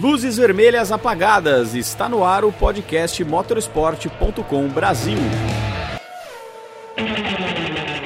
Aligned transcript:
Luzes 0.00 0.38
vermelhas 0.38 0.90
apagadas. 0.90 1.74
Está 1.74 2.08
no 2.08 2.24
ar 2.24 2.42
o 2.42 2.50
podcast 2.50 3.22
motorsport.com 3.22 4.66
Brasil. 4.68 5.18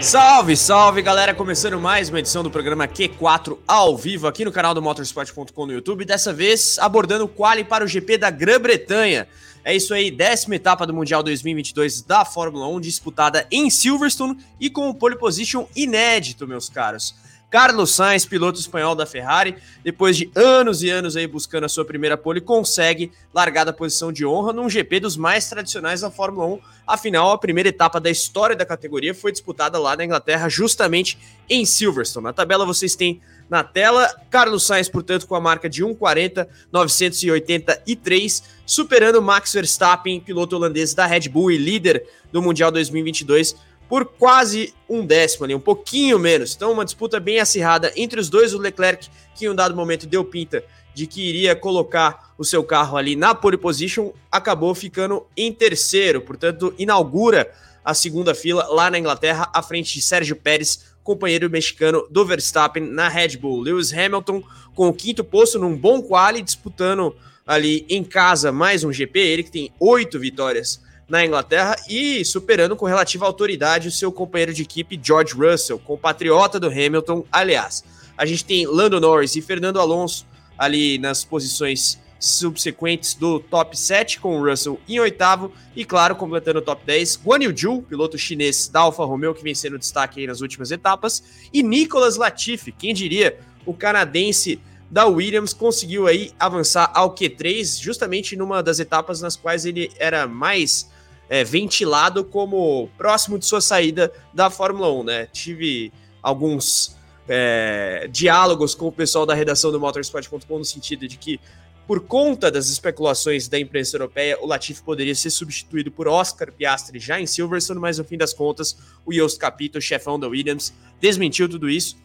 Salve, 0.00 0.56
salve 0.56 1.02
galera! 1.02 1.32
Começando 1.32 1.80
mais 1.80 2.08
uma 2.08 2.18
edição 2.18 2.42
do 2.42 2.50
programa 2.50 2.88
Q4 2.88 3.58
ao 3.64 3.96
vivo 3.96 4.26
aqui 4.26 4.44
no 4.44 4.50
canal 4.50 4.74
do 4.74 4.82
motorsport.com 4.82 5.66
no 5.66 5.72
YouTube. 5.72 6.04
Dessa 6.04 6.32
vez 6.32 6.80
abordando 6.80 7.26
o 7.26 7.28
quali 7.28 7.62
para 7.62 7.84
o 7.84 7.86
GP 7.86 8.18
da 8.18 8.28
Grã-Bretanha. 8.28 9.28
É 9.64 9.74
isso 9.74 9.94
aí, 9.94 10.10
décima 10.10 10.56
etapa 10.56 10.84
do 10.84 10.92
Mundial 10.92 11.22
2022 11.22 12.02
da 12.02 12.24
Fórmula 12.24 12.66
1, 12.66 12.80
disputada 12.80 13.46
em 13.52 13.70
Silverstone 13.70 14.36
e 14.58 14.68
com 14.68 14.88
o 14.88 14.94
pole 14.94 15.16
position 15.16 15.68
inédito, 15.76 16.44
meus 16.44 16.68
caros. 16.68 17.14
Carlos 17.54 17.94
Sainz, 17.94 18.26
piloto 18.26 18.58
espanhol 18.58 18.96
da 18.96 19.06
Ferrari, 19.06 19.54
depois 19.84 20.16
de 20.16 20.28
anos 20.34 20.82
e 20.82 20.90
anos 20.90 21.14
aí 21.14 21.24
buscando 21.24 21.62
a 21.62 21.68
sua 21.68 21.84
primeira 21.84 22.16
pole, 22.16 22.40
consegue 22.40 23.12
largar 23.32 23.62
da 23.62 23.72
posição 23.72 24.10
de 24.10 24.26
honra 24.26 24.52
num 24.52 24.68
GP 24.68 24.98
dos 24.98 25.16
mais 25.16 25.48
tradicionais 25.48 26.00
da 26.00 26.10
Fórmula 26.10 26.48
1. 26.48 26.58
Afinal, 26.84 27.30
a 27.30 27.38
primeira 27.38 27.68
etapa 27.68 28.00
da 28.00 28.10
história 28.10 28.56
da 28.56 28.66
categoria 28.66 29.14
foi 29.14 29.30
disputada 29.30 29.78
lá 29.78 29.94
na 29.94 30.04
Inglaterra, 30.04 30.48
justamente 30.48 31.16
em 31.48 31.64
Silverstone. 31.64 32.24
Na 32.24 32.32
tabela 32.32 32.66
vocês 32.66 32.96
têm 32.96 33.20
na 33.48 33.62
tela. 33.62 34.12
Carlos 34.30 34.66
Sainz, 34.66 34.88
portanto, 34.88 35.28
com 35.28 35.36
a 35.36 35.40
marca 35.40 35.70
de 35.70 35.84
1,40,983, 35.84 38.42
superando 38.66 39.22
Max 39.22 39.52
Verstappen, 39.52 40.18
piloto 40.18 40.56
holandês 40.56 40.92
da 40.92 41.06
Red 41.06 41.28
Bull 41.28 41.52
e 41.52 41.56
líder 41.56 42.04
do 42.32 42.42
Mundial 42.42 42.72
2022 42.72 43.54
por 43.94 44.06
quase 44.06 44.74
um 44.88 45.06
décimo 45.06 45.44
ali, 45.44 45.54
um 45.54 45.60
pouquinho 45.60 46.18
menos. 46.18 46.52
Então, 46.52 46.72
uma 46.72 46.84
disputa 46.84 47.20
bem 47.20 47.38
acirrada 47.38 47.92
entre 47.94 48.18
os 48.18 48.28
dois. 48.28 48.52
O 48.52 48.58
Leclerc, 48.58 49.08
que 49.36 49.44
em 49.46 49.48
um 49.48 49.54
dado 49.54 49.76
momento 49.76 50.04
deu 50.04 50.24
pinta 50.24 50.64
de 50.92 51.06
que 51.06 51.22
iria 51.22 51.54
colocar 51.54 52.34
o 52.36 52.44
seu 52.44 52.64
carro 52.64 52.96
ali 52.96 53.14
na 53.14 53.36
pole 53.36 53.56
position, 53.56 54.10
acabou 54.32 54.74
ficando 54.74 55.24
em 55.36 55.52
terceiro. 55.52 56.20
Portanto, 56.22 56.74
inaugura 56.76 57.48
a 57.84 57.94
segunda 57.94 58.34
fila 58.34 58.66
lá 58.66 58.90
na 58.90 58.98
Inglaterra, 58.98 59.48
à 59.54 59.62
frente 59.62 59.94
de 59.94 60.02
Sérgio 60.02 60.34
Pérez, 60.34 60.86
companheiro 61.04 61.48
mexicano 61.48 62.04
do 62.10 62.26
Verstappen 62.26 62.82
na 62.82 63.08
Red 63.08 63.36
Bull. 63.36 63.60
Lewis 63.60 63.92
Hamilton 63.92 64.42
com 64.74 64.88
o 64.88 64.92
quinto 64.92 65.22
posto 65.22 65.56
num 65.56 65.76
bom 65.76 66.02
quali, 66.02 66.42
disputando 66.42 67.14
ali 67.46 67.86
em 67.88 68.02
casa 68.02 68.50
mais 68.50 68.82
um 68.82 68.92
GP. 68.92 69.20
Ele 69.20 69.44
que 69.44 69.52
tem 69.52 69.72
oito 69.78 70.18
vitórias 70.18 70.82
na 71.08 71.24
Inglaterra 71.24 71.76
e 71.88 72.24
superando 72.24 72.76
com 72.76 72.86
relativa 72.86 73.26
autoridade 73.26 73.88
o 73.88 73.92
seu 73.92 74.10
companheiro 74.10 74.54
de 74.54 74.62
equipe 74.62 74.98
George 75.02 75.34
Russell, 75.34 75.78
compatriota 75.78 76.58
do 76.58 76.68
Hamilton, 76.68 77.24
aliás. 77.30 77.84
A 78.16 78.24
gente 78.24 78.44
tem 78.44 78.66
Lando 78.66 79.00
Norris 79.00 79.36
e 79.36 79.42
Fernando 79.42 79.80
Alonso 79.80 80.26
ali 80.56 80.98
nas 80.98 81.24
posições 81.24 81.98
subsequentes 82.18 83.14
do 83.14 83.38
top 83.38 83.78
7, 83.78 84.18
com 84.18 84.38
o 84.38 84.48
Russell 84.48 84.80
em 84.88 84.98
oitavo, 84.98 85.52
e 85.76 85.84
claro, 85.84 86.16
completando 86.16 86.60
o 86.60 86.62
top 86.62 86.82
10, 86.86 87.20
Guan 87.22 87.42
Yu 87.42 87.56
Zhu, 87.56 87.82
piloto 87.82 88.16
chinês 88.16 88.68
da 88.68 88.80
Alfa 88.80 89.04
Romeo, 89.04 89.34
que 89.34 89.42
vem 89.42 89.54
sendo 89.54 89.78
destaque 89.78 90.26
nas 90.26 90.40
últimas 90.40 90.70
etapas, 90.70 91.22
e 91.52 91.62
Nicolas 91.62 92.16
Latifi, 92.16 92.72
quem 92.72 92.94
diria, 92.94 93.38
o 93.66 93.74
canadense 93.74 94.58
da 94.90 95.06
Williams 95.06 95.52
conseguiu 95.52 96.06
aí 96.06 96.32
avançar 96.38 96.90
ao 96.94 97.14
Q3, 97.14 97.82
justamente 97.82 98.36
numa 98.36 98.62
das 98.62 98.78
etapas 98.78 99.20
nas 99.20 99.36
quais 99.36 99.66
ele 99.66 99.90
era 99.98 100.26
mais 100.26 100.88
é, 101.28 101.44
ventilado 101.44 102.24
como 102.24 102.88
próximo 102.96 103.38
de 103.38 103.46
sua 103.46 103.60
saída 103.60 104.12
da 104.32 104.50
Fórmula 104.50 104.92
1, 104.92 105.04
né? 105.04 105.26
Tive 105.32 105.92
alguns 106.22 106.96
é, 107.28 108.08
diálogos 108.10 108.74
com 108.74 108.86
o 108.86 108.92
pessoal 108.92 109.24
da 109.26 109.34
redação 109.34 109.72
do 109.72 109.80
Motorsport.com 109.80 110.58
no 110.58 110.64
sentido 110.64 111.08
de 111.08 111.16
que, 111.16 111.40
por 111.86 112.00
conta 112.00 112.50
das 112.50 112.68
especulações 112.68 113.48
da 113.48 113.58
imprensa 113.58 113.96
europeia, 113.96 114.38
o 114.40 114.46
Latifi 114.46 114.82
poderia 114.82 115.14
ser 115.14 115.30
substituído 115.30 115.90
por 115.90 116.08
Oscar 116.08 116.52
Piastri 116.52 116.98
já 116.98 117.20
em 117.20 117.26
Silverstone, 117.26 117.80
mas 117.80 117.98
no 117.98 118.04
fim 118.04 118.16
das 118.16 118.32
contas, 118.32 118.76
o 119.04 119.12
Yost 119.12 119.38
Capito, 119.38 119.80
chefão 119.80 120.18
da 120.18 120.28
Williams, 120.28 120.72
desmentiu 121.00 121.48
tudo 121.48 121.68
isso 121.68 121.96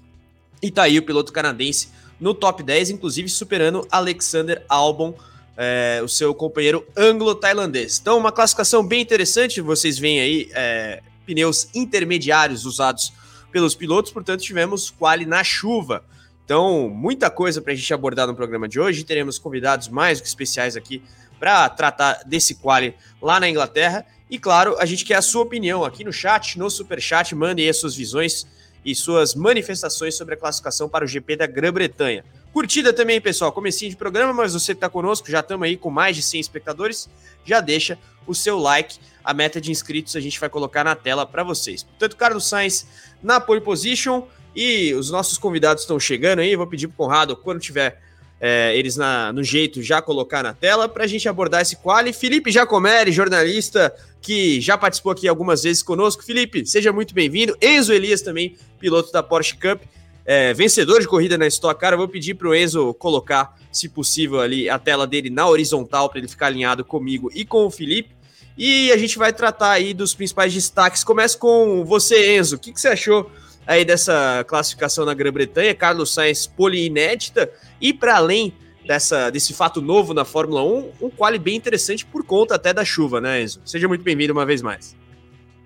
e 0.61 0.69
tá 0.69 0.83
aí 0.83 0.97
o 0.99 1.03
piloto 1.03 1.31
canadense 1.31 1.89
no 2.19 2.33
top 2.33 2.61
10, 2.61 2.89
inclusive 2.89 3.29
superando 3.29 3.87
Alexander 3.89 4.63
Albon 4.67 5.13
é, 5.61 5.99
o 6.01 6.07
seu 6.07 6.33
companheiro 6.33 6.87
anglo-tailandês. 6.95 7.99
Então, 7.99 8.17
uma 8.17 8.31
classificação 8.31 8.81
bem 8.81 9.01
interessante. 9.01 9.59
Vocês 9.59 9.99
veem 9.99 10.21
aí 10.21 10.49
é, 10.53 11.01
pneus 11.25 11.67
intermediários 11.75 12.65
usados 12.65 13.11
pelos 13.51 13.75
pilotos, 13.75 14.09
portanto, 14.09 14.39
tivemos 14.39 14.89
quali 14.89 15.25
na 15.25 15.43
chuva. 15.43 16.05
Então, 16.45 16.87
muita 16.87 17.29
coisa 17.29 17.61
para 17.61 17.73
a 17.73 17.75
gente 17.75 17.93
abordar 17.93 18.25
no 18.25 18.33
programa 18.33 18.69
de 18.69 18.79
hoje. 18.79 19.03
Teremos 19.03 19.37
convidados 19.37 19.89
mais 19.89 20.19
do 20.19 20.21
que 20.21 20.29
especiais 20.29 20.77
aqui 20.77 21.03
para 21.37 21.67
tratar 21.67 22.23
desse 22.25 22.55
quali 22.55 22.95
lá 23.21 23.37
na 23.37 23.49
Inglaterra. 23.49 24.05
E 24.29 24.39
claro, 24.39 24.77
a 24.79 24.85
gente 24.85 25.03
quer 25.03 25.15
a 25.15 25.21
sua 25.21 25.41
opinião 25.41 25.83
aqui 25.83 26.05
no 26.05 26.13
chat, 26.13 26.57
no 26.57 26.69
super 26.69 27.01
chat. 27.01 27.35
Mandem 27.35 27.65
aí 27.65 27.69
as 27.69 27.77
suas 27.77 27.95
visões 27.97 28.47
e 28.85 28.95
suas 28.95 29.35
manifestações 29.35 30.15
sobre 30.15 30.35
a 30.35 30.37
classificação 30.37 30.87
para 30.87 31.03
o 31.03 31.07
GP 31.07 31.35
da 31.35 31.47
Grã-Bretanha. 31.47 32.23
Curtida 32.53 32.91
também, 32.91 33.21
pessoal. 33.21 33.51
Comecinho 33.51 33.91
de 33.91 33.97
programa, 33.97 34.33
mas 34.33 34.53
você 34.53 34.73
que 34.73 34.77
está 34.77 34.89
conosco, 34.89 35.29
já 35.29 35.39
estamos 35.39 35.65
aí 35.65 35.77
com 35.77 35.89
mais 35.89 36.15
de 36.15 36.21
100 36.21 36.41
espectadores, 36.41 37.09
já 37.45 37.61
deixa 37.61 37.97
o 38.25 38.33
seu 38.33 38.57
like. 38.57 38.97
A 39.23 39.33
meta 39.33 39.61
de 39.61 39.69
inscritos 39.69 40.15
a 40.15 40.19
gente 40.19 40.39
vai 40.39 40.49
colocar 40.49 40.83
na 40.83 40.95
tela 40.95 41.25
para 41.25 41.43
vocês. 41.43 41.83
Portanto, 41.83 42.15
Carlos 42.15 42.47
Sainz 42.47 42.87
na 43.21 43.39
pole 43.39 43.61
position 43.61 44.23
e 44.55 44.93
os 44.93 45.11
nossos 45.11 45.37
convidados 45.37 45.83
estão 45.83 45.99
chegando 45.99 46.39
aí. 46.39 46.55
Vou 46.55 46.65
pedir 46.65 46.87
para 46.87 46.93
o 46.93 46.97
Conrado, 46.97 47.35
quando 47.35 47.59
tiver 47.59 48.01
é, 48.41 48.75
eles 48.75 48.95
na, 48.95 49.31
no 49.31 49.43
jeito, 49.43 49.83
já 49.83 50.01
colocar 50.01 50.41
na 50.41 50.53
tela 50.53 50.89
para 50.89 51.03
a 51.03 51.07
gente 51.07 51.29
abordar 51.29 51.61
esse 51.61 51.75
quali. 51.75 52.11
Felipe 52.13 52.51
Jacomeri, 52.51 53.11
jornalista 53.11 53.93
que 54.21 54.59
já 54.59 54.77
participou 54.77 55.11
aqui 55.11 55.27
algumas 55.27 55.63
vezes 55.63 55.83
conosco. 55.83 56.23
Felipe, 56.23 56.65
seja 56.65 56.91
muito 56.91 57.13
bem-vindo. 57.13 57.55
Enzo 57.61 57.93
Elias 57.93 58.21
também, 58.21 58.57
piloto 58.79 59.11
da 59.11 59.21
Porsche 59.21 59.55
Cup 59.55 59.83
é, 60.31 60.53
vencedor 60.53 61.01
de 61.01 61.07
corrida 61.07 61.39
na 61.39 61.47
Stock 61.47 61.81
Car. 61.81 61.93
Eu 61.93 61.97
vou 61.97 62.07
pedir 62.07 62.35
para 62.35 62.47
o 62.47 62.53
Enzo 62.53 62.93
colocar, 62.93 63.55
se 63.71 63.89
possível, 63.89 64.39
ali 64.39 64.69
a 64.69 64.77
tela 64.77 65.07
dele 65.07 65.27
na 65.27 65.47
horizontal 65.47 66.07
para 66.07 66.19
ele 66.19 66.27
ficar 66.27 66.45
alinhado 66.45 66.85
comigo 66.85 67.31
e 67.33 67.43
com 67.43 67.65
o 67.65 67.71
Felipe. 67.71 68.15
E 68.55 68.91
a 68.91 68.97
gente 68.97 69.17
vai 69.17 69.33
tratar 69.33 69.71
aí 69.71 69.91
dos 69.91 70.13
principais 70.13 70.53
destaques. 70.53 71.03
Começa 71.03 71.35
com 71.35 71.83
você, 71.83 72.37
Enzo. 72.37 72.57
O 72.57 72.59
que, 72.59 72.71
que 72.71 72.79
você 72.79 72.89
achou 72.89 73.31
aí 73.65 73.83
dessa 73.83 74.45
classificação 74.47 75.03
na 75.03 75.15
Grã-Bretanha? 75.15 75.73
Carlos 75.73 76.13
Sainz 76.13 76.45
pole 76.45 76.85
inédita 76.85 77.51
e 77.81 77.91
para 77.91 78.17
além 78.17 78.53
dessa, 78.85 79.31
desse 79.31 79.51
fato 79.51 79.81
novo 79.81 80.13
na 80.13 80.25
Fórmula 80.25 80.61
1, 80.61 80.91
um 81.01 81.09
quali 81.09 81.39
bem 81.39 81.55
interessante 81.55 82.05
por 82.05 82.23
conta 82.23 82.53
até 82.53 82.71
da 82.71 82.85
chuva, 82.85 83.19
né, 83.19 83.41
Enzo? 83.41 83.61
Seja 83.65 83.87
muito 83.87 84.03
bem-vindo 84.03 84.31
uma 84.31 84.45
vez 84.45 84.61
mais. 84.61 84.95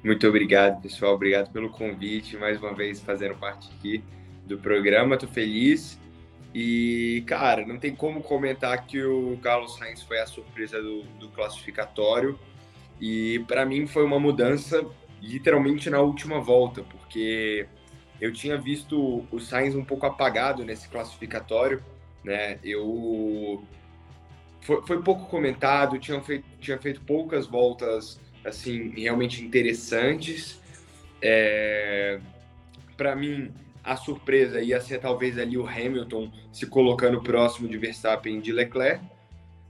Muito 0.01 0.25
obrigado, 0.25 0.81
pessoal. 0.81 1.15
Obrigado 1.15 1.51
pelo 1.51 1.69
convite, 1.69 2.37
mais 2.37 2.57
uma 2.57 2.73
vez 2.73 3.01
fazendo 3.01 3.35
parte 3.35 3.69
aqui 3.77 4.01
do 4.45 4.57
programa, 4.57 5.17
tô 5.17 5.27
feliz. 5.27 5.99
E, 6.53 7.23
cara, 7.25 7.65
não 7.65 7.79
tem 7.79 7.95
como 7.95 8.21
comentar 8.21 8.85
que 8.85 9.03
o 9.03 9.37
Carlos 9.41 9.75
Sainz 9.77 10.03
foi 10.03 10.19
a 10.19 10.27
surpresa 10.27 10.81
do, 10.81 11.01
do 11.19 11.29
classificatório. 11.29 12.37
E 13.01 13.39
para 13.47 13.65
mim 13.65 13.87
foi 13.87 14.03
uma 14.03 14.19
mudança 14.19 14.85
literalmente 15.21 15.89
na 15.89 15.99
última 15.99 16.39
volta, 16.39 16.83
porque 16.83 17.65
eu 18.21 18.31
tinha 18.31 18.57
visto 18.57 19.25
o 19.31 19.39
Sainz 19.39 19.75
um 19.75 19.83
pouco 19.83 20.05
apagado 20.05 20.63
nesse 20.63 20.87
classificatório, 20.89 21.83
né? 22.23 22.59
Eu 22.63 23.63
foi, 24.61 24.81
foi 24.85 25.01
pouco 25.01 25.25
comentado, 25.25 25.99
tinha 25.99 26.21
feito, 26.21 26.45
tinha 26.59 26.77
feito 26.77 27.01
poucas 27.01 27.47
voltas 27.47 28.19
assim 28.45 28.89
realmente 28.89 29.43
interessantes. 29.43 30.61
É, 31.21 32.19
para 32.95 33.15
mim, 33.15 33.51
a 33.83 33.95
surpresa 33.95 34.61
ia 34.61 34.79
ser 34.79 34.99
talvez 34.99 35.37
ali 35.37 35.57
o 35.57 35.67
Hamilton 35.67 36.31
se 36.51 36.65
colocando 36.65 37.21
próximo 37.21 37.67
de 37.67 37.77
Verstappen 37.77 38.37
e 38.37 38.41
de 38.41 38.51
Leclerc, 38.51 39.03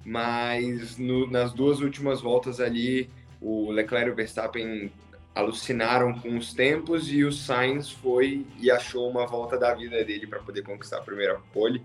mas 0.06 0.98
no, 0.98 1.30
nas 1.30 1.54
duas 1.54 1.80
últimas 1.80 2.22
voltas 2.22 2.60
ali, 2.60 3.10
o 3.42 3.72
Leclerc 3.72 4.10
e 4.10 4.12
o 4.12 4.16
Verstappen 4.16 4.92
alucinaram 5.34 6.14
com 6.14 6.38
os 6.38 6.54
tempos 6.54 7.12
e 7.12 7.24
o 7.24 7.32
Sainz 7.32 7.90
foi 7.90 8.46
e 8.60 8.70
achou 8.70 9.10
uma 9.10 9.26
volta 9.26 9.58
da 9.58 9.74
vida 9.74 10.04
dele 10.04 10.28
para 10.28 10.40
poder 10.40 10.62
conquistar 10.62 10.98
a 10.98 11.02
primeira 11.02 11.40
pole. 11.52 11.82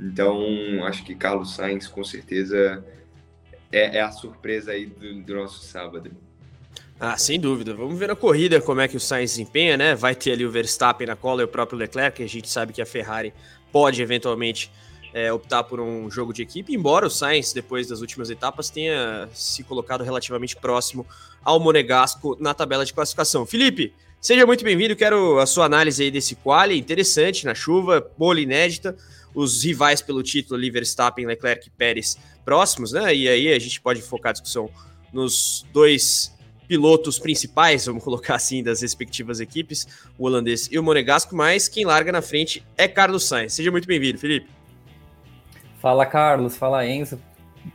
Então, 0.00 0.40
acho 0.84 1.04
que 1.04 1.14
Carlos 1.14 1.54
Sainz 1.54 1.86
com 1.86 2.02
certeza 2.02 2.84
é, 3.70 3.98
é 3.98 4.00
a 4.00 4.10
surpresa 4.10 4.72
aí 4.72 4.86
do, 4.86 5.22
do 5.22 5.34
nosso 5.34 5.64
sábado. 5.64 6.10
Ah, 7.00 7.16
sem 7.16 7.38
dúvida. 7.38 7.74
Vamos 7.74 7.96
ver 7.96 8.08
na 8.08 8.16
corrida 8.16 8.60
como 8.60 8.80
é 8.80 8.88
que 8.88 8.96
o 8.96 9.00
Sainz 9.00 9.30
desempenha, 9.30 9.76
né? 9.76 9.94
Vai 9.94 10.16
ter 10.16 10.32
ali 10.32 10.44
o 10.44 10.50
Verstappen 10.50 11.06
na 11.06 11.14
cola 11.14 11.42
e 11.42 11.44
o 11.44 11.48
próprio 11.48 11.78
Leclerc, 11.78 12.16
que 12.16 12.22
a 12.24 12.28
gente 12.28 12.48
sabe 12.48 12.72
que 12.72 12.82
a 12.82 12.86
Ferrari 12.86 13.32
pode 13.70 14.02
eventualmente 14.02 14.68
é, 15.14 15.32
optar 15.32 15.62
por 15.62 15.78
um 15.78 16.10
jogo 16.10 16.32
de 16.32 16.42
equipe, 16.42 16.74
embora 16.74 17.06
o 17.06 17.10
Sainz, 17.10 17.52
depois 17.52 17.86
das 17.86 18.00
últimas 18.00 18.30
etapas, 18.30 18.68
tenha 18.68 19.28
se 19.32 19.62
colocado 19.62 20.02
relativamente 20.02 20.56
próximo 20.56 21.06
ao 21.44 21.60
Monegasco 21.60 22.36
na 22.40 22.52
tabela 22.52 22.84
de 22.84 22.92
classificação. 22.92 23.46
Felipe, 23.46 23.94
seja 24.20 24.44
muito 24.44 24.64
bem-vindo, 24.64 24.96
quero 24.96 25.38
a 25.38 25.46
sua 25.46 25.66
análise 25.66 26.02
aí 26.02 26.10
desse 26.10 26.34
quali, 26.34 26.76
interessante, 26.76 27.46
na 27.46 27.54
chuva, 27.54 28.10
bola 28.18 28.40
inédita. 28.40 28.96
os 29.34 29.62
rivais 29.62 30.02
pelo 30.02 30.20
título 30.22 30.58
ali, 30.58 30.68
Verstappen, 30.68 31.26
Leclerc 31.26 31.68
e 31.68 31.70
Pérez 31.70 32.18
próximos, 32.44 32.90
né? 32.90 33.14
E 33.14 33.28
aí 33.28 33.52
a 33.52 33.58
gente 33.58 33.80
pode 33.80 34.02
focar 34.02 34.30
a 34.30 34.32
discussão 34.32 34.68
nos 35.12 35.64
dois 35.72 36.36
pilotos 36.68 37.18
principais, 37.18 37.86
vamos 37.86 38.04
colocar 38.04 38.34
assim, 38.34 38.62
das 38.62 38.82
respectivas 38.82 39.40
equipes, 39.40 40.06
o 40.18 40.26
holandês 40.26 40.68
e 40.70 40.78
o 40.78 40.82
monegasco, 40.82 41.34
mas 41.34 41.66
quem 41.66 41.84
larga 41.84 42.12
na 42.12 42.20
frente 42.20 42.62
é 42.76 42.86
Carlos 42.86 43.24
Sainz. 43.24 43.54
Seja 43.54 43.70
muito 43.70 43.88
bem-vindo, 43.88 44.18
Felipe. 44.18 44.48
Fala, 45.80 46.04
Carlos. 46.04 46.56
Fala, 46.56 46.86
Enzo. 46.86 47.18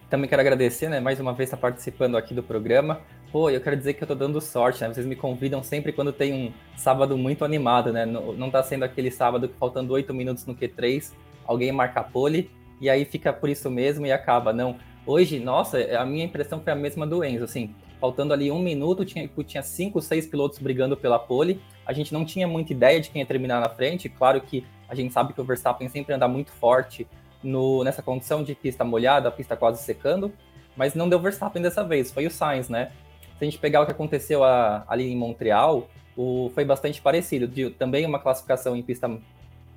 Também 0.09 0.29
quero 0.29 0.41
agradecer, 0.41 0.89
né, 0.89 0.99
mais 0.99 1.19
uma 1.19 1.33
vez 1.33 1.47
estar 1.47 1.57
participando 1.57 2.15
aqui 2.15 2.33
do 2.33 2.43
programa. 2.43 3.01
Pô, 3.31 3.49
eu 3.49 3.59
quero 3.59 3.75
dizer 3.75 3.95
que 3.95 4.03
eu 4.03 4.07
tô 4.07 4.13
dando 4.13 4.39
sorte, 4.39 4.81
né? 4.81 4.93
Vocês 4.93 5.07
me 5.07 5.15
convidam 5.15 5.63
sempre 5.63 5.91
quando 5.91 6.13
tem 6.13 6.33
um 6.33 6.53
sábado 6.77 7.17
muito 7.17 7.43
animado, 7.43 7.91
né? 7.91 8.05
Não, 8.05 8.31
não 8.33 8.51
tá 8.51 8.61
sendo 8.61 8.83
aquele 8.83 9.09
sábado 9.09 9.47
que 9.49 9.57
faltando 9.57 9.91
oito 9.93 10.13
minutos 10.13 10.45
no 10.45 10.53
Q3, 10.53 11.11
alguém 11.43 11.71
marca 11.71 12.01
a 12.01 12.03
pole, 12.03 12.51
e 12.79 12.91
aí 12.91 13.05
fica 13.05 13.33
por 13.33 13.49
isso 13.49 13.71
mesmo 13.71 14.05
e 14.05 14.11
acaba. 14.11 14.53
Não, 14.53 14.77
hoje, 15.03 15.39
nossa, 15.39 15.79
a 15.97 16.05
minha 16.05 16.25
impressão 16.25 16.61
foi 16.61 16.73
a 16.73 16.75
mesma 16.75 17.07
do 17.07 17.23
Enzo, 17.23 17.45
assim, 17.45 17.73
faltando 18.03 18.33
ali 18.33 18.51
um 18.51 18.59
minuto, 18.59 19.05
tinha, 19.05 19.29
tinha 19.47 19.63
cinco, 19.63 20.01
seis 20.01 20.27
pilotos 20.27 20.59
brigando 20.59 20.97
pela 20.97 21.17
pole, 21.17 21.61
a 21.85 21.93
gente 21.93 22.13
não 22.13 22.25
tinha 22.25 22.45
muita 22.45 22.73
ideia 22.73 22.99
de 22.99 23.09
quem 23.09 23.21
ia 23.21 23.25
terminar 23.25 23.61
na 23.61 23.69
frente, 23.69 24.09
claro 24.09 24.41
que 24.41 24.65
a 24.89 24.93
gente 24.93 25.13
sabe 25.13 25.31
que 25.31 25.39
o 25.39 25.43
Verstappen 25.45 25.87
sempre 25.87 26.13
anda 26.13 26.27
muito 26.27 26.51
forte 26.51 27.07
no, 27.41 27.81
nessa 27.81 28.01
condição 28.01 28.43
de 28.43 28.53
pista 28.55 28.83
molhada, 28.83 29.29
a 29.29 29.31
pista 29.31 29.55
quase 29.55 29.81
secando, 29.81 30.33
mas 30.75 30.93
não 30.93 31.07
deu 31.07 31.17
Verstappen 31.17 31.61
dessa 31.61 31.81
vez, 31.81 32.11
foi 32.11 32.27
o 32.27 32.29
Sainz, 32.29 32.67
né? 32.67 32.91
Se 33.37 33.45
a 33.45 33.45
gente 33.45 33.57
pegar 33.57 33.79
o 33.79 33.85
que 33.85 33.93
aconteceu 33.93 34.43
a, 34.43 34.83
ali 34.85 35.09
em 35.09 35.15
Montreal, 35.15 35.87
o, 36.17 36.51
foi 36.53 36.65
bastante 36.65 37.01
parecido, 37.01 37.47
de, 37.47 37.69
também 37.69 38.05
uma 38.05 38.19
classificação 38.19 38.75
em 38.75 38.83
pista 38.83 39.09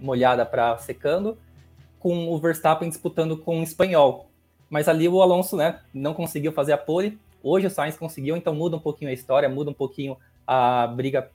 molhada 0.01 0.45
para 0.45 0.77
secando, 0.79 1.39
com 2.01 2.29
o 2.29 2.37
Verstappen 2.41 2.89
disputando 2.89 3.37
com 3.37 3.61
o 3.61 3.63
espanhol. 3.63 4.29
Mas 4.69 4.89
ali 4.89 5.09
o 5.09 5.23
Alonso 5.23 5.57
né, 5.57 5.79
não 5.95 6.13
conseguiu 6.13 6.51
fazer 6.51 6.73
a 6.73 6.79
pole. 6.79 7.21
Hoje 7.49 7.69
o 7.69 7.71
Sainz 7.71 7.97
conseguiu, 7.97 8.37
então 8.37 8.53
muda 8.53 8.75
um 8.75 8.81
pouquinho 8.81 9.09
a 9.09 9.15
história, 9.15 9.49
muda 9.49 9.71
um 9.71 9.75
pouquinho 9.75 10.17
a 10.45 10.89
briga 10.89 11.31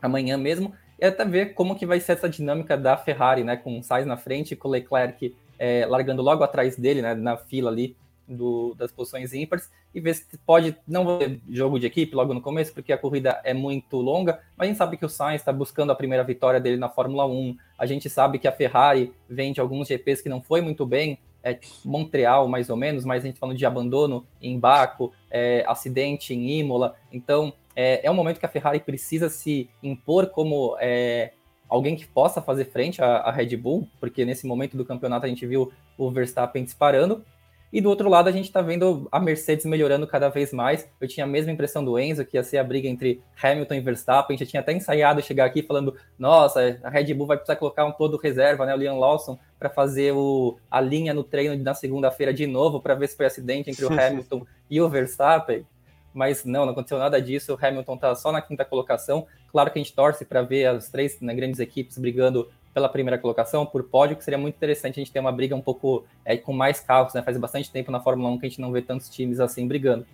amanhã 0.00 0.38
mesmo. 0.38 0.72
E 0.98 1.04
até 1.04 1.22
ver 1.22 1.52
como 1.52 1.76
que 1.76 1.84
vai 1.84 2.00
ser 2.00 2.12
essa 2.12 2.30
dinâmica 2.30 2.78
da 2.78 2.96
Ferrari, 2.96 3.44
né? 3.44 3.54
Com 3.54 3.78
o 3.78 3.82
Sainz 3.82 4.06
na 4.06 4.16
frente, 4.16 4.56
com 4.56 4.68
o 4.68 4.70
Leclerc 4.70 5.36
é, 5.58 5.84
largando 5.84 6.22
logo 6.22 6.42
atrás 6.42 6.76
dele, 6.76 7.02
né? 7.02 7.14
Na 7.14 7.36
fila 7.36 7.70
ali 7.70 7.94
do, 8.26 8.74
das 8.78 8.90
posições 8.90 9.34
ímpares 9.34 9.70
e 9.94 10.00
ver 10.00 10.14
se 10.14 10.24
pode 10.46 10.74
não 10.86 11.18
ter 11.18 11.38
jogo 11.50 11.78
de 11.78 11.86
equipe 11.86 12.16
logo 12.16 12.32
no 12.32 12.40
começo, 12.40 12.72
porque 12.72 12.92
a 12.92 12.98
corrida 12.98 13.38
é 13.44 13.52
muito 13.52 13.98
longa, 13.98 14.40
mas 14.56 14.64
a 14.64 14.68
gente 14.68 14.78
sabe 14.78 14.96
que 14.96 15.04
o 15.04 15.10
Sainz 15.10 15.42
está 15.42 15.52
buscando 15.52 15.92
a 15.92 15.94
primeira 15.94 16.24
vitória 16.24 16.58
dele 16.58 16.78
na 16.78 16.88
Fórmula 16.88 17.26
1. 17.26 17.54
A 17.78 17.84
gente 17.84 18.08
sabe 18.08 18.38
que 18.38 18.48
a 18.48 18.52
Ferrari 18.52 19.12
vem 19.28 19.52
de 19.52 19.60
alguns 19.60 19.88
GPs 19.88 20.22
que 20.22 20.28
não 20.30 20.40
foi 20.40 20.62
muito 20.62 20.86
bem, 20.86 21.18
é 21.42 21.58
Montreal 21.84 22.48
mais 22.48 22.70
ou 22.70 22.76
menos, 22.76 23.04
mas 23.04 23.24
a 23.24 23.26
gente 23.26 23.38
falando 23.38 23.56
de 23.56 23.66
abandono 23.66 24.26
em 24.40 24.58
Baco, 24.58 25.12
é, 25.30 25.64
acidente 25.66 26.34
em 26.34 26.58
Imola. 26.58 26.94
Então 27.12 27.52
é, 27.74 28.06
é 28.06 28.10
um 28.10 28.14
momento 28.14 28.40
que 28.40 28.46
a 28.46 28.48
Ferrari 28.48 28.80
precisa 28.80 29.28
se 29.28 29.70
impor 29.82 30.26
como 30.26 30.76
é, 30.80 31.32
alguém 31.68 31.94
que 31.94 32.06
possa 32.06 32.42
fazer 32.42 32.66
frente 32.66 33.02
à, 33.02 33.18
à 33.18 33.30
Red 33.30 33.56
Bull, 33.56 33.88
porque 34.00 34.24
nesse 34.24 34.46
momento 34.46 34.76
do 34.76 34.84
campeonato 34.84 35.26
a 35.26 35.28
gente 35.28 35.46
viu 35.46 35.72
o 35.96 36.10
Verstappen 36.10 36.64
disparando, 36.64 37.24
e 37.70 37.82
do 37.82 37.90
outro 37.90 38.08
lado, 38.08 38.28
a 38.28 38.32
gente 38.32 38.46
está 38.46 38.62
vendo 38.62 39.06
a 39.12 39.20
Mercedes 39.20 39.66
melhorando 39.66 40.06
cada 40.06 40.30
vez 40.30 40.52
mais. 40.52 40.88
Eu 40.98 41.06
tinha 41.06 41.24
a 41.24 41.28
mesma 41.28 41.52
impressão 41.52 41.84
do 41.84 41.98
Enzo, 41.98 42.24
que 42.24 42.38
ia 42.38 42.42
ser 42.42 42.56
a 42.56 42.64
briga 42.64 42.88
entre 42.88 43.20
Hamilton 43.42 43.74
e 43.74 43.80
Verstappen. 43.80 44.34
A 44.34 44.38
gente 44.38 44.48
tinha 44.48 44.60
até 44.60 44.72
ensaiado 44.72 45.20
chegar 45.20 45.44
aqui 45.44 45.62
falando: 45.62 45.94
nossa, 46.18 46.78
a 46.82 46.88
Red 46.88 47.12
Bull 47.12 47.26
vai 47.26 47.36
precisar 47.36 47.56
colocar 47.56 47.84
um 47.84 47.92
todo 47.92 48.16
reserva, 48.16 48.64
né? 48.64 48.74
O 48.74 48.78
Liam 48.78 48.98
Lawson, 48.98 49.38
para 49.58 49.68
fazer 49.68 50.12
o, 50.12 50.56
a 50.70 50.80
linha 50.80 51.12
no 51.12 51.22
treino 51.22 51.62
na 51.62 51.74
segunda-feira 51.74 52.32
de 52.32 52.46
novo, 52.46 52.80
para 52.80 52.94
ver 52.94 53.08
se 53.08 53.16
foi 53.16 53.26
acidente 53.26 53.70
entre 53.70 53.84
o 53.84 53.92
Hamilton 53.92 54.46
e 54.70 54.80
o 54.80 54.88
Verstappen. 54.88 55.66
Mas 56.14 56.46
não, 56.46 56.64
não 56.64 56.72
aconteceu 56.72 56.98
nada 56.98 57.20
disso. 57.20 57.52
O 57.52 57.66
Hamilton 57.66 57.94
está 57.96 58.14
só 58.14 58.32
na 58.32 58.40
quinta 58.40 58.64
colocação. 58.64 59.26
Claro 59.52 59.70
que 59.70 59.78
a 59.78 59.82
gente 59.82 59.94
torce 59.94 60.24
para 60.24 60.40
ver 60.40 60.66
as 60.66 60.88
três 60.88 61.20
né, 61.20 61.34
grandes 61.34 61.60
equipes 61.60 61.98
brigando 61.98 62.48
pela 62.78 62.88
primeira 62.88 63.18
colocação, 63.18 63.66
por 63.66 63.82
pódio, 63.82 64.16
que 64.16 64.22
seria 64.22 64.38
muito 64.38 64.54
interessante 64.54 65.00
a 65.00 65.02
gente 65.02 65.12
ter 65.12 65.18
uma 65.18 65.32
briga 65.32 65.54
um 65.56 65.60
pouco 65.60 66.06
é, 66.24 66.36
com 66.36 66.52
mais 66.52 66.78
carros, 66.78 67.12
né? 67.12 67.22
Faz 67.22 67.36
bastante 67.36 67.72
tempo 67.72 67.90
na 67.90 67.98
Fórmula 67.98 68.30
1 68.30 68.38
que 68.38 68.46
a 68.46 68.48
gente 68.48 68.60
não 68.60 68.70
vê 68.70 68.80
tantos 68.80 69.08
times 69.08 69.40
assim 69.40 69.66
brigando. 69.66 70.06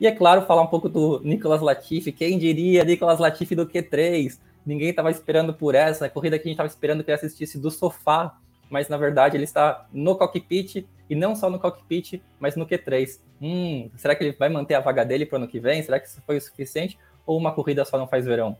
E 0.00 0.08
é 0.08 0.12
claro, 0.12 0.42
falar 0.42 0.62
um 0.62 0.66
pouco 0.66 0.88
do 0.88 1.20
Nicolas 1.22 1.60
Latifi, 1.60 2.10
quem 2.10 2.36
diria 2.36 2.82
Nicolas 2.84 3.20
Latifi 3.20 3.54
do 3.54 3.64
Q3? 3.64 4.40
Ninguém 4.66 4.90
estava 4.90 5.10
esperando 5.10 5.54
por 5.54 5.74
essa, 5.74 6.08
corrida 6.08 6.36
que 6.36 6.42
a 6.42 6.48
gente 6.48 6.54
estava 6.54 6.66
esperando 6.66 7.04
que 7.04 7.10
ele 7.10 7.16
assistisse 7.16 7.58
do 7.58 7.70
sofá, 7.70 8.36
mas 8.68 8.88
na 8.88 8.96
verdade 8.96 9.36
ele 9.36 9.44
está 9.44 9.86
no 9.92 10.16
cockpit, 10.16 10.84
e 11.08 11.14
não 11.14 11.36
só 11.36 11.48
no 11.48 11.58
cockpit, 11.58 12.20
mas 12.38 12.56
no 12.56 12.66
Q3. 12.66 13.20
Hum, 13.40 13.90
será 13.96 14.14
que 14.14 14.24
ele 14.24 14.36
vai 14.36 14.48
manter 14.48 14.74
a 14.74 14.80
vaga 14.80 15.04
dele 15.04 15.26
para 15.26 15.36
o 15.36 15.42
ano 15.42 15.48
que 15.48 15.60
vem? 15.60 15.82
Será 15.82 15.98
que 16.00 16.08
isso 16.08 16.22
foi 16.26 16.36
o 16.36 16.40
suficiente? 16.40 16.98
Ou 17.26 17.36
uma 17.36 17.52
corrida 17.52 17.84
só 17.84 17.98
não 17.98 18.06
faz 18.06 18.24
verão? 18.24 18.56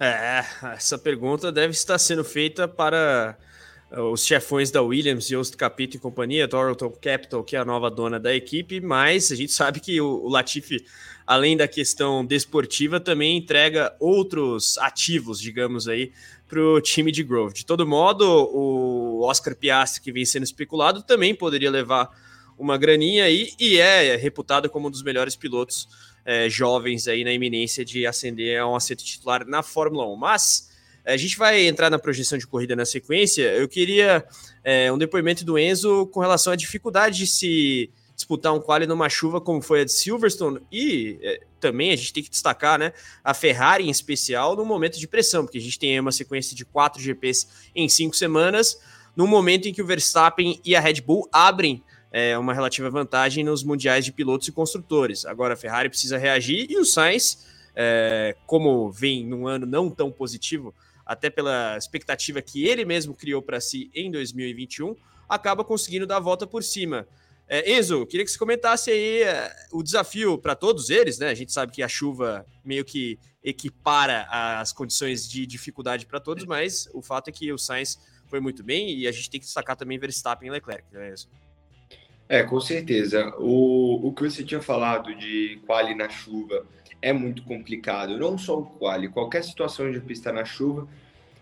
É, 0.00 0.44
essa 0.74 0.96
pergunta 0.96 1.50
deve 1.50 1.72
estar 1.72 1.98
sendo 1.98 2.22
feita 2.22 2.68
para 2.68 3.36
uh, 3.90 4.02
os 4.12 4.24
chefões 4.24 4.70
da 4.70 4.80
Williams, 4.80 5.26
Jost 5.26 5.56
Capito 5.56 5.96
e 5.96 6.00
companhia, 6.00 6.46
Thornton 6.46 6.90
Capital, 6.90 7.42
que 7.42 7.56
é 7.56 7.58
a 7.58 7.64
nova 7.64 7.90
dona 7.90 8.20
da 8.20 8.32
equipe, 8.32 8.80
mas 8.80 9.32
a 9.32 9.34
gente 9.34 9.50
sabe 9.50 9.80
que 9.80 10.00
o, 10.00 10.22
o 10.22 10.28
Latifi, 10.28 10.84
além 11.26 11.56
da 11.56 11.66
questão 11.66 12.24
desportiva, 12.24 13.00
também 13.00 13.36
entrega 13.36 13.92
outros 13.98 14.78
ativos, 14.78 15.40
digamos 15.40 15.88
aí, 15.88 16.12
para 16.46 16.60
o 16.60 16.80
time 16.80 17.10
de 17.10 17.24
Grove. 17.24 17.54
De 17.54 17.66
todo 17.66 17.84
modo, 17.84 18.24
o 18.24 19.22
Oscar 19.22 19.56
Piastri, 19.56 20.00
que 20.00 20.12
vem 20.12 20.24
sendo 20.24 20.44
especulado, 20.44 21.02
também 21.02 21.34
poderia 21.34 21.72
levar 21.72 22.08
uma 22.56 22.78
graninha 22.78 23.24
aí 23.24 23.52
e 23.58 23.78
é 23.78 24.14
reputado 24.14 24.70
como 24.70 24.86
um 24.86 24.90
dos 24.90 25.02
melhores 25.02 25.34
pilotos 25.34 25.88
é, 26.28 26.46
jovens 26.46 27.08
aí 27.08 27.24
na 27.24 27.32
iminência 27.32 27.82
de 27.82 28.06
ascender 28.06 28.60
a 28.60 28.68
um 28.68 28.76
assento 28.76 29.02
titular 29.02 29.46
na 29.46 29.62
Fórmula 29.62 30.06
1. 30.06 30.14
Mas 30.14 30.68
é, 31.02 31.14
a 31.14 31.16
gente 31.16 31.38
vai 31.38 31.66
entrar 31.66 31.88
na 31.88 31.98
projeção 31.98 32.36
de 32.36 32.46
corrida 32.46 32.76
na 32.76 32.84
sequência. 32.84 33.44
Eu 33.44 33.66
queria 33.66 34.22
é, 34.62 34.92
um 34.92 34.98
depoimento 34.98 35.42
do 35.42 35.58
Enzo 35.58 36.06
com 36.08 36.20
relação 36.20 36.52
à 36.52 36.56
dificuldade 36.56 37.16
de 37.16 37.26
se 37.26 37.90
disputar 38.14 38.52
um 38.52 38.60
quali 38.60 38.86
numa 38.86 39.08
chuva 39.08 39.40
como 39.40 39.62
foi 39.62 39.80
a 39.80 39.84
de 39.84 39.92
Silverstone 39.92 40.60
e 40.70 41.18
é, 41.22 41.40
também 41.60 41.92
a 41.92 41.96
gente 41.96 42.12
tem 42.12 42.22
que 42.22 42.28
destacar 42.28 42.78
né, 42.78 42.92
a 43.24 43.32
Ferrari 43.32 43.84
em 43.84 43.90
especial 43.90 44.54
no 44.54 44.66
momento 44.66 44.98
de 44.98 45.08
pressão, 45.08 45.44
porque 45.44 45.56
a 45.56 45.60
gente 45.60 45.78
tem 45.78 45.98
uma 45.98 46.12
sequência 46.12 46.54
de 46.54 46.64
quatro 46.64 47.00
GPs 47.00 47.46
em 47.74 47.88
cinco 47.88 48.14
semanas, 48.14 48.78
no 49.16 49.26
momento 49.26 49.66
em 49.66 49.72
que 49.72 49.80
o 49.80 49.86
Verstappen 49.86 50.60
e 50.62 50.76
a 50.76 50.80
Red 50.80 51.00
Bull 51.00 51.26
abrem 51.32 51.82
é, 52.12 52.36
uma 52.38 52.54
relativa 52.54 52.88
vantagem 52.90 53.44
nos 53.44 53.62
mundiais 53.62 54.04
de 54.04 54.12
pilotos 54.12 54.48
e 54.48 54.52
construtores. 54.52 55.24
Agora 55.24 55.54
a 55.54 55.56
Ferrari 55.56 55.88
precisa 55.88 56.16
reagir 56.18 56.66
e 56.70 56.78
o 56.78 56.84
Sainz, 56.84 57.46
é, 57.74 58.34
como 58.46 58.90
vem 58.90 59.24
num 59.24 59.46
ano 59.46 59.66
não 59.66 59.90
tão 59.90 60.10
positivo, 60.10 60.74
até 61.04 61.30
pela 61.30 61.76
expectativa 61.76 62.42
que 62.42 62.66
ele 62.66 62.84
mesmo 62.84 63.14
criou 63.14 63.40
para 63.40 63.60
si 63.60 63.90
em 63.94 64.10
2021, 64.10 64.94
acaba 65.28 65.64
conseguindo 65.64 66.06
dar 66.06 66.16
a 66.16 66.20
volta 66.20 66.46
por 66.46 66.62
cima. 66.62 67.06
É, 67.48 67.72
Enzo, 67.72 68.04
queria 68.04 68.26
que 68.26 68.30
você 68.30 68.38
comentasse 68.38 68.90
aí 68.90 69.22
é, 69.22 69.50
o 69.72 69.82
desafio 69.82 70.36
para 70.36 70.54
todos 70.54 70.90
eles, 70.90 71.18
né? 71.18 71.30
A 71.30 71.34
gente 71.34 71.50
sabe 71.50 71.72
que 71.72 71.82
a 71.82 71.88
chuva 71.88 72.44
meio 72.62 72.84
que 72.84 73.18
equipara 73.42 74.26
as 74.60 74.70
condições 74.72 75.26
de 75.26 75.46
dificuldade 75.46 76.04
para 76.04 76.20
todos, 76.20 76.44
mas 76.44 76.88
o 76.92 77.00
fato 77.00 77.28
é 77.28 77.32
que 77.32 77.50
o 77.50 77.56
Sainz 77.56 77.98
foi 78.26 78.40
muito 78.40 78.62
bem 78.62 78.94
e 78.94 79.08
a 79.08 79.12
gente 79.12 79.30
tem 79.30 79.40
que 79.40 79.46
destacar 79.46 79.76
também 79.76 79.98
Verstappen 79.98 80.48
e 80.48 80.52
Leclerc, 80.52 80.84
né, 80.92 81.12
Enzo? 81.12 81.28
É, 82.28 82.42
com 82.42 82.60
certeza. 82.60 83.34
O, 83.38 84.08
o 84.08 84.12
que 84.12 84.22
você 84.22 84.44
tinha 84.44 84.60
falado 84.60 85.14
de 85.14 85.58
quali 85.66 85.94
na 85.94 86.08
chuva 86.08 86.66
é 87.00 87.12
muito 87.12 87.42
complicado. 87.42 88.18
Não 88.18 88.36
só 88.36 88.58
o 88.58 88.66
quali, 88.66 89.08
qualquer 89.08 89.42
situação 89.42 89.90
de 89.90 90.00
pista 90.00 90.30
na 90.32 90.44
chuva, 90.44 90.86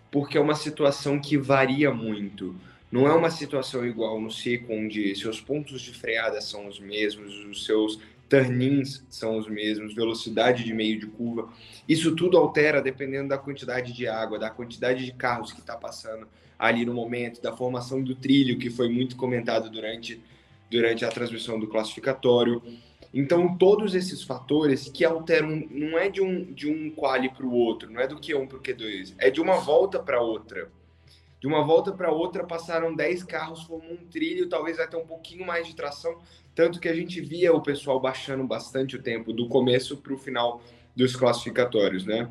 porque 0.09 0.37
é 0.37 0.41
uma 0.41 0.55
situação 0.55 1.19
que 1.19 1.37
varia 1.37 1.93
muito. 1.93 2.55
Não 2.89 3.05
é 3.05 3.13
uma 3.13 3.29
situação 3.29 3.85
igual 3.85 4.21
no 4.21 4.31
seco, 4.31 4.71
onde 4.71 5.13
seus 5.15 5.41
pontos 5.41 5.81
de 5.81 5.91
freada 5.91 6.39
são 6.39 6.67
os 6.67 6.79
mesmos, 6.79 7.33
os 7.45 7.65
seus 7.65 7.99
turnins 8.29 9.03
são 9.09 9.37
os 9.37 9.47
mesmos, 9.47 9.93
velocidade 9.93 10.63
de 10.63 10.73
meio 10.73 10.99
de 10.99 11.07
curva. 11.07 11.49
Isso 11.87 12.15
tudo 12.15 12.37
altera 12.37 12.81
dependendo 12.81 13.29
da 13.29 13.37
quantidade 13.37 13.91
de 13.91 14.07
água, 14.07 14.39
da 14.39 14.49
quantidade 14.49 15.05
de 15.05 15.11
carros 15.11 15.51
que 15.51 15.59
está 15.59 15.75
passando 15.75 16.27
ali 16.57 16.85
no 16.85 16.93
momento, 16.93 17.41
da 17.41 17.55
formação 17.55 18.01
do 18.01 18.15
trilho, 18.15 18.57
que 18.57 18.69
foi 18.69 18.89
muito 18.89 19.15
comentado 19.15 19.69
durante 19.69 20.21
durante 20.69 21.05
a 21.05 21.09
transmissão 21.09 21.59
do 21.59 21.67
classificatório. 21.67 22.61
Então, 23.13 23.57
todos 23.57 23.95
esses 23.95 24.23
fatores 24.23 24.89
que 24.89 25.05
alteram, 25.05 25.63
não 25.69 25.97
é 25.97 26.09
de 26.09 26.21
um, 26.21 26.53
de 26.53 26.69
um 26.69 26.91
quali 26.91 27.29
para 27.29 27.45
o 27.45 27.53
outro, 27.53 27.89
não 27.89 28.01
é 28.01 28.07
do 28.07 28.17
Q1 28.17 28.47
para 28.47 28.57
o 28.57 28.61
Q2, 28.61 29.15
é 29.17 29.29
de 29.29 29.41
uma 29.41 29.57
volta 29.59 29.99
para 29.99 30.21
outra. 30.21 30.69
De 31.39 31.47
uma 31.47 31.63
volta 31.63 31.91
para 31.91 32.11
outra, 32.11 32.43
passaram 32.43 32.95
10 32.95 33.23
carros, 33.23 33.63
formou 33.63 33.93
um 33.93 34.05
trilho, 34.07 34.49
talvez 34.49 34.79
até 34.79 34.97
um 34.97 35.05
pouquinho 35.05 35.45
mais 35.45 35.67
de 35.67 35.75
tração, 35.75 36.19
tanto 36.55 36.79
que 36.79 36.89
a 36.89 36.95
gente 36.95 37.21
via 37.21 37.53
o 37.53 37.61
pessoal 37.61 37.99
baixando 37.99 38.43
bastante 38.43 38.95
o 38.95 39.01
tempo 39.01 39.31
do 39.31 39.47
começo 39.47 39.97
para 39.97 40.13
o 40.13 40.17
final 40.17 40.61
dos 40.95 41.15
classificatórios, 41.15 42.05
né? 42.05 42.27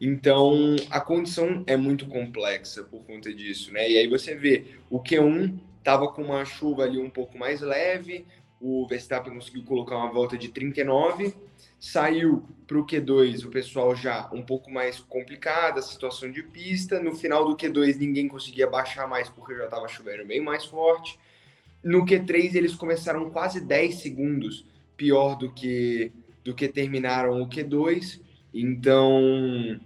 Então, 0.00 0.76
a 0.90 1.00
condição 1.00 1.64
é 1.66 1.76
muito 1.76 2.06
complexa 2.06 2.84
por 2.84 3.02
conta 3.04 3.34
disso, 3.34 3.72
né? 3.72 3.90
E 3.90 3.98
aí 3.98 4.06
você 4.06 4.36
vê, 4.36 4.66
o 4.88 5.00
Q1 5.00 5.58
estava 5.78 6.08
com 6.08 6.22
uma 6.22 6.44
chuva 6.44 6.84
ali 6.84 6.98
um 6.98 7.10
pouco 7.10 7.38
mais 7.38 7.60
leve, 7.60 8.26
o 8.60 8.86
Verstappen 8.88 9.32
conseguiu 9.32 9.62
colocar 9.64 9.96
uma 9.96 10.10
volta 10.12 10.36
de 10.36 10.48
39, 10.48 11.34
saiu 11.78 12.44
para 12.66 12.78
o 12.78 12.84
Q2 12.84 13.46
o 13.46 13.50
pessoal 13.50 13.94
já 13.94 14.28
um 14.32 14.42
pouco 14.42 14.70
mais 14.70 14.98
complicado, 14.98 15.78
a 15.78 15.82
situação 15.82 16.30
de 16.30 16.42
pista, 16.42 17.00
no 17.00 17.14
final 17.14 17.44
do 17.44 17.56
Q2 17.56 17.96
ninguém 17.96 18.26
conseguia 18.26 18.66
baixar 18.66 19.06
mais 19.08 19.28
porque 19.28 19.54
já 19.54 19.64
estava 19.64 19.86
chovendo 19.88 20.26
bem 20.26 20.40
mais 20.40 20.64
forte, 20.64 21.18
no 21.82 22.04
Q3 22.04 22.54
eles 22.54 22.74
começaram 22.74 23.30
quase 23.30 23.60
10 23.60 23.94
segundos 23.96 24.66
pior 24.96 25.36
do 25.36 25.52
que, 25.52 26.12
do 26.44 26.54
que 26.54 26.66
terminaram 26.68 27.40
o 27.40 27.48
Q2, 27.48 28.20
então, 28.52 29.78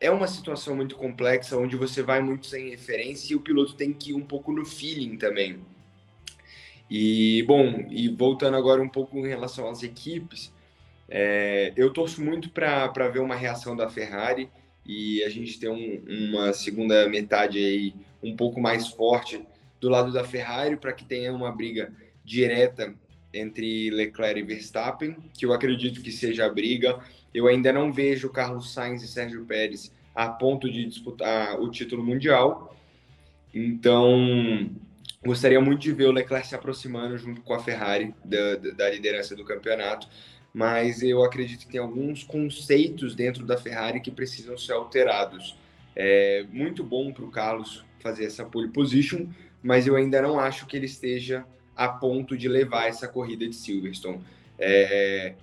é 0.00 0.10
uma 0.10 0.28
situação 0.28 0.76
muito 0.76 0.96
complexa 0.96 1.56
onde 1.56 1.76
você 1.76 2.02
vai 2.02 2.20
muito 2.20 2.46
sem 2.46 2.70
referência 2.70 3.32
e 3.32 3.36
o 3.36 3.40
piloto 3.40 3.74
tem 3.74 3.92
que 3.92 4.10
ir 4.10 4.14
um 4.14 4.24
pouco 4.24 4.52
no 4.52 4.64
feeling 4.64 5.16
também. 5.16 5.58
E, 6.90 7.42
bom, 7.46 7.86
e 7.90 8.08
voltando 8.08 8.56
agora 8.56 8.80
um 8.80 8.88
pouco 8.88 9.18
em 9.18 9.28
relação 9.28 9.68
às 9.68 9.82
equipes, 9.82 10.52
é, 11.08 11.72
eu 11.76 11.92
torço 11.92 12.22
muito 12.22 12.50
para 12.50 13.08
ver 13.08 13.20
uma 13.20 13.34
reação 13.34 13.76
da 13.76 13.88
Ferrari 13.88 14.48
e 14.86 15.22
a 15.22 15.28
gente 15.28 15.58
ter 15.58 15.68
um, 15.68 16.02
uma 16.08 16.52
segunda 16.52 17.08
metade 17.08 17.58
aí 17.58 17.94
um 18.22 18.34
pouco 18.34 18.60
mais 18.60 18.88
forte 18.88 19.44
do 19.80 19.88
lado 19.88 20.12
da 20.12 20.24
Ferrari 20.24 20.76
para 20.76 20.92
que 20.92 21.04
tenha 21.04 21.32
uma 21.32 21.52
briga 21.52 21.92
direta 22.24 22.94
entre 23.32 23.90
Leclerc 23.90 24.40
e 24.40 24.42
Verstappen, 24.42 25.16
que 25.34 25.44
eu 25.44 25.52
acredito 25.52 26.02
que 26.02 26.10
seja 26.10 26.46
a 26.46 26.48
briga. 26.48 26.98
Eu 27.32 27.46
ainda 27.46 27.72
não 27.72 27.92
vejo 27.92 28.30
Carlos 28.30 28.72
Sainz 28.72 29.02
e 29.02 29.08
Sérgio 29.08 29.44
Pérez 29.44 29.92
a 30.14 30.28
ponto 30.28 30.70
de 30.70 30.84
disputar 30.84 31.60
o 31.60 31.70
título 31.70 32.02
mundial. 32.02 32.74
Então, 33.54 34.68
gostaria 35.24 35.60
muito 35.60 35.80
de 35.80 35.92
ver 35.92 36.06
o 36.06 36.12
Leclerc 36.12 36.46
se 36.46 36.54
aproximando 36.54 37.16
junto 37.16 37.40
com 37.42 37.54
a 37.54 37.60
Ferrari 37.62 38.14
da, 38.24 38.56
da 38.56 38.90
liderança 38.90 39.36
do 39.36 39.44
campeonato, 39.44 40.08
mas 40.52 41.02
eu 41.02 41.22
acredito 41.22 41.66
que 41.66 41.72
tem 41.72 41.80
alguns 41.80 42.24
conceitos 42.24 43.14
dentro 43.14 43.44
da 43.44 43.56
Ferrari 43.56 44.00
que 44.00 44.10
precisam 44.10 44.56
ser 44.56 44.72
alterados. 44.72 45.56
É 45.94 46.44
muito 46.50 46.82
bom 46.82 47.12
para 47.12 47.24
o 47.24 47.30
Carlos 47.30 47.84
fazer 48.00 48.24
essa 48.24 48.44
pole 48.44 48.68
position, 48.68 49.26
mas 49.62 49.86
eu 49.86 49.96
ainda 49.96 50.22
não 50.22 50.38
acho 50.38 50.66
que 50.66 50.76
ele 50.76 50.86
esteja 50.86 51.44
a 51.78 51.88
ponto 51.88 52.36
de 52.36 52.48
levar 52.48 52.88
essa 52.88 53.06
corrida 53.06 53.46
de 53.48 53.54
Silverstone. 53.54 54.20
É, 54.58 55.34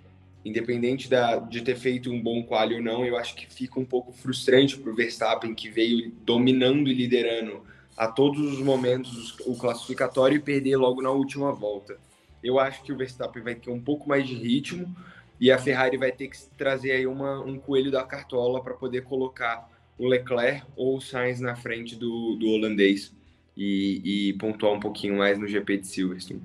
independente 0.43 1.09
da, 1.09 1.37
de 1.37 1.61
ter 1.61 1.77
feito 1.77 2.11
um 2.11 2.21
bom 2.21 2.43
quali 2.43 2.75
ou 2.75 2.81
não, 2.81 3.05
eu 3.05 3.15
acho 3.15 3.33
que 3.35 3.47
fica 3.47 3.79
um 3.79 3.85
pouco 3.85 4.11
frustrante 4.11 4.77
para 4.77 4.91
o 4.91 4.95
Verstappen, 4.95 5.55
que 5.55 5.69
veio 5.69 6.11
dominando 6.25 6.89
e 6.89 6.93
liderando 6.93 7.63
a 7.95 8.09
todos 8.09 8.41
os 8.51 8.59
momentos 8.59 9.39
o 9.45 9.55
classificatório 9.55 10.35
e 10.35 10.41
perder 10.41 10.75
logo 10.75 11.01
na 11.01 11.09
última 11.09 11.53
volta. 11.53 11.97
Eu 12.43 12.59
acho 12.59 12.83
que 12.83 12.91
o 12.91 12.97
Verstappen 12.97 13.41
vai 13.41 13.55
ter 13.55 13.71
um 13.71 13.79
pouco 13.79 14.09
mais 14.09 14.27
de 14.27 14.35
ritmo 14.35 14.93
e 15.39 15.49
a 15.49 15.57
Ferrari 15.57 15.95
vai 15.95 16.11
ter 16.11 16.27
que 16.27 16.37
trazer 16.57 16.91
aí 16.91 17.07
uma, 17.07 17.39
um 17.39 17.57
coelho 17.57 17.89
da 17.89 18.03
cartola 18.03 18.61
para 18.61 18.73
poder 18.73 19.03
colocar 19.03 19.69
o 19.97 20.05
Leclerc 20.05 20.65
ou 20.75 20.97
o 20.97 21.01
Sainz 21.01 21.39
na 21.39 21.55
frente 21.55 21.95
do, 21.95 22.35
do 22.35 22.49
holandês 22.49 23.13
e, 23.55 24.29
e 24.29 24.33
pontuar 24.33 24.73
um 24.73 24.79
pouquinho 24.79 25.17
mais 25.17 25.37
no 25.39 25.47
GP 25.47 25.77
de 25.77 25.87
Silverstone. 25.87 26.41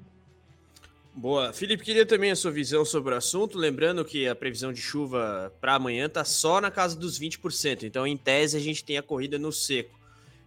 Boa. 1.14 1.52
Felipe, 1.52 1.84
queria 1.84 2.06
também 2.06 2.30
a 2.30 2.36
sua 2.36 2.50
visão 2.50 2.84
sobre 2.84 3.12
o 3.12 3.16
assunto, 3.16 3.58
lembrando 3.58 4.04
que 4.04 4.28
a 4.28 4.34
previsão 4.34 4.72
de 4.72 4.80
chuva 4.80 5.52
para 5.60 5.74
amanhã 5.74 6.06
está 6.06 6.24
só 6.24 6.60
na 6.60 6.70
casa 6.70 6.96
dos 6.96 7.18
20%, 7.18 7.82
então 7.82 8.06
em 8.06 8.16
tese 8.16 8.56
a 8.56 8.60
gente 8.60 8.84
tem 8.84 8.96
a 8.96 9.02
corrida 9.02 9.38
no 9.38 9.52
seco. 9.52 9.98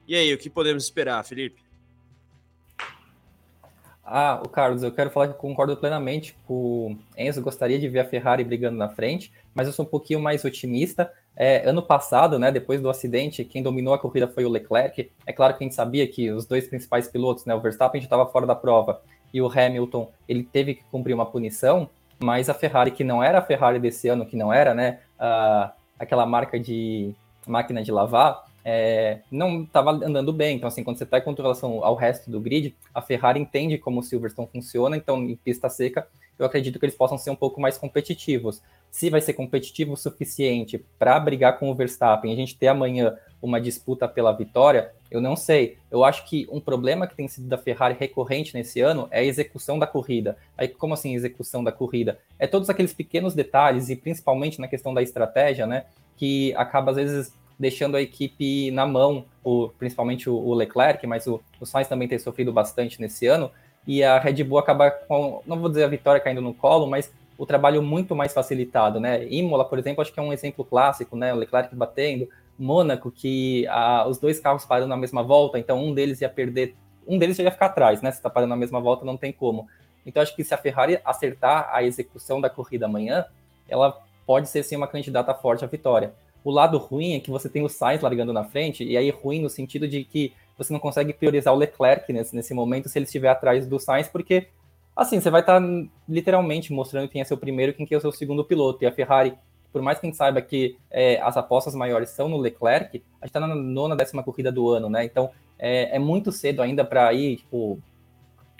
E 0.07 0.15
aí, 0.15 0.33
o 0.33 0.37
que 0.37 0.49
podemos 0.49 0.83
esperar, 0.83 1.23
Felipe? 1.23 1.61
Ah, 4.05 4.41
o 4.43 4.49
Carlos, 4.49 4.83
eu 4.83 4.91
quero 4.91 5.09
falar 5.09 5.29
que 5.29 5.39
concordo 5.39 5.77
plenamente 5.77 6.35
com 6.45 6.53
o 6.53 6.97
Enzo, 7.17 7.41
gostaria 7.41 7.79
de 7.79 7.87
ver 7.87 7.99
a 7.99 8.05
Ferrari 8.05 8.43
brigando 8.43 8.77
na 8.77 8.89
frente, 8.89 9.31
mas 9.53 9.67
eu 9.67 9.73
sou 9.73 9.85
um 9.85 9.87
pouquinho 9.87 10.19
mais 10.19 10.43
otimista. 10.43 11.11
É, 11.35 11.67
ano 11.67 11.81
passado, 11.81 12.37
né, 12.37 12.51
depois 12.51 12.81
do 12.81 12.89
acidente, 12.89 13.43
quem 13.43 13.63
dominou 13.63 13.93
a 13.93 13.99
corrida 13.99 14.27
foi 14.27 14.45
o 14.45 14.49
Leclerc. 14.49 15.11
É 15.25 15.33
claro 15.33 15.55
que 15.55 15.63
a 15.63 15.65
gente 15.65 15.75
sabia 15.75 16.07
que 16.07 16.31
os 16.31 16.45
dois 16.45 16.67
principais 16.67 17.07
pilotos, 17.07 17.45
né, 17.45 17.55
o 17.55 17.59
Verstappen 17.59 17.99
já 17.99 18.05
estava 18.05 18.25
fora 18.27 18.45
da 18.45 18.55
prova, 18.55 19.01
e 19.33 19.41
o 19.41 19.47
Hamilton 19.47 20.11
ele 20.29 20.43
teve 20.43 20.75
que 20.75 20.83
cumprir 20.91 21.13
uma 21.13 21.25
punição, 21.25 21.89
mas 22.19 22.49
a 22.49 22.53
Ferrari, 22.53 22.91
que 22.91 23.03
não 23.03 23.23
era 23.23 23.39
a 23.39 23.41
Ferrari 23.41 23.79
desse 23.79 24.07
ano, 24.07 24.25
que 24.25 24.37
não 24.37 24.53
era 24.53 24.73
né, 24.73 24.99
a, 25.19 25.73
aquela 25.97 26.25
marca 26.25 26.59
de 26.59 27.13
máquina 27.47 27.83
de 27.83 27.91
lavar, 27.91 28.45
é, 28.63 29.19
não 29.31 29.63
estava 29.63 29.91
andando 29.91 30.31
bem. 30.31 30.57
Então, 30.57 30.67
assim, 30.67 30.83
quando 30.83 30.97
você 30.97 31.03
está 31.03 31.19
com 31.19 31.33
relação 31.33 31.83
ao 31.83 31.95
resto 31.95 32.31
do 32.31 32.39
grid, 32.39 32.75
a 32.93 33.01
Ferrari 33.01 33.39
entende 33.39 33.77
como 33.77 33.99
o 33.99 34.03
Silverstone 34.03 34.47
funciona, 34.51 34.95
então 34.95 35.21
em 35.23 35.35
pista 35.35 35.69
seca, 35.69 36.07
eu 36.37 36.45
acredito 36.45 36.79
que 36.79 36.85
eles 36.85 36.95
possam 36.95 37.17
ser 37.17 37.29
um 37.29 37.35
pouco 37.35 37.61
mais 37.61 37.77
competitivos. 37.77 38.61
Se 38.89 39.09
vai 39.09 39.21
ser 39.21 39.33
competitivo 39.33 39.93
o 39.93 39.97
suficiente 39.97 40.83
para 40.97 41.19
brigar 41.19 41.59
com 41.59 41.69
o 41.69 41.75
Verstappen, 41.75 42.31
a 42.31 42.35
gente 42.35 42.57
ter 42.57 42.67
amanhã 42.67 43.17
uma 43.41 43.59
disputa 43.59 44.07
pela 44.07 44.31
vitória, 44.31 44.91
eu 45.11 45.19
não 45.19 45.35
sei. 45.35 45.77
Eu 45.91 46.03
acho 46.03 46.25
que 46.25 46.47
um 46.51 46.61
problema 46.61 47.05
que 47.05 47.15
tem 47.15 47.27
sido 47.27 47.47
da 47.47 47.57
Ferrari 47.57 47.95
recorrente 47.99 48.53
nesse 48.53 48.79
ano 48.79 49.07
é 49.11 49.19
a 49.19 49.23
execução 49.23 49.77
da 49.77 49.85
corrida. 49.85 50.37
Aí, 50.57 50.67
como 50.67 50.93
assim 50.93 51.13
execução 51.13 51.63
da 51.63 51.71
corrida? 51.71 52.19
É 52.39 52.47
todos 52.47 52.69
aqueles 52.69 52.93
pequenos 52.93 53.35
detalhes, 53.35 53.89
e 53.89 53.95
principalmente 53.95 54.59
na 54.59 54.67
questão 54.67 54.93
da 54.93 55.01
estratégia, 55.01 55.67
né? 55.67 55.85
Que 56.15 56.53
acaba, 56.55 56.91
às 56.91 56.97
vezes, 56.97 57.33
deixando 57.57 57.95
a 57.95 58.01
equipe 58.01 58.71
na 58.71 58.85
mão, 58.85 59.25
o, 59.43 59.69
principalmente 59.77 60.29
o, 60.29 60.35
o 60.35 60.53
Leclerc, 60.53 61.05
mas 61.07 61.27
o, 61.27 61.41
o 61.59 61.65
Sainz 61.65 61.87
também 61.87 62.07
tem 62.07 62.19
sofrido 62.19 62.51
bastante 62.51 62.99
nesse 62.99 63.27
ano, 63.27 63.51
e 63.85 64.03
a 64.03 64.19
Red 64.19 64.43
Bull 64.43 64.59
acaba 64.59 64.89
com, 64.89 65.41
não 65.45 65.59
vou 65.59 65.69
dizer 65.69 65.83
a 65.83 65.87
vitória 65.87 66.21
caindo 66.21 66.41
no 66.41 66.53
colo, 66.53 66.87
mas 66.87 67.11
o 67.37 67.45
trabalho 67.45 67.81
muito 67.81 68.15
mais 68.15 68.33
facilitado, 68.33 68.99
né? 68.99 69.25
Imola, 69.27 69.65
por 69.65 69.77
exemplo, 69.77 70.01
acho 70.01 70.13
que 70.13 70.19
é 70.19 70.23
um 70.23 70.31
exemplo 70.31 70.63
clássico, 70.63 71.15
né? 71.15 71.33
O 71.33 71.37
Leclerc 71.37 71.75
batendo, 71.75 72.29
Mônaco, 72.57 73.11
que 73.11 73.67
a, 73.67 74.07
os 74.07 74.17
dois 74.17 74.39
carros 74.39 74.65
parando 74.65 74.89
na 74.89 74.97
mesma 74.97 75.23
volta, 75.23 75.59
então 75.59 75.83
um 75.83 75.93
deles 75.93 76.21
ia 76.21 76.29
perder, 76.29 76.75
um 77.07 77.17
deles 77.17 77.35
já 77.35 77.43
ia 77.43 77.51
ficar 77.51 77.65
atrás, 77.67 78.01
né? 78.01 78.11
Se 78.11 78.17
está 78.17 78.29
parando 78.29 78.51
na 78.51 78.55
mesma 78.55 78.79
volta, 78.79 79.03
não 79.03 79.17
tem 79.17 79.33
como. 79.33 79.67
Então 80.05 80.21
acho 80.21 80.35
que 80.35 80.43
se 80.43 80.53
a 80.53 80.57
Ferrari 80.57 80.99
acertar 81.03 81.69
a 81.71 81.83
execução 81.83 82.39
da 82.39 82.49
corrida 82.49 82.85
amanhã, 82.85 83.25
ela 83.67 83.99
pode 84.25 84.49
ser 84.49 84.63
sim 84.63 84.75
uma 84.75 84.87
candidata 84.87 85.33
forte 85.33 85.63
à 85.63 85.67
vitória. 85.67 86.13
O 86.43 86.51
lado 86.51 86.77
ruim 86.77 87.15
é 87.15 87.19
que 87.19 87.31
você 87.31 87.49
tem 87.49 87.63
o 87.63 87.69
Sainz 87.69 88.01
largando 88.01 88.33
na 88.33 88.43
frente, 88.43 88.83
e 88.83 88.97
aí 88.97 89.09
ruim 89.09 89.41
no 89.41 89.49
sentido 89.49 89.87
de 89.87 90.03
que 90.03 90.33
você 90.57 90.71
não 90.71 90.79
consegue 90.79 91.13
priorizar 91.13 91.53
o 91.53 91.57
Leclerc 91.57 92.11
nesse, 92.11 92.35
nesse 92.35 92.53
momento 92.53 92.89
se 92.89 92.97
ele 92.97 93.05
estiver 93.05 93.29
atrás 93.29 93.65
do 93.65 93.79
Sainz, 93.79 94.07
porque 94.07 94.47
assim, 94.95 95.19
você 95.19 95.29
vai 95.29 95.41
estar 95.41 95.59
tá, 95.59 95.67
literalmente 96.07 96.71
mostrando 96.71 97.09
quem 97.09 97.21
é 97.21 97.23
seu 97.23 97.37
primeiro 97.37 97.71
e 97.71 97.75
quem 97.75 97.87
é 97.89 97.97
o 97.97 98.01
seu 98.01 98.11
segundo 98.11 98.43
piloto. 98.43 98.83
E 98.83 98.87
a 98.87 98.91
Ferrari 98.91 99.33
por 99.73 99.81
mais 99.81 99.99
que 99.99 100.05
a 100.05 100.07
gente 100.07 100.17
saiba 100.17 100.39
que 100.39 100.77
é, 100.91 101.19
as 101.19 101.35
apostas 101.35 101.73
maiores 101.73 102.11
são 102.11 102.29
no 102.29 102.37
Leclerc, 102.37 103.03
a 103.19 103.25
gente 103.25 103.35
está 103.35 103.39
na 103.39 103.55
nona 103.55 103.95
décima 103.95 104.21
corrida 104.21 104.51
do 104.51 104.69
ano, 104.69 104.87
né? 104.87 105.03
Então 105.03 105.31
é, 105.57 105.95
é 105.95 105.99
muito 105.99 106.31
cedo 106.31 106.61
ainda 106.61 106.85
para 106.85 107.11
ir, 107.11 107.37
tipo, 107.37 107.79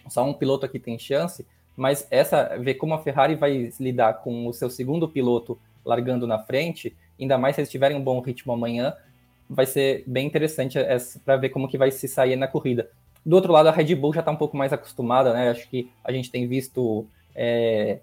só 0.09 0.25
um 0.25 0.33
piloto 0.33 0.65
aqui 0.65 0.79
tem 0.79 0.97
chance, 0.97 1.45
mas 1.77 2.07
essa, 2.09 2.57
ver 2.57 2.73
como 2.75 2.95
a 2.95 2.97
Ferrari 2.97 3.35
vai 3.35 3.71
lidar 3.79 4.15
com 4.15 4.47
o 4.47 4.53
seu 4.53 4.71
segundo 4.71 5.07
piloto 5.07 5.59
largando 5.85 6.25
na 6.25 6.39
frente, 6.39 6.95
ainda 7.19 7.37
mais 7.37 7.55
se 7.55 7.61
eles 7.61 7.71
tiverem 7.71 7.97
um 7.97 8.03
bom 8.03 8.19
ritmo 8.19 8.53
amanhã, 8.53 8.93
vai 9.49 9.65
ser 9.65 10.03
bem 10.07 10.27
interessante 10.27 10.77
para 11.23 11.37
ver 11.37 11.49
como 11.49 11.67
que 11.67 11.77
vai 11.77 11.91
se 11.91 12.07
sair 12.07 12.35
na 12.35 12.47
corrida. 12.47 12.89
Do 13.25 13.35
outro 13.35 13.53
lado, 13.53 13.67
a 13.67 13.71
Red 13.71 13.95
Bull 13.95 14.13
já 14.13 14.19
está 14.19 14.31
um 14.31 14.35
pouco 14.35 14.57
mais 14.57 14.73
acostumada, 14.73 15.33
né? 15.33 15.49
Acho 15.49 15.69
que 15.69 15.89
a 16.03 16.11
gente 16.11 16.29
tem 16.29 16.47
visto 16.47 17.07
é, 17.35 17.99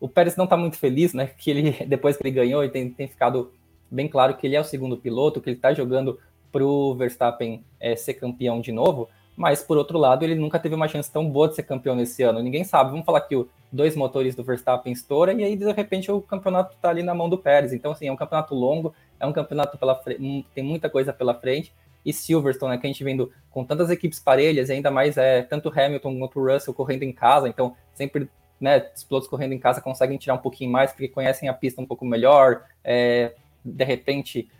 o 0.00 0.08
Pérez 0.08 0.36
não 0.36 0.44
está 0.44 0.56
muito 0.56 0.76
feliz, 0.76 1.12
né? 1.12 1.30
Que 1.38 1.50
ele, 1.50 1.70
depois 1.86 2.16
que 2.16 2.22
ele 2.22 2.34
ganhou, 2.34 2.64
e 2.64 2.68
tem, 2.68 2.90
tem 2.90 3.08
ficado 3.08 3.52
bem 3.90 4.08
claro 4.08 4.36
que 4.36 4.46
ele 4.46 4.56
é 4.56 4.60
o 4.60 4.64
segundo 4.64 4.96
piloto, 4.96 5.40
que 5.40 5.48
ele 5.48 5.56
está 5.56 5.72
jogando 5.72 6.18
para 6.52 6.64
o 6.64 6.94
Verstappen 6.94 7.64
é, 7.80 7.96
ser 7.96 8.14
campeão 8.14 8.60
de 8.60 8.72
novo. 8.72 9.08
Mas, 9.38 9.62
por 9.62 9.78
outro 9.78 9.96
lado, 9.96 10.24
ele 10.24 10.34
nunca 10.34 10.58
teve 10.58 10.74
uma 10.74 10.88
chance 10.88 11.08
tão 11.08 11.30
boa 11.30 11.46
de 11.46 11.54
ser 11.54 11.62
campeão 11.62 11.94
nesse 11.94 12.24
ano. 12.24 12.42
Ninguém 12.42 12.64
sabe. 12.64 12.90
Vamos 12.90 13.06
falar 13.06 13.20
que 13.20 13.36
o 13.36 13.48
dois 13.70 13.94
motores 13.94 14.34
do 14.34 14.42
Verstappen 14.42 14.92
estoura 14.92 15.32
e 15.32 15.44
aí, 15.44 15.54
de 15.54 15.70
repente, 15.70 16.10
o 16.10 16.20
campeonato 16.20 16.74
está 16.74 16.88
ali 16.88 17.04
na 17.04 17.14
mão 17.14 17.28
do 17.28 17.38
Pérez. 17.38 17.72
Então, 17.72 17.92
assim, 17.92 18.08
é 18.08 18.12
um 18.12 18.16
campeonato 18.16 18.52
longo, 18.52 18.92
é 19.20 19.24
um 19.24 19.32
campeonato 19.32 19.78
pela 19.78 19.94
frente, 19.94 20.44
tem 20.52 20.64
muita 20.64 20.90
coisa 20.90 21.12
pela 21.12 21.32
frente. 21.34 21.72
E 22.04 22.12
Silverstone, 22.12 22.72
né, 22.72 22.78
que 22.78 22.86
a 22.88 22.90
gente 22.90 23.04
vendo 23.04 23.30
com 23.48 23.64
tantas 23.64 23.90
equipes 23.90 24.18
parelhas, 24.18 24.70
e 24.70 24.72
ainda 24.72 24.90
mais 24.90 25.16
é 25.16 25.42
tanto 25.42 25.68
Hamilton 25.68 26.18
quanto 26.18 26.44
Russell 26.44 26.74
correndo 26.74 27.04
em 27.04 27.12
casa, 27.12 27.48
então 27.48 27.76
sempre 27.94 28.28
né, 28.60 28.90
os 28.92 29.04
pilotos 29.04 29.28
correndo 29.28 29.52
em 29.52 29.58
casa 29.58 29.80
conseguem 29.80 30.18
tirar 30.18 30.34
um 30.34 30.38
pouquinho 30.38 30.70
mais 30.72 30.90
porque 30.90 31.06
conhecem 31.06 31.48
a 31.48 31.54
pista 31.54 31.80
um 31.80 31.86
pouco 31.86 32.04
melhor, 32.04 32.64
é, 32.82 33.34
de 33.64 33.84
repente 33.84 34.50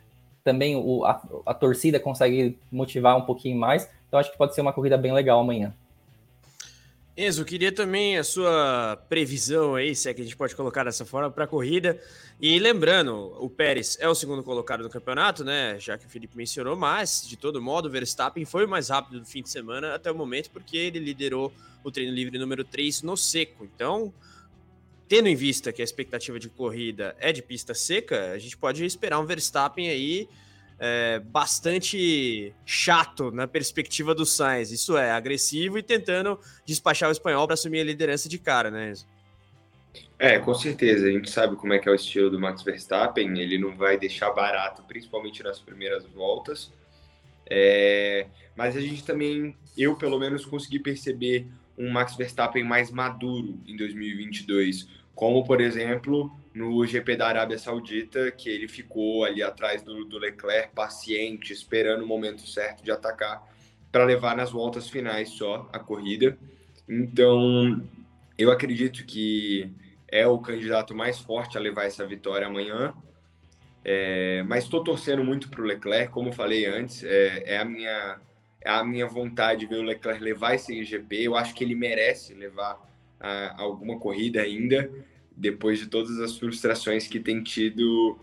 também 0.48 0.74
o, 0.76 1.04
a, 1.04 1.22
a, 1.44 1.52
torcida 1.52 2.00
consegue 2.00 2.56
motivar 2.72 3.18
um 3.18 3.20
pouquinho 3.20 3.58
mais, 3.58 3.86
então 4.06 4.18
acho 4.18 4.32
que 4.32 4.38
pode 4.38 4.54
ser 4.54 4.62
uma 4.62 4.72
corrida 4.72 4.96
bem 4.96 5.12
legal 5.12 5.40
amanhã. 5.40 5.74
Enzo, 7.14 7.44
queria 7.44 7.70
também 7.70 8.16
a 8.16 8.24
sua 8.24 8.96
previsão 9.10 9.74
aí, 9.74 9.94
se 9.94 10.08
é 10.08 10.14
que 10.14 10.22
a 10.22 10.24
gente 10.24 10.36
pode 10.36 10.56
colocar 10.56 10.84
dessa 10.84 11.04
forma, 11.04 11.30
para 11.30 11.44
a 11.44 11.46
corrida. 11.46 12.00
E 12.40 12.58
lembrando, 12.58 13.36
o 13.38 13.50
Pérez 13.50 13.98
é 14.00 14.08
o 14.08 14.14
segundo 14.14 14.42
colocado 14.42 14.84
no 14.84 14.88
campeonato, 14.88 15.44
né? 15.44 15.76
Já 15.78 15.98
que 15.98 16.06
o 16.06 16.08
Felipe 16.08 16.34
mencionou, 16.34 16.76
mas 16.76 17.26
de 17.28 17.36
todo 17.36 17.60
modo, 17.60 17.88
o 17.88 17.90
Verstappen 17.90 18.44
foi 18.46 18.64
o 18.64 18.68
mais 18.68 18.88
rápido 18.88 19.20
do 19.20 19.26
fim 19.26 19.42
de 19.42 19.50
semana 19.50 19.96
até 19.96 20.10
o 20.10 20.14
momento, 20.14 20.48
porque 20.50 20.78
ele 20.78 20.98
liderou 21.00 21.52
o 21.84 21.90
treino 21.90 22.14
livre 22.14 22.38
número 22.38 22.64
3 22.64 23.02
no 23.02 23.16
seco. 23.16 23.64
Então, 23.64 24.14
tendo 25.08 25.28
em 25.28 25.34
vista 25.34 25.72
que 25.72 25.80
a 25.80 25.84
expectativa 25.84 26.38
de 26.38 26.48
corrida 26.48 27.16
é 27.18 27.32
de 27.32 27.42
pista 27.42 27.74
seca, 27.74 28.32
a 28.32 28.38
gente 28.38 28.56
pode 28.56 28.84
esperar 28.84 29.18
um 29.18 29.24
Verstappen 29.24 29.88
aí 29.88 30.28
é, 30.78 31.18
bastante 31.18 32.54
chato 32.64 33.30
na 33.30 33.48
perspectiva 33.48 34.14
do 34.14 34.24
Sainz. 34.24 34.70
Isso 34.70 34.96
é, 34.96 35.10
agressivo 35.10 35.78
e 35.78 35.82
tentando 35.82 36.38
despachar 36.64 37.08
o 37.08 37.12
espanhol 37.12 37.46
para 37.46 37.54
assumir 37.54 37.80
a 37.80 37.84
liderança 37.84 38.28
de 38.28 38.38
cara, 38.38 38.70
né? 38.70 38.92
É, 40.18 40.38
com 40.38 40.54
certeza. 40.54 41.06
A 41.06 41.10
gente 41.10 41.30
sabe 41.30 41.56
como 41.56 41.72
é 41.72 41.78
que 41.78 41.88
é 41.88 41.92
o 41.92 41.94
estilo 41.94 42.30
do 42.30 42.38
Max 42.38 42.62
Verstappen. 42.62 43.38
Ele 43.38 43.58
não 43.58 43.76
vai 43.76 43.98
deixar 43.98 44.30
barato, 44.30 44.82
principalmente 44.82 45.42
nas 45.42 45.58
primeiras 45.58 46.04
voltas. 46.06 46.72
É, 47.50 48.26
mas 48.54 48.76
a 48.76 48.80
gente 48.80 49.02
também, 49.04 49.56
eu 49.76 49.96
pelo 49.96 50.18
menos, 50.18 50.44
consegui 50.44 50.78
perceber 50.78 51.46
um 51.78 51.90
Max 51.90 52.16
Verstappen 52.16 52.62
mais 52.64 52.90
maduro 52.90 53.58
em 53.66 53.76
2022 53.76 54.97
como 55.18 55.42
por 55.42 55.60
exemplo 55.60 56.30
no 56.54 56.86
GP 56.86 57.16
da 57.16 57.26
Arábia 57.26 57.58
Saudita, 57.58 58.30
que 58.30 58.48
ele 58.48 58.68
ficou 58.68 59.24
ali 59.24 59.42
atrás 59.42 59.82
do, 59.82 60.04
do 60.04 60.16
Leclerc, 60.16 60.72
paciente, 60.72 61.52
esperando 61.52 62.04
o 62.04 62.06
momento 62.06 62.46
certo 62.48 62.84
de 62.84 62.92
atacar 62.92 63.44
para 63.90 64.04
levar 64.04 64.36
nas 64.36 64.52
voltas 64.52 64.88
finais 64.88 65.30
só 65.30 65.68
a 65.72 65.78
corrida. 65.80 66.38
Então, 66.88 67.84
eu 68.38 68.52
acredito 68.52 69.04
que 69.04 69.68
é 70.06 70.24
o 70.24 70.38
candidato 70.38 70.94
mais 70.94 71.18
forte 71.18 71.58
a 71.58 71.60
levar 71.60 71.86
essa 71.86 72.06
vitória 72.06 72.46
amanhã. 72.46 72.94
É, 73.84 74.44
mas 74.46 74.64
estou 74.64 74.84
torcendo 74.84 75.24
muito 75.24 75.48
para 75.48 75.62
o 75.62 75.64
Leclerc, 75.64 76.12
como 76.12 76.30
falei 76.30 76.64
antes, 76.64 77.02
é, 77.02 77.54
é, 77.54 77.58
a 77.58 77.64
minha, 77.64 78.20
é 78.60 78.70
a 78.70 78.84
minha 78.84 79.08
vontade 79.08 79.60
de 79.60 79.66
ver 79.66 79.80
o 79.80 79.82
Leclerc 79.82 80.22
levar 80.22 80.54
esse 80.54 80.84
GP. 80.84 81.22
Eu 81.24 81.34
acho 81.34 81.54
que 81.56 81.64
ele 81.64 81.74
merece 81.74 82.34
levar 82.34 82.86
a, 83.20 83.60
alguma 83.60 83.98
corrida 83.98 84.42
ainda, 84.42 84.90
depois 85.36 85.78
de 85.78 85.86
todas 85.86 86.18
as 86.18 86.36
frustrações 86.36 87.06
que 87.06 87.20
tem 87.20 87.42
tido 87.42 88.18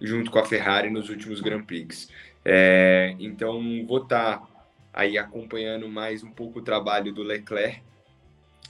junto 0.00 0.30
com 0.30 0.38
a 0.38 0.44
Ferrari 0.44 0.90
nos 0.90 1.08
últimos 1.08 1.40
Grand 1.40 1.62
Prix. 1.62 2.08
É, 2.44 3.16
então, 3.18 3.84
vou 3.86 4.02
estar 4.02 4.38
tá 4.38 4.48
aí 4.92 5.18
acompanhando 5.18 5.88
mais 5.88 6.22
um 6.22 6.30
pouco 6.30 6.60
o 6.60 6.62
trabalho 6.62 7.12
do 7.12 7.22
Leclerc 7.22 7.82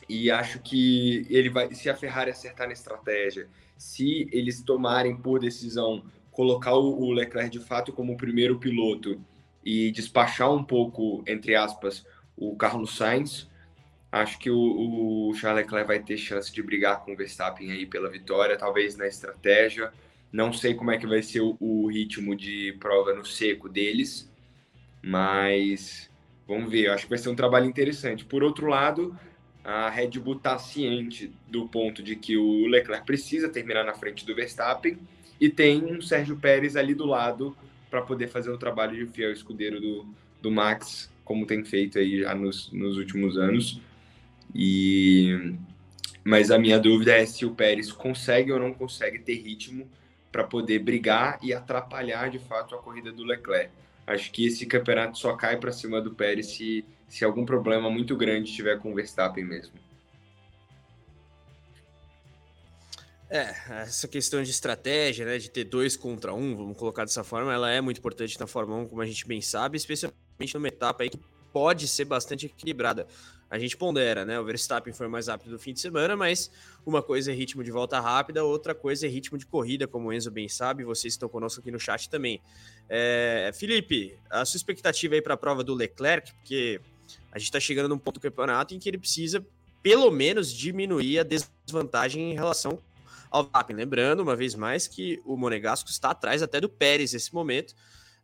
e 0.08 0.30
acho 0.30 0.60
que 0.60 1.26
ele 1.28 1.50
vai, 1.50 1.72
se 1.74 1.90
a 1.90 1.96
Ferrari 1.96 2.30
acertar 2.30 2.66
na 2.66 2.72
estratégia, 2.72 3.48
se 3.76 4.28
eles 4.32 4.62
tomarem 4.62 5.16
por 5.16 5.40
decisão 5.40 6.04
colocar 6.30 6.74
o 6.74 7.10
Leclerc 7.12 7.50
de 7.50 7.60
fato 7.60 7.92
como 7.92 8.12
o 8.12 8.16
primeiro 8.16 8.58
piloto 8.58 9.20
e 9.64 9.90
despachar 9.90 10.52
um 10.52 10.62
pouco, 10.62 11.24
entre 11.26 11.54
aspas, 11.54 12.04
o 12.36 12.54
Carlos 12.56 12.96
Sainz, 12.96 13.48
Acho 14.22 14.38
que 14.38 14.50
o, 14.50 15.28
o 15.28 15.34
Charles 15.34 15.64
Leclerc 15.64 15.86
vai 15.86 16.00
ter 16.00 16.16
chance 16.16 16.50
de 16.50 16.62
brigar 16.62 17.04
com 17.04 17.12
o 17.12 17.16
Verstappen 17.16 17.70
aí 17.70 17.84
pela 17.84 18.08
vitória, 18.08 18.56
talvez 18.56 18.96
na 18.96 19.06
estratégia. 19.06 19.92
Não 20.32 20.54
sei 20.54 20.72
como 20.72 20.90
é 20.90 20.96
que 20.96 21.06
vai 21.06 21.22
ser 21.22 21.40
o, 21.40 21.54
o 21.60 21.86
ritmo 21.86 22.34
de 22.34 22.74
prova 22.80 23.12
no 23.12 23.26
seco 23.26 23.68
deles, 23.68 24.30
mas 25.02 26.10
vamos 26.48 26.70
ver. 26.70 26.88
Acho 26.88 27.04
que 27.04 27.10
vai 27.10 27.18
ser 27.18 27.28
um 27.28 27.36
trabalho 27.36 27.66
interessante. 27.66 28.24
Por 28.24 28.42
outro 28.42 28.66
lado, 28.68 29.14
a 29.62 29.90
Red 29.90 30.18
Bull 30.18 30.36
está 30.36 30.58
ciente 30.58 31.30
do 31.46 31.68
ponto 31.68 32.02
de 32.02 32.16
que 32.16 32.38
o 32.38 32.66
Leclerc 32.68 33.04
precisa 33.04 33.50
terminar 33.50 33.84
na 33.84 33.92
frente 33.92 34.24
do 34.24 34.34
Verstappen 34.34 34.98
e 35.38 35.50
tem 35.50 35.84
um 35.84 36.00
Sérgio 36.00 36.36
Pérez 36.36 36.74
ali 36.74 36.94
do 36.94 37.04
lado 37.04 37.54
para 37.90 38.00
poder 38.00 38.28
fazer 38.28 38.50
o 38.50 38.56
trabalho 38.56 38.96
de 38.96 39.12
fiel 39.12 39.30
escudeiro 39.30 39.78
do, 39.78 40.06
do 40.40 40.50
Max, 40.50 41.12
como 41.22 41.44
tem 41.44 41.62
feito 41.64 41.98
aí 41.98 42.20
já 42.20 42.34
nos, 42.34 42.72
nos 42.72 42.96
últimos 42.96 43.36
anos. 43.36 43.80
E 44.58 45.54
mas 46.24 46.50
a 46.50 46.58
minha 46.58 46.80
dúvida 46.80 47.12
é 47.12 47.24
se 47.24 47.46
o 47.46 47.54
Pérez 47.54 47.92
consegue 47.92 48.50
ou 48.50 48.58
não 48.58 48.74
consegue 48.74 49.20
ter 49.20 49.34
ritmo 49.34 49.88
para 50.32 50.42
poder 50.42 50.80
brigar 50.80 51.38
e 51.40 51.54
atrapalhar 51.54 52.30
de 52.30 52.40
fato 52.40 52.74
a 52.74 52.78
corrida 52.78 53.12
do 53.12 53.22
Leclerc. 53.22 53.70
Acho 54.04 54.32
que 54.32 54.46
esse 54.46 54.66
campeonato 54.66 55.16
só 55.18 55.36
cai 55.36 55.56
para 55.56 55.70
cima 55.70 56.00
do 56.00 56.12
Pérez 56.12 56.46
se, 56.46 56.84
se 57.08 57.24
algum 57.24 57.44
problema 57.44 57.88
muito 57.88 58.16
grande 58.16 58.52
tiver 58.52 58.76
com 58.80 58.90
o 58.90 58.94
Verstappen 58.94 59.44
mesmo. 59.44 59.74
É, 63.30 63.54
essa 63.82 64.08
questão 64.08 64.42
de 64.42 64.50
estratégia, 64.50 65.26
né, 65.26 65.38
de 65.38 65.48
ter 65.48 65.64
dois 65.64 65.96
contra 65.96 66.34
um, 66.34 66.56
vamos 66.56 66.76
colocar 66.76 67.04
dessa 67.04 67.22
forma, 67.22 67.52
ela 67.52 67.70
é 67.70 67.80
muito 67.80 67.98
importante 67.98 68.38
na 68.40 68.48
Fórmula 68.48 68.80
1, 68.82 68.88
como 68.88 69.00
a 69.00 69.06
gente 69.06 69.26
bem 69.26 69.40
sabe, 69.40 69.76
especialmente 69.76 70.54
numa 70.54 70.68
etapa 70.68 71.04
aí 71.04 71.10
que 71.10 71.20
pode 71.52 71.86
ser 71.86 72.04
bastante 72.04 72.46
equilibrada 72.46 73.06
a 73.48 73.58
gente 73.58 73.76
pondera, 73.76 74.24
né? 74.24 74.38
O 74.40 74.44
Verstappen 74.44 74.92
foi 74.92 75.08
mais 75.08 75.28
rápido 75.28 75.52
do 75.52 75.58
fim 75.58 75.72
de 75.72 75.80
semana, 75.80 76.16
mas 76.16 76.50
uma 76.84 77.02
coisa 77.02 77.30
é 77.30 77.34
ritmo 77.34 77.62
de 77.62 77.70
volta 77.70 78.00
rápida, 78.00 78.44
outra 78.44 78.74
coisa 78.74 79.06
é 79.06 79.08
ritmo 79.08 79.38
de 79.38 79.46
corrida, 79.46 79.86
como 79.86 80.08
o 80.08 80.12
Enzo 80.12 80.30
bem 80.30 80.48
sabe, 80.48 80.84
vocês 80.84 81.14
estão 81.14 81.28
conosco 81.28 81.60
aqui 81.60 81.70
no 81.70 81.78
chat 81.78 82.10
também. 82.10 82.40
É, 82.88 83.50
Felipe, 83.54 84.18
a 84.28 84.44
sua 84.44 84.58
expectativa 84.58 85.14
aí 85.14 85.22
para 85.22 85.34
a 85.34 85.36
prova 85.36 85.62
do 85.62 85.74
Leclerc, 85.74 86.32
porque 86.34 86.80
a 87.30 87.38
gente 87.38 87.48
está 87.48 87.60
chegando 87.60 87.88
num 87.88 87.98
ponto 87.98 88.14
do 88.14 88.20
campeonato 88.20 88.74
em 88.74 88.78
que 88.78 88.88
ele 88.88 88.98
precisa, 88.98 89.44
pelo 89.82 90.10
menos, 90.10 90.52
diminuir 90.52 91.20
a 91.20 91.22
desvantagem 91.22 92.32
em 92.32 92.34
relação 92.34 92.80
ao 93.30 93.44
Verstappen. 93.44 93.76
Lembrando, 93.76 94.20
uma 94.20 94.34
vez 94.34 94.54
mais, 94.54 94.88
que 94.88 95.20
o 95.24 95.36
Monegasco 95.36 95.88
está 95.88 96.10
atrás 96.10 96.42
até 96.42 96.60
do 96.60 96.68
Pérez 96.68 97.12
nesse 97.12 97.32
momento. 97.32 97.74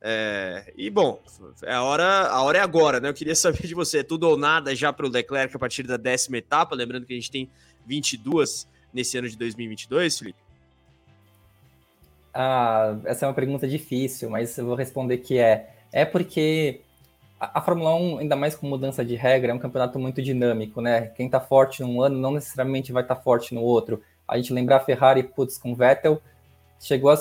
É, 0.05 0.73
e 0.77 0.91
bom, 0.91 1.23
é 1.63 1.73
a 1.73 1.83
hora, 1.85 2.27
a 2.27 2.43
hora 2.43 2.59
é 2.59 2.61
agora, 2.61 2.99
né? 2.99 3.09
Eu 3.09 3.15
queria 3.15 3.37
saber 3.37 3.69
de 3.69 3.75
você, 3.75 3.99
é 3.99 4.03
tudo 4.03 4.29
ou 4.29 4.37
nada 4.37 4.75
já 4.75 4.93
para 4.93 5.07
o 5.07 5.09
Leclerc 5.09 5.55
a 5.55 5.59
partir 5.61 5.85
da 5.85 5.97
décima 5.97 6.39
etapa, 6.39 6.75
lembrando 6.75 7.07
que 7.07 7.13
a 7.13 7.17
gente 7.17 7.31
tem 7.31 7.49
22 7.87 8.67
nesse 8.93 9.17
ano 9.17 9.29
de 9.29 9.39
2022, 9.39 10.19
Felipe? 10.19 10.39
Ah, 12.35 12.97
essa 13.05 13.27
é 13.27 13.29
uma 13.29 13.35
pergunta 13.35 13.69
difícil, 13.69 14.29
mas 14.29 14.59
eu 14.59 14.67
vou 14.67 14.75
responder 14.75 15.19
que 15.19 15.39
é. 15.39 15.71
É 15.93 16.05
porque 16.05 16.81
a, 17.39 17.61
a 17.61 17.63
Fórmula 17.63 17.95
1, 17.95 18.19
ainda 18.19 18.35
mais 18.35 18.57
com 18.57 18.67
mudança 18.67 19.05
de 19.05 19.15
regra, 19.15 19.53
é 19.53 19.55
um 19.55 19.59
campeonato 19.59 20.01
muito 20.01 20.21
dinâmico, 20.21 20.81
né? 20.81 21.13
Quem 21.15 21.29
tá 21.29 21.39
forte 21.39 21.81
num 21.81 22.03
ano 22.03 22.19
não 22.19 22.33
necessariamente 22.33 22.91
vai 22.91 23.05
estar 23.05 23.15
tá 23.15 23.21
forte 23.23 23.55
no 23.55 23.63
outro. 23.63 24.03
A 24.27 24.37
gente 24.37 24.53
lembrar 24.53 24.79
a 24.79 24.81
Ferrari, 24.81 25.23
putz, 25.23 25.59
com 25.59 25.77
Vettel, 25.77 26.21
chegou 26.81 27.11
a 27.11 27.17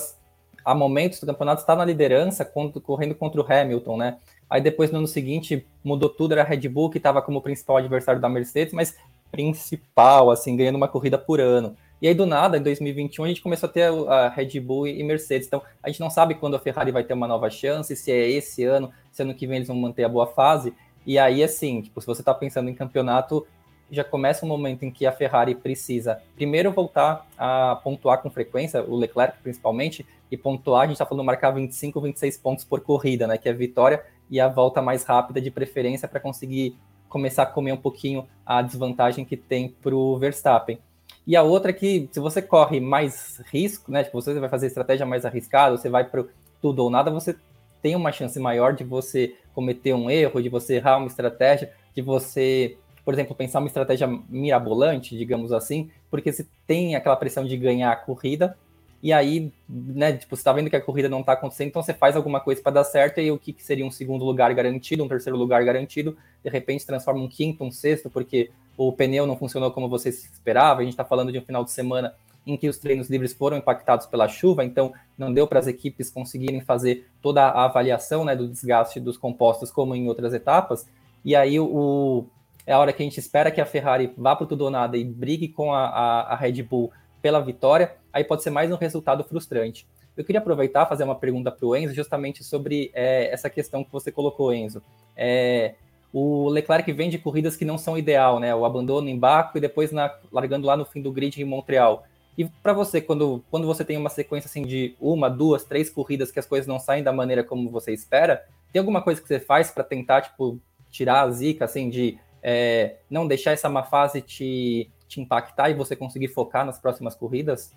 há 0.63 0.73
momentos 0.73 1.19
do 1.19 1.25
campeonato 1.25 1.61
está 1.61 1.75
na 1.75 1.85
liderança, 1.85 2.45
correndo 2.45 3.15
contra 3.15 3.41
o 3.41 3.45
Hamilton, 3.45 3.97
né? 3.97 4.17
Aí 4.49 4.61
depois 4.61 4.91
no 4.91 4.97
ano 4.99 5.07
seguinte 5.07 5.65
mudou 5.83 6.09
tudo, 6.09 6.33
era 6.33 6.41
a 6.41 6.45
Red 6.45 6.67
Bull 6.67 6.89
que 6.89 6.97
estava 6.97 7.21
como 7.21 7.41
principal 7.41 7.77
adversário 7.77 8.19
da 8.19 8.27
Mercedes, 8.27 8.73
mas 8.73 8.95
principal, 9.31 10.29
assim, 10.29 10.57
ganhando 10.57 10.75
uma 10.75 10.87
corrida 10.87 11.17
por 11.17 11.39
ano. 11.39 11.75
E 12.01 12.07
aí 12.07 12.13
do 12.13 12.25
nada, 12.25 12.57
em 12.57 12.61
2021, 12.61 13.23
a 13.23 13.27
gente 13.27 13.41
começou 13.41 13.69
a 13.69 13.71
ter 13.71 13.83
a 14.09 14.27
Red 14.29 14.59
Bull 14.59 14.87
e 14.87 15.03
Mercedes. 15.03 15.47
Então 15.47 15.61
a 15.81 15.89
gente 15.89 15.99
não 15.99 16.09
sabe 16.09 16.35
quando 16.35 16.55
a 16.55 16.59
Ferrari 16.59 16.91
vai 16.91 17.03
ter 17.03 17.13
uma 17.13 17.27
nova 17.27 17.49
chance, 17.49 17.95
se 17.95 18.11
é 18.11 18.29
esse 18.29 18.63
ano, 18.63 18.91
se 19.11 19.21
ano 19.21 19.35
que 19.35 19.45
vem 19.45 19.57
eles 19.57 19.67
vão 19.67 19.77
manter 19.77 20.03
a 20.03 20.09
boa 20.09 20.27
fase. 20.27 20.73
E 21.05 21.17
aí, 21.17 21.43
assim, 21.43 21.81
tipo, 21.81 22.01
se 22.01 22.07
você 22.07 22.21
está 22.21 22.33
pensando 22.33 22.69
em 22.69 22.73
campeonato, 22.73 23.45
já 23.91 24.03
começa 24.03 24.45
um 24.45 24.49
momento 24.49 24.83
em 24.83 24.91
que 24.91 25.05
a 25.05 25.11
Ferrari 25.11 25.53
precisa 25.53 26.21
primeiro 26.35 26.71
voltar 26.71 27.27
a 27.37 27.75
pontuar 27.83 28.21
com 28.21 28.29
frequência, 28.29 28.81
o 28.83 28.95
Leclerc 28.95 29.37
principalmente, 29.43 30.05
e 30.31 30.37
pontuar, 30.37 30.83
a 30.83 30.85
gente 30.85 30.93
está 30.93 31.05
falando 31.05 31.25
marcar 31.25 31.51
25, 31.51 31.99
26 31.99 32.37
pontos 32.37 32.63
por 32.63 32.79
corrida, 32.79 33.27
né? 33.27 33.37
Que 33.37 33.49
é 33.49 33.51
a 33.51 33.55
vitória 33.55 34.03
e 34.29 34.39
a 34.39 34.47
volta 34.47 34.81
mais 34.81 35.03
rápida 35.03 35.41
de 35.41 35.51
preferência 35.51 36.07
para 36.07 36.21
conseguir 36.21 36.75
começar 37.09 37.43
a 37.43 37.45
comer 37.45 37.73
um 37.73 37.77
pouquinho 37.77 38.25
a 38.45 38.61
desvantagem 38.61 39.25
que 39.25 39.35
tem 39.35 39.67
para 39.67 39.93
o 39.93 40.17
Verstappen. 40.17 40.79
E 41.27 41.35
a 41.35 41.43
outra 41.43 41.71
é 41.71 41.73
que 41.73 42.09
se 42.11 42.19
você 42.21 42.41
corre 42.41 42.79
mais 42.79 43.41
risco, 43.51 43.91
né? 43.91 44.03
Tipo, 44.05 44.21
você 44.21 44.39
vai 44.39 44.49
fazer 44.49 44.67
estratégia 44.67 45.05
mais 45.05 45.25
arriscada, 45.25 45.77
você 45.77 45.89
vai 45.89 46.05
para 46.05 46.23
tudo 46.61 46.83
ou 46.83 46.89
nada, 46.89 47.11
você 47.11 47.35
tem 47.81 47.95
uma 47.95 48.11
chance 48.11 48.39
maior 48.39 48.73
de 48.73 48.83
você 48.83 49.35
cometer 49.53 49.93
um 49.93 50.09
erro, 50.09 50.41
de 50.41 50.47
você 50.47 50.75
errar 50.75 50.97
uma 50.97 51.07
estratégia, 51.07 51.73
de 51.93 52.01
você, 52.01 52.77
por 53.03 53.13
exemplo, 53.13 53.35
pensar 53.35 53.59
uma 53.59 53.67
estratégia 53.67 54.07
mirabolante, 54.29 55.17
digamos 55.17 55.51
assim, 55.51 55.91
porque 56.09 56.31
você 56.31 56.47
tem 56.65 56.95
aquela 56.95 57.15
pressão 57.15 57.43
de 57.43 57.57
ganhar 57.57 57.91
a 57.91 57.95
corrida, 57.95 58.57
e 59.03 59.11
aí, 59.11 59.51
né, 59.67 60.13
tipo, 60.13 60.35
você 60.35 60.43
tá 60.43 60.53
vendo 60.53 60.69
que 60.69 60.75
a 60.75 60.81
corrida 60.81 61.09
não 61.09 61.23
tá 61.23 61.33
acontecendo, 61.33 61.69
então 61.69 61.81
você 61.81 61.93
faz 61.93 62.15
alguma 62.15 62.39
coisa 62.39 62.61
para 62.61 62.73
dar 62.73 62.83
certo, 62.83 63.19
e 63.19 63.31
o 63.31 63.37
que, 63.39 63.51
que, 63.51 63.63
seria 63.63 63.85
um 63.85 63.89
segundo 63.89 64.23
lugar 64.23 64.53
garantido, 64.53 65.03
um 65.03 65.07
terceiro 65.07 65.37
lugar 65.37 65.63
garantido, 65.65 66.15
de 66.43 66.49
repente 66.49 66.85
transforma 66.85 67.19
um 67.19 67.27
quinto, 67.27 67.63
um 67.63 67.71
sexto, 67.71 68.09
porque 68.09 68.51
o 68.77 68.91
pneu 68.91 69.25
não 69.25 69.35
funcionou 69.35 69.71
como 69.71 69.89
você 69.89 70.09
esperava, 70.09 70.81
a 70.81 70.83
gente 70.83 70.93
está 70.93 71.03
falando 71.03 71.31
de 71.31 71.39
um 71.39 71.41
final 71.41 71.63
de 71.63 71.71
semana 71.71 72.13
em 72.45 72.55
que 72.57 72.67
os 72.67 72.77
treinos 72.77 73.09
livres 73.09 73.33
foram 73.33 73.57
impactados 73.57 74.05
pela 74.05 74.27
chuva, 74.27 74.63
então 74.63 74.93
não 75.17 75.33
deu 75.33 75.47
para 75.47 75.59
as 75.59 75.67
equipes 75.67 76.11
conseguirem 76.11 76.61
fazer 76.61 77.07
toda 77.21 77.43
a 77.43 77.65
avaliação 77.65 78.23
né, 78.23 78.35
do 78.35 78.47
desgaste 78.47 78.99
dos 78.99 79.17
compostos 79.17 79.71
como 79.71 79.95
em 79.95 80.07
outras 80.07 80.33
etapas, 80.33 80.87
e 81.25 81.35
aí 81.35 81.59
o, 81.59 82.25
é 82.67 82.73
a 82.73 82.79
hora 82.79 82.93
que 82.93 83.01
a 83.01 83.05
gente 83.05 83.19
espera 83.19 83.51
que 83.51 83.61
a 83.61 83.65
Ferrari 83.65 84.13
vá 84.15 84.35
para 84.35 84.45
tudo 84.45 84.65
ou 84.65 84.69
nada 84.69 84.95
e 84.95 85.03
brigue 85.03 85.47
com 85.47 85.73
a, 85.73 85.85
a, 85.85 86.21
a 86.33 86.35
Red 86.35 86.61
Bull 86.63 86.91
pela 87.21 87.39
vitória, 87.39 87.95
aí 88.11 88.23
pode 88.23 88.43
ser 88.43 88.49
mais 88.49 88.71
um 88.71 88.75
resultado 88.75 89.23
frustrante. 89.23 89.87
Eu 90.15 90.23
queria 90.23 90.39
aproveitar 90.39 90.85
fazer 90.85 91.03
uma 91.03 91.15
pergunta 91.15 91.51
para 91.51 91.65
o 91.65 91.75
Enzo 91.75 91.93
justamente 91.93 92.43
sobre 92.43 92.91
é, 92.93 93.31
essa 93.31 93.49
questão 93.49 93.83
que 93.83 93.91
você 93.91 94.11
colocou, 94.11 94.53
Enzo. 94.53 94.81
É, 95.15 95.75
o 96.13 96.49
Leclerc 96.49 96.91
vem 96.91 97.09
de 97.09 97.17
corridas 97.17 97.55
que 97.55 97.63
não 97.63 97.77
são 97.77 97.97
ideal, 97.97 98.39
né? 98.39 98.53
O 98.53 98.65
abandono 98.65 99.07
em 99.07 99.17
Baco 99.17 99.57
e 99.57 99.61
depois 99.61 99.91
na, 99.91 100.13
largando 100.31 100.67
lá 100.67 100.75
no 100.75 100.85
fim 100.85 101.01
do 101.01 101.11
grid 101.11 101.41
em 101.41 101.45
Montreal. 101.45 102.05
E 102.37 102.45
para 102.45 102.73
você, 102.73 103.01
quando, 103.01 103.43
quando 103.49 103.67
você 103.67 103.85
tem 103.85 103.97
uma 103.97 104.09
sequência 104.09 104.47
assim 104.47 104.63
de 104.63 104.95
uma, 104.99 105.29
duas, 105.29 105.63
três 105.63 105.89
corridas 105.89 106.31
que 106.31 106.39
as 106.39 106.45
coisas 106.45 106.67
não 106.67 106.79
saem 106.79 107.03
da 107.03 107.13
maneira 107.13 107.43
como 107.43 107.69
você 107.69 107.93
espera, 107.93 108.45
tem 108.71 108.79
alguma 108.79 109.01
coisa 109.01 109.21
que 109.21 109.27
você 109.27 109.39
faz 109.39 109.71
para 109.71 109.83
tentar, 109.83 110.21
tipo, 110.21 110.59
tirar 110.89 111.21
a 111.21 111.31
zica, 111.31 111.65
assim, 111.65 111.89
de 111.89 112.17
é, 112.41 112.95
não 113.09 113.27
deixar 113.27 113.51
essa 113.51 113.69
má 113.69 113.83
fase 113.83 114.21
te, 114.21 114.89
te 115.07 115.21
impactar 115.21 115.69
e 115.69 115.73
você 115.73 115.95
conseguir 115.95 116.29
focar 116.29 116.65
nas 116.65 116.79
próximas 116.79 117.15
corridas? 117.15 117.73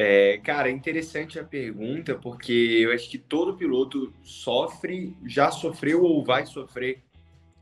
É, 0.00 0.38
cara, 0.44 0.68
é 0.68 0.70
interessante 0.70 1.40
a 1.40 1.44
pergunta, 1.44 2.14
porque 2.14 2.52
eu 2.52 2.92
acho 2.92 3.10
que 3.10 3.18
todo 3.18 3.56
piloto 3.56 4.14
sofre, 4.22 5.12
já 5.26 5.50
sofreu 5.50 6.04
ou 6.04 6.24
vai 6.24 6.46
sofrer 6.46 7.02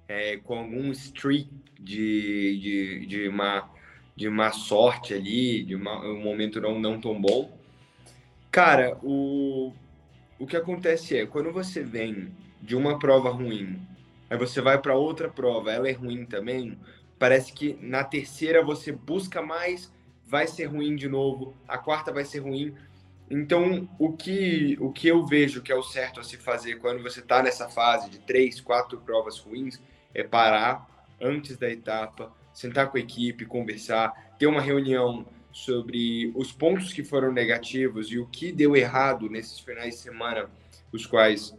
é, 0.06 0.36
com 0.36 0.58
algum 0.58 0.92
streak 0.92 1.48
de, 1.80 2.58
de, 2.60 3.06
de, 3.06 3.28
uma, 3.28 3.70
de 4.14 4.28
má 4.28 4.52
sorte 4.52 5.14
ali, 5.14 5.64
de 5.64 5.76
um 5.76 6.22
momento 6.22 6.60
não, 6.60 6.78
não 6.78 7.00
tão 7.00 7.18
bom. 7.18 7.58
Cara, 8.50 8.98
o, 9.02 9.72
o 10.38 10.46
que 10.46 10.58
acontece 10.58 11.16
é, 11.16 11.24
quando 11.24 11.50
você 11.50 11.82
vem 11.82 12.34
de 12.60 12.76
uma 12.76 12.98
prova 12.98 13.30
ruim, 13.30 13.80
aí 14.28 14.36
você 14.36 14.60
vai 14.60 14.78
para 14.78 14.94
outra 14.94 15.30
prova, 15.30 15.72
ela 15.72 15.88
é 15.88 15.92
ruim 15.92 16.26
também, 16.26 16.78
parece 17.18 17.50
que 17.50 17.78
na 17.80 18.04
terceira 18.04 18.62
você 18.62 18.92
busca 18.92 19.40
mais 19.40 19.90
vai 20.26 20.46
ser 20.46 20.66
ruim 20.66 20.96
de 20.96 21.08
novo, 21.08 21.54
a 21.68 21.78
quarta 21.78 22.12
vai 22.12 22.24
ser 22.24 22.40
ruim. 22.40 22.74
Então, 23.30 23.88
o 23.98 24.12
que, 24.12 24.76
o 24.80 24.92
que 24.92 25.08
eu 25.08 25.24
vejo 25.24 25.62
que 25.62 25.72
é 25.72 25.74
o 25.74 25.82
certo 25.82 26.20
a 26.20 26.24
se 26.24 26.36
fazer 26.36 26.76
quando 26.76 27.02
você 27.02 27.20
está 27.20 27.42
nessa 27.42 27.68
fase 27.68 28.10
de 28.10 28.18
três, 28.18 28.60
quatro 28.60 28.98
provas 28.98 29.38
ruins 29.38 29.80
é 30.14 30.22
parar 30.22 30.88
antes 31.20 31.56
da 31.56 31.70
etapa, 31.70 32.32
sentar 32.52 32.90
com 32.90 32.96
a 32.96 33.00
equipe, 33.00 33.46
conversar, 33.46 34.34
ter 34.38 34.46
uma 34.46 34.60
reunião 34.60 35.26
sobre 35.52 36.30
os 36.34 36.52
pontos 36.52 36.92
que 36.92 37.02
foram 37.02 37.32
negativos 37.32 38.10
e 38.10 38.18
o 38.18 38.26
que 38.26 38.52
deu 38.52 38.76
errado 38.76 39.28
nesses 39.28 39.58
finais 39.58 39.94
de 39.94 40.00
semana, 40.02 40.50
os 40.92 41.06
quais 41.06 41.56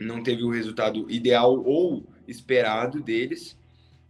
não 0.00 0.22
teve 0.22 0.42
o 0.42 0.50
resultado 0.50 1.08
ideal 1.10 1.62
ou 1.64 2.04
esperado 2.26 3.00
deles. 3.00 3.56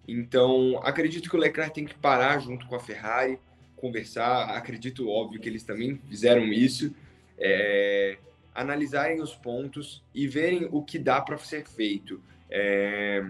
Então, 0.09 0.81
acredito 0.83 1.29
que 1.29 1.37
o 1.37 1.39
Leclerc 1.39 1.75
tem 1.75 1.85
que 1.85 1.95
parar 1.95 2.39
junto 2.39 2.67
com 2.67 2.75
a 2.75 2.81
Ferrari, 2.81 3.39
conversar, 3.83 4.45
acredito, 4.57 5.11
óbvio, 5.11 5.41
que 5.41 5.49
eles 5.49 5.65
também 5.65 6.01
fizeram 6.09 6.45
isso, 6.45 6.95
é, 7.37 8.17
analisarem 8.55 9.21
os 9.21 9.35
pontos 9.35 10.05
e 10.15 10.29
verem 10.29 10.69
o 10.71 10.85
que 10.85 11.01
dá 11.01 11.21
para 11.21 11.37
ser 11.37 11.67
feito. 11.67 12.23
É, 12.49 13.27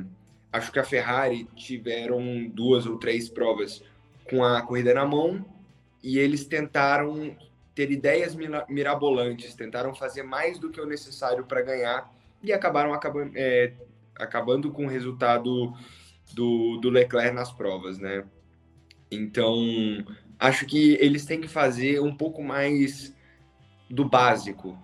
acho 0.52 0.70
que 0.70 0.78
a 0.78 0.84
Ferrari 0.84 1.48
tiveram 1.56 2.46
duas 2.48 2.84
ou 2.84 2.98
três 2.98 3.30
provas 3.30 3.82
com 4.28 4.44
a 4.44 4.60
corrida 4.60 4.92
na 4.92 5.06
mão 5.06 5.42
e 6.02 6.18
eles 6.18 6.44
tentaram 6.44 7.34
ter 7.74 7.90
ideias 7.90 8.36
mirabolantes, 8.68 9.54
tentaram 9.54 9.94
fazer 9.94 10.22
mais 10.22 10.58
do 10.58 10.68
que 10.68 10.78
o 10.82 10.84
necessário 10.84 11.46
para 11.46 11.62
ganhar 11.62 12.12
e 12.42 12.52
acabaram 12.52 12.92
acabando, 12.92 13.32
é, 13.34 13.72
acabando 14.16 14.70
com 14.70 14.84
o 14.84 14.90
resultado 14.90 15.72
do, 16.34 16.76
do 16.76 16.90
Leclerc 16.90 17.34
nas 17.34 17.50
provas, 17.50 17.98
né? 17.98 18.22
Então, 19.10 19.54
acho 20.42 20.66
que 20.66 20.98
eles 21.00 21.24
têm 21.24 21.40
que 21.40 21.46
fazer 21.46 22.00
um 22.02 22.12
pouco 22.12 22.42
mais 22.42 23.14
do 23.88 24.04
básico. 24.04 24.76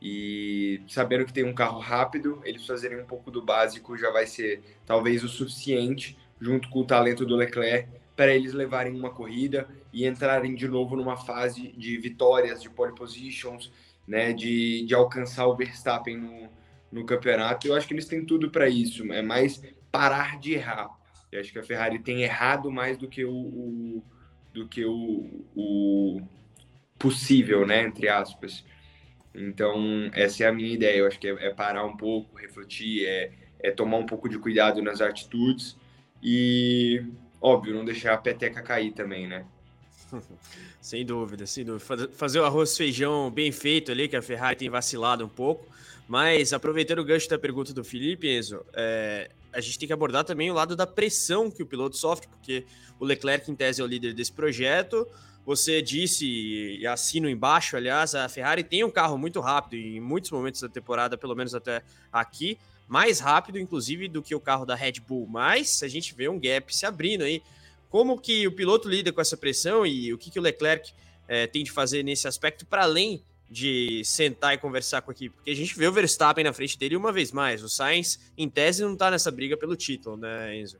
E 0.00 0.80
sabendo 0.86 1.24
que 1.24 1.32
tem 1.32 1.42
um 1.42 1.52
carro 1.52 1.80
rápido, 1.80 2.40
eles 2.44 2.64
fazerem 2.64 3.00
um 3.00 3.04
pouco 3.04 3.32
do 3.32 3.42
básico 3.42 3.96
já 3.96 4.12
vai 4.12 4.26
ser 4.26 4.62
talvez 4.86 5.24
o 5.24 5.28
suficiente, 5.28 6.16
junto 6.40 6.68
com 6.68 6.80
o 6.80 6.86
talento 6.86 7.26
do 7.26 7.34
Leclerc, 7.34 7.88
para 8.14 8.32
eles 8.32 8.52
levarem 8.52 8.94
uma 8.94 9.10
corrida 9.10 9.68
e 9.92 10.06
entrarem 10.06 10.54
de 10.54 10.68
novo 10.68 10.94
numa 10.94 11.16
fase 11.16 11.72
de 11.76 11.98
vitórias, 11.98 12.62
de 12.62 12.70
pole 12.70 12.94
positions, 12.94 13.72
né, 14.06 14.32
de, 14.32 14.84
de 14.86 14.94
alcançar 14.94 15.48
o 15.48 15.56
Verstappen 15.56 16.16
no, 16.16 16.48
no 16.92 17.04
campeonato. 17.04 17.66
Eu 17.66 17.74
acho 17.74 17.88
que 17.88 17.94
eles 17.94 18.06
têm 18.06 18.24
tudo 18.24 18.52
para 18.52 18.68
isso, 18.68 19.12
é 19.12 19.20
mais 19.20 19.60
parar 19.90 20.38
de 20.38 20.52
errar. 20.52 20.90
Eu 21.32 21.40
acho 21.40 21.50
que 21.50 21.58
a 21.58 21.64
Ferrari 21.64 21.98
tem 21.98 22.22
errado 22.22 22.70
mais 22.70 22.96
do 22.96 23.08
que 23.08 23.24
o, 23.24 23.34
o 23.34 24.04
do 24.54 24.68
que 24.68 24.84
o, 24.84 25.44
o 25.54 26.22
possível, 26.98 27.66
né, 27.66 27.82
entre 27.82 28.08
aspas. 28.08 28.64
Então, 29.34 30.08
essa 30.12 30.44
é 30.44 30.46
a 30.46 30.52
minha 30.52 30.72
ideia. 30.72 30.98
Eu 30.98 31.06
acho 31.08 31.18
que 31.18 31.26
é, 31.26 31.48
é 31.48 31.50
parar 31.50 31.84
um 31.84 31.96
pouco, 31.96 32.38
refletir, 32.38 33.04
é, 33.04 33.32
é, 33.58 33.70
tomar 33.72 33.98
um 33.98 34.06
pouco 34.06 34.28
de 34.28 34.38
cuidado 34.38 34.80
nas 34.80 35.00
atitudes 35.00 35.76
e, 36.22 37.04
óbvio, 37.40 37.74
não 37.74 37.84
deixar 37.84 38.14
a 38.14 38.18
peteca 38.18 38.62
cair 38.62 38.92
também, 38.92 39.26
né? 39.26 39.44
sem 40.80 41.04
dúvida, 41.04 41.46
sem 41.46 41.64
dúvida. 41.64 42.08
Fazer 42.12 42.38
o 42.38 42.44
arroz 42.44 42.76
feijão 42.76 43.28
bem 43.30 43.50
feito 43.50 43.90
ali, 43.90 44.06
que 44.06 44.16
a 44.16 44.22
Ferrari 44.22 44.56
tem 44.56 44.70
vacilado 44.70 45.24
um 45.24 45.28
pouco. 45.28 45.66
Mas, 46.06 46.52
aproveitando 46.52 47.00
o 47.00 47.04
gancho 47.04 47.28
da 47.28 47.38
pergunta 47.38 47.72
do 47.72 47.82
Felipe, 47.82 48.28
Enzo, 48.28 48.64
é, 48.72 49.30
a 49.54 49.60
gente 49.60 49.78
tem 49.78 49.86
que 49.86 49.92
abordar 49.92 50.24
também 50.24 50.50
o 50.50 50.54
lado 50.54 50.74
da 50.74 50.86
pressão 50.86 51.50
que 51.50 51.62
o 51.62 51.66
piloto 51.66 51.96
sofre, 51.96 52.28
porque 52.28 52.64
o 52.98 53.04
Leclerc, 53.04 53.50
em 53.50 53.54
tese, 53.54 53.80
é 53.80 53.84
o 53.84 53.86
líder 53.86 54.12
desse 54.12 54.32
projeto. 54.32 55.06
Você 55.46 55.82
disse, 55.82 56.26
e 56.26 56.86
assino 56.86 57.28
embaixo, 57.28 57.76
aliás, 57.76 58.14
a 58.14 58.28
Ferrari 58.28 58.64
tem 58.64 58.82
um 58.82 58.90
carro 58.90 59.18
muito 59.18 59.40
rápido 59.40 59.74
em 59.74 60.00
muitos 60.00 60.30
momentos 60.30 60.60
da 60.60 60.68
temporada, 60.68 61.18
pelo 61.18 61.34
menos 61.34 61.54
até 61.54 61.82
aqui, 62.12 62.58
mais 62.88 63.20
rápido, 63.20 63.58
inclusive, 63.58 64.08
do 64.08 64.22
que 64.22 64.34
o 64.34 64.40
carro 64.40 64.64
da 64.64 64.74
Red 64.74 65.00
Bull. 65.06 65.26
Mas 65.26 65.82
a 65.82 65.88
gente 65.88 66.14
vê 66.14 66.28
um 66.28 66.40
gap 66.40 66.74
se 66.74 66.86
abrindo 66.86 67.24
aí. 67.24 67.42
Como 67.90 68.18
que 68.18 68.46
o 68.46 68.52
piloto 68.52 68.88
lida 68.88 69.12
com 69.12 69.20
essa 69.20 69.36
pressão 69.36 69.86
e 69.86 70.12
o 70.12 70.18
que, 70.18 70.30
que 70.30 70.38
o 70.38 70.42
Leclerc 70.42 70.92
é, 71.28 71.46
tem 71.46 71.62
de 71.62 71.70
fazer 71.70 72.02
nesse 72.02 72.26
aspecto 72.26 72.66
para 72.66 72.82
além 72.82 73.22
de 73.50 74.02
sentar 74.04 74.54
e 74.54 74.58
conversar 74.58 75.02
com 75.02 75.10
a 75.10 75.14
equipe? 75.14 75.34
Porque 75.36 75.50
a 75.50 75.56
gente 75.56 75.76
vê 75.76 75.86
o 75.86 75.92
Verstappen 75.92 76.44
na 76.44 76.52
frente 76.52 76.78
dele 76.78 76.96
uma 76.96 77.12
vez 77.12 77.32
mais. 77.32 77.62
O 77.62 77.68
Sainz, 77.68 78.32
em 78.36 78.48
tese, 78.48 78.82
não 78.82 78.94
está 78.94 79.10
nessa 79.10 79.30
briga 79.30 79.56
pelo 79.56 79.76
título, 79.76 80.16
né, 80.16 80.56
Enzo? 80.56 80.78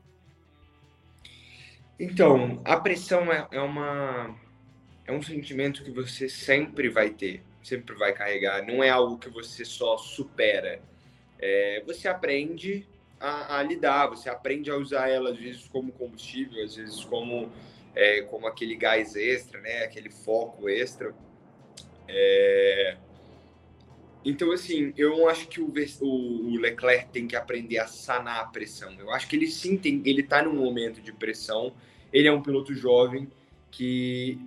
Então, 1.99 2.61
a 2.65 2.77
pressão 2.77 3.31
é, 3.31 3.47
é, 3.51 3.61
uma 3.61 4.35
é 5.05 5.11
um 5.11 5.21
sentimento 5.21 5.83
que 5.83 5.91
você 5.91 6.27
sempre 6.27 6.89
vai 6.89 7.09
ter, 7.09 7.41
sempre 7.63 7.95
vai 7.95 8.11
carregar. 8.11 8.65
Não 8.65 8.83
é 8.83 8.89
algo 8.89 9.17
que 9.17 9.29
você 9.29 9.63
só 9.63 9.97
supera. 9.97 10.81
É, 11.39 11.81
você 11.85 12.07
aprende 12.07 12.85
a, 13.19 13.59
a, 13.59 13.63
lidar, 13.63 14.07
você 14.07 14.29
aprende 14.29 14.69
a 14.69 14.75
usar 14.75 15.09
ela 15.09 15.31
às 15.31 15.37
vezes 15.37 15.67
como 15.69 15.91
combustível, 15.93 16.63
às 16.63 16.75
vezes 16.75 17.03
como 17.05 17.49
é, 17.95 18.23
como 18.23 18.45
aquele 18.45 18.75
gás 18.75 19.15
extra, 19.15 19.61
né? 19.61 19.83
Aquele 19.83 20.09
foco 20.09 20.67
extra. 20.67 21.13
É... 22.07 22.97
Então, 24.23 24.51
assim, 24.51 24.91
eu 24.97 25.29
acho 25.29 25.47
que 25.47 25.61
o, 25.61 25.71
o, 26.01 26.57
Leclerc 26.57 27.09
tem 27.11 27.27
que 27.27 27.35
aprender 27.35 27.77
a 27.77 27.85
sanar 27.85 28.39
a 28.39 28.45
pressão. 28.45 28.91
Eu 28.99 29.11
acho 29.11 29.27
que 29.27 29.35
ele 29.35 29.47
sim 29.47 29.77
tem, 29.77 30.01
ele 30.03 30.23
tá 30.23 30.41
num 30.41 30.55
momento 30.55 30.99
de 30.99 31.13
pressão. 31.13 31.73
Ele 32.11 32.27
é 32.27 32.31
um 32.31 32.41
piloto 32.41 32.73
jovem 32.73 33.29
que 33.69 34.39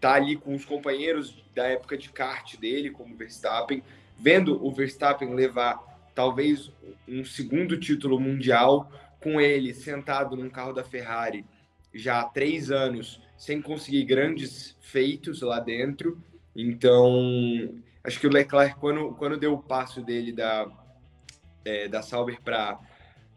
tá 0.00 0.14
ali 0.14 0.36
com 0.36 0.54
os 0.54 0.64
companheiros 0.64 1.44
da 1.54 1.66
época 1.66 1.98
de 1.98 2.08
kart 2.08 2.56
dele, 2.56 2.90
como 2.90 3.16
Verstappen, 3.16 3.82
vendo 4.18 4.64
o 4.64 4.72
Verstappen 4.72 5.34
levar 5.34 5.76
talvez 6.14 6.70
um 7.06 7.24
segundo 7.24 7.78
título 7.78 8.18
mundial 8.18 8.90
com 9.20 9.40
ele 9.40 9.74
sentado 9.74 10.36
num 10.36 10.48
carro 10.48 10.72
da 10.72 10.84
Ferrari 10.84 11.44
já 11.92 12.20
há 12.20 12.24
três 12.24 12.70
anos 12.70 13.20
sem 13.36 13.60
conseguir 13.62 14.04
grandes 14.04 14.76
feitos 14.80 15.42
lá 15.42 15.60
dentro. 15.60 16.22
Então, 16.60 17.72
acho 18.02 18.18
que 18.18 18.26
o 18.26 18.30
Leclerc, 18.30 18.80
quando, 18.80 19.14
quando 19.14 19.36
deu 19.36 19.54
o 19.54 19.62
passo 19.62 20.02
dele 20.02 20.32
da, 20.32 20.68
é, 21.64 21.86
da 21.86 22.02
Sauber 22.02 22.42
para 22.42 22.80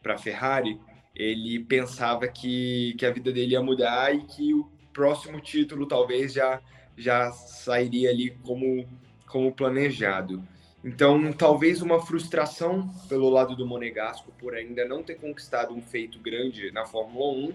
a 0.03 0.17
Ferrari, 0.17 0.81
ele 1.15 1.59
pensava 1.59 2.27
que, 2.27 2.95
que 2.97 3.05
a 3.05 3.11
vida 3.11 3.31
dele 3.31 3.51
ia 3.51 3.61
mudar 3.61 4.15
e 4.15 4.21
que 4.23 4.55
o 4.55 4.67
próximo 4.91 5.39
título 5.39 5.85
talvez 5.85 6.33
já, 6.33 6.59
já 6.97 7.31
sairia 7.31 8.09
ali 8.09 8.31
como, 8.41 8.89
como 9.27 9.53
planejado. 9.53 10.43
Então, 10.83 11.31
talvez 11.31 11.83
uma 11.83 12.03
frustração 12.03 12.89
pelo 13.07 13.29
lado 13.29 13.55
do 13.55 13.67
Monegasco 13.67 14.31
por 14.39 14.55
ainda 14.55 14.83
não 14.83 15.03
ter 15.03 15.13
conquistado 15.13 15.75
um 15.75 15.81
feito 15.81 16.17
grande 16.17 16.71
na 16.71 16.85
Fórmula 16.87 17.31
1. 17.33 17.53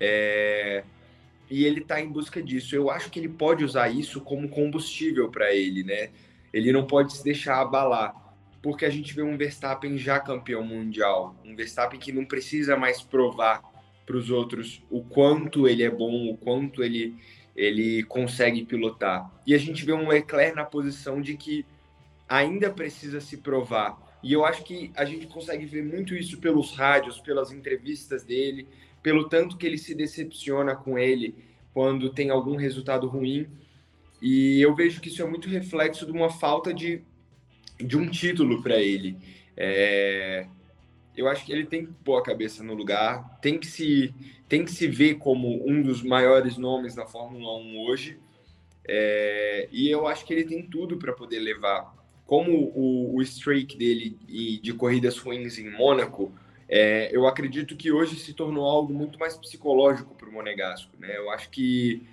É, 0.00 0.82
e 1.50 1.64
ele 1.64 1.80
está 1.80 2.00
em 2.00 2.08
busca 2.08 2.42
disso. 2.42 2.74
Eu 2.74 2.90
acho 2.90 3.10
que 3.10 3.18
ele 3.18 3.28
pode 3.28 3.64
usar 3.64 3.88
isso 3.88 4.20
como 4.20 4.48
combustível 4.48 5.30
para 5.30 5.54
ele, 5.54 5.82
né? 5.82 6.10
Ele 6.52 6.72
não 6.72 6.86
pode 6.86 7.12
se 7.12 7.24
deixar 7.24 7.60
abalar, 7.60 8.14
porque 8.62 8.84
a 8.84 8.90
gente 8.90 9.14
vê 9.14 9.22
um 9.22 9.36
Verstappen 9.36 9.96
já 9.98 10.18
campeão 10.18 10.64
mundial, 10.64 11.36
um 11.44 11.54
Verstappen 11.54 12.00
que 12.00 12.12
não 12.12 12.24
precisa 12.24 12.76
mais 12.76 13.02
provar 13.02 13.62
para 14.04 14.16
os 14.16 14.30
outros 14.30 14.82
o 14.90 15.02
quanto 15.02 15.68
ele 15.68 15.82
é 15.82 15.90
bom, 15.90 16.30
o 16.30 16.36
quanto 16.36 16.82
ele, 16.82 17.16
ele 17.54 18.02
consegue 18.04 18.64
pilotar. 18.64 19.30
E 19.46 19.54
a 19.54 19.58
gente 19.58 19.84
vê 19.84 19.92
um 19.92 20.08
Leclerc 20.08 20.56
na 20.56 20.64
posição 20.64 21.20
de 21.20 21.36
que 21.36 21.66
ainda 22.28 22.70
precisa 22.70 23.20
se 23.20 23.36
provar. 23.36 23.98
E 24.22 24.32
eu 24.32 24.44
acho 24.44 24.64
que 24.64 24.90
a 24.96 25.04
gente 25.04 25.26
consegue 25.26 25.66
ver 25.66 25.84
muito 25.84 26.14
isso 26.14 26.38
pelos 26.38 26.74
rádios, 26.74 27.20
pelas 27.20 27.52
entrevistas 27.52 28.24
dele, 28.24 28.66
pelo 29.06 29.28
tanto 29.28 29.56
que 29.56 29.64
ele 29.64 29.78
se 29.78 29.94
decepciona 29.94 30.74
com 30.74 30.98
ele 30.98 31.36
quando 31.72 32.12
tem 32.12 32.28
algum 32.28 32.56
resultado 32.56 33.06
ruim. 33.06 33.46
E 34.20 34.60
eu 34.60 34.74
vejo 34.74 35.00
que 35.00 35.08
isso 35.08 35.22
é 35.22 35.24
muito 35.24 35.48
reflexo 35.48 36.04
de 36.04 36.10
uma 36.10 36.28
falta 36.28 36.74
de 36.74 37.04
de 37.78 37.96
um 37.96 38.10
título 38.10 38.64
para 38.64 38.80
ele. 38.80 39.16
É, 39.56 40.48
eu 41.16 41.28
acho 41.28 41.46
que 41.46 41.52
ele 41.52 41.66
tem 41.66 41.86
que 41.86 41.92
pôr 42.04 42.18
a 42.18 42.22
cabeça 42.22 42.64
no 42.64 42.74
lugar, 42.74 43.38
tem 43.40 43.60
que 43.60 43.68
se 43.68 44.12
tem 44.48 44.64
que 44.64 44.72
se 44.72 44.88
ver 44.88 45.18
como 45.18 45.64
um 45.64 45.80
dos 45.82 46.02
maiores 46.02 46.56
nomes 46.56 46.96
na 46.96 47.06
Fórmula 47.06 47.56
1 47.58 47.78
hoje. 47.86 48.18
É, 48.84 49.68
e 49.70 49.88
eu 49.88 50.08
acho 50.08 50.26
que 50.26 50.32
ele 50.32 50.46
tem 50.46 50.66
tudo 50.66 50.96
para 50.96 51.12
poder 51.12 51.38
levar. 51.38 51.94
Como 52.26 52.72
o, 52.74 53.14
o 53.14 53.22
streak 53.22 53.78
dele 53.78 54.18
e 54.26 54.58
de 54.58 54.72
corridas 54.72 55.16
ruins 55.16 55.60
em 55.60 55.70
Mônaco, 55.70 56.34
é, 56.68 57.14
eu 57.14 57.26
acredito 57.26 57.76
que 57.76 57.92
hoje 57.92 58.16
se 58.16 58.32
tornou 58.32 58.64
algo 58.64 58.92
muito 58.92 59.18
mais 59.18 59.36
psicológico 59.36 60.14
para 60.14 60.28
o 60.28 60.32
Monegasco. 60.32 60.90
Né? 60.98 61.16
Eu 61.16 61.30
acho 61.30 61.48
que, 61.50 62.06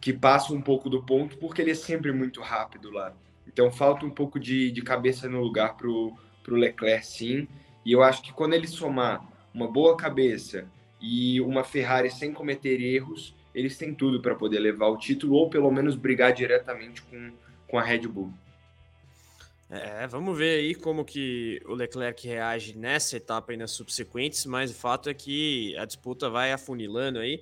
que 0.00 0.12
passa 0.12 0.52
um 0.52 0.60
pouco 0.60 0.90
do 0.90 1.02
ponto, 1.02 1.36
porque 1.38 1.62
ele 1.62 1.70
é 1.70 1.74
sempre 1.74 2.12
muito 2.12 2.40
rápido 2.40 2.90
lá. 2.90 3.14
Então 3.46 3.70
falta 3.70 4.04
um 4.04 4.10
pouco 4.10 4.38
de, 4.38 4.70
de 4.70 4.82
cabeça 4.82 5.28
no 5.28 5.40
lugar 5.40 5.76
para 5.76 5.88
o 5.88 6.16
Leclerc, 6.48 7.06
sim. 7.06 7.48
E 7.84 7.92
eu 7.92 8.02
acho 8.02 8.22
que 8.22 8.32
quando 8.32 8.54
ele 8.54 8.66
somar 8.66 9.26
uma 9.52 9.66
boa 9.66 9.96
cabeça 9.96 10.66
e 11.00 11.40
uma 11.40 11.64
Ferrari 11.64 12.10
sem 12.10 12.32
cometer 12.32 12.80
erros, 12.80 13.34
eles 13.54 13.76
têm 13.76 13.94
tudo 13.94 14.20
para 14.20 14.34
poder 14.34 14.60
levar 14.60 14.86
o 14.86 14.96
título 14.96 15.34
ou 15.34 15.50
pelo 15.50 15.70
menos 15.70 15.96
brigar 15.96 16.32
diretamente 16.32 17.02
com, 17.02 17.32
com 17.66 17.78
a 17.78 17.82
Red 17.82 18.06
Bull. 18.06 18.32
É, 19.74 20.06
vamos 20.06 20.36
ver 20.36 20.58
aí 20.58 20.74
como 20.74 21.02
que 21.02 21.58
o 21.64 21.72
Leclerc 21.72 22.28
reage 22.28 22.76
nessa 22.76 23.16
etapa 23.16 23.54
e 23.54 23.56
nas 23.56 23.70
subsequentes, 23.70 24.44
mas 24.44 24.70
o 24.70 24.74
fato 24.74 25.08
é 25.08 25.14
que 25.14 25.74
a 25.78 25.86
disputa 25.86 26.28
vai 26.28 26.52
afunilando 26.52 27.18
aí. 27.18 27.40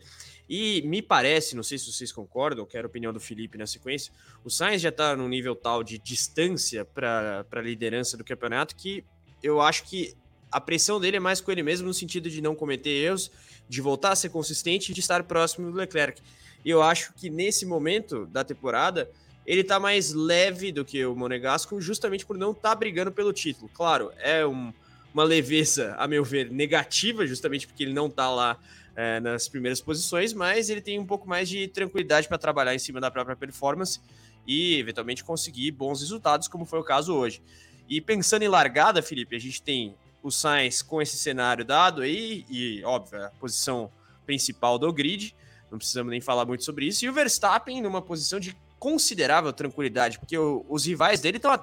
E 0.48 0.80
me 0.82 1.02
parece, 1.02 1.56
não 1.56 1.64
sei 1.64 1.76
se 1.76 1.92
vocês 1.92 2.12
concordam, 2.12 2.64
quero 2.64 2.86
a 2.86 2.88
opinião 2.88 3.12
do 3.12 3.18
Felipe 3.18 3.58
na 3.58 3.66
sequência, 3.66 4.12
o 4.44 4.50
Sainz 4.50 4.80
já 4.80 4.90
está 4.90 5.16
num 5.16 5.26
nível 5.26 5.56
tal 5.56 5.82
de 5.82 5.98
distância 5.98 6.84
para 6.84 7.44
a 7.50 7.60
liderança 7.60 8.16
do 8.16 8.22
campeonato 8.22 8.76
que 8.76 9.04
eu 9.42 9.60
acho 9.60 9.82
que 9.82 10.14
a 10.52 10.60
pressão 10.60 11.00
dele 11.00 11.16
é 11.16 11.20
mais 11.20 11.40
com 11.40 11.50
ele 11.50 11.64
mesmo 11.64 11.88
no 11.88 11.94
sentido 11.94 12.30
de 12.30 12.40
não 12.40 12.54
cometer 12.54 12.90
erros, 12.90 13.28
de 13.68 13.80
voltar 13.80 14.12
a 14.12 14.16
ser 14.16 14.28
consistente 14.28 14.92
e 14.92 14.94
de 14.94 15.00
estar 15.00 15.24
próximo 15.24 15.68
do 15.68 15.76
Leclerc. 15.76 16.22
E 16.64 16.70
eu 16.70 16.80
acho 16.80 17.12
que 17.14 17.28
nesse 17.28 17.66
momento 17.66 18.24
da 18.26 18.44
temporada 18.44 19.10
ele 19.46 19.62
está 19.62 19.80
mais 19.80 20.12
leve 20.12 20.70
do 20.72 20.84
que 20.84 21.04
o 21.04 21.14
Monegasco, 21.14 21.80
justamente 21.80 22.24
por 22.26 22.36
não 22.36 22.52
estar 22.52 22.70
tá 22.70 22.74
brigando 22.74 23.10
pelo 23.10 23.32
título. 23.32 23.70
Claro, 23.72 24.12
é 24.18 24.46
um, 24.46 24.72
uma 25.12 25.24
leveza, 25.24 25.94
a 25.98 26.06
meu 26.06 26.24
ver, 26.24 26.50
negativa, 26.50 27.26
justamente 27.26 27.66
porque 27.66 27.82
ele 27.82 27.92
não 27.92 28.06
está 28.06 28.30
lá 28.30 28.58
é, 28.94 29.20
nas 29.20 29.48
primeiras 29.48 29.80
posições, 29.80 30.32
mas 30.32 30.70
ele 30.70 30.80
tem 30.80 30.98
um 30.98 31.06
pouco 31.06 31.28
mais 31.28 31.48
de 31.48 31.68
tranquilidade 31.68 32.28
para 32.28 32.38
trabalhar 32.38 32.74
em 32.74 32.78
cima 32.78 33.00
da 33.00 33.10
própria 33.10 33.36
performance 33.36 34.00
e 34.46 34.78
eventualmente 34.78 35.24
conseguir 35.24 35.70
bons 35.72 36.00
resultados, 36.00 36.48
como 36.48 36.64
foi 36.64 36.78
o 36.80 36.84
caso 36.84 37.14
hoje. 37.14 37.42
E 37.88 38.00
pensando 38.00 38.42
em 38.42 38.48
largada, 38.48 39.02
Felipe, 39.02 39.34
a 39.34 39.40
gente 39.40 39.62
tem 39.62 39.94
o 40.22 40.30
Sainz 40.30 40.82
com 40.82 41.00
esse 41.00 41.16
cenário 41.16 41.64
dado 41.64 42.02
aí, 42.02 42.44
e 42.48 42.82
óbvio, 42.84 43.24
a 43.24 43.30
posição 43.30 43.90
principal 44.26 44.78
do 44.78 44.92
grid, 44.92 45.34
não 45.70 45.78
precisamos 45.78 46.10
nem 46.10 46.20
falar 46.20 46.44
muito 46.44 46.64
sobre 46.64 46.86
isso, 46.86 47.04
e 47.04 47.08
o 47.08 47.12
Verstappen 47.12 47.80
numa 47.80 48.02
posição 48.02 48.38
de 48.38 48.56
considerável 48.80 49.52
tranquilidade, 49.52 50.18
porque 50.18 50.36
o, 50.36 50.64
os 50.68 50.86
rivais 50.86 51.20
dele 51.20 51.36
estão. 51.36 51.60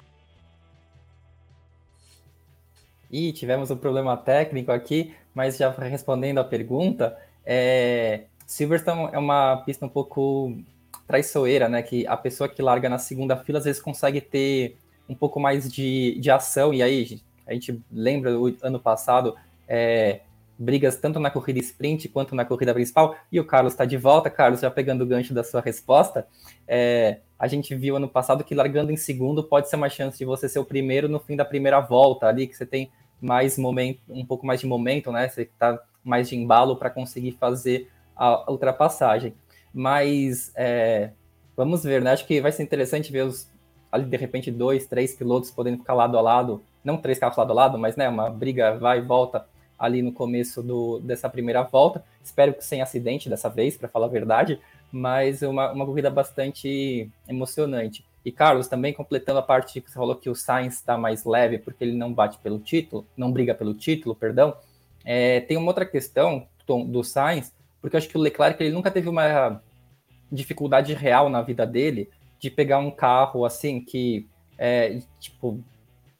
Ih, 3.10 3.32
tivemos 3.32 3.70
um 3.70 3.76
problema 3.76 4.16
técnico 4.16 4.70
aqui, 4.70 5.14
mas 5.34 5.56
já 5.56 5.70
respondendo 5.70 6.38
a 6.38 6.44
pergunta, 6.44 7.18
é, 7.44 8.24
Silverstone 8.46 9.10
é 9.12 9.18
uma 9.18 9.58
pista 9.66 9.84
um 9.84 9.88
pouco 9.88 10.56
traiçoeira, 11.06 11.68
né? 11.68 11.82
Que 11.82 12.06
a 12.06 12.16
pessoa 12.16 12.48
que 12.48 12.62
larga 12.62 12.88
na 12.88 12.98
segunda 12.98 13.36
fila 13.36 13.58
às 13.58 13.64
vezes 13.64 13.82
consegue 13.82 14.20
ter 14.20 14.76
um 15.08 15.14
pouco 15.14 15.40
mais 15.40 15.70
de, 15.70 16.18
de 16.20 16.30
ação, 16.30 16.72
e 16.72 16.82
aí 16.82 17.20
a 17.46 17.54
gente 17.54 17.82
lembra 17.90 18.30
do 18.30 18.56
ano 18.62 18.78
passado, 18.78 19.34
é, 19.66 20.20
brigas 20.58 20.96
tanto 20.96 21.20
na 21.20 21.30
corrida 21.30 21.60
sprint 21.60 22.08
quanto 22.08 22.34
na 22.34 22.44
corrida 22.44 22.74
principal, 22.74 23.16
e 23.30 23.38
o 23.38 23.44
Carlos 23.44 23.72
está 23.72 23.84
de 23.84 23.96
volta, 23.96 24.28
Carlos, 24.28 24.60
já 24.60 24.70
pegando 24.70 25.02
o 25.02 25.06
gancho 25.06 25.32
da 25.32 25.44
sua 25.44 25.60
resposta, 25.60 26.26
é, 26.66 27.20
a 27.38 27.46
gente 27.46 27.74
viu 27.74 27.96
ano 27.96 28.08
passado 28.08 28.42
que 28.42 28.54
largando 28.54 28.90
em 28.90 28.96
segundo 28.96 29.44
pode 29.44 29.68
ser 29.68 29.76
uma 29.76 29.88
chance 29.88 30.18
de 30.18 30.24
você 30.24 30.48
ser 30.48 30.58
o 30.58 30.64
primeiro 30.64 31.08
no 31.08 31.20
fim 31.20 31.36
da 31.36 31.44
primeira 31.44 31.78
volta 31.78 32.26
ali, 32.26 32.48
que 32.48 32.56
você 32.56 32.66
tem 32.66 32.90
mais 33.20 33.56
momento, 33.56 34.00
um 34.08 34.26
pouco 34.26 34.44
mais 34.44 34.60
de 34.60 34.66
momento, 34.66 35.12
né? 35.12 35.28
Você 35.28 35.42
está 35.42 35.78
mais 36.04 36.28
de 36.28 36.36
embalo 36.36 36.76
para 36.76 36.90
conseguir 36.90 37.32
fazer 37.32 37.88
a 38.16 38.50
ultrapassagem. 38.50 39.34
Mas 39.72 40.52
é, 40.56 41.10
vamos 41.56 41.84
ver, 41.84 42.02
né? 42.02 42.12
Acho 42.12 42.26
que 42.26 42.40
vai 42.40 42.50
ser 42.50 42.62
interessante 42.62 43.12
ver 43.12 43.24
os 43.24 43.48
ali 43.90 44.04
de 44.04 44.16
repente 44.16 44.50
dois, 44.50 44.86
três 44.86 45.14
pilotos 45.14 45.50
podendo 45.50 45.78
ficar 45.78 45.94
lado 45.94 46.18
a 46.18 46.20
lado, 46.20 46.62
não 46.84 46.96
três 46.96 47.18
carros 47.18 47.36
lado 47.36 47.52
a 47.52 47.54
lado, 47.54 47.78
mas 47.78 47.96
né, 47.96 48.08
uma 48.08 48.28
briga 48.28 48.76
vai 48.76 48.98
e 48.98 49.02
volta 49.02 49.46
ali 49.78 50.02
no 50.02 50.12
começo 50.12 50.62
do, 50.62 50.98
dessa 51.00 51.28
primeira 51.28 51.62
volta. 51.62 52.04
Espero 52.22 52.52
que 52.52 52.64
sem 52.64 52.82
acidente 52.82 53.28
dessa 53.28 53.48
vez, 53.48 53.76
para 53.76 53.88
falar 53.88 54.06
a 54.06 54.10
verdade, 54.10 54.60
mas 54.90 55.42
uma, 55.42 55.72
uma 55.72 55.86
corrida 55.86 56.10
bastante 56.10 57.08
emocionante. 57.28 58.04
E 58.24 58.32
Carlos, 58.32 58.68
também 58.68 58.92
completando 58.92 59.38
a 59.38 59.42
parte 59.42 59.80
que 59.80 59.90
você 59.90 59.94
falou 59.94 60.16
que 60.16 60.28
o 60.28 60.34
Sainz 60.34 60.74
está 60.74 60.98
mais 60.98 61.24
leve 61.24 61.58
porque 61.58 61.84
ele 61.84 61.96
não 61.96 62.12
bate 62.12 62.38
pelo 62.38 62.58
título, 62.58 63.06
não 63.16 63.32
briga 63.32 63.54
pelo 63.54 63.72
título, 63.72 64.14
perdão. 64.14 64.54
É, 65.04 65.40
tem 65.40 65.56
uma 65.56 65.68
outra 65.68 65.86
questão 65.86 66.46
do 66.66 67.02
Sainz, 67.02 67.54
porque 67.80 67.96
eu 67.96 67.98
acho 67.98 68.08
que 68.08 68.18
o 68.18 68.20
Leclerc 68.20 68.62
ele 68.62 68.74
nunca 68.74 68.90
teve 68.90 69.08
uma 69.08 69.62
dificuldade 70.30 70.92
real 70.92 71.30
na 71.30 71.40
vida 71.40 71.66
dele 71.66 72.10
de 72.38 72.50
pegar 72.50 72.78
um 72.78 72.90
carro 72.90 73.44
assim 73.44 73.80
que 73.80 74.26
é, 74.58 75.00
tipo, 75.18 75.62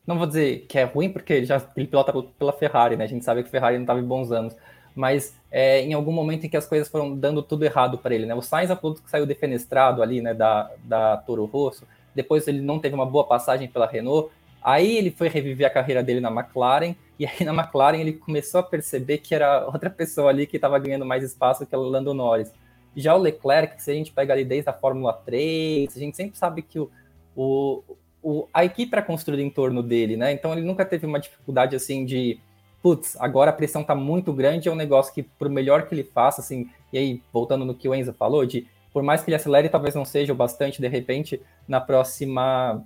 não 0.08 0.16
vou 0.16 0.26
dizer 0.26 0.64
que 0.66 0.78
é 0.78 0.84
ruim 0.84 1.10
porque 1.10 1.34
ele 1.34 1.46
já 1.46 1.62
ele 1.76 1.86
pilota 1.86 2.12
pela 2.38 2.52
Ferrari, 2.52 2.96
né? 2.96 3.04
A 3.04 3.06
gente 3.08 3.24
sabe 3.24 3.42
que 3.42 3.48
a 3.48 3.50
Ferrari 3.50 3.76
não 3.76 3.82
estava 3.82 4.00
em 4.00 4.04
bons 4.04 4.32
anos, 4.32 4.56
mas 4.94 5.36
é, 5.50 5.82
em 5.82 5.92
algum 5.92 6.12
momento 6.12 6.46
em 6.46 6.48
que 6.48 6.56
as 6.56 6.66
coisas 6.66 6.88
foram 6.88 7.14
dando 7.14 7.42
tudo 7.42 7.62
errado 7.62 7.98
para 7.98 8.14
ele, 8.14 8.24
né? 8.24 8.34
O 8.34 8.40
Sainz 8.40 8.70
é 8.70 8.78
o 8.80 8.94
que 8.94 9.10
saiu 9.10 9.26
defenestrado 9.26 10.02
ali, 10.02 10.22
né, 10.22 10.32
da, 10.32 10.70
da 10.82 11.18
Toro 11.18 11.44
Rosso, 11.44 11.86
depois 12.14 12.48
ele 12.48 12.62
não 12.62 12.78
teve 12.78 12.94
uma 12.94 13.04
boa 13.04 13.24
passagem 13.24 13.68
pela 13.68 13.86
Renault, 13.86 14.30
aí 14.62 14.96
ele 14.96 15.10
foi 15.10 15.28
reviver 15.28 15.66
a 15.66 15.70
carreira 15.70 16.02
dele 16.02 16.20
na 16.20 16.30
McLaren, 16.30 16.96
e 17.18 17.26
aí 17.26 17.44
na 17.44 17.52
McLaren 17.52 17.98
ele 17.98 18.14
começou 18.14 18.60
a 18.60 18.62
perceber 18.62 19.18
que 19.18 19.34
era 19.34 19.66
outra 19.66 19.90
pessoa 19.90 20.30
ali 20.30 20.46
que 20.46 20.56
estava 20.56 20.78
ganhando 20.78 21.04
mais 21.04 21.22
espaço 21.22 21.66
que 21.66 21.76
o 21.76 21.82
Lando 21.82 22.14
Norris. 22.14 22.50
Já 22.96 23.14
o 23.14 23.18
Leclerc, 23.18 23.82
se 23.82 23.90
a 23.90 23.94
gente 23.94 24.10
pega 24.10 24.32
ali 24.32 24.44
desde 24.44 24.70
a 24.70 24.72
Fórmula 24.72 25.12
3, 25.12 25.94
a 25.94 26.00
gente 26.00 26.16
sempre 26.16 26.38
sabe 26.38 26.62
que 26.62 26.80
o, 26.80 26.90
o, 27.36 27.82
o 28.22 28.48
a 28.52 28.64
equipe 28.64 28.92
era 28.92 29.02
construída 29.02 29.42
em 29.42 29.50
torno 29.50 29.82
dele, 29.82 30.16
né? 30.16 30.32
Então 30.32 30.52
ele 30.52 30.62
nunca 30.62 30.84
teve 30.84 31.06
uma 31.06 31.20
dificuldade 31.20 31.76
assim 31.76 32.04
de 32.04 32.40
putz, 32.82 33.16
agora 33.20 33.50
a 33.50 33.52
pressão 33.52 33.82
tá 33.82 33.94
muito 33.94 34.32
grande, 34.32 34.68
é 34.68 34.72
um 34.72 34.76
negócio 34.76 35.12
que, 35.12 35.22
por 35.22 35.48
melhor 35.48 35.86
que 35.88 35.94
ele 35.94 36.04
faça, 36.04 36.40
assim, 36.40 36.70
e 36.92 36.98
aí, 36.98 37.22
voltando 37.32 37.64
no 37.64 37.74
que 37.74 37.88
o 37.88 37.94
Enzo 37.94 38.12
falou, 38.12 38.46
de 38.46 38.66
por 38.92 39.02
mais 39.02 39.22
que 39.22 39.30
ele 39.30 39.36
acelere, 39.36 39.68
talvez 39.68 39.94
não 39.94 40.04
seja 40.04 40.32
o 40.32 40.36
bastante, 40.36 40.80
de 40.80 40.88
repente, 40.88 41.40
na 41.66 41.80
próxima 41.80 42.82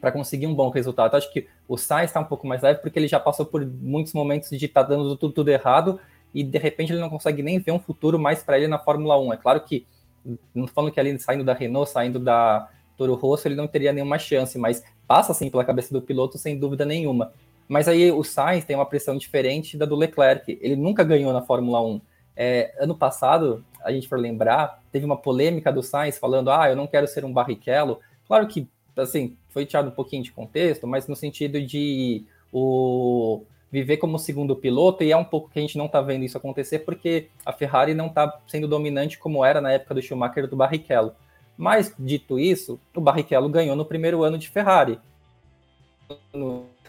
para 0.00 0.12
conseguir 0.12 0.46
um 0.46 0.54
bom 0.54 0.68
resultado. 0.68 1.16
Acho 1.16 1.32
que 1.32 1.48
o 1.66 1.78
Sainz 1.78 2.10
está 2.10 2.20
um 2.20 2.24
pouco 2.24 2.46
mais 2.46 2.60
leve 2.60 2.80
porque 2.80 2.98
ele 2.98 3.08
já 3.08 3.18
passou 3.18 3.46
por 3.46 3.64
muitos 3.64 4.12
momentos 4.12 4.50
de 4.50 4.66
estar 4.66 4.82
tá 4.82 4.90
dando 4.90 5.16
tudo, 5.16 5.32
tudo, 5.32 5.48
errado 5.48 5.98
e 6.34 6.44
de 6.44 6.58
repente 6.58 6.92
ele 6.92 7.00
não 7.00 7.08
consegue 7.08 7.42
nem 7.42 7.58
ver 7.58 7.72
um 7.72 7.78
futuro 7.78 8.18
mais 8.18 8.42
para 8.42 8.58
ele 8.58 8.68
na 8.68 8.78
Fórmula 8.78 9.18
1. 9.18 9.32
É 9.32 9.36
claro 9.38 9.60
que 9.62 9.86
não 10.54 10.64
estou 10.64 10.74
falando 10.74 10.92
que 10.92 11.00
ali 11.00 11.18
saindo 11.18 11.42
da 11.42 11.54
Renault, 11.54 11.90
saindo 11.90 12.18
da 12.18 12.68
Toro 12.96 13.14
Rosso, 13.14 13.48
ele 13.48 13.54
não 13.54 13.66
teria 13.66 13.92
nenhuma 13.92 14.18
chance, 14.18 14.58
mas 14.58 14.84
passa 15.06 15.32
assim 15.32 15.50
pela 15.50 15.64
cabeça 15.64 15.92
do 15.92 16.02
piloto 16.02 16.38
sem 16.38 16.58
dúvida 16.58 16.84
nenhuma. 16.84 17.32
Mas 17.68 17.88
aí 17.88 18.10
o 18.12 18.22
Sainz 18.22 18.64
tem 18.64 18.76
uma 18.76 18.86
pressão 18.86 19.16
diferente 19.16 19.76
da 19.76 19.86
do 19.86 19.96
Leclerc. 19.96 20.58
Ele 20.60 20.76
nunca 20.76 21.02
ganhou 21.02 21.32
na 21.32 21.42
Fórmula 21.42 21.80
1. 21.82 22.00
É, 22.36 22.74
ano 22.78 22.94
passado, 22.94 23.64
a 23.82 23.92
gente 23.92 24.08
for 24.08 24.18
lembrar, 24.18 24.82
teve 24.90 25.04
uma 25.04 25.16
polêmica 25.16 25.72
do 25.72 25.82
Sainz 25.82 26.18
falando: 26.18 26.50
ah, 26.50 26.68
eu 26.68 26.76
não 26.76 26.86
quero 26.86 27.06
ser 27.06 27.24
um 27.24 27.32
Barrichello. 27.32 28.00
Claro 28.26 28.46
que, 28.46 28.68
assim, 28.96 29.36
foi 29.48 29.64
tirado 29.64 29.88
um 29.88 29.92
pouquinho 29.92 30.22
de 30.22 30.32
contexto, 30.32 30.86
mas 30.86 31.06
no 31.06 31.16
sentido 31.16 31.60
de 31.60 32.24
o 32.52 33.44
viver 33.70 33.96
como 33.96 34.20
segundo 34.20 34.54
piloto, 34.54 35.02
e 35.02 35.10
é 35.10 35.16
um 35.16 35.24
pouco 35.24 35.50
que 35.50 35.58
a 35.58 35.62
gente 35.62 35.76
não 35.76 35.86
está 35.86 36.00
vendo 36.00 36.24
isso 36.24 36.38
acontecer, 36.38 36.80
porque 36.80 37.28
a 37.44 37.52
Ferrari 37.52 37.92
não 37.92 38.06
está 38.06 38.40
sendo 38.46 38.68
dominante 38.68 39.18
como 39.18 39.44
era 39.44 39.60
na 39.60 39.72
época 39.72 39.94
do 39.94 40.02
Schumacher 40.02 40.44
e 40.44 40.46
do 40.46 40.54
Barrichello. 40.54 41.12
Mas, 41.56 41.94
dito 41.98 42.38
isso, 42.38 42.80
o 42.94 43.00
Barrichello 43.00 43.48
ganhou 43.48 43.76
no 43.76 43.84
primeiro 43.84 44.22
ano 44.22 44.38
de 44.38 44.48
Ferrari. 44.48 44.98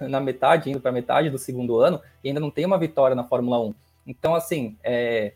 na 0.02 0.20
metade, 0.20 0.70
indo 0.70 0.82
para 0.82 0.92
metade 0.92 1.30
do 1.30 1.38
segundo 1.38 1.80
ano, 1.80 2.02
e 2.24 2.28
ainda 2.28 2.40
não 2.40 2.52
tem 2.52 2.66
uma 2.66 2.78
vitória 2.78 3.16
na 3.16 3.24
Fórmula 3.24 3.60
1. 3.60 3.76
Então, 4.08 4.36
assim, 4.36 4.78
é, 4.84 5.34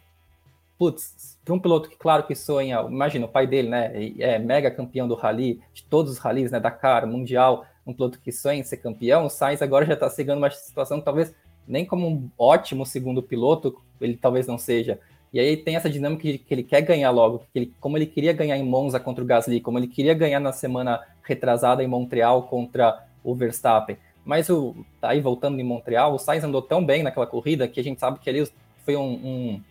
putz, 0.77 1.37
para 1.43 1.53
um 1.53 1.59
piloto 1.59 1.89
que, 1.89 1.97
claro, 1.97 2.23
que 2.23 2.35
sonha, 2.35 2.81
imagina, 2.81 3.25
o 3.25 3.29
pai 3.29 3.45
dele, 3.47 3.69
né, 3.69 3.91
é 4.19 4.39
mega 4.39 4.71
campeão 4.71 5.07
do 5.07 5.15
rally, 5.15 5.61
de 5.73 5.83
todos 5.83 6.13
os 6.13 6.17
rallies, 6.17 6.51
né, 6.51 6.59
Dakar, 6.59 7.05
Mundial, 7.05 7.65
um 7.85 7.93
piloto 7.93 8.19
que 8.19 8.31
sonha 8.31 8.59
em 8.59 8.63
ser 8.63 8.77
campeão, 8.77 9.25
o 9.25 9.29
Sainz 9.29 9.61
agora 9.61 9.85
já 9.85 9.93
está 9.93 10.09
chegando 10.09 10.37
uma 10.37 10.49
situação 10.49 10.99
que 10.99 11.05
talvez 11.05 11.33
nem 11.67 11.85
como 11.85 12.07
um 12.07 12.29
ótimo 12.37 12.85
segundo 12.85 13.21
piloto, 13.21 13.79
ele 14.01 14.17
talvez 14.17 14.47
não 14.47 14.57
seja. 14.57 14.99
E 15.31 15.39
aí 15.39 15.55
tem 15.55 15.75
essa 15.75 15.89
dinâmica 15.89 16.23
de 16.23 16.37
que 16.39 16.53
ele 16.53 16.63
quer 16.63 16.81
ganhar 16.81 17.11
logo, 17.11 17.39
que 17.39 17.59
ele, 17.59 17.73
como 17.79 17.97
ele 17.97 18.05
queria 18.05 18.33
ganhar 18.33 18.57
em 18.57 18.63
Monza 18.63 18.99
contra 18.99 19.23
o 19.23 19.27
Gasly, 19.27 19.61
como 19.61 19.77
ele 19.77 19.87
queria 19.87 20.13
ganhar 20.13 20.39
na 20.39 20.51
semana 20.51 21.01
retrasada 21.23 21.83
em 21.83 21.87
Montreal 21.87 22.43
contra 22.43 23.05
o 23.23 23.35
Verstappen. 23.35 23.97
Mas 24.25 24.49
o, 24.49 24.75
tá 24.99 25.09
aí 25.09 25.21
voltando 25.21 25.59
em 25.59 25.63
Montreal, 25.63 26.13
o 26.13 26.19
Sainz 26.19 26.43
andou 26.43 26.61
tão 26.61 26.83
bem 26.83 27.03
naquela 27.03 27.27
corrida 27.27 27.67
que 27.67 27.79
a 27.79 27.83
gente 27.83 27.99
sabe 27.99 28.19
que 28.19 28.29
ali 28.29 28.47
foi 28.83 28.95
um, 28.95 29.13
um 29.13 29.61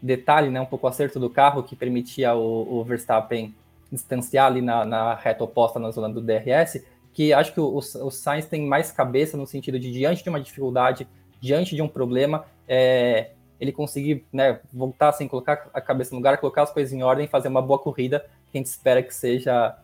detalhe, 0.00 0.50
né, 0.50 0.60
um 0.60 0.66
pouco 0.66 0.86
acerto 0.86 1.18
do 1.18 1.30
carro 1.30 1.62
que 1.62 1.76
permitia 1.76 2.34
o, 2.34 2.78
o 2.78 2.84
Verstappen 2.84 3.54
distanciar 3.90 4.46
ali 4.46 4.60
na, 4.60 4.84
na, 4.84 5.14
reta 5.14 5.44
oposta 5.44 5.78
na 5.78 5.90
zona 5.90 6.08
do 6.08 6.20
DRS, 6.20 6.84
que 7.12 7.32
acho 7.32 7.52
que 7.52 7.60
o, 7.60 7.76
o, 7.76 8.10
Sainz 8.10 8.46
tem 8.46 8.66
mais 8.66 8.90
cabeça 8.90 9.36
no 9.36 9.46
sentido 9.46 9.78
de 9.78 9.90
diante 9.92 10.22
de 10.22 10.28
uma 10.28 10.40
dificuldade, 10.40 11.06
diante 11.40 11.74
de 11.74 11.82
um 11.82 11.88
problema, 11.88 12.44
é, 12.68 13.30
ele 13.60 13.72
conseguir 13.72 14.24
né, 14.32 14.60
voltar 14.72 15.08
assim, 15.08 15.28
colocar 15.28 15.68
a 15.72 15.80
cabeça 15.80 16.10
no 16.10 16.18
lugar, 16.18 16.38
colocar 16.38 16.62
as 16.62 16.70
coisas 16.70 16.92
em 16.92 17.02
ordem, 17.02 17.26
fazer 17.26 17.48
uma 17.48 17.62
boa 17.62 17.78
corrida, 17.78 18.20
que 18.50 18.56
a 18.56 18.58
gente 18.58 18.66
espera 18.66 19.02
que 19.02 19.14
seja 19.14 19.76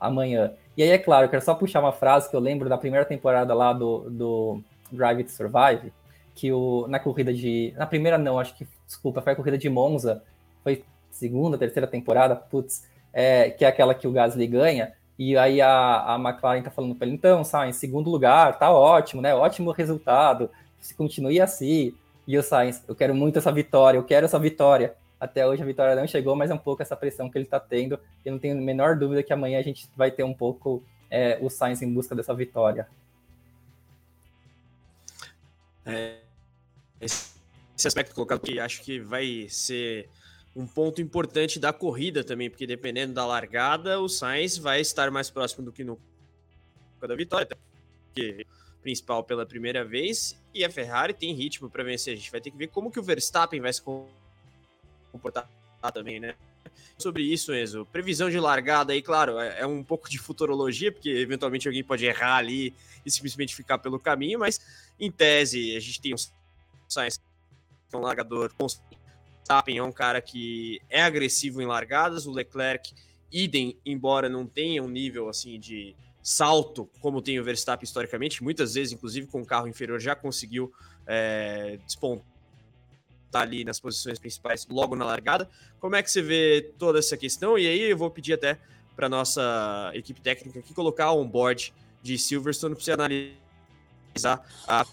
amanhã. 0.00 0.52
E 0.76 0.82
aí, 0.82 0.90
é 0.90 0.98
claro, 0.98 1.26
eu 1.26 1.30
quero 1.30 1.44
só 1.44 1.54
puxar 1.54 1.80
uma 1.80 1.92
frase 1.92 2.28
que 2.28 2.34
eu 2.34 2.40
lembro 2.40 2.68
da 2.68 2.78
primeira 2.78 3.04
temporada 3.04 3.52
lá 3.54 3.72
do, 3.72 4.08
do 4.10 4.62
Drive 4.90 5.24
to 5.24 5.30
Survive, 5.30 5.92
que 6.34 6.52
o, 6.52 6.86
na 6.88 6.98
corrida 6.98 7.32
de. 7.32 7.74
Na 7.76 7.86
primeira, 7.86 8.16
não, 8.16 8.38
acho 8.38 8.56
que, 8.56 8.66
desculpa, 8.86 9.20
foi 9.20 9.32
a 9.32 9.36
corrida 9.36 9.58
de 9.58 9.68
Monza, 9.68 10.22
foi 10.64 10.84
segunda, 11.10 11.58
terceira 11.58 11.86
temporada, 11.86 12.34
putz, 12.34 12.88
é, 13.12 13.50
que 13.50 13.64
é 13.64 13.68
aquela 13.68 13.94
que 13.94 14.08
o 14.08 14.12
Gasly 14.12 14.46
ganha. 14.46 14.92
E 15.18 15.36
aí 15.36 15.60
a, 15.60 16.14
a 16.14 16.18
McLaren 16.18 16.62
tá 16.62 16.70
falando 16.70 16.94
para 16.94 17.06
ele, 17.06 17.14
então, 17.14 17.44
Sainz, 17.44 17.76
segundo 17.76 18.10
lugar, 18.10 18.58
tá 18.58 18.72
ótimo, 18.72 19.20
né? 19.20 19.34
Ótimo 19.34 19.70
resultado. 19.70 20.50
Se 20.80 20.94
continue 20.94 21.38
assim. 21.40 21.92
O 22.38 22.42
Sainz, 22.42 22.84
eu 22.86 22.94
quero 22.94 23.14
muito 23.14 23.38
essa 23.38 23.50
vitória, 23.50 23.98
eu 23.98 24.04
quero 24.04 24.26
essa 24.26 24.38
vitória. 24.38 24.94
Até 25.18 25.46
hoje 25.46 25.62
a 25.62 25.66
vitória 25.66 25.94
não 25.94 26.06
chegou, 26.06 26.34
mas 26.34 26.50
é 26.50 26.54
um 26.54 26.58
pouco 26.58 26.82
essa 26.82 26.96
pressão 26.96 27.30
que 27.30 27.36
ele 27.36 27.44
está 27.44 27.60
tendo. 27.60 27.98
Eu 28.24 28.32
não 28.32 28.38
tenho 28.38 28.56
a 28.56 28.60
menor 28.60 28.96
dúvida 28.96 29.22
que 29.22 29.32
amanhã 29.32 29.58
a 29.58 29.62
gente 29.62 29.88
vai 29.94 30.10
ter 30.10 30.24
um 30.24 30.32
pouco 30.32 30.82
é, 31.10 31.38
o 31.42 31.50
Sainz 31.50 31.82
em 31.82 31.92
busca 31.92 32.14
dessa 32.14 32.32
vitória. 32.34 32.88
É, 35.84 36.20
esse 37.00 37.86
aspecto 37.86 38.14
colocado 38.14 38.40
que 38.40 38.60
acho 38.60 38.82
que 38.82 39.00
vai 39.00 39.46
ser 39.48 40.08
um 40.54 40.66
ponto 40.66 41.00
importante 41.00 41.58
da 41.58 41.72
corrida 41.72 42.22
também, 42.24 42.50
porque 42.50 42.66
dependendo 42.66 43.14
da 43.14 43.26
largada, 43.26 44.00
o 44.00 44.08
Sainz 44.08 44.58
vai 44.58 44.80
estar 44.80 45.10
mais 45.10 45.30
próximo 45.30 45.64
do 45.64 45.72
que 45.72 45.84
no 45.84 45.98
da 47.00 47.16
vitória, 47.16 47.48
porque 48.06 48.46
principal 48.82 49.22
pela 49.22 49.44
primeira 49.46 49.84
vez 49.84 50.38
e 50.54 50.64
a 50.64 50.70
Ferrari 50.70 51.14
tem 51.14 51.34
ritmo 51.34 51.68
para 51.68 51.84
vencer. 51.84 52.14
A 52.14 52.16
gente 52.16 52.30
vai 52.30 52.40
ter 52.40 52.50
que 52.50 52.56
ver 52.56 52.68
como 52.68 52.90
que 52.90 52.98
o 52.98 53.02
Verstappen 53.02 53.60
vai 53.60 53.72
se 53.72 53.82
comportar 55.12 55.48
também, 55.92 56.20
né? 56.20 56.34
Sobre 56.98 57.22
isso, 57.22 57.54
Enzo, 57.54 57.86
previsão 57.86 58.28
de 58.28 58.38
largada 58.38 58.92
aí, 58.92 59.00
claro, 59.00 59.38
é, 59.38 59.60
é 59.60 59.66
um 59.66 59.82
pouco 59.82 60.10
de 60.10 60.18
futurologia, 60.18 60.92
porque 60.92 61.08
eventualmente 61.08 61.66
alguém 61.66 61.82
pode 61.82 62.04
errar 62.04 62.36
ali 62.36 62.74
e 63.04 63.10
simplesmente 63.10 63.56
ficar 63.56 63.78
pelo 63.78 63.98
caminho, 63.98 64.38
mas 64.38 64.60
em 64.98 65.10
tese 65.10 65.74
a 65.74 65.80
gente 65.80 66.00
tem 66.00 66.12
um 66.12 66.18
Sainz, 66.86 67.16
que 67.16 67.96
é 67.96 67.98
um 67.98 68.02
largador 68.02 68.52
Verstappen 69.50 69.78
é 69.78 69.82
um 69.82 69.92
cara 69.92 70.20
que 70.20 70.80
é 70.88 71.02
agressivo 71.02 71.60
em 71.60 71.66
largadas, 71.66 72.26
o 72.26 72.30
Leclerc, 72.30 72.94
idem, 73.32 73.76
embora 73.84 74.28
não 74.28 74.46
tenha 74.46 74.82
um 74.82 74.88
nível 74.88 75.28
assim 75.28 75.58
de 75.58 75.94
salto 76.22 76.88
como 77.00 77.22
tem 77.22 77.38
o 77.40 77.44
Verstappen 77.44 77.84
historicamente, 77.84 78.42
muitas 78.42 78.74
vezes, 78.74 78.92
inclusive 78.92 79.26
com 79.26 79.40
o 79.40 79.46
carro 79.46 79.66
inferior, 79.66 80.00
já 80.00 80.14
conseguiu 80.14 80.72
é, 81.06 81.78
despontar 81.86 82.24
ali 83.32 83.64
nas 83.64 83.78
posições 83.78 84.18
principais 84.18 84.66
logo 84.68 84.96
na 84.96 85.04
largada. 85.04 85.48
Como 85.78 85.96
é 85.96 86.02
que 86.02 86.10
você 86.10 86.20
vê 86.20 86.72
toda 86.78 86.98
essa 86.98 87.16
questão? 87.16 87.58
E 87.58 87.66
aí 87.66 87.80
eu 87.82 87.96
vou 87.96 88.10
pedir 88.10 88.34
até 88.34 88.58
para 88.96 89.08
nossa 89.08 89.90
equipe 89.94 90.20
técnica 90.20 90.58
aqui 90.58 90.74
colocar 90.74 91.12
um 91.12 91.26
board 91.26 91.72
de 92.02 92.18
Silverstone 92.18 92.74
para 92.74 92.84
você 92.84 92.92
analisar 92.92 93.34
a. 94.66 94.84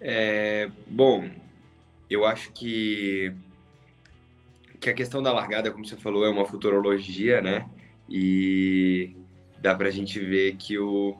É, 0.00 0.70
bom, 0.86 1.30
eu 2.08 2.24
acho 2.24 2.52
que 2.52 3.34
que 4.80 4.88
a 4.88 4.94
questão 4.94 5.22
da 5.22 5.32
largada, 5.32 5.70
como 5.70 5.84
você 5.84 5.96
falou, 5.96 6.24
é 6.24 6.30
uma 6.30 6.46
futurologia, 6.46 7.42
né? 7.42 7.68
E 8.08 9.14
dá 9.58 9.74
para 9.74 9.88
a 9.88 9.90
gente 9.90 10.18
ver 10.18 10.56
que 10.56 10.78
o, 10.78 11.16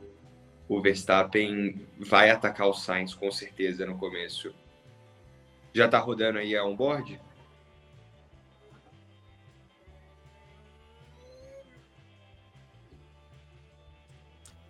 o 0.67 0.81
Verstappen 0.81 1.87
vai 1.99 2.31
atacar 2.31 2.67
o 2.67 2.73
Sainz 2.73 3.15
com 3.15 3.31
certeza 3.31 3.85
no 3.85 3.99
começo. 3.99 4.55
Já 5.75 5.85
está 5.85 5.99
rodando 5.99 6.39
aí 6.39 6.57
a 6.57 6.65
onboard? 6.65 7.21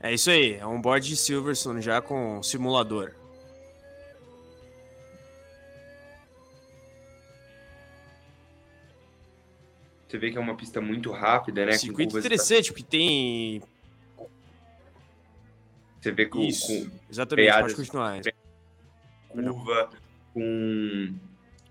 É 0.02 0.12
isso 0.12 0.30
aí, 0.30 0.54
é 0.54 0.66
um 0.66 0.80
board 0.80 1.06
de 1.06 1.14
Silverstone 1.14 1.80
já 1.82 2.00
com 2.00 2.42
simulador. 2.42 3.19
Você 10.10 10.18
vê 10.18 10.32
que 10.32 10.36
é 10.36 10.40
uma 10.40 10.56
pista 10.56 10.80
muito 10.80 11.12
rápida, 11.12 11.64
né? 11.64 11.72
Circuito 11.72 12.18
interessante, 12.18 12.72
porque 12.72 12.82
tem 12.82 13.62
você 16.00 16.10
vê 16.10 16.26
com, 16.26 16.40
Isso, 16.40 16.66
com 16.66 16.90
exatamente, 17.08 17.52
pode 17.52 17.74
continuar. 17.76 18.20
Curva, 19.28 19.90
com 20.34 21.14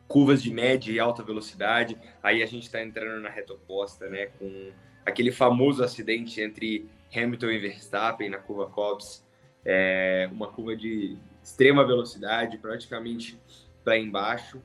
curvas 0.07 0.41
de 0.41 0.53
média 0.53 0.89
e 0.89 0.99
alta 0.99 1.21
velocidade. 1.21 1.97
Aí 2.21 2.41
a 2.41 2.45
gente 2.45 2.63
está 2.63 2.81
entrando 2.81 3.21
na 3.21 3.29
reta 3.29 3.53
oposta, 3.53 4.07
né? 4.07 4.27
Com 4.27 4.71
aquele 5.05 5.31
famoso 5.31 5.83
acidente 5.83 6.39
entre 6.39 6.87
Hamilton 7.13 7.47
e 7.47 7.57
Verstappen 7.57 8.29
na 8.29 8.37
curva 8.37 8.67
Cobbs. 8.67 9.25
É 9.65 10.29
uma 10.31 10.47
curva 10.47 10.77
de 10.77 11.17
extrema 11.43 11.85
velocidade, 11.85 12.57
praticamente 12.57 13.37
lá 13.83 13.97
embaixo. 13.97 14.61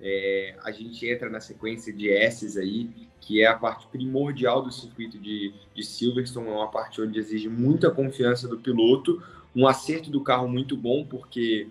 É, 0.00 0.54
a 0.62 0.70
gente 0.70 1.08
entra 1.08 1.30
na 1.30 1.40
sequência 1.40 1.92
de 1.92 2.10
S's 2.10 2.56
aí, 2.56 2.90
que 3.20 3.40
é 3.40 3.46
a 3.46 3.54
parte 3.54 3.86
primordial 3.88 4.62
do 4.62 4.70
circuito 4.70 5.18
de, 5.18 5.54
de 5.74 5.82
Silverstone, 5.82 6.48
é 6.48 6.52
uma 6.52 6.70
parte 6.70 7.00
onde 7.00 7.18
exige 7.18 7.48
muita 7.48 7.90
confiança 7.90 8.46
do 8.46 8.58
piloto, 8.58 9.22
um 9.54 9.66
acerto 9.66 10.10
do 10.10 10.22
carro 10.22 10.46
muito 10.46 10.76
bom, 10.76 11.04
porque 11.04 11.68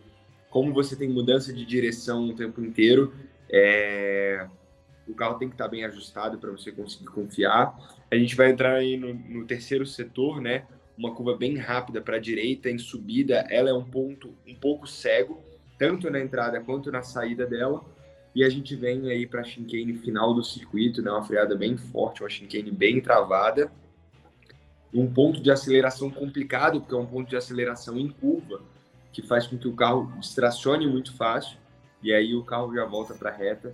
como 0.49 0.73
você 0.73 0.95
tem 0.95 1.07
mudança 1.07 1.53
de 1.53 1.63
direção 1.65 2.29
o 2.29 2.35
tempo 2.35 2.61
inteiro, 2.61 3.13
é, 3.49 4.47
o 5.07 5.13
carro 5.13 5.37
tem 5.37 5.47
que 5.47 5.53
estar 5.53 5.67
bem 5.67 5.85
ajustado 5.85 6.39
para 6.39 6.49
você 6.49 6.71
conseguir 6.71 7.05
confiar. 7.07 7.77
A 8.09 8.15
gente 8.15 8.35
vai 8.35 8.49
entrar 8.49 8.73
aí 8.75 8.97
no, 8.97 9.13
no 9.13 9.45
terceiro 9.45 9.85
setor, 9.85 10.41
né? 10.41 10.65
Uma 10.97 11.13
curva 11.13 11.35
bem 11.35 11.57
rápida 11.57 12.01
para 12.01 12.15
a 12.15 12.19
direita, 12.19 12.69
em 12.69 12.79
subida, 12.79 13.45
ela 13.49 13.69
é 13.69 13.73
um 13.73 13.83
ponto 13.83 14.33
um 14.47 14.55
pouco 14.55 14.87
cego, 14.87 15.43
tanto 15.77 16.09
na 16.09 16.19
entrada 16.19 16.59
quanto 16.61 16.91
na 16.91 17.03
saída 17.03 17.45
dela 17.45 17.83
e 18.35 18.43
a 18.43 18.49
gente 18.49 18.75
vem 18.75 19.09
aí 19.09 19.25
para 19.25 19.39
a 19.39 19.43
chicane 19.45 19.93
final 19.93 20.33
do 20.33 20.43
circuito, 20.43 21.01
né? 21.01 21.09
Uma 21.09 21.23
freada 21.23 21.55
bem 21.55 21.77
forte, 21.77 22.21
uma 22.21 22.29
chicane 22.29 22.69
bem 22.69 22.99
travada. 22.99 23.71
Um 24.93 25.11
ponto 25.11 25.41
de 25.41 25.49
aceleração 25.49 26.11
complicado, 26.11 26.81
porque 26.81 26.93
é 26.93 26.97
um 26.97 27.05
ponto 27.05 27.29
de 27.29 27.37
aceleração 27.37 27.97
em 27.97 28.09
curva, 28.09 28.61
que 29.13 29.21
faz 29.21 29.47
com 29.47 29.57
que 29.57 29.69
o 29.69 29.73
carro 29.73 30.11
distracione 30.19 30.85
muito 30.85 31.15
fácil. 31.15 31.57
E 32.03 32.13
aí 32.13 32.35
o 32.35 32.43
carro 32.43 32.75
já 32.75 32.83
volta 32.83 33.13
para 33.13 33.29
a 33.29 33.33
reta. 33.33 33.73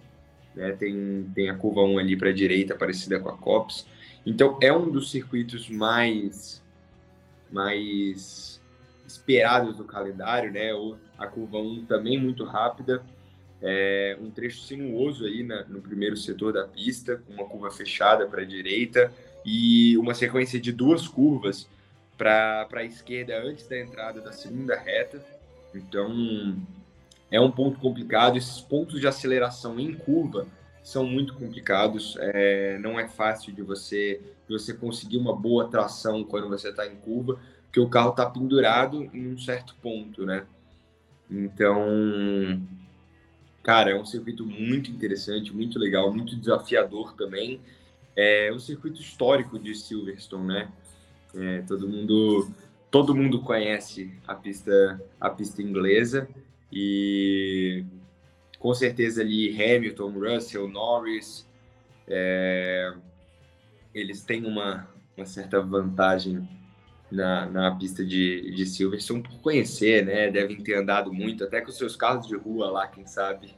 Né? 0.54 0.74
Tem, 0.74 1.28
tem 1.34 1.50
a 1.50 1.56
curva 1.56 1.82
1 1.82 1.97
ali 1.97 2.15
para 2.15 2.30
a 2.30 2.34
direita, 2.34 2.76
parecida 2.76 3.19
com 3.19 3.30
a 3.30 3.38
COPS. 3.38 3.88
Então 4.24 4.59
é 4.62 4.72
um 4.72 4.91
dos 4.91 5.09
circuitos 5.09 5.70
mais, 5.70 6.64
mais 7.51 8.62
esperados 9.07 9.76
do 9.76 9.86
calendário, 9.86 10.51
né? 10.51 10.70
A 11.18 11.26
curva 11.26 11.57
1 11.57 11.86
também 11.86 12.20
muito 12.22 12.43
rápida 12.43 13.03
é, 13.62 14.18
um 14.20 14.32
trecho 14.32 14.62
sinuoso 14.62 15.26
aí 15.26 15.43
na, 15.43 15.64
no 15.66 15.82
primeiro 15.82 16.18
setor 16.18 16.53
da 16.53 16.66
pista, 16.68 17.22
com 17.26 17.34
uma 17.34 17.45
curva 17.45 17.70
fechada 17.70 18.26
para 18.26 18.41
a 18.41 18.45
direita 18.45 19.12
e 19.45 19.97
uma 19.97 20.14
sequência 20.14 20.59
de 20.59 20.72
duas 20.72 21.07
curvas 21.07 21.68
para 22.18 22.68
a 22.72 22.84
esquerda 22.84 23.41
antes 23.41 23.68
da 23.68 23.80
entrada 23.80 24.22
da 24.22 24.32
segunda 24.32 24.76
reta. 24.76 25.24
Então 25.74 26.57
é 27.30 27.39
um 27.39 27.51
ponto 27.51 27.80
complicado. 27.80 28.38
Esses 28.38 28.59
pontos 28.59 28.99
de 28.99 29.07
aceleração 29.07 29.80
em 29.80 29.93
curva 29.93 30.47
são 30.84 31.05
muito 31.05 31.34
complicados. 31.36 32.18
É, 32.20 32.78
não 32.80 32.99
é 32.99 33.07
fácil 33.07 33.53
de 33.53 33.62
você, 33.62 34.22
de 34.47 34.53
você 34.53 34.74
conseguir 34.74 35.18
uma 35.18 35.36
boa 35.36 35.68
tração 35.68 36.24
quando 36.24 36.49
você 36.49 36.70
está 36.70 36.86
em 36.86 36.95
curva, 36.95 37.39
porque 37.64 37.80
o 37.80 37.89
carro 37.89 38.09
está 38.09 38.26
pendurado 38.26 39.09
em 39.14 39.34
um 39.34 39.38
certo 39.38 39.76
ponto, 39.82 40.26
né? 40.26 40.45
Então, 41.30 41.88
cara, 43.64 43.91
é 43.91 43.95
um 43.95 44.05
circuito 44.05 44.45
muito 44.45 44.91
interessante, 44.91 45.53
muito 45.53 45.78
legal, 45.80 46.14
muito 46.14 46.36
desafiador 46.36 47.14
também. 47.16 47.62
É 48.16 48.51
um 48.53 48.59
circuito 48.59 49.01
histórico 49.01 49.57
de 49.57 49.74
Silverstone, 49.76 50.47
né? 50.47 50.72
É, 51.36 51.62
todo 51.62 51.88
mundo 51.88 52.51
todo 52.89 53.16
mundo 53.16 53.41
conhece 53.41 54.14
a 54.28 54.36
pista 54.36 55.01
a 55.18 55.30
pista 55.30 55.62
inglesa 55.62 56.28
e 56.70 57.86
com 58.59 58.74
certeza 58.74 59.22
ali 59.22 59.49
Hamilton, 59.49 60.12
Russell, 60.12 60.68
Norris, 60.68 61.47
é, 62.07 62.93
eles 63.93 64.24
têm 64.24 64.45
uma, 64.45 64.88
uma 65.16 65.26
certa 65.26 65.62
vantagem 65.62 66.47
na, 67.12 67.45
na 67.45 67.76
pista 67.76 68.05
de, 68.05 68.51
de 68.55 68.66
Silverstone 68.66 69.22
por 69.22 69.39
conhecer, 69.41 70.05
né? 70.05 70.32
Devem 70.32 70.57
ter 70.57 70.76
andado 70.76 71.14
muito, 71.14 71.43
até 71.43 71.59
com 71.62 71.72
seus 71.72 71.95
carros 71.95 72.28
de 72.28 72.36
rua 72.36 72.72
lá, 72.72 72.88
quem 72.88 73.05
sabe. 73.05 73.53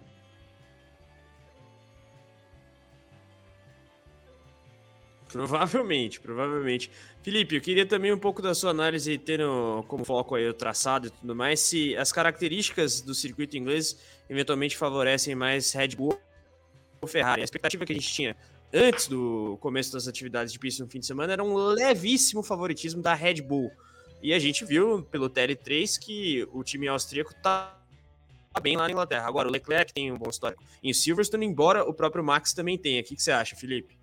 Provavelmente, 5.33 6.19
provavelmente. 6.19 6.91
Felipe, 7.23 7.55
eu 7.55 7.61
queria 7.61 7.87
também 7.87 8.13
um 8.13 8.19
pouco 8.19 8.39
da 8.39 8.53
sua 8.53 8.69
análise, 8.69 9.17
tendo 9.17 9.83
como 9.87 10.05
foco 10.05 10.35
aí 10.35 10.47
o 10.47 10.53
traçado 10.53 11.07
e 11.07 11.09
tudo 11.09 11.35
mais, 11.35 11.59
se 11.59 11.97
as 11.97 12.11
características 12.11 13.01
do 13.01 13.15
circuito 13.15 13.57
inglês 13.57 13.99
eventualmente 14.29 14.77
favorecem 14.77 15.33
mais 15.33 15.71
Red 15.73 15.95
Bull 15.95 16.19
ou 17.01 17.07
Ferrari. 17.07 17.41
A 17.41 17.43
expectativa 17.43 17.83
que 17.83 17.91
a 17.93 17.95
gente 17.95 18.13
tinha 18.13 18.35
antes 18.73 19.07
do 19.07 19.57
começo 19.61 19.93
das 19.93 20.07
atividades 20.07 20.51
de 20.51 20.57
pista 20.57 20.83
no 20.83 20.89
fim 20.89 20.99
de 20.99 21.05
semana 21.05 21.33
era 21.33 21.43
um 21.43 21.55
levíssimo 21.55 22.41
favoritismo 22.41 23.01
da 23.01 23.13
Red 23.13 23.41
Bull. 23.41 23.71
E 24.21 24.33
a 24.33 24.39
gente 24.39 24.65
viu 24.65 25.03
pelo 25.03 25.29
TL3 25.29 25.99
que 25.99 26.47
o 26.51 26.63
time 26.63 26.87
austríaco 26.87 27.33
tá 27.43 27.77
bem 28.61 28.75
lá 28.75 28.85
na 28.85 28.91
Inglaterra. 28.91 29.27
Agora, 29.27 29.47
o 29.47 29.51
Leclerc 29.51 29.93
tem 29.93 30.11
um 30.11 30.17
bom 30.17 30.29
histórico 30.29 30.63
em 30.81 30.93
Silverstone, 30.93 31.45
embora 31.45 31.83
o 31.83 31.93
próprio 31.93 32.23
Max 32.23 32.53
também 32.53 32.77
tenha. 32.77 33.01
O 33.01 33.03
que, 33.03 33.15
que 33.15 33.21
você 33.21 33.31
acha, 33.31 33.55
Felipe? 33.55 33.97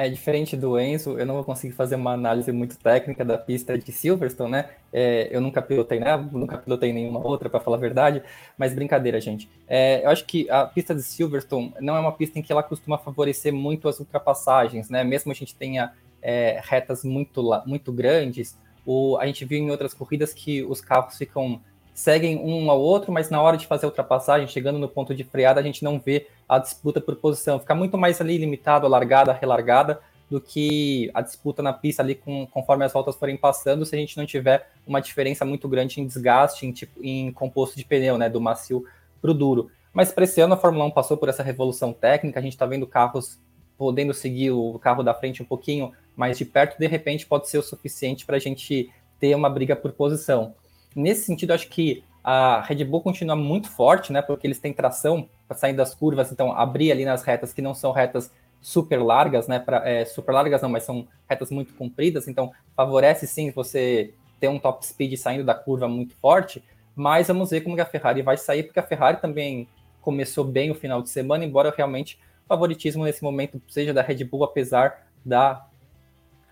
É 0.00 0.08
diferente 0.08 0.56
do 0.56 0.78
Enzo, 0.78 1.18
eu 1.18 1.26
não 1.26 1.34
vou 1.34 1.42
conseguir 1.42 1.74
fazer 1.74 1.96
uma 1.96 2.12
análise 2.12 2.52
muito 2.52 2.78
técnica 2.78 3.24
da 3.24 3.36
pista 3.36 3.76
de 3.76 3.90
Silverstone, 3.90 4.52
né? 4.52 4.70
É, 4.92 5.28
eu 5.28 5.40
nunca 5.40 5.60
pilotei 5.60 5.98
né? 5.98 6.16
nunca 6.30 6.56
pilotei 6.56 6.92
nenhuma 6.92 7.18
outra, 7.18 7.50
para 7.50 7.58
falar 7.58 7.78
a 7.78 7.80
verdade, 7.80 8.22
mas 8.56 8.72
brincadeira, 8.72 9.20
gente. 9.20 9.50
É, 9.66 10.04
eu 10.04 10.10
acho 10.10 10.24
que 10.24 10.48
a 10.50 10.64
pista 10.66 10.94
de 10.94 11.02
Silverstone 11.02 11.74
não 11.80 11.96
é 11.96 11.98
uma 11.98 12.12
pista 12.12 12.38
em 12.38 12.42
que 12.42 12.52
ela 12.52 12.62
costuma 12.62 12.96
favorecer 12.96 13.52
muito 13.52 13.88
as 13.88 13.98
ultrapassagens, 13.98 14.88
né? 14.88 15.02
Mesmo 15.02 15.32
a 15.32 15.34
gente 15.34 15.52
tenha 15.52 15.92
é, 16.22 16.60
retas 16.62 17.02
muito, 17.02 17.42
muito 17.66 17.92
grandes, 17.92 18.56
o, 18.86 19.18
a 19.18 19.26
gente 19.26 19.44
viu 19.44 19.58
em 19.58 19.68
outras 19.68 19.92
corridas 19.92 20.32
que 20.32 20.62
os 20.62 20.80
carros 20.80 21.18
ficam 21.18 21.60
seguem 21.98 22.38
um 22.38 22.70
ao 22.70 22.80
outro, 22.80 23.10
mas 23.10 23.28
na 23.28 23.42
hora 23.42 23.56
de 23.56 23.66
fazer 23.66 23.84
a 23.84 23.88
ultrapassagem, 23.88 24.46
chegando 24.46 24.78
no 24.78 24.88
ponto 24.88 25.12
de 25.12 25.24
freada, 25.24 25.58
a 25.58 25.62
gente 25.64 25.82
não 25.82 25.98
vê 25.98 26.28
a 26.48 26.56
disputa 26.56 27.00
por 27.00 27.16
posição. 27.16 27.58
Fica 27.58 27.74
muito 27.74 27.98
mais 27.98 28.20
ali 28.20 28.38
limitado, 28.38 28.86
a 28.86 28.88
largada, 28.88 29.32
a 29.32 29.34
relargada, 29.34 29.98
do 30.30 30.40
que 30.40 31.10
a 31.12 31.20
disputa 31.20 31.60
na 31.60 31.72
pista 31.72 32.00
ali 32.00 32.14
com, 32.14 32.46
conforme 32.46 32.84
as 32.84 32.92
voltas 32.92 33.16
forem 33.16 33.36
passando, 33.36 33.84
se 33.84 33.96
a 33.96 33.98
gente 33.98 34.16
não 34.16 34.24
tiver 34.24 34.70
uma 34.86 35.00
diferença 35.00 35.44
muito 35.44 35.68
grande 35.68 36.00
em 36.00 36.06
desgaste, 36.06 36.66
em, 36.66 36.70
tipo, 36.70 37.02
em 37.02 37.32
composto 37.32 37.76
de 37.76 37.84
pneu, 37.84 38.16
né, 38.16 38.30
do 38.30 38.40
macio 38.40 38.84
para 39.20 39.32
o 39.32 39.34
duro. 39.34 39.68
Mas 39.92 40.12
para 40.12 40.22
esse 40.22 40.40
ano 40.40 40.54
a 40.54 40.56
Fórmula 40.56 40.84
1 40.84 40.92
passou 40.92 41.16
por 41.16 41.28
essa 41.28 41.42
revolução 41.42 41.92
técnica, 41.92 42.38
a 42.38 42.42
gente 42.42 42.52
está 42.52 42.64
vendo 42.64 42.86
carros 42.86 43.40
podendo 43.76 44.14
seguir 44.14 44.52
o 44.52 44.78
carro 44.78 45.02
da 45.02 45.14
frente 45.14 45.42
um 45.42 45.46
pouquinho 45.46 45.92
mais 46.14 46.38
de 46.38 46.44
perto, 46.44 46.78
de 46.78 46.86
repente 46.86 47.26
pode 47.26 47.48
ser 47.48 47.58
o 47.58 47.62
suficiente 47.62 48.24
para 48.24 48.36
a 48.36 48.40
gente 48.40 48.88
ter 49.18 49.34
uma 49.34 49.50
briga 49.50 49.74
por 49.74 49.90
posição. 49.90 50.54
Nesse 50.98 51.26
sentido, 51.26 51.52
acho 51.52 51.68
que 51.68 52.02
a 52.24 52.60
Red 52.60 52.84
Bull 52.84 53.00
continua 53.00 53.36
muito 53.36 53.70
forte, 53.70 54.12
né? 54.12 54.20
Porque 54.20 54.46
eles 54.46 54.58
têm 54.58 54.72
tração 54.72 55.28
para 55.46 55.56
sair 55.56 55.72
das 55.72 55.94
curvas, 55.94 56.32
então 56.32 56.52
abrir 56.52 56.90
ali 56.90 57.04
nas 57.04 57.22
retas 57.22 57.52
que 57.52 57.62
não 57.62 57.72
são 57.72 57.92
retas 57.92 58.32
super 58.60 59.00
largas, 59.00 59.46
né? 59.46 59.60
Pra, 59.60 59.88
é, 59.88 60.04
super 60.04 60.32
largas 60.32 60.60
não, 60.60 60.68
mas 60.68 60.82
são 60.82 61.06
retas 61.30 61.52
muito 61.52 61.72
compridas, 61.74 62.26
então 62.26 62.50
favorece 62.74 63.28
sim 63.28 63.52
você 63.52 64.12
ter 64.40 64.48
um 64.48 64.58
top 64.58 64.84
speed 64.84 65.16
saindo 65.16 65.44
da 65.44 65.54
curva 65.54 65.86
muito 65.86 66.16
forte. 66.16 66.64
Mas 66.96 67.28
vamos 67.28 67.50
ver 67.50 67.60
como 67.60 67.76
que 67.76 67.80
a 67.80 67.86
Ferrari 67.86 68.20
vai 68.20 68.36
sair, 68.36 68.64
porque 68.64 68.80
a 68.80 68.82
Ferrari 68.82 69.20
também 69.20 69.68
começou 70.00 70.42
bem 70.42 70.68
o 70.72 70.74
final 70.74 71.00
de 71.00 71.10
semana, 71.10 71.44
embora 71.44 71.72
realmente 71.74 72.18
o 72.44 72.48
favoritismo 72.48 73.04
nesse 73.04 73.22
momento 73.22 73.62
seja 73.68 73.94
da 73.94 74.02
Red 74.02 74.24
Bull, 74.24 74.42
apesar 74.42 75.06
da 75.24 75.64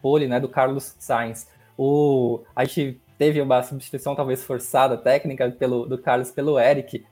pole, 0.01 0.29
né, 0.29 0.39
do 0.39 0.49
Carlos 0.49 0.95
Sainz. 1.01 1.49
O, 1.77 2.45
a 2.55 2.65
gente 2.65 3.01
teve 3.19 3.41
uma 3.41 3.63
substituição 3.63 4.15
talvez 4.15 4.45
forçada 4.45 4.97
técnica 4.97 5.51
pelo, 5.51 5.87
do 5.87 5.99
Carlos 5.99 6.31
pelo 6.31 6.59
Eric. 6.59 7.07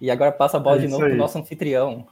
E 0.00 0.10
agora 0.10 0.30
passa 0.32 0.56
a 0.56 0.60
bola 0.60 0.76
é 0.76 0.80
de 0.80 0.88
novo 0.88 1.04
para 1.04 1.14
o 1.14 1.16
nosso 1.16 1.38
anfitrião. 1.38 2.06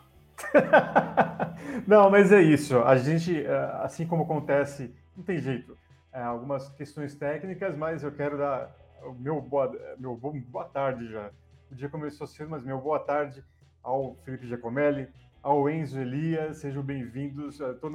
não, 1.86 2.10
mas 2.10 2.32
é 2.32 2.42
isso. 2.42 2.78
A 2.78 2.96
gente, 2.96 3.44
eh, 3.44 3.70
assim 3.82 4.06
como 4.06 4.24
acontece, 4.24 4.94
não 5.16 5.22
tem 5.22 5.38
jeito. 5.38 5.76
É, 6.12 6.22
algumas 6.22 6.68
questões 6.70 7.14
técnicas, 7.14 7.76
mas 7.76 8.02
eu 8.02 8.12
quero 8.12 8.38
dar 8.38 8.74
o 9.04 9.12
meu 9.12 9.40
boa, 9.40 9.70
meu 9.98 10.16
boa 10.16 10.64
tarde 10.64 11.10
já. 11.10 11.30
O 11.70 11.74
dia 11.74 11.88
começou 11.88 12.26
cedo, 12.26 12.50
mas 12.50 12.62
meu 12.62 12.78
boa 12.80 12.98
tarde 12.98 13.44
ao 13.82 14.16
Felipe 14.24 14.46
Giacomelli, 14.46 15.08
ao 15.42 15.68
Enzo 15.68 16.00
Elias, 16.00 16.58
sejam 16.58 16.82
bem-vindos. 16.82 17.60
Estou 17.60 17.90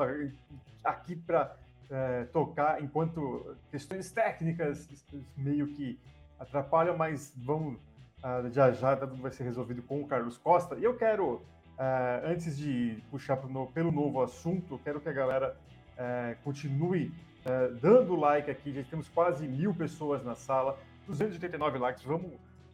aqui 0.84 1.16
para 1.16 1.56
é, 1.90 2.26
tocar 2.26 2.82
enquanto 2.84 3.56
questões 3.72 4.12
técnicas 4.12 4.88
meio 5.36 5.68
que 5.68 6.00
atrapalham, 6.40 6.98
mas 6.98 7.34
vamos 7.36 7.80
uh, 8.24 8.50
já 8.50 8.72
já 8.72 8.96
tudo 8.96 9.16
vai 9.16 9.32
ser 9.32 9.44
resolvido 9.44 9.82
com 9.84 10.02
o 10.02 10.08
Carlos 10.08 10.38
Costa. 10.38 10.76
E 10.76 10.84
eu 10.84 10.96
quero, 10.96 11.36
uh, 11.36 12.26
antes 12.26 12.58
de 12.58 13.02
puxar 13.10 13.38
pro, 13.38 13.68
pelo 13.68 13.92
novo 13.92 14.22
assunto, 14.22 14.80
quero 14.84 15.00
que 15.00 15.10
a 15.10 15.14
galera 15.14 15.56
uh, 15.94 16.44
continue 16.44 17.12
dando 17.82 18.16
like 18.16 18.52
aqui. 18.52 18.72
Já 18.72 18.84
temos 18.84 19.08
quase 19.08 19.48
mil 19.48 19.74
pessoas 19.74 20.24
na 20.24 20.36
sala, 20.36 20.78
289 21.08 21.80
likes. 21.80 22.04
Vamos 22.04 22.34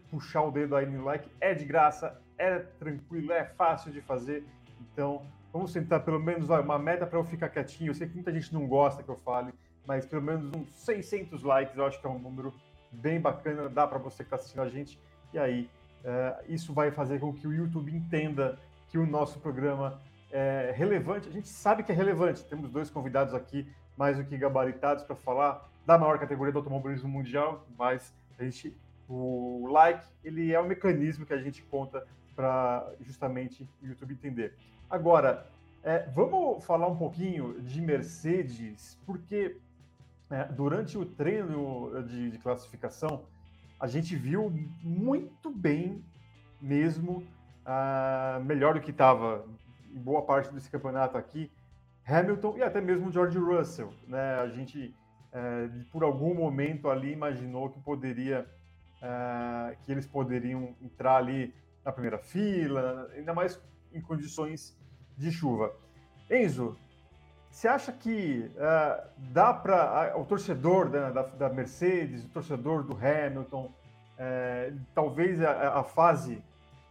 puxar 0.09 0.41
o 0.41 0.51
dedo 0.51 0.75
aí 0.75 0.85
no 0.85 1.03
like. 1.05 1.29
É 1.39 1.53
de 1.53 1.63
graça, 1.63 2.19
é 2.37 2.59
tranquilo, 2.59 3.31
é 3.31 3.45
fácil 3.45 3.91
de 3.93 4.01
fazer. 4.01 4.43
Então, 4.81 5.21
Vamos 5.55 5.71
tentar 5.71 6.01
pelo 6.01 6.19
menos 6.19 6.49
uma 6.49 6.77
meta 6.77 7.07
para 7.07 7.17
eu 7.17 7.23
ficar 7.23 7.47
quietinho. 7.47 7.91
Eu 7.91 7.95
sei 7.95 8.09
que 8.09 8.13
muita 8.13 8.29
gente 8.29 8.53
não 8.53 8.67
gosta 8.67 9.01
que 9.01 9.07
eu 9.07 9.15
fale, 9.15 9.53
mas 9.87 10.05
pelo 10.05 10.21
menos 10.21 10.53
uns 10.53 10.67
600 10.75 11.43
likes 11.43 11.77
eu 11.77 11.85
acho 11.85 11.97
que 11.97 12.05
é 12.05 12.09
um 12.09 12.19
número 12.19 12.53
bem 12.91 13.21
bacana. 13.21 13.69
Dá 13.69 13.87
para 13.87 13.97
você 13.97 14.17
que 14.17 14.23
está 14.23 14.35
assistindo 14.35 14.63
a 14.63 14.67
gente. 14.67 14.99
E 15.31 15.39
aí, 15.39 15.69
uh, 16.03 16.43
isso 16.49 16.73
vai 16.73 16.91
fazer 16.91 17.21
com 17.21 17.33
que 17.33 17.47
o 17.47 17.53
YouTube 17.53 17.89
entenda 17.89 18.59
que 18.89 18.97
o 18.97 19.05
nosso 19.05 19.39
programa 19.39 19.97
é 20.29 20.73
relevante. 20.75 21.29
A 21.29 21.31
gente 21.31 21.47
sabe 21.47 21.83
que 21.83 21.91
é 21.93 21.95
relevante. 21.95 22.43
Temos 22.43 22.69
dois 22.69 22.89
convidados 22.89 23.33
aqui, 23.33 23.65
mais 23.95 24.17
do 24.17 24.25
que 24.25 24.37
gabaritados, 24.37 25.05
para 25.05 25.15
falar 25.15 25.69
da 25.85 25.97
maior 25.97 26.19
categoria 26.19 26.51
do 26.51 26.59
automobilismo 26.59 27.07
mundial, 27.07 27.65
mas 27.79 28.13
a 28.37 28.43
gente, 28.43 28.75
o 29.07 29.69
like 29.71 30.05
ele 30.21 30.51
é 30.51 30.59
um 30.59 30.67
mecanismo 30.67 31.25
que 31.25 31.31
a 31.31 31.41
gente 31.41 31.63
conta 31.63 32.05
para 32.35 32.91
justamente 32.99 33.65
o 33.81 33.87
YouTube 33.87 34.15
entender. 34.15 34.53
Agora, 34.89 35.47
é, 35.83 35.99
vamos 36.13 36.63
falar 36.63 36.87
um 36.87 36.95
pouquinho 36.95 37.59
de 37.61 37.81
Mercedes, 37.81 38.99
porque 39.05 39.57
é, 40.29 40.45
durante 40.45 40.97
o 40.97 41.05
treino 41.05 42.03
de, 42.03 42.31
de, 42.31 42.37
classificação, 42.37 43.23
a 43.79 43.87
gente 43.87 44.15
viu 44.15 44.51
muito 44.83 45.49
bem 45.51 46.03
mesmo, 46.61 47.23
uh, 47.65 48.43
melhor 48.43 48.75
do 48.75 48.81
que 48.81 48.91
estava 48.91 49.45
em 49.93 49.99
boa 49.99 50.21
parte 50.21 50.53
desse 50.53 50.69
campeonato 50.69 51.17
aqui, 51.17 51.51
Hamilton 52.07 52.57
e 52.57 52.63
até 52.63 52.79
mesmo 52.79 53.11
George 53.11 53.37
Russell. 53.37 53.91
Né? 54.07 54.35
A 54.35 54.47
gente, 54.47 54.95
é, 55.31 55.69
por 55.91 56.03
algum 56.03 56.33
momento 56.35 56.89
ali, 56.89 57.11
imaginou 57.11 57.69
que 57.69 57.79
poderia, 57.79 58.45
é, 59.01 59.75
que 59.83 59.91
eles 59.91 60.05
poderiam 60.05 60.75
entrar 60.81 61.17
ali 61.17 61.53
na 61.83 61.91
primeira 61.91 62.17
fila, 62.17 63.09
ainda 63.15 63.33
mais 63.33 63.59
em 63.95 64.01
condições 64.01 64.77
de 65.17 65.31
chuva. 65.31 65.73
Enzo, 66.29 66.77
você 67.49 67.67
acha 67.67 67.91
que 67.91 68.51
uh, 68.55 69.07
dá 69.31 69.53
para 69.53 70.13
o 70.17 70.25
torcedor 70.25 70.89
da, 70.89 71.11
da, 71.11 71.21
da, 71.21 71.49
Mercedes, 71.49 72.25
o 72.25 72.29
torcedor 72.29 72.83
do 72.83 72.93
Hamilton, 72.93 73.65
uh, 73.65 74.79
talvez 74.93 75.41
a, 75.41 75.79
a 75.79 75.83
fase, 75.83 76.43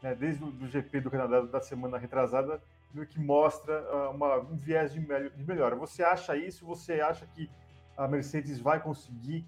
né, 0.03 0.15
desde 0.15 0.43
o 0.43 0.51
do 0.51 0.67
GP 0.67 1.03
do 1.03 1.11
Canadá 1.11 1.43
da 1.43 1.61
semana 1.61 1.99
retrasada, 1.99 2.63
que 3.11 3.21
mostra 3.21 3.83
uh, 3.93 4.11
uma, 4.15 4.39
um 4.39 4.57
viés 4.57 4.93
de, 4.93 5.01
de 5.01 5.45
melhora. 5.45 5.77
Você 5.77 6.03
acha 6.03 6.37
isso? 6.37 6.65
Você 6.65 7.01
acha 7.01 7.27
que 7.27 7.51
a 7.97 8.09
Mercedes 8.09 8.59
vai 8.59 8.81
conseguir 8.81 9.45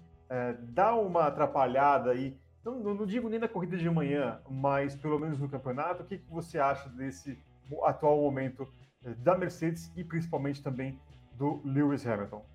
dar 0.73 0.95
uma 0.95 1.27
atrapalhada 1.27 2.11
aí 2.11 2.37
não, 2.71 2.95
não, 2.95 3.05
digo 3.05 3.29
nem 3.29 3.39
na 3.39 3.47
corrida 3.47 3.77
de 3.77 3.89
manhã, 3.89 4.41
mas 4.49 4.93
pelo 4.93 5.17
menos 5.17 5.39
no 5.39 5.47
campeonato, 5.47 6.03
o 6.03 6.05
que, 6.05 6.17
que 6.17 6.29
você 6.29 6.59
acha 6.59 6.89
desse 6.89 7.39
atual 7.83 8.21
momento 8.21 8.67
eh, 9.05 9.13
da 9.15 9.37
Mercedes 9.37 9.91
e 9.95 10.03
principalmente 10.03 10.61
também 10.61 10.99
do 11.37 11.61
Lewis 11.63 12.05
Hamilton? 12.05 12.45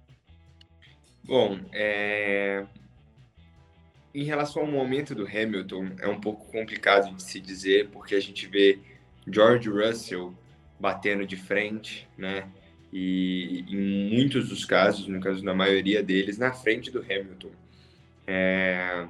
Bom, 1.25 1.61
é... 1.73 2.67
em 4.15 4.25
relação 4.25 4.63
ao 4.63 4.69
momento 4.69 5.15
do 5.15 5.27
Hamilton, 5.27 5.91
é 6.01 6.09
um 6.09 6.21
pouco 6.21 6.51
complicado 6.51 7.15
de 7.15 7.23
se 7.23 7.41
dizer, 7.41 7.91
porque 7.91 8.15
a 8.15 8.21
gente 8.21 8.47
vê 8.47 8.81
George 9.27 9.69
Russell 9.69 10.35
batendo 10.81 11.25
de 11.25 11.37
frente, 11.37 12.09
né? 12.19 12.49
E 12.93 13.65
em 13.69 14.15
muitos 14.15 14.49
dos 14.49 14.65
casos, 14.65 15.07
no 15.07 15.21
caso 15.21 15.45
da 15.45 15.55
maioria 15.55 16.03
deles, 16.03 16.39
na 16.39 16.53
frente 16.53 16.91
do 16.91 16.99
Hamilton. 16.99 17.51
É... 18.27 19.07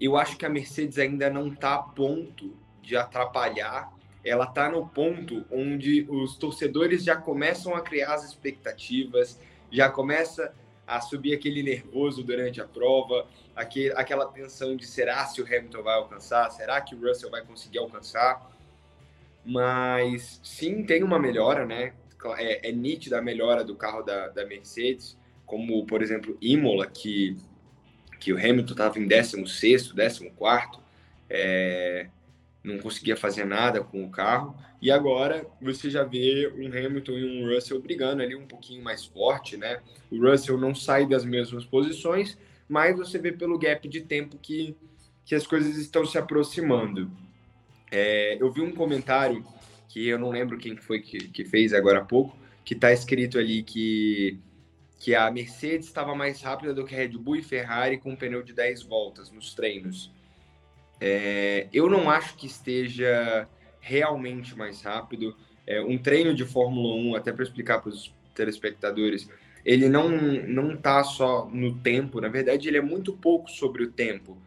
Eu 0.00 0.16
acho 0.16 0.36
que 0.36 0.46
a 0.46 0.48
Mercedes 0.48 0.98
ainda 0.98 1.28
não 1.28 1.48
está 1.48 1.74
a 1.74 1.82
ponto 1.82 2.56
de 2.80 2.96
atrapalhar. 2.96 3.92
Ela 4.24 4.44
está 4.44 4.70
no 4.70 4.88
ponto 4.88 5.44
onde 5.50 6.06
os 6.08 6.36
torcedores 6.36 7.04
já 7.04 7.16
começam 7.16 7.74
a 7.74 7.80
criar 7.80 8.14
as 8.14 8.24
expectativas, 8.24 9.40
já 9.70 9.88
começa 9.88 10.54
a 10.86 11.00
subir 11.00 11.34
aquele 11.34 11.62
nervoso 11.62 12.22
durante 12.22 12.60
a 12.60 12.64
prova, 12.64 13.28
aquele, 13.54 13.92
aquela 13.92 14.26
tensão 14.26 14.74
de 14.74 14.86
será 14.86 15.26
se 15.26 15.40
o 15.42 15.44
Hamilton 15.44 15.82
vai 15.82 15.94
alcançar, 15.94 16.50
será 16.50 16.80
que 16.80 16.94
o 16.94 17.00
Russell 17.00 17.30
vai 17.30 17.44
conseguir 17.44 17.78
alcançar? 17.78 18.50
Mas 19.44 20.40
sim, 20.42 20.82
tem 20.84 21.02
uma 21.02 21.18
melhora, 21.18 21.66
né? 21.66 21.92
É, 22.38 22.70
é 22.70 22.72
nítida 22.72 23.18
a 23.18 23.22
melhora 23.22 23.62
do 23.62 23.76
carro 23.76 24.02
da, 24.02 24.28
da 24.28 24.44
Mercedes, 24.46 25.16
como 25.46 25.84
por 25.86 26.02
exemplo 26.02 26.36
Imola, 26.40 26.86
que, 26.86 27.36
que 28.18 28.32
o 28.32 28.36
Hamilton 28.36 28.72
estava 28.72 28.98
em 28.98 29.06
16, 29.06 29.92
14, 29.92 30.30
é, 31.30 32.08
não 32.62 32.78
conseguia 32.78 33.16
fazer 33.16 33.44
nada 33.44 33.82
com 33.82 34.04
o 34.04 34.10
carro. 34.10 34.56
E 34.80 34.90
agora 34.90 35.46
você 35.60 35.90
já 35.90 36.04
vê 36.04 36.52
um 36.54 36.66
Hamilton 36.66 37.12
e 37.12 37.42
um 37.42 37.54
Russell 37.54 37.80
brigando 37.80 38.22
ali 38.22 38.34
um 38.34 38.46
pouquinho 38.46 38.82
mais 38.82 39.04
forte, 39.04 39.56
né? 39.56 39.80
O 40.10 40.20
Russell 40.20 40.58
não 40.58 40.74
sai 40.74 41.06
das 41.06 41.24
mesmas 41.24 41.64
posições, 41.64 42.38
mas 42.68 42.96
você 42.96 43.18
vê 43.18 43.32
pelo 43.32 43.58
gap 43.58 43.88
de 43.88 44.02
tempo 44.02 44.38
que, 44.38 44.76
que 45.24 45.34
as 45.34 45.46
coisas 45.46 45.76
estão 45.76 46.04
se 46.04 46.18
aproximando. 46.18 47.10
É, 47.90 48.36
eu 48.40 48.52
vi 48.52 48.60
um 48.60 48.72
comentário 48.72 49.44
que 49.88 50.06
eu 50.06 50.18
não 50.18 50.30
lembro 50.30 50.58
quem 50.58 50.76
foi 50.76 51.00
que, 51.00 51.18
que 51.28 51.44
fez 51.44 51.72
agora 51.72 52.00
há 52.00 52.04
pouco, 52.04 52.36
que 52.64 52.74
está 52.74 52.92
escrito 52.92 53.38
ali 53.38 53.62
que, 53.62 54.38
que 54.98 55.14
a 55.14 55.30
Mercedes 55.30 55.86
estava 55.86 56.14
mais 56.14 56.42
rápida 56.42 56.74
do 56.74 56.84
que 56.84 56.94
a 56.94 56.98
Red 56.98 57.16
Bull 57.16 57.36
e 57.36 57.42
Ferrari 57.42 57.96
com 57.96 58.10
um 58.10 58.16
pneu 58.16 58.42
de 58.42 58.52
10 58.52 58.82
voltas 58.82 59.30
nos 59.30 59.54
treinos. 59.54 60.12
É, 61.00 61.68
eu 61.72 61.88
não 61.88 62.10
acho 62.10 62.36
que 62.36 62.46
esteja 62.46 63.48
realmente 63.80 64.56
mais 64.56 64.82
rápido. 64.82 65.36
É, 65.66 65.80
um 65.80 65.98
treino 65.98 66.34
de 66.34 66.44
Fórmula 66.44 66.94
1, 66.94 67.16
até 67.16 67.32
para 67.32 67.42
explicar 67.42 67.80
para 67.80 67.90
os 67.90 68.12
telespectadores, 68.34 69.28
ele 69.64 69.88
não 69.88 70.08
não 70.08 70.74
está 70.74 71.02
só 71.04 71.48
no 71.52 71.74
tempo, 71.80 72.20
na 72.20 72.28
verdade 72.28 72.68
ele 72.68 72.78
é 72.78 72.82
muito 72.82 73.12
pouco 73.12 73.50
sobre 73.50 73.82
o 73.82 73.90
tempo. 73.90 74.38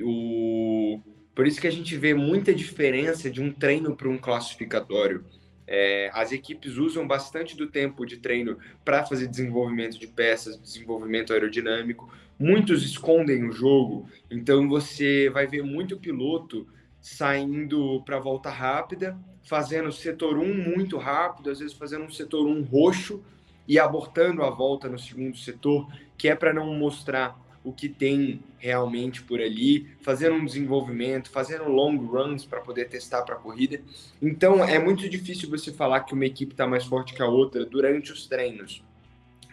O, 0.00 1.00
por 1.34 1.46
isso 1.46 1.60
que 1.60 1.66
a 1.66 1.72
gente 1.72 1.96
vê 1.96 2.14
muita 2.14 2.54
diferença 2.54 3.30
de 3.30 3.40
um 3.40 3.52
treino 3.52 3.96
para 3.96 4.08
um 4.08 4.18
classificatório. 4.18 5.24
É, 5.66 6.10
as 6.12 6.32
equipes 6.32 6.76
usam 6.76 7.06
bastante 7.06 7.56
do 7.56 7.66
tempo 7.66 8.04
de 8.04 8.18
treino 8.18 8.58
para 8.84 9.04
fazer 9.04 9.26
desenvolvimento 9.28 9.98
de 9.98 10.06
peças, 10.06 10.60
desenvolvimento 10.60 11.32
aerodinâmico. 11.32 12.12
Muitos 12.42 12.82
escondem 12.82 13.48
o 13.48 13.52
jogo, 13.52 14.08
então 14.28 14.68
você 14.68 15.30
vai 15.30 15.46
ver 15.46 15.62
muito 15.62 15.96
piloto 15.96 16.66
saindo 17.00 18.02
para 18.04 18.18
volta 18.18 18.50
rápida, 18.50 19.16
fazendo 19.44 19.92
setor 19.92 20.36
1 20.36 20.52
muito 20.52 20.98
rápido, 20.98 21.52
às 21.52 21.60
vezes 21.60 21.72
fazendo 21.72 22.04
um 22.04 22.10
setor 22.10 22.48
1 22.48 22.64
roxo 22.64 23.22
e 23.68 23.78
abortando 23.78 24.42
a 24.42 24.50
volta 24.50 24.88
no 24.88 24.98
segundo 24.98 25.36
setor, 25.36 25.86
que 26.18 26.26
é 26.26 26.34
para 26.34 26.52
não 26.52 26.74
mostrar 26.74 27.40
o 27.62 27.72
que 27.72 27.88
tem 27.88 28.42
realmente 28.58 29.22
por 29.22 29.40
ali, 29.40 29.86
fazendo 30.00 30.34
um 30.34 30.44
desenvolvimento, 30.44 31.30
fazendo 31.30 31.68
long 31.68 31.96
runs 31.96 32.44
para 32.44 32.60
poder 32.60 32.88
testar 32.88 33.22
para 33.22 33.36
a 33.36 33.38
corrida. 33.38 33.80
Então 34.20 34.64
é 34.64 34.80
muito 34.80 35.08
difícil 35.08 35.48
você 35.48 35.72
falar 35.72 36.00
que 36.00 36.12
uma 36.12 36.26
equipe 36.26 36.54
está 36.54 36.66
mais 36.66 36.84
forte 36.84 37.14
que 37.14 37.22
a 37.22 37.26
outra 37.28 37.64
durante 37.64 38.10
os 38.10 38.26
treinos. 38.26 38.82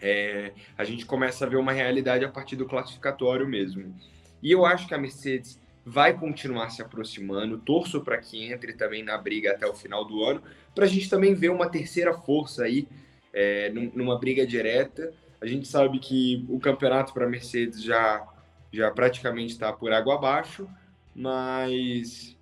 É, 0.02 0.52
a 0.76 0.84
gente 0.84 1.04
começa 1.04 1.44
a 1.44 1.48
ver 1.48 1.56
uma 1.56 1.72
realidade 1.72 2.24
a 2.24 2.28
partir 2.28 2.56
do 2.56 2.66
classificatório 2.66 3.46
mesmo. 3.46 3.94
E 4.42 4.50
eu 4.50 4.64
acho 4.64 4.88
que 4.88 4.94
a 4.94 4.98
Mercedes 4.98 5.60
vai 5.84 6.16
continuar 6.16 6.70
se 6.70 6.82
aproximando. 6.82 7.58
Torço 7.58 8.00
para 8.00 8.18
que 8.18 8.50
entre 8.50 8.72
também 8.72 9.02
na 9.02 9.16
briga 9.18 9.52
até 9.52 9.66
o 9.66 9.74
final 9.74 10.04
do 10.04 10.24
ano, 10.24 10.42
para 10.74 10.84
a 10.84 10.88
gente 10.88 11.08
também 11.08 11.34
ver 11.34 11.50
uma 11.50 11.68
terceira 11.68 12.14
força 12.14 12.64
aí 12.64 12.88
é, 13.32 13.70
numa 13.70 14.18
briga 14.18 14.46
direta. 14.46 15.12
A 15.40 15.46
gente 15.46 15.66
sabe 15.66 15.98
que 15.98 16.44
o 16.48 16.58
campeonato 16.58 17.12
para 17.12 17.26
a 17.26 17.28
Mercedes 17.28 17.82
já, 17.82 18.26
já 18.72 18.90
praticamente 18.90 19.52
está 19.52 19.72
por 19.72 19.92
água 19.92 20.14
abaixo, 20.14 20.68
mas 21.14 22.36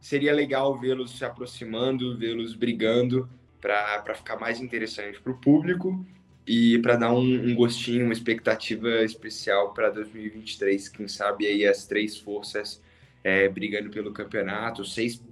seria 0.00 0.34
legal 0.34 0.76
vê-los 0.78 1.16
se 1.16 1.24
aproximando, 1.24 2.16
vê-los 2.18 2.54
brigando 2.54 3.28
para 3.60 4.14
ficar 4.14 4.36
mais 4.36 4.60
interessante 4.60 5.20
para 5.20 5.32
o 5.32 5.38
público 5.38 6.04
e 6.46 6.78
para 6.78 6.96
dar 6.96 7.12
um, 7.12 7.50
um, 7.50 7.54
gostinho, 7.54 8.04
uma 8.04 8.12
expectativa 8.12 9.02
especial 9.02 9.72
para 9.72 9.90
2023. 9.90 10.88
Quem 10.88 11.06
sabe 11.06 11.46
aí 11.46 11.66
as 11.66 11.86
três 11.86 12.18
forças 12.18 12.82
é, 13.22 13.48
brigando 13.48 13.90
pelo 13.90 14.12
campeonato, 14.12 14.84
seis 14.84 15.22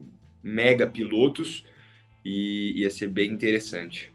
mega 0.43 0.87
pilotos, 0.87 1.65
e 2.25 2.81
ia 2.81 2.91
ser 2.91 3.09
bem 3.09 3.31
interessante. 3.31 4.13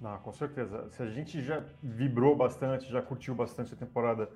Não, 0.00 0.18
com 0.18 0.32
certeza. 0.32 0.88
Se 0.90 1.02
a 1.02 1.08
gente 1.08 1.42
já 1.42 1.64
vibrou 1.82 2.36
bastante, 2.36 2.90
já 2.90 3.00
curtiu 3.00 3.34
bastante 3.34 3.72
a 3.72 3.76
temporada 3.76 4.28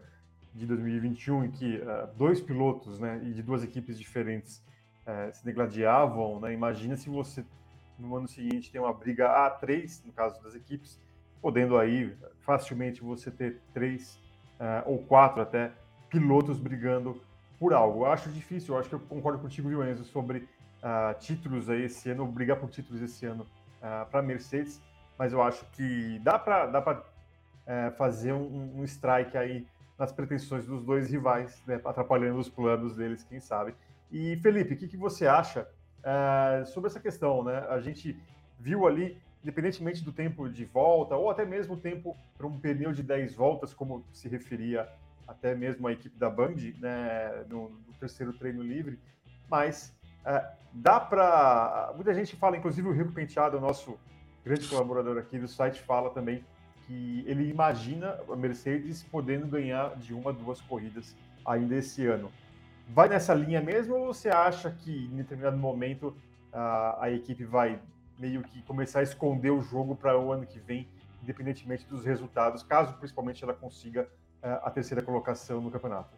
de 0.54 0.66
2021, 0.66 1.44
em 1.44 1.50
que 1.50 1.76
uh, 1.76 2.08
dois 2.16 2.40
pilotos 2.40 2.98
né, 2.98 3.20
e 3.22 3.32
de 3.32 3.42
duas 3.42 3.62
equipes 3.62 3.98
diferentes 3.98 4.62
uh, 5.06 5.34
se 5.34 5.44
degladiavam, 5.44 6.40
né, 6.40 6.52
imagina 6.54 6.96
se 6.96 7.10
você 7.10 7.44
no 7.98 8.16
ano 8.16 8.28
seguinte 8.28 8.70
tem 8.70 8.80
uma 8.80 8.92
briga 8.92 9.28
a 9.28 9.50
três, 9.50 10.02
no 10.04 10.12
caso 10.12 10.42
das 10.42 10.54
equipes, 10.54 10.98
podendo 11.40 11.76
aí 11.78 12.16
facilmente 12.40 13.02
você 13.02 13.30
ter 13.30 13.60
três 13.72 14.20
uh, 14.60 14.90
ou 14.90 14.98
quatro 14.98 15.42
até 15.42 15.72
pilotos 16.08 16.58
brigando 16.58 17.20
por 17.58 17.72
algo. 17.72 18.00
Eu 18.00 18.12
acho 18.12 18.30
difícil, 18.30 18.74
eu 18.74 18.80
acho 18.80 18.88
que 18.88 18.94
eu 18.94 19.00
concordo 19.00 19.38
contigo, 19.38 19.68
viu, 19.68 19.84
Enzo, 19.84 20.04
sobre 20.04 20.48
títulos 21.18 21.68
aí 21.68 21.86
esse 21.86 22.08
ano, 22.08 22.24
brigar 22.24 22.56
por 22.56 22.70
títulos 22.70 23.02
esse 23.02 23.26
ano 23.26 23.44
para 24.12 24.22
Mercedes 24.22 24.80
mas 25.18 25.32
eu 25.32 25.42
acho 25.42 25.66
que 25.72 26.20
dá 26.20 26.38
para 26.38 26.66
dá 26.66 27.04
é, 27.66 27.90
fazer 27.90 28.32
um, 28.32 28.78
um, 28.78 28.84
strike 28.84 29.36
aí 29.36 29.66
nas 29.98 30.12
pretensões 30.12 30.64
dos 30.64 30.84
dois 30.84 31.10
rivais, 31.10 31.60
né, 31.66 31.80
atrapalhando 31.84 32.38
os 32.38 32.48
planos 32.48 32.96
deles, 32.96 33.24
quem 33.24 33.40
sabe. 33.40 33.74
E 34.12 34.36
Felipe, 34.36 34.74
o 34.74 34.76
que, 34.76 34.86
que 34.86 34.96
você 34.96 35.26
acha 35.26 35.68
é, 36.04 36.64
sobre 36.66 36.88
essa 36.88 37.00
questão? 37.00 37.42
Né? 37.42 37.66
A 37.68 37.80
gente 37.80 38.16
viu 38.60 38.86
ali, 38.86 39.20
independentemente 39.42 40.04
do 40.04 40.12
tempo 40.12 40.48
de 40.48 40.64
volta, 40.64 41.16
ou 41.16 41.30
até 41.30 41.44
mesmo 41.44 41.74
o 41.74 41.76
tempo 41.76 42.16
para 42.36 42.46
um 42.46 42.58
pneu 42.58 42.92
de 42.92 43.02
10 43.02 43.34
voltas, 43.34 43.72
como 43.72 44.04
se 44.12 44.28
referia 44.28 44.88
até 45.26 45.54
mesmo 45.54 45.86
a 45.86 45.92
equipe 45.92 46.18
da 46.18 46.30
Band, 46.30 46.56
né, 46.78 47.44
no, 47.48 47.68
no 47.68 47.92
terceiro 48.00 48.32
treino 48.32 48.62
livre, 48.62 48.98
mas 49.48 49.94
é, 50.24 50.44
dá 50.72 50.98
para. 50.98 51.92
Muita 51.94 52.14
gente 52.14 52.34
fala, 52.36 52.56
inclusive 52.56 52.88
o 52.88 52.92
Rico 52.92 53.12
Penteado, 53.12 53.60
nosso 53.60 53.98
grande 54.44 54.66
colaborador 54.66 55.18
aqui 55.18 55.38
do 55.38 55.48
site, 55.48 55.80
fala 55.82 56.10
também 56.10 56.44
que 56.86 57.22
ele 57.26 57.48
imagina 57.48 58.18
a 58.30 58.34
Mercedes 58.34 59.02
podendo 59.02 59.46
ganhar 59.46 59.94
de 59.96 60.14
uma, 60.14 60.32
duas 60.32 60.60
corridas 60.62 61.14
ainda 61.44 61.76
esse 61.76 62.06
ano. 62.06 62.32
Vai 62.88 63.08
nessa 63.08 63.34
linha 63.34 63.60
mesmo 63.60 63.94
ou 63.94 64.06
você 64.06 64.30
acha 64.30 64.70
que 64.70 65.04
em 65.12 65.16
determinado 65.16 65.58
momento 65.58 66.16
a, 66.50 67.04
a 67.04 67.10
equipe 67.10 67.44
vai 67.44 67.78
meio 68.18 68.42
que 68.42 68.62
começar 68.62 69.00
a 69.00 69.02
esconder 69.02 69.50
o 69.50 69.62
jogo 69.62 69.94
para 69.94 70.18
o 70.18 70.32
ano 70.32 70.46
que 70.46 70.58
vem, 70.58 70.86
independentemente 71.22 71.86
dos 71.86 72.04
resultados, 72.04 72.62
caso 72.62 72.94
principalmente 72.94 73.42
ela 73.44 73.54
consiga 73.54 74.08
a 74.42 74.70
terceira 74.70 75.02
colocação 75.02 75.60
no 75.60 75.70
campeonato? 75.70 76.16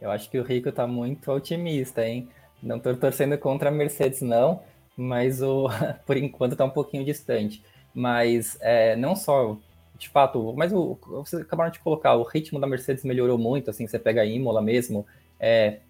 Eu 0.00 0.10
acho 0.10 0.30
que 0.30 0.38
o 0.38 0.42
Rico 0.42 0.68
está 0.68 0.86
muito 0.86 1.30
otimista, 1.32 2.06
hein? 2.06 2.28
Não 2.62 2.76
estou 2.76 2.94
torcendo 2.96 3.36
contra 3.38 3.68
a 3.68 3.72
Mercedes, 3.72 4.20
não 4.20 4.62
mas 4.96 5.42
o, 5.42 5.68
por 6.06 6.16
enquanto 6.16 6.52
está 6.52 6.64
um 6.64 6.70
pouquinho 6.70 7.04
distante. 7.04 7.62
Mas 7.94 8.56
é, 8.60 8.96
não 8.96 9.14
só, 9.14 9.56
de 9.98 10.08
fato, 10.08 10.54
mas 10.56 10.72
o, 10.72 10.98
vocês 11.02 11.42
acabaram 11.42 11.70
de 11.70 11.80
colocar, 11.80 12.14
o 12.14 12.22
ritmo 12.22 12.60
da 12.60 12.66
Mercedes 12.66 13.04
melhorou 13.04 13.38
muito, 13.38 13.70
assim, 13.70 13.86
você 13.86 13.98
pega 13.98 14.22
a 14.22 14.24
Imola 14.24 14.62
mesmo, 14.62 15.06
é, 15.38 15.80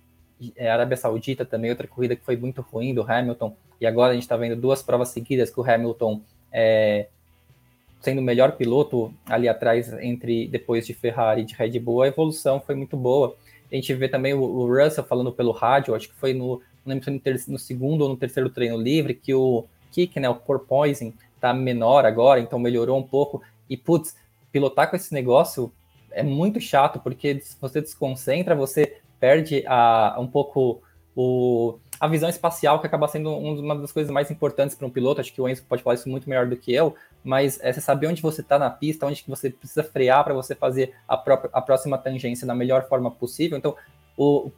é, 0.57 0.71
Arábia 0.71 0.97
Saudita 0.97 1.45
também, 1.45 1.71
outra 1.71 1.87
corrida 1.87 2.17
que 2.17 2.25
foi 2.25 2.37
muito 2.37 2.61
ruim 2.63 2.95
do 2.95 3.03
Hamilton, 3.03 3.55
e 3.83 3.87
agora 3.87 4.13
a 4.13 4.15
gente 4.15 4.23
está 4.23 4.37
vendo 4.37 4.55
duas 4.55 4.81
provas 4.81 5.09
seguidas 5.09 5.51
que 5.51 5.59
o 5.59 5.69
Hamilton 5.69 6.21
é, 6.53 7.09
sendo 8.01 8.21
o 8.21 8.23
melhor 8.23 8.53
piloto 8.53 9.13
ali 9.27 9.49
atrás, 9.49 9.93
entre 9.95 10.47
depois 10.47 10.87
de 10.87 10.95
Ferrari 10.95 11.43
e 11.43 11.45
de 11.45 11.55
Red 11.55 11.81
Bull, 11.81 12.03
a 12.03 12.07
evolução 12.07 12.61
foi 12.61 12.77
muito 12.77 12.97
boa. 12.97 13.35
A 13.73 13.75
gente 13.75 13.93
vê 13.95 14.09
também 14.09 14.35
o, 14.35 14.41
o 14.41 14.67
Russell 14.69 15.03
falando 15.03 15.33
pelo 15.33 15.51
rádio, 15.51 15.97
acho 15.97 16.09
que 16.09 16.15
foi 16.15 16.33
no, 16.33 16.61
não 16.87 16.95
lembro 16.95 17.21
no 17.49 17.59
segundo 17.59 18.03
ou 18.03 18.09
no 18.09 18.17
terceiro 18.17 18.49
treino 18.49 18.77
livre, 18.77 19.15
que 19.15 19.35
o 19.35 19.65
kick, 19.91 20.21
né, 20.21 20.29
o 20.29 20.37
porpoising, 20.37 21.13
tá 21.41 21.53
menor 21.53 22.07
agora, 22.07 22.39
então 22.39 22.61
melhorou 22.61 22.97
um 22.97 23.03
pouco. 23.03 23.43
E, 23.69 23.77
putz, 23.77 24.15
pilotar 24.53 24.89
com 24.89 24.95
esse 24.95 25.13
negócio 25.13 25.73
é 26.13 26.23
muito 26.23 26.61
chato, 26.61 27.01
porque 27.01 27.41
se 27.41 27.57
você 27.61 27.81
desconcentra, 27.81 28.55
você 28.55 28.99
perde 29.19 29.65
a, 29.67 30.17
um 30.21 30.27
pouco 30.29 30.81
o, 31.17 31.79
a 32.03 32.09
visão 32.09 32.29
espacial, 32.29 32.81
que 32.81 32.87
acaba 32.89 33.07
sendo 33.07 33.31
uma 33.31 33.77
das 33.77 33.93
coisas 33.93 34.11
mais 34.11 34.29
importantes 34.29 34.75
para 34.75 34.85
um 34.85 34.91
piloto. 34.91 35.21
Acho 35.21 35.33
que 35.33 35.41
o 35.41 35.49
Enzo 35.49 35.63
pode 35.69 35.85
falar 35.85 35.95
isso 35.95 36.09
muito 36.09 36.29
melhor 36.29 36.49
do 36.49 36.57
que 36.57 36.75
eu, 36.75 36.97
mas 37.23 37.61
é 37.63 37.73
você 37.73 37.81
saber 37.81 38.09
onde 38.09 38.21
você 38.21 38.41
está 38.41 38.59
na 38.59 38.69
pista, 38.69 39.07
onde 39.07 39.23
que 39.23 39.31
você 39.31 39.51
precisa 39.51 39.85
frear 39.85 40.25
para 40.25 40.35
você 40.35 40.53
fazer 40.53 40.97
a, 41.07 41.17
própria, 41.17 41.49
a 41.53 41.63
próxima 41.63 41.97
tangência 41.97 42.45
da 42.45 42.57
melhor 42.57 42.89
forma 42.89 43.09
possível. 43.09 43.57
Então, 43.57 43.77
o, 44.17 44.49
o 44.49 44.53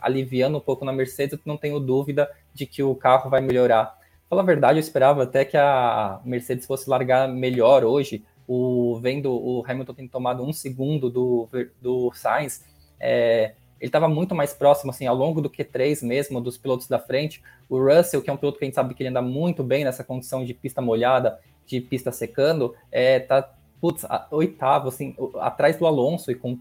aliviando 0.00 0.58
um 0.58 0.60
pouco 0.60 0.84
na 0.84 0.92
Mercedes, 0.92 1.34
eu 1.34 1.40
não 1.44 1.56
tenho 1.56 1.78
dúvida 1.78 2.28
de 2.52 2.66
que 2.66 2.82
o 2.82 2.92
carro 2.96 3.30
vai 3.30 3.40
melhorar. 3.40 3.96
Falar 4.28 4.42
a 4.42 4.44
verdade, 4.44 4.76
eu 4.76 4.82
esperava 4.82 5.22
até 5.22 5.44
que 5.44 5.56
a 5.56 6.20
Mercedes 6.24 6.66
fosse 6.66 6.90
largar 6.90 7.28
melhor 7.28 7.84
hoje. 7.84 8.24
O, 8.48 8.98
vendo 9.00 9.30
o 9.30 9.64
Hamilton 9.64 9.94
ter 9.94 10.08
tomado 10.08 10.42
um 10.42 10.52
segundo 10.52 11.08
do, 11.08 11.48
do 11.80 12.12
Sainz, 12.14 12.64
é, 12.98 13.54
ele 13.84 13.90
estava 13.90 14.08
muito 14.08 14.34
mais 14.34 14.54
próximo, 14.54 14.90
assim, 14.90 15.06
ao 15.06 15.14
longo 15.14 15.42
do 15.42 15.50
Q3 15.50 16.02
mesmo, 16.02 16.40
dos 16.40 16.56
pilotos 16.56 16.88
da 16.88 16.98
frente. 16.98 17.42
O 17.68 17.78
Russell, 17.78 18.22
que 18.22 18.30
é 18.30 18.32
um 18.32 18.36
piloto 18.38 18.58
que 18.58 18.64
a 18.64 18.66
gente 18.66 18.74
sabe 18.74 18.94
que 18.94 19.02
ele 19.02 19.10
anda 19.10 19.20
muito 19.20 19.62
bem 19.62 19.84
nessa 19.84 20.02
condição 20.02 20.42
de 20.42 20.54
pista 20.54 20.80
molhada, 20.80 21.38
de 21.66 21.82
pista 21.82 22.10
secando, 22.10 22.74
é, 22.90 23.20
tá, 23.20 23.46
putz, 23.82 24.06
oitavo, 24.30 24.88
assim, 24.88 25.14
atrás 25.38 25.76
do 25.76 25.86
Alonso, 25.86 26.30
e 26.30 26.34
com 26.34 26.52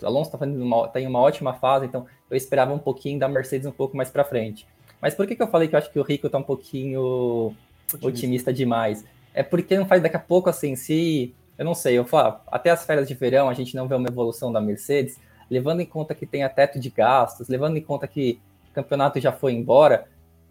o 0.00 0.06
Alonso 0.06 0.34
está 0.34 0.38
tá 0.90 0.98
em 0.98 1.06
uma 1.06 1.18
ótima 1.18 1.52
fase, 1.52 1.84
então 1.84 2.06
eu 2.30 2.36
esperava 2.36 2.72
um 2.72 2.78
pouquinho 2.78 3.18
da 3.18 3.28
Mercedes 3.28 3.66
um 3.66 3.72
pouco 3.72 3.94
mais 3.94 4.08
para 4.08 4.24
frente. 4.24 4.66
Mas 5.02 5.14
por 5.14 5.26
que, 5.26 5.36
que 5.36 5.42
eu 5.42 5.48
falei 5.48 5.68
que 5.68 5.74
eu 5.74 5.78
acho 5.78 5.92
que 5.92 6.00
o 6.00 6.02
Rico 6.02 6.28
está 6.28 6.38
um 6.38 6.42
pouquinho 6.42 7.54
otimista. 7.88 8.06
otimista 8.06 8.52
demais? 8.54 9.04
É 9.34 9.42
porque 9.42 9.78
não 9.78 9.84
faz 9.84 10.02
daqui 10.02 10.16
a 10.16 10.20
pouco, 10.20 10.48
assim, 10.48 10.74
se. 10.74 11.34
Eu 11.58 11.64
não 11.66 11.74
sei, 11.74 11.98
eu 11.98 12.06
falo, 12.06 12.40
até 12.46 12.70
as 12.70 12.86
férias 12.86 13.06
de 13.06 13.12
verão 13.12 13.50
a 13.50 13.52
gente 13.52 13.76
não 13.76 13.86
vê 13.86 13.94
uma 13.94 14.08
evolução 14.08 14.50
da 14.50 14.62
Mercedes, 14.62 15.20
levando 15.50 15.80
em 15.80 15.86
conta 15.86 16.14
que 16.14 16.24
tem 16.24 16.48
teto 16.48 16.78
de 16.78 16.88
gastos, 16.88 17.48
levando 17.48 17.76
em 17.76 17.82
conta 17.82 18.06
que 18.06 18.38
o 18.70 18.74
campeonato 18.74 19.20
já 19.20 19.32
foi 19.32 19.52
embora, 19.52 20.06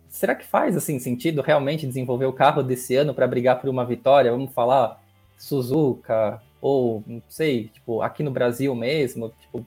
será 0.09 0.35
que 0.35 0.45
faz 0.45 0.75
assim 0.75 0.99
sentido 0.99 1.41
realmente 1.41 1.87
desenvolver 1.87 2.25
o 2.25 2.33
carro 2.33 2.61
desse 2.61 2.95
ano 2.95 3.13
para 3.13 3.27
brigar 3.27 3.61
por 3.61 3.69
uma 3.69 3.85
vitória? 3.85 4.31
Vamos 4.31 4.51
falar 4.53 5.01
Suzuka 5.37 6.41
ou 6.61 7.03
não 7.07 7.21
sei, 7.29 7.69
tipo 7.69 8.01
aqui 8.01 8.21
no 8.21 8.31
Brasil 8.31 8.75
mesmo, 8.75 9.31
tipo 9.39 9.65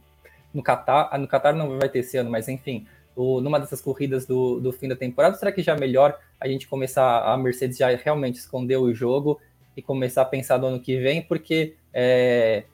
no 0.52 0.62
Qatar, 0.62 1.08
ah, 1.10 1.16
no 1.16 1.26
Qatar 1.26 1.54
não 1.54 1.78
vai 1.78 1.88
ter 1.88 2.00
esse 2.00 2.18
ano, 2.18 2.30
mas 2.30 2.46
enfim, 2.48 2.86
o, 3.16 3.40
numa 3.40 3.58
dessas 3.58 3.80
corridas 3.80 4.26
do, 4.26 4.60
do 4.60 4.72
fim 4.72 4.88
da 4.88 4.96
temporada, 4.96 5.36
será 5.36 5.50
que 5.50 5.62
já 5.62 5.74
é 5.74 5.80
melhor 5.80 6.18
a 6.38 6.46
gente 6.46 6.68
começar 6.68 7.24
a 7.24 7.36
Mercedes 7.36 7.78
já 7.78 7.88
realmente 7.88 8.36
esconder 8.36 8.76
o 8.76 8.92
jogo 8.92 9.40
e 9.74 9.80
começar 9.80 10.22
a 10.22 10.26
pensar 10.26 10.58
no 10.58 10.66
ano 10.66 10.80
que 10.80 10.98
vem, 10.98 11.22
porque 11.22 11.74
é, 11.94 12.64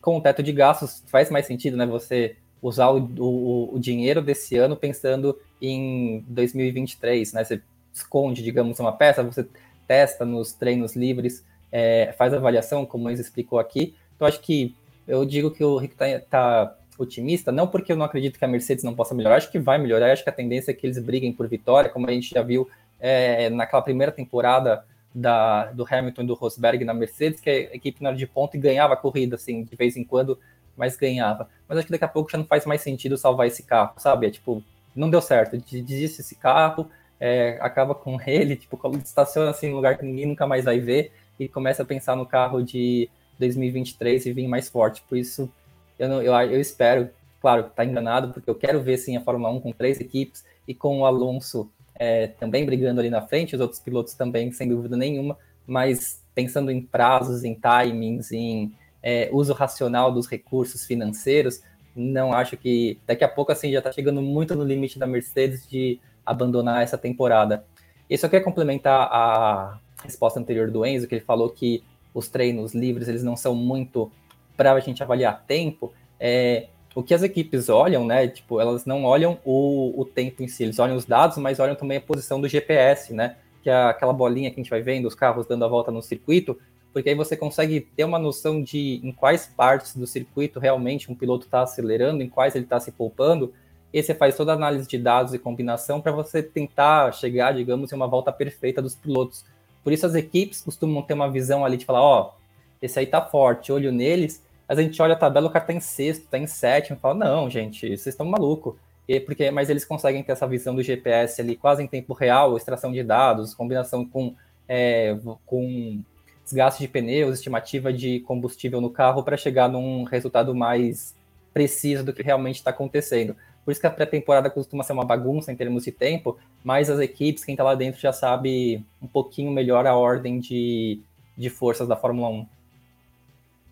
com 0.00 0.16
o 0.16 0.20
teto 0.20 0.42
de 0.42 0.52
gastos 0.52 1.02
faz 1.06 1.30
mais 1.30 1.46
sentido, 1.46 1.76
né? 1.76 1.86
Você 1.86 2.36
usar 2.60 2.88
o, 2.88 2.98
o, 3.18 3.74
o, 3.76 3.78
dinheiro 3.78 4.20
desse 4.20 4.56
ano 4.56 4.76
pensando 4.76 5.38
em 5.60 6.24
2023, 6.28 7.32
né? 7.32 7.44
Você 7.44 7.62
esconde, 7.92 8.42
digamos, 8.42 8.78
uma 8.80 8.92
peça, 8.92 9.22
você 9.22 9.46
testa 9.86 10.24
nos 10.24 10.52
treinos 10.52 10.94
livres, 10.96 11.44
é, 11.70 12.14
faz 12.16 12.34
avaliação, 12.34 12.84
como 12.84 13.08
eles 13.08 13.20
explicou 13.20 13.58
aqui. 13.58 13.94
Então, 14.14 14.26
acho 14.26 14.40
que 14.40 14.74
eu 15.06 15.24
digo 15.24 15.50
que 15.50 15.64
o 15.64 15.76
Rick 15.76 15.94
está 15.94 16.20
tá 16.28 16.76
otimista, 16.98 17.52
não 17.52 17.66
porque 17.66 17.92
eu 17.92 17.96
não 17.96 18.04
acredito 18.04 18.38
que 18.38 18.44
a 18.44 18.48
Mercedes 18.48 18.84
não 18.84 18.94
possa 18.94 19.14
melhorar, 19.14 19.36
acho 19.36 19.50
que 19.50 19.58
vai 19.58 19.78
melhorar, 19.78 20.12
acho 20.12 20.24
que 20.24 20.30
a 20.30 20.32
tendência 20.32 20.72
é 20.72 20.74
que 20.74 20.86
eles 20.86 20.98
briguem 20.98 21.32
por 21.32 21.46
vitória, 21.46 21.88
como 21.88 22.08
a 22.08 22.12
gente 22.12 22.30
já 22.34 22.42
viu 22.42 22.68
é, 22.98 23.48
naquela 23.50 23.82
primeira 23.82 24.10
temporada 24.10 24.84
da, 25.18 25.66
do 25.72 25.84
Hamilton 25.88 26.22
e 26.22 26.26
do 26.26 26.34
Rosberg 26.34 26.84
na 26.84 26.94
Mercedes, 26.94 27.40
que 27.40 27.50
a 27.50 27.74
equipe 27.74 28.02
não 28.02 28.10
era 28.10 28.16
de 28.16 28.26
ponto 28.26 28.56
e 28.56 28.60
ganhava 28.60 28.94
a 28.94 28.96
corrida, 28.96 29.34
assim, 29.34 29.64
de 29.64 29.76
vez 29.76 29.96
em 29.96 30.04
quando, 30.04 30.38
mas 30.76 30.96
ganhava. 30.96 31.48
Mas 31.68 31.78
acho 31.78 31.86
que 31.86 31.92
daqui 31.92 32.04
a 32.04 32.08
pouco 32.08 32.30
já 32.30 32.38
não 32.38 32.46
faz 32.46 32.64
mais 32.64 32.80
sentido 32.80 33.18
salvar 33.18 33.46
esse 33.48 33.64
carro, 33.64 33.94
sabe? 33.98 34.28
É 34.28 34.30
tipo, 34.30 34.62
não 34.94 35.10
deu 35.10 35.20
certo, 35.20 35.58
desiste 35.58 36.20
esse 36.20 36.36
carro, 36.36 36.88
é, 37.18 37.58
acaba 37.60 37.94
com 37.94 38.16
ele, 38.24 38.54
tipo, 38.54 38.80
estaciona 38.98 39.50
assim 39.50 39.68
no 39.68 39.76
lugar 39.76 39.98
que 39.98 40.04
ninguém 40.04 40.26
nunca 40.26 40.46
mais 40.46 40.64
vai 40.64 40.78
ver 40.78 41.12
e 41.38 41.48
começa 41.48 41.82
a 41.82 41.86
pensar 41.86 42.16
no 42.16 42.24
carro 42.24 42.62
de 42.62 43.08
2023 43.38 44.26
e 44.26 44.32
vir 44.32 44.46
mais 44.46 44.68
forte. 44.68 45.02
Por 45.08 45.18
isso, 45.18 45.50
eu, 45.98 46.08
não, 46.08 46.22
eu, 46.22 46.32
eu 46.32 46.60
espero, 46.60 47.10
claro, 47.40 47.64
tá 47.74 47.84
enganado, 47.84 48.32
porque 48.32 48.48
eu 48.48 48.54
quero 48.54 48.80
ver 48.80 48.98
sim 48.98 49.16
a 49.16 49.20
Fórmula 49.20 49.50
1 49.50 49.60
com 49.60 49.72
três 49.72 50.00
equipes 50.00 50.44
e 50.66 50.74
com 50.74 51.00
o 51.00 51.06
Alonso 51.06 51.68
é, 51.98 52.28
também 52.28 52.64
brigando 52.64 53.00
ali 53.00 53.10
na 53.10 53.22
frente, 53.22 53.54
os 53.54 53.60
outros 53.60 53.80
pilotos 53.80 54.14
também, 54.14 54.52
sem 54.52 54.68
dúvida 54.68 54.96
nenhuma, 54.96 55.36
mas 55.66 56.22
pensando 56.34 56.70
em 56.70 56.80
prazos, 56.80 57.44
em 57.44 57.54
timings, 57.54 58.30
em 58.32 58.72
é, 59.02 59.28
uso 59.32 59.52
racional 59.52 60.12
dos 60.12 60.26
recursos 60.26 60.86
financeiros, 60.86 61.62
não 61.94 62.32
acho 62.32 62.56
que 62.56 62.98
daqui 63.06 63.24
a 63.24 63.28
pouco 63.28 63.50
assim 63.50 63.72
já 63.72 63.78
está 63.78 63.90
chegando 63.90 64.22
muito 64.22 64.54
no 64.54 64.62
limite 64.62 64.98
da 64.98 65.06
Mercedes 65.06 65.68
de 65.68 66.00
abandonar 66.24 66.82
essa 66.82 66.96
temporada. 66.96 67.64
E 68.08 68.16
só 68.16 68.28
queria 68.28 68.44
complementar 68.44 69.08
a 69.10 69.78
resposta 70.04 70.38
anterior 70.38 70.70
do 70.70 70.86
Enzo, 70.86 71.08
que 71.08 71.16
ele 71.16 71.24
falou 71.24 71.50
que 71.50 71.82
os 72.14 72.28
treinos 72.28 72.74
livres 72.74 73.08
eles 73.08 73.22
não 73.22 73.36
são 73.36 73.54
muito 73.54 74.10
para 74.56 74.72
a 74.72 74.80
gente 74.80 75.02
avaliar 75.02 75.44
tempo. 75.46 75.92
É, 76.20 76.68
o 76.98 77.02
que 77.04 77.14
as 77.14 77.22
equipes 77.22 77.68
olham, 77.68 78.04
né? 78.04 78.26
Tipo, 78.26 78.60
elas 78.60 78.84
não 78.84 79.04
olham 79.04 79.38
o, 79.44 79.94
o 80.00 80.04
tempo 80.04 80.42
em 80.42 80.48
si, 80.48 80.64
eles 80.64 80.80
olham 80.80 80.96
os 80.96 81.04
dados, 81.04 81.38
mas 81.38 81.60
olham 81.60 81.76
também 81.76 81.98
a 81.98 82.00
posição 82.00 82.40
do 82.40 82.48
GPS, 82.48 83.14
né? 83.14 83.36
Que 83.62 83.70
é 83.70 83.84
aquela 83.84 84.12
bolinha 84.12 84.50
que 84.50 84.58
a 84.58 84.62
gente 84.64 84.68
vai 84.68 84.82
vendo, 84.82 85.06
os 85.06 85.14
carros 85.14 85.46
dando 85.46 85.64
a 85.64 85.68
volta 85.68 85.92
no 85.92 86.02
circuito, 86.02 86.58
porque 86.92 87.10
aí 87.10 87.14
você 87.14 87.36
consegue 87.36 87.82
ter 87.82 88.02
uma 88.02 88.18
noção 88.18 88.60
de 88.60 89.00
em 89.04 89.12
quais 89.12 89.46
partes 89.46 89.94
do 89.94 90.08
circuito 90.08 90.58
realmente 90.58 91.08
um 91.08 91.14
piloto 91.14 91.46
está 91.46 91.62
acelerando, 91.62 92.20
em 92.20 92.28
quais 92.28 92.56
ele 92.56 92.64
está 92.64 92.80
se 92.80 92.90
poupando, 92.90 93.54
e 93.92 94.02
você 94.02 94.12
faz 94.12 94.36
toda 94.36 94.50
a 94.50 94.56
análise 94.56 94.88
de 94.88 94.98
dados 94.98 95.32
e 95.32 95.38
combinação 95.38 96.00
para 96.00 96.10
você 96.10 96.42
tentar 96.42 97.12
chegar, 97.12 97.54
digamos, 97.54 97.92
em 97.92 97.94
uma 97.94 98.08
volta 98.08 98.32
perfeita 98.32 98.82
dos 98.82 98.96
pilotos. 98.96 99.44
Por 99.84 99.92
isso 99.92 100.04
as 100.04 100.16
equipes 100.16 100.62
costumam 100.62 101.00
ter 101.02 101.14
uma 101.14 101.30
visão 101.30 101.64
ali 101.64 101.76
de 101.76 101.84
falar, 101.84 102.02
ó, 102.02 102.22
oh, 102.22 102.38
esse 102.82 102.98
aí 102.98 103.06
tá 103.06 103.22
forte, 103.22 103.70
olho 103.70 103.92
neles, 103.92 104.42
mas 104.68 104.78
a 104.78 104.82
gente 104.82 105.00
olha 105.00 105.14
a 105.14 105.18
tabela, 105.18 105.46
o 105.46 105.50
cara 105.50 105.64
tá 105.64 105.72
em 105.72 105.80
sexto, 105.80 106.28
tá 106.28 106.38
em 106.38 106.46
sétimo, 106.46 106.98
fala, 106.98 107.14
não, 107.14 107.48
gente, 107.48 107.88
vocês 107.88 108.08
estão 108.08 108.26
maluco. 108.26 108.78
E 109.08 109.18
porque, 109.18 109.50
mas 109.50 109.70
eles 109.70 109.86
conseguem 109.86 110.22
ter 110.22 110.32
essa 110.32 110.46
visão 110.46 110.74
do 110.74 110.82
GPS 110.82 111.40
ali 111.40 111.56
quase 111.56 111.82
em 111.82 111.86
tempo 111.86 112.12
real, 112.12 112.56
extração 112.56 112.92
de 112.92 113.02
dados, 113.02 113.54
combinação 113.54 114.04
com, 114.04 114.34
é, 114.68 115.16
com 115.46 116.02
desgaste 116.44 116.82
de 116.82 116.88
pneus, 116.88 117.36
estimativa 117.36 117.90
de 117.90 118.20
combustível 118.20 118.82
no 118.82 118.90
carro 118.90 119.22
para 119.22 119.38
chegar 119.38 119.68
num 119.68 120.04
resultado 120.04 120.54
mais 120.54 121.16
preciso 121.54 122.04
do 122.04 122.12
que 122.12 122.22
realmente 122.22 122.56
está 122.56 122.70
acontecendo. 122.70 123.34
Por 123.64 123.72
isso 123.72 123.80
que 123.80 123.86
a 123.86 123.90
pré-temporada 123.90 124.50
costuma 124.50 124.84
ser 124.84 124.92
uma 124.92 125.04
bagunça 125.04 125.50
em 125.50 125.56
termos 125.56 125.84
de 125.84 125.92
tempo, 125.92 126.38
mas 126.62 126.88
as 126.90 127.00
equipes, 127.00 127.44
quem 127.44 127.54
está 127.54 127.64
lá 127.64 127.74
dentro 127.74 128.00
já 128.00 128.12
sabe 128.12 128.84
um 129.00 129.06
pouquinho 129.06 129.50
melhor 129.50 129.86
a 129.86 129.96
ordem 129.96 130.38
de, 130.38 131.00
de 131.36 131.50
forças 131.50 131.88
da 131.88 131.96
Fórmula 131.96 132.28
1. 132.28 132.46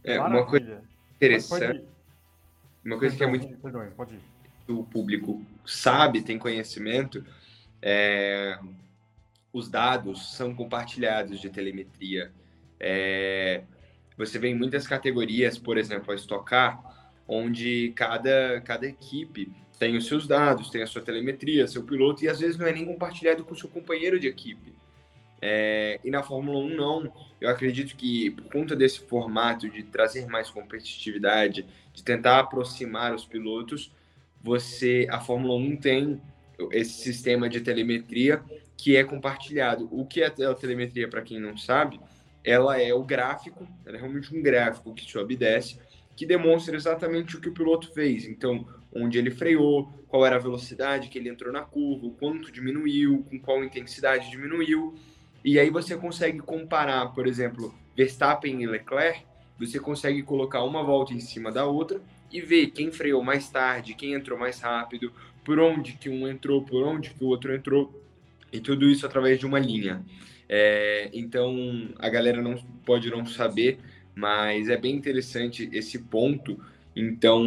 É, 0.06 0.20
uma 0.20 0.46
coisa 0.46 0.82
interessante, 1.16 1.84
uma 2.84 2.98
coisa 2.98 3.16
que 3.16 3.24
é 3.24 3.26
muito 3.26 3.48
perdão, 3.58 3.90
pode 3.96 4.18
o 4.68 4.84
público 4.84 5.44
sabe, 5.64 6.22
tem 6.22 6.38
conhecimento, 6.38 7.24
é, 7.80 8.58
os 9.52 9.68
dados 9.68 10.34
são 10.34 10.54
compartilhados 10.54 11.40
de 11.40 11.50
telemetria. 11.50 12.32
É, 12.78 13.62
você 14.16 14.38
vê 14.38 14.48
em 14.48 14.54
muitas 14.54 14.86
categorias, 14.86 15.58
por 15.58 15.78
exemplo, 15.78 16.12
a 16.12 16.16
Stock 16.16 16.44
Car, 16.44 17.12
onde 17.28 17.92
cada, 17.94 18.60
cada 18.62 18.86
equipe 18.86 19.52
tem 19.78 19.96
os 19.96 20.06
seus 20.06 20.26
dados, 20.26 20.70
tem 20.70 20.82
a 20.82 20.86
sua 20.86 21.02
telemetria, 21.02 21.68
seu 21.68 21.82
piloto, 21.82 22.24
e 22.24 22.28
às 22.28 22.40
vezes 22.40 22.56
não 22.56 22.66
é 22.66 22.72
nem 22.72 22.84
compartilhado 22.84 23.44
com 23.44 23.52
o 23.52 23.56
seu 23.56 23.68
companheiro 23.68 24.18
de 24.18 24.26
equipe. 24.26 24.74
É, 25.40 26.00
e 26.02 26.10
na 26.10 26.22
Fórmula 26.22 26.58
1 26.58 26.76
não. 26.76 27.12
Eu 27.40 27.48
acredito 27.48 27.96
que 27.96 28.30
por 28.30 28.44
conta 28.50 28.74
desse 28.74 29.00
formato 29.00 29.68
de 29.68 29.82
trazer 29.82 30.26
mais 30.26 30.50
competitividade, 30.50 31.66
de 31.92 32.02
tentar 32.02 32.40
aproximar 32.40 33.14
os 33.14 33.24
pilotos, 33.24 33.92
você 34.42 35.06
a 35.10 35.20
Fórmula 35.20 35.54
1 35.54 35.76
tem 35.76 36.20
esse 36.72 37.02
sistema 37.02 37.48
de 37.48 37.60
telemetria 37.60 38.42
que 38.76 38.96
é 38.96 39.04
compartilhado. 39.04 39.88
O 39.90 40.06
que 40.06 40.22
é 40.22 40.26
a 40.26 40.54
telemetria 40.54 41.08
para 41.08 41.22
quem 41.22 41.40
não 41.40 41.56
sabe? 41.56 42.00
Ela 42.44 42.80
é 42.80 42.94
o 42.94 43.02
gráfico, 43.02 43.66
ela 43.84 43.96
é 43.96 44.00
realmente 44.00 44.34
um 44.34 44.42
gráfico 44.42 44.94
que 44.94 45.10
sobe 45.10 45.34
e 45.34 45.36
desce, 45.36 45.78
que 46.14 46.24
demonstra 46.24 46.76
exatamente 46.76 47.36
o 47.36 47.40
que 47.40 47.48
o 47.48 47.52
piloto 47.52 47.92
fez. 47.92 48.24
Então, 48.24 48.66
onde 48.92 49.18
ele 49.18 49.30
freou, 49.30 49.86
qual 50.08 50.24
era 50.24 50.36
a 50.36 50.40
velocidade 50.40 51.08
que 51.08 51.18
ele 51.18 51.28
entrou 51.28 51.52
na 51.52 51.62
curva, 51.62 52.06
o 52.06 52.12
quanto 52.12 52.52
diminuiu, 52.52 53.26
com 53.28 53.38
qual 53.38 53.62
intensidade 53.64 54.30
diminuiu. 54.30 54.94
E 55.46 55.60
aí 55.60 55.70
você 55.70 55.96
consegue 55.96 56.40
comparar, 56.40 57.06
por 57.14 57.24
exemplo, 57.24 57.72
Verstappen 57.96 58.60
e 58.60 58.66
Leclerc, 58.66 59.22
você 59.56 59.78
consegue 59.78 60.20
colocar 60.24 60.64
uma 60.64 60.82
volta 60.82 61.14
em 61.14 61.20
cima 61.20 61.52
da 61.52 61.64
outra 61.64 62.00
e 62.32 62.40
ver 62.40 62.72
quem 62.72 62.90
freou 62.90 63.22
mais 63.22 63.48
tarde, 63.48 63.94
quem 63.94 64.14
entrou 64.14 64.36
mais 64.36 64.58
rápido, 64.58 65.12
por 65.44 65.60
onde 65.60 65.92
que 65.92 66.08
um 66.10 66.26
entrou, 66.26 66.62
por 66.62 66.82
onde 66.82 67.10
que 67.10 67.22
o 67.22 67.28
outro 67.28 67.54
entrou, 67.54 67.94
e 68.52 68.58
tudo 68.58 68.90
isso 68.90 69.06
através 69.06 69.38
de 69.38 69.46
uma 69.46 69.60
linha. 69.60 70.04
É, 70.48 71.10
então 71.14 71.54
a 72.00 72.08
galera 72.08 72.42
não 72.42 72.56
pode 72.84 73.08
não 73.08 73.24
saber, 73.24 73.78
mas 74.16 74.68
é 74.68 74.76
bem 74.76 74.96
interessante 74.96 75.70
esse 75.72 76.00
ponto. 76.00 76.58
Então, 76.96 77.44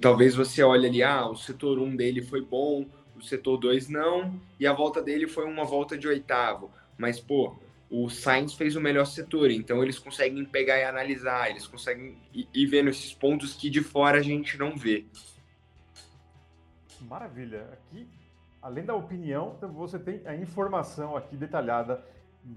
talvez 0.00 0.36
você 0.36 0.62
olhe 0.62 0.86
ali, 0.86 1.02
ah, 1.02 1.26
o 1.26 1.34
setor 1.34 1.80
1 1.80 1.96
dele 1.96 2.22
foi 2.22 2.40
bom, 2.40 2.86
o 3.16 3.20
setor 3.20 3.56
2 3.56 3.88
não, 3.88 4.40
e 4.60 4.66
a 4.66 4.72
volta 4.72 5.02
dele 5.02 5.26
foi 5.26 5.44
uma 5.44 5.64
volta 5.64 5.98
de 5.98 6.06
oitavo. 6.06 6.70
Mas, 7.02 7.18
pô, 7.18 7.56
o 7.90 8.08
Sainz 8.08 8.54
fez 8.54 8.76
o 8.76 8.80
melhor 8.80 9.06
setor, 9.06 9.50
então 9.50 9.82
eles 9.82 9.98
conseguem 9.98 10.44
pegar 10.44 10.78
e 10.78 10.84
analisar, 10.84 11.50
eles 11.50 11.66
conseguem 11.66 12.16
ir 12.32 12.66
vendo 12.66 12.90
esses 12.90 13.12
pontos 13.12 13.56
que 13.56 13.68
de 13.68 13.82
fora 13.82 14.18
a 14.18 14.22
gente 14.22 14.56
não 14.56 14.76
vê. 14.76 15.04
Maravilha. 17.00 17.66
Aqui, 17.72 18.08
além 18.62 18.84
da 18.84 18.94
opinião, 18.94 19.58
você 19.74 19.98
tem 19.98 20.22
a 20.24 20.36
informação 20.36 21.16
aqui 21.16 21.36
detalhada. 21.36 22.00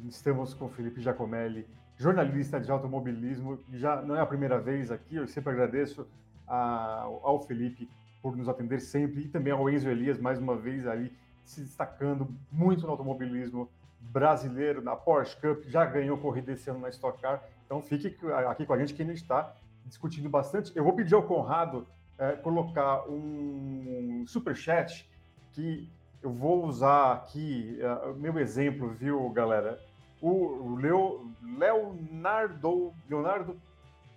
Estamos 0.08 0.54
com 0.54 0.66
o 0.66 0.70
Felipe 0.70 1.02
Giacomelli, 1.02 1.66
jornalista 1.98 2.60
de 2.62 2.70
automobilismo. 2.70 3.60
Já 3.74 4.00
não 4.00 4.16
é 4.16 4.22
a 4.22 4.28
primeira 4.28 4.60
vez 4.60 4.92
aqui, 4.92 5.16
eu 5.16 5.28
sempre 5.28 5.54
agradeço 5.54 6.08
a, 6.48 7.02
ao 7.02 7.42
Felipe 7.42 7.90
por 8.22 8.38
nos 8.38 8.48
atender 8.48 8.80
sempre 8.80 9.24
e 9.24 9.28
também 9.28 9.52
ao 9.52 9.68
Enzo 9.68 9.90
Elias, 9.90 10.20
mais 10.20 10.38
uma 10.38 10.56
vez 10.56 10.86
ali 10.86 11.12
se 11.44 11.62
destacando 11.62 12.28
muito 12.52 12.84
no 12.84 12.92
automobilismo 12.92 13.68
brasileiro, 14.12 14.82
na 14.82 14.96
Porsche 14.96 15.36
Cup, 15.38 15.66
já 15.66 15.86
ganhou 15.86 16.18
corrida 16.18 16.52
esse 16.52 16.70
ano 16.70 16.80
na 16.80 16.90
Stock 16.90 17.22
Car. 17.22 17.44
Então 17.66 17.82
fique 17.82 18.16
aqui 18.48 18.66
com 18.66 18.74
a 18.74 18.80
gente 18.80 18.94
que 18.94 19.02
ainda 19.02 19.14
está 19.14 19.54
discutindo 19.86 20.30
bastante. 20.30 20.72
Eu 20.76 20.84
vou 20.84 20.94
pedir 20.94 21.16
ao 21.16 21.24
Conrado 21.24 21.88
é, 22.18 22.34
colocar 22.34 23.08
um 23.10 24.24
super 24.28 24.56
chat 24.56 25.10
que 25.54 25.90
eu 26.22 26.32
vou 26.32 26.66
usar 26.66 27.14
aqui 27.14 27.80
uh, 27.82 28.16
meu 28.16 28.40
exemplo, 28.40 28.90
viu, 28.90 29.30
galera? 29.30 29.80
O 30.22 30.76
Leo, 30.76 31.32
Leonardo, 31.44 32.94
Leonardo 33.08 33.56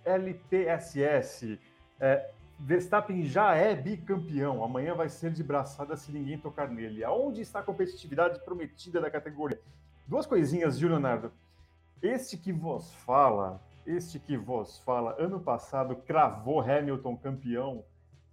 LTSS. 0.03 1.59
É, 1.99 2.31
Verstappen 2.59 3.23
já 3.23 3.55
é 3.55 3.75
bicampeão. 3.75 4.63
Amanhã 4.63 4.95
vai 4.95 5.07
ser 5.07 5.31
de 5.31 5.43
braçada 5.43 5.95
se 5.95 6.11
ninguém 6.11 6.37
tocar 6.37 6.67
nele. 6.67 7.03
Aonde 7.03 7.41
está 7.41 7.59
a 7.59 7.63
competitividade 7.63 8.43
prometida 8.43 8.99
da 8.99 9.11
categoria? 9.11 9.61
Duas 10.09 10.25
coisinhas, 10.25 10.79
viu, 10.79 10.89
Leonardo? 10.89 11.31
Este 12.01 12.35
que 12.35 12.51
vos 12.51 12.91
fala, 13.05 13.61
este 13.85 14.17
que 14.17 14.35
vos 14.35 14.79
fala, 14.79 15.15
ano 15.19 15.39
passado 15.39 15.95
cravou 15.97 16.61
Hamilton 16.61 17.15
campeão. 17.15 17.83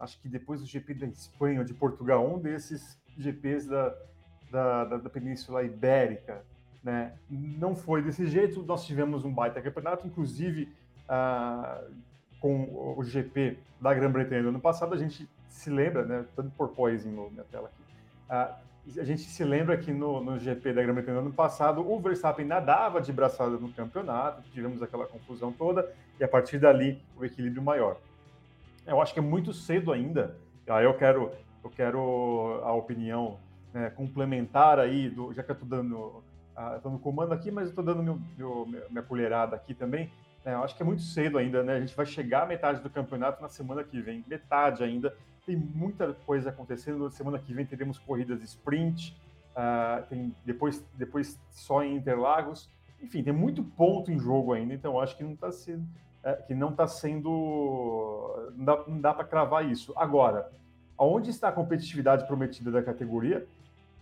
Acho 0.00 0.18
que 0.22 0.26
depois 0.26 0.62
do 0.62 0.66
GP 0.66 0.94
da 0.94 1.06
Espanha 1.06 1.58
ou 1.58 1.66
de 1.66 1.74
Portugal, 1.74 2.26
um 2.26 2.38
desses 2.38 2.98
GPs 3.18 3.68
da, 3.68 3.94
da, 4.50 4.84
da, 4.86 4.96
da 4.96 5.10
Península 5.10 5.64
Ibérica. 5.64 6.42
Né? 6.82 7.12
Não 7.28 7.76
foi 7.76 8.00
desse 8.00 8.26
jeito. 8.26 8.62
Nós 8.62 8.86
tivemos 8.86 9.26
um 9.26 9.30
baita 9.34 9.60
campeonato, 9.60 10.06
inclusive. 10.06 10.74
Uh, 11.04 11.92
com 12.40 12.94
o 12.96 13.04
GP 13.04 13.58
da 13.80 13.92
Grã-Bretanha 13.92 14.44
do 14.44 14.48
ano 14.48 14.60
passado, 14.60 14.94
a 14.94 14.96
gente 14.96 15.28
se 15.46 15.68
lembra, 15.68 16.06
né? 16.06 16.24
Tanto 16.34 16.50
por 16.56 16.68
poison 16.70 17.30
na 17.34 17.44
tela 17.44 17.68
aqui. 17.68 17.82
Uh, 18.62 18.65
a 18.98 19.04
gente 19.04 19.22
se 19.22 19.44
lembra 19.44 19.76
que 19.76 19.92
no, 19.92 20.22
no 20.22 20.38
GP 20.38 20.72
da 20.72 20.82
Grã-Bretanha 20.82 21.18
do 21.18 21.26
ano 21.26 21.32
passado, 21.32 21.80
o 21.80 22.00
Verstappen 22.00 22.46
nadava 22.46 23.00
de 23.00 23.12
braçada 23.12 23.56
no 23.56 23.72
campeonato, 23.72 24.42
tivemos 24.52 24.82
aquela 24.82 25.06
confusão 25.06 25.52
toda, 25.52 25.92
e 26.18 26.24
a 26.24 26.28
partir 26.28 26.58
dali 26.58 27.02
o 27.16 27.24
equilíbrio 27.24 27.62
maior. 27.62 27.96
Eu 28.86 29.00
acho 29.00 29.12
que 29.12 29.18
é 29.18 29.22
muito 29.22 29.52
cedo 29.52 29.92
ainda. 29.92 30.36
Aí 30.68 30.84
eu 30.84 30.94
quero, 30.94 31.32
eu 31.64 31.70
quero 31.70 32.60
a 32.62 32.72
opinião 32.72 33.38
né, 33.74 33.90
complementar 33.90 34.78
aí, 34.78 35.10
do, 35.10 35.32
já 35.32 35.42
que 35.42 35.50
eu 35.50 35.54
estou 35.54 35.68
dando, 35.68 36.22
uh, 36.56 36.88
no 36.88 36.98
comando 36.98 37.32
aqui, 37.32 37.50
mas 37.50 37.64
eu 37.64 37.70
estou 37.70 37.84
dando 37.84 38.02
meu, 38.02 38.20
meu, 38.38 38.66
minha 38.88 39.02
colherada 39.02 39.56
aqui 39.56 39.74
também. 39.74 40.10
É, 40.44 40.54
eu 40.54 40.62
acho 40.62 40.76
que 40.76 40.82
é 40.82 40.86
muito 40.86 41.02
cedo 41.02 41.38
ainda, 41.38 41.64
né? 41.64 41.74
A 41.74 41.80
gente 41.80 41.96
vai 41.96 42.06
chegar 42.06 42.44
à 42.44 42.46
metade 42.46 42.80
do 42.80 42.88
campeonato 42.88 43.42
na 43.42 43.48
semana 43.48 43.82
que 43.82 44.00
vem, 44.00 44.24
metade 44.28 44.84
ainda. 44.84 45.12
Tem 45.46 45.56
muita 45.56 46.12
coisa 46.12 46.50
acontecendo. 46.50 47.04
Na 47.04 47.10
semana 47.10 47.38
que 47.38 47.54
vem 47.54 47.64
teremos 47.64 47.98
corridas 47.98 48.42
sprint, 48.42 49.16
uh, 49.52 50.04
tem 50.08 50.34
depois, 50.44 50.84
depois 50.94 51.40
só 51.50 51.84
em 51.84 51.94
Interlagos. 51.94 52.68
Enfim, 53.00 53.22
tem 53.22 53.32
muito 53.32 53.62
ponto 53.62 54.10
em 54.10 54.18
jogo 54.18 54.52
ainda, 54.52 54.74
então 54.74 55.00
acho 55.00 55.16
que 55.16 55.22
não 55.22 55.34
está 55.34 55.52
sendo, 55.52 55.86
é, 56.24 56.32
que 56.34 56.54
não 56.54 56.70
está 56.70 56.88
sendo, 56.88 58.50
não 58.56 58.64
dá, 58.64 58.84
dá 59.00 59.14
para 59.14 59.24
cravar 59.24 59.70
isso. 59.70 59.92
Agora, 59.96 60.50
aonde 60.98 61.30
está 61.30 61.48
a 61.48 61.52
competitividade 61.52 62.26
prometida 62.26 62.70
da 62.70 62.82
categoria? 62.82 63.46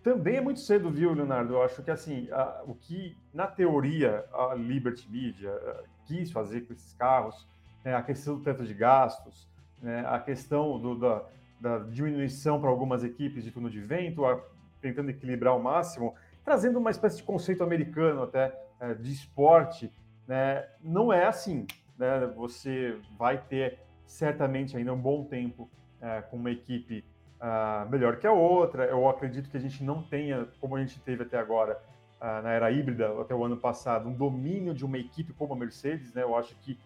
Também 0.02 0.36
é 0.36 0.40
muito 0.40 0.60
cedo, 0.60 0.90
viu, 0.90 1.12
Leonardo? 1.12 1.54
Eu 1.54 1.62
acho 1.62 1.82
que 1.82 1.90
assim, 1.90 2.28
a, 2.30 2.62
o 2.66 2.74
que 2.74 3.16
na 3.32 3.46
teoria 3.46 4.24
a 4.32 4.54
Liberty 4.54 5.10
Media 5.10 5.50
a, 5.50 5.82
quis 6.06 6.30
fazer 6.30 6.62
com 6.62 6.72
esses 6.72 6.92
carros, 6.94 7.46
né, 7.84 7.94
a 7.94 8.02
questão 8.02 8.36
do 8.36 8.42
teto 8.42 8.64
de 8.64 8.74
gastos, 8.74 9.48
né, 9.84 10.04
a 10.08 10.18
questão 10.18 10.80
do, 10.80 10.98
da, 10.98 11.22
da, 11.60 11.78
diminuição 11.78 12.58
para 12.58 12.70
algumas 12.70 13.04
equipes 13.04 13.44
de 13.44 13.50
turno 13.50 13.68
de 13.68 13.80
vento, 13.80 14.24
a, 14.24 14.42
tentando 14.80 15.10
equilibrar 15.10 15.52
ao 15.52 15.60
máximo, 15.60 16.14
trazendo 16.42 16.78
uma 16.78 16.90
espécie 16.90 17.18
de 17.18 17.22
conceito 17.22 17.62
americano 17.62 18.22
até 18.22 18.58
é, 18.80 18.94
de 18.94 19.12
esporte, 19.12 19.92
né, 20.26 20.66
não 20.82 21.12
é 21.12 21.26
assim. 21.26 21.66
Né, 21.98 22.26
você 22.34 22.98
vai 23.18 23.38
ter 23.38 23.78
certamente 24.06 24.76
ainda 24.76 24.92
um 24.92 24.98
bom 24.98 25.24
tempo 25.24 25.70
é, 26.00 26.22
com 26.22 26.36
uma 26.36 26.50
equipe 26.50 27.04
uh, 27.40 27.88
melhor 27.90 28.16
que 28.16 28.26
a 28.26 28.32
outra. 28.32 28.84
Eu 28.86 29.08
acredito 29.08 29.50
que 29.50 29.56
a 29.56 29.60
gente 29.60 29.84
não 29.84 30.02
tenha, 30.02 30.48
como 30.60 30.76
a 30.76 30.80
gente 30.80 30.98
teve 31.00 31.22
até 31.22 31.38
agora, 31.38 31.78
uh, 32.20 32.42
na 32.42 32.50
era 32.50 32.70
híbrida, 32.70 33.20
até 33.20 33.34
o 33.34 33.44
ano 33.44 33.56
passado, 33.56 34.08
um 34.08 34.14
domínio 34.14 34.74
de 34.74 34.84
uma 34.84 34.98
equipe 34.98 35.32
como 35.34 35.52
a 35.52 35.56
Mercedes. 35.56 36.14
Né? 36.14 36.22
Eu 36.22 36.36
acho 36.36 36.54
que 36.56 36.78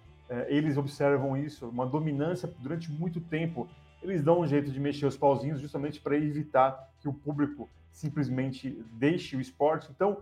eles 0.48 0.76
observam 0.76 1.36
isso, 1.36 1.68
uma 1.68 1.86
dominância 1.86 2.52
durante 2.58 2.90
muito 2.90 3.20
tempo. 3.20 3.68
Eles 4.02 4.22
dão 4.22 4.40
um 4.40 4.46
jeito 4.46 4.70
de 4.70 4.78
mexer 4.78 5.06
os 5.06 5.16
pauzinhos 5.16 5.60
justamente 5.60 6.00
para 6.00 6.16
evitar 6.16 6.90
que 7.00 7.08
o 7.08 7.12
público 7.12 7.68
simplesmente 7.90 8.84
deixe 8.92 9.36
o 9.36 9.40
esporte. 9.40 9.88
Então, 9.90 10.18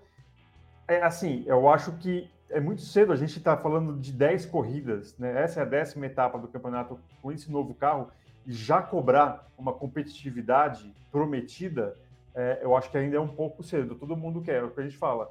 é 0.88 1.02
assim, 1.02 1.44
eu 1.46 1.68
acho 1.68 1.92
que 1.98 2.30
é 2.48 2.60
muito 2.60 2.82
cedo 2.82 3.12
a 3.12 3.16
gente 3.16 3.36
está 3.38 3.56
falando 3.56 3.98
de 3.98 4.12
10 4.12 4.46
corridas, 4.46 5.16
né? 5.18 5.42
Essa 5.42 5.60
é 5.60 5.62
a 5.62 5.66
décima 5.66 6.06
etapa 6.06 6.38
do 6.38 6.48
campeonato 6.48 6.98
com 7.20 7.32
esse 7.32 7.50
novo 7.50 7.74
carro 7.74 8.08
e 8.46 8.52
já 8.52 8.80
cobrar 8.80 9.50
uma 9.58 9.72
competitividade 9.72 10.94
prometida, 11.10 11.96
é, 12.34 12.60
eu 12.62 12.76
acho 12.76 12.90
que 12.90 12.96
ainda 12.96 13.16
é 13.16 13.20
um 13.20 13.28
pouco 13.28 13.62
cedo. 13.62 13.96
Todo 13.96 14.16
mundo 14.16 14.40
quer, 14.40 14.56
é 14.56 14.62
o 14.62 14.70
que 14.70 14.80
a 14.80 14.84
gente 14.84 14.96
fala. 14.96 15.30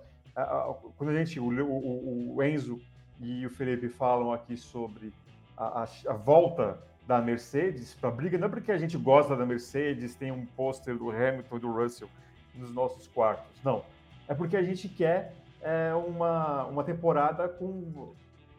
Quando 0.98 1.12
a 1.12 1.14
gente, 1.14 1.40
o, 1.40 1.46
o, 1.46 2.36
o, 2.36 2.44
Enzo 2.44 2.82
e 3.20 3.46
o 3.46 3.50
Felipe 3.50 3.90
falam 3.90 4.32
aqui 4.32 4.58
sobre 4.58 5.14
a, 5.58 5.88
a 6.08 6.14
volta 6.14 6.78
da 7.08 7.22
Mercedes 7.22 7.94
para 7.94 8.10
a 8.10 8.12
briga, 8.12 8.38
não 8.38 8.48
é 8.48 8.50
porque 8.50 8.72
a 8.72 8.78
gente 8.78 8.98
gosta 8.98 9.36
da 9.36 9.46
Mercedes, 9.46 10.16
tem 10.16 10.32
um 10.32 10.46
pôster 10.46 10.98
do 10.98 11.10
Hamilton 11.12 11.58
e 11.58 11.60
do 11.60 11.72
Russell 11.72 12.10
nos 12.54 12.74
nossos 12.74 13.08
quartos, 13.08 13.52
não. 13.64 13.84
É 14.28 14.34
porque 14.34 14.58
a 14.58 14.64
gente 14.64 14.90
quer 14.90 15.36
é, 15.62 15.94
uma, 15.94 16.66
uma 16.66 16.84
temporada 16.84 17.48
com 17.48 18.14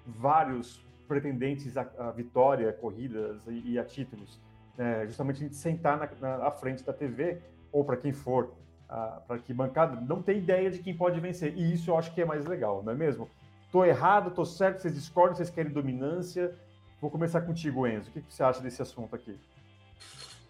vários 0.07 0.85
pretendentes 1.09 1.77
à, 1.77 2.11
vitória, 2.15 2.73
corridas 2.73 3.41
e, 3.49 3.73
e 3.73 3.79
a 3.79 3.85
títulos 3.85 4.41
é, 4.79 5.07
justamente 5.07 5.37
a 5.37 5.41
gente 5.41 5.57
sentar 5.57 5.99
na, 5.99 6.09
na, 6.21 6.47
à 6.47 6.51
frente 6.51 6.85
da 6.85 6.93
TV, 6.93 7.39
ou 7.73 7.85
para 7.85 7.97
quem 7.97 8.13
for, 8.13 8.53
para 9.27 9.39
que 9.39 9.53
bancada, 9.53 10.01
não 10.01 10.23
tem 10.23 10.39
ideia 10.39 10.71
de 10.71 10.79
quem 10.79 10.97
pode 10.97 11.19
vencer. 11.19 11.57
E 11.57 11.73
isso 11.73 11.91
eu 11.91 11.99
acho 11.99 12.15
que 12.15 12.21
é 12.21 12.25
mais 12.25 12.45
legal, 12.45 12.83
não 12.83 12.93
é 12.93 12.97
mesmo? 12.97 13.29
Tô 13.71 13.85
errado, 13.85 14.31
tô 14.31 14.45
certo, 14.45 14.81
vocês 14.81 14.95
discordam, 14.95 15.37
vocês 15.37 15.51
querem 15.51 15.73
dominância. 15.73 16.55
Vou 17.01 17.11
começar 17.11 17.43
contigo, 17.43 17.87
Enzo. 17.87 18.11
O 18.11 18.12
que, 18.12 18.23
que 18.23 18.33
você 18.33 18.43
acha 18.43 18.61
desse 18.61 18.81
assunto 18.81 19.14
aqui? 19.14 19.37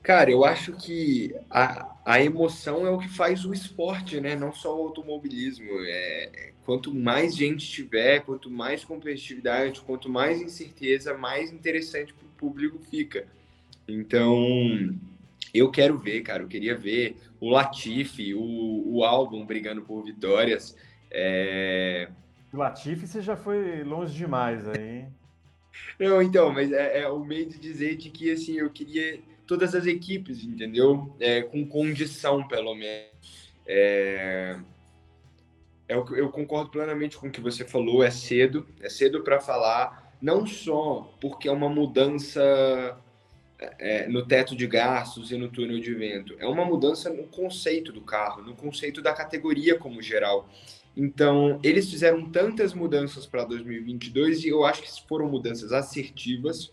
Cara, 0.06 0.30
eu 0.30 0.44
acho 0.44 0.72
que 0.74 1.34
a, 1.50 1.96
a 2.04 2.22
emoção 2.22 2.86
é 2.86 2.90
o 2.90 2.98
que 2.98 3.08
faz 3.08 3.44
o 3.44 3.52
esporte, 3.52 4.20
né? 4.20 4.36
Não 4.36 4.52
só 4.52 4.76
o 4.78 4.82
automobilismo. 4.82 5.68
É, 5.68 6.52
quanto 6.64 6.94
mais 6.94 7.34
gente 7.34 7.68
tiver, 7.68 8.20
quanto 8.20 8.48
mais 8.48 8.84
competitividade, 8.84 9.80
quanto 9.80 10.08
mais 10.08 10.40
incerteza, 10.40 11.18
mais 11.18 11.52
interessante 11.52 12.14
para 12.14 12.24
o 12.24 12.30
público 12.30 12.78
fica. 12.88 13.26
Então, 13.88 14.96
eu 15.52 15.72
quero 15.72 15.98
ver, 15.98 16.20
cara. 16.22 16.44
Eu 16.44 16.48
queria 16.48 16.76
ver 16.76 17.16
o 17.40 17.50
Latifi, 17.50 18.32
o, 18.32 18.82
o 18.86 19.02
álbum 19.02 19.44
brigando 19.44 19.82
por 19.82 20.04
vitórias. 20.04 20.76
É... 21.10 22.08
Latifi 22.52 23.06
você 23.06 23.20
já 23.20 23.36
foi 23.36 23.82
longe 23.82 24.14
demais 24.16 24.66
aí. 24.68 25.06
Não, 25.98 26.22
então, 26.22 26.52
mas 26.52 26.72
é, 26.72 27.00
é, 27.00 27.08
o 27.08 27.20
meio 27.20 27.46
de 27.46 27.58
dizer 27.58 27.96
de 27.96 28.10
que 28.10 28.30
assim, 28.30 28.54
eu 28.54 28.70
queria 28.70 29.20
todas 29.46 29.74
as 29.74 29.86
equipes, 29.86 30.42
entendeu? 30.42 31.14
É, 31.20 31.42
com 31.42 31.66
condição, 31.66 32.46
pelo 32.46 32.74
menos. 32.74 33.52
É, 33.66 34.56
eu, 35.88 36.06
é 36.14 36.20
eu 36.20 36.30
concordo 36.30 36.70
plenamente 36.70 37.16
com 37.16 37.28
o 37.28 37.30
que 37.30 37.40
você 37.40 37.64
falou. 37.64 38.02
É 38.02 38.10
cedo, 38.10 38.66
é 38.80 38.88
cedo 38.88 39.22
para 39.22 39.40
falar, 39.40 40.14
não 40.20 40.46
só 40.46 41.14
porque 41.20 41.48
é 41.48 41.52
uma 41.52 41.68
mudança 41.68 42.98
é, 43.58 44.06
no 44.08 44.26
teto 44.26 44.54
de 44.54 44.66
gastos 44.66 45.30
e 45.30 45.36
no 45.36 45.48
túnel 45.48 45.80
de 45.80 45.94
vento. 45.94 46.34
É 46.38 46.46
uma 46.46 46.64
mudança 46.64 47.10
no 47.10 47.24
conceito 47.24 47.92
do 47.92 48.00
carro, 48.00 48.42
no 48.42 48.54
conceito 48.54 49.00
da 49.00 49.12
categoria 49.12 49.78
como 49.78 50.02
geral. 50.02 50.48
Então, 50.96 51.60
eles 51.62 51.90
fizeram 51.90 52.30
tantas 52.30 52.72
mudanças 52.72 53.26
para 53.26 53.44
2022 53.44 54.44
e 54.44 54.48
eu 54.48 54.64
acho 54.64 54.82
que 54.82 55.06
foram 55.06 55.28
mudanças 55.28 55.72
assertivas. 55.72 56.72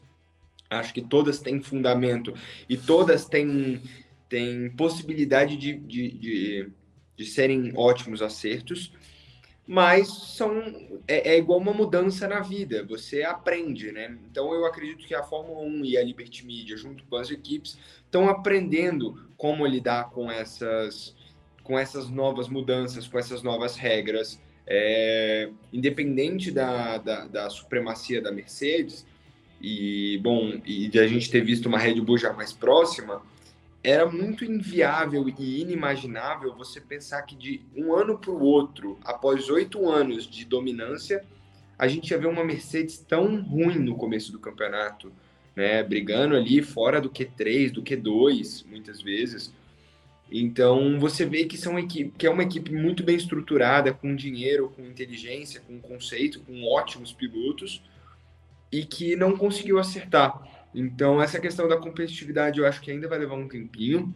Acho 0.70 0.94
que 0.94 1.02
todas 1.02 1.40
têm 1.40 1.62
fundamento 1.62 2.34
e 2.70 2.78
todas 2.78 3.26
têm, 3.26 3.82
têm 4.30 4.70
possibilidade 4.72 5.58
de, 5.58 5.74
de, 5.74 6.12
de, 6.12 6.70
de 7.18 7.26
serem 7.26 7.74
ótimos 7.76 8.22
acertos 8.22 8.92
mas 9.66 10.10
são 10.36 10.62
é, 11.08 11.34
é, 11.34 11.38
igual 11.38 11.60
uma 11.60 11.74
mudança 11.74 12.28
na 12.28 12.42
vida, 12.42 12.84
você 12.84 13.24
aprende, 13.24 13.92
né? 13.92 14.18
Então 14.30 14.54
eu 14.54 14.66
acredito 14.66 15.08
que 15.08 15.16
a 15.16 15.24
Fórmula 15.24 15.62
1 15.62 15.86
e 15.86 15.98
a 15.98 16.04
Liberty 16.04 16.46
Media, 16.46 16.76
junto 16.76 17.06
com 17.06 17.16
as 17.16 17.32
equipes, 17.32 17.78
estão 18.04 18.28
aprendendo 18.28 19.30
como 19.38 19.66
lidar 19.66 20.10
com 20.10 20.30
essas, 20.30 21.16
com 21.64 21.78
essas 21.80 22.10
novas 22.10 22.50
mudanças, 22.50 23.08
com 23.08 23.18
essas 23.18 23.42
novas 23.42 23.76
regras. 23.76 24.40
É, 24.66 25.50
independente 25.74 26.52
da, 26.52 26.98
da, 26.98 27.28
da, 27.28 27.50
supremacia 27.50 28.22
da 28.22 28.32
Mercedes, 28.32 29.06
e 29.62 30.20
bom, 30.22 30.62
e 30.66 30.88
de 30.88 31.00
a 31.00 31.08
gente 31.08 31.30
ter 31.30 31.42
visto 31.42 31.66
uma 31.66 31.78
Red 31.78 32.00
Bull 32.00 32.18
já 32.18 32.32
mais 32.32 32.54
próxima, 32.54 33.22
era 33.84 34.10
muito 34.10 34.46
inviável 34.46 35.28
e 35.28 35.62
inimaginável 35.62 36.56
você 36.56 36.80
pensar 36.80 37.22
que 37.24 37.36
de 37.36 37.62
um 37.76 37.94
ano 37.94 38.18
para 38.18 38.32
o 38.32 38.42
outro, 38.42 38.98
após 39.04 39.50
oito 39.50 39.90
anos 39.90 40.26
de 40.26 40.46
dominância, 40.46 41.26
a 41.78 41.88
gente 41.88 42.12
ia 42.12 42.18
ver 42.18 42.28
uma 42.28 42.46
Mercedes 42.46 42.98
tão 42.98 43.42
ruim 43.42 43.80
no 43.80 43.96
começo 43.96 44.32
do 44.32 44.40
campeonato, 44.40 45.12
né? 45.54 45.84
Brigando 45.84 46.36
ali 46.36 46.62
fora 46.62 47.02
do 47.02 47.10
Q3, 47.10 47.72
do 47.72 47.84
Q2, 47.84 48.66
muitas 48.66 49.02
vezes. 49.02 49.54
Então 50.36 51.00
você 51.00 51.28
vê 51.28 51.46
que 51.46 51.56
são 51.56 51.78
equipe, 51.78 52.12
que 52.18 52.26
é 52.26 52.30
uma 52.30 52.42
equipe 52.42 52.74
muito 52.74 53.04
bem 53.04 53.16
estruturada, 53.16 53.94
com 53.94 54.16
dinheiro, 54.16 54.74
com 54.76 54.82
inteligência, 54.82 55.62
com 55.62 55.80
conceito, 55.80 56.40
com 56.42 56.64
ótimos 56.64 57.14
pilotos 57.14 57.84
e 58.72 58.84
que 58.84 59.16
não 59.16 59.38
conseguiu 59.38 59.78
acertar. 59.78 60.42
Então, 60.74 61.22
essa 61.22 61.40
questão 61.40 61.68
da 61.68 61.78
competitividade 61.78 62.60
eu 62.60 62.66
acho 62.66 62.82
que 62.82 62.90
ainda 62.90 63.08
vai 63.08 63.20
levar 63.20 63.36
um 63.36 63.48
tempinho. 63.48 64.12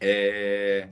É, 0.00 0.88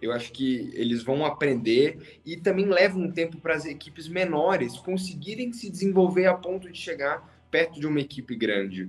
eu 0.00 0.12
acho 0.12 0.30
que 0.30 0.70
eles 0.74 1.02
vão 1.02 1.26
aprender 1.26 2.20
e 2.24 2.36
também 2.36 2.66
leva 2.66 2.96
um 2.96 3.10
tempo 3.10 3.38
para 3.38 3.54
as 3.54 3.66
equipes 3.66 4.06
menores 4.06 4.76
conseguirem 4.78 5.52
se 5.52 5.68
desenvolver 5.68 6.26
a 6.26 6.34
ponto 6.34 6.70
de 6.70 6.78
chegar 6.78 7.44
perto 7.50 7.80
de 7.80 7.88
uma 7.88 8.00
equipe 8.00 8.36
grande. 8.36 8.88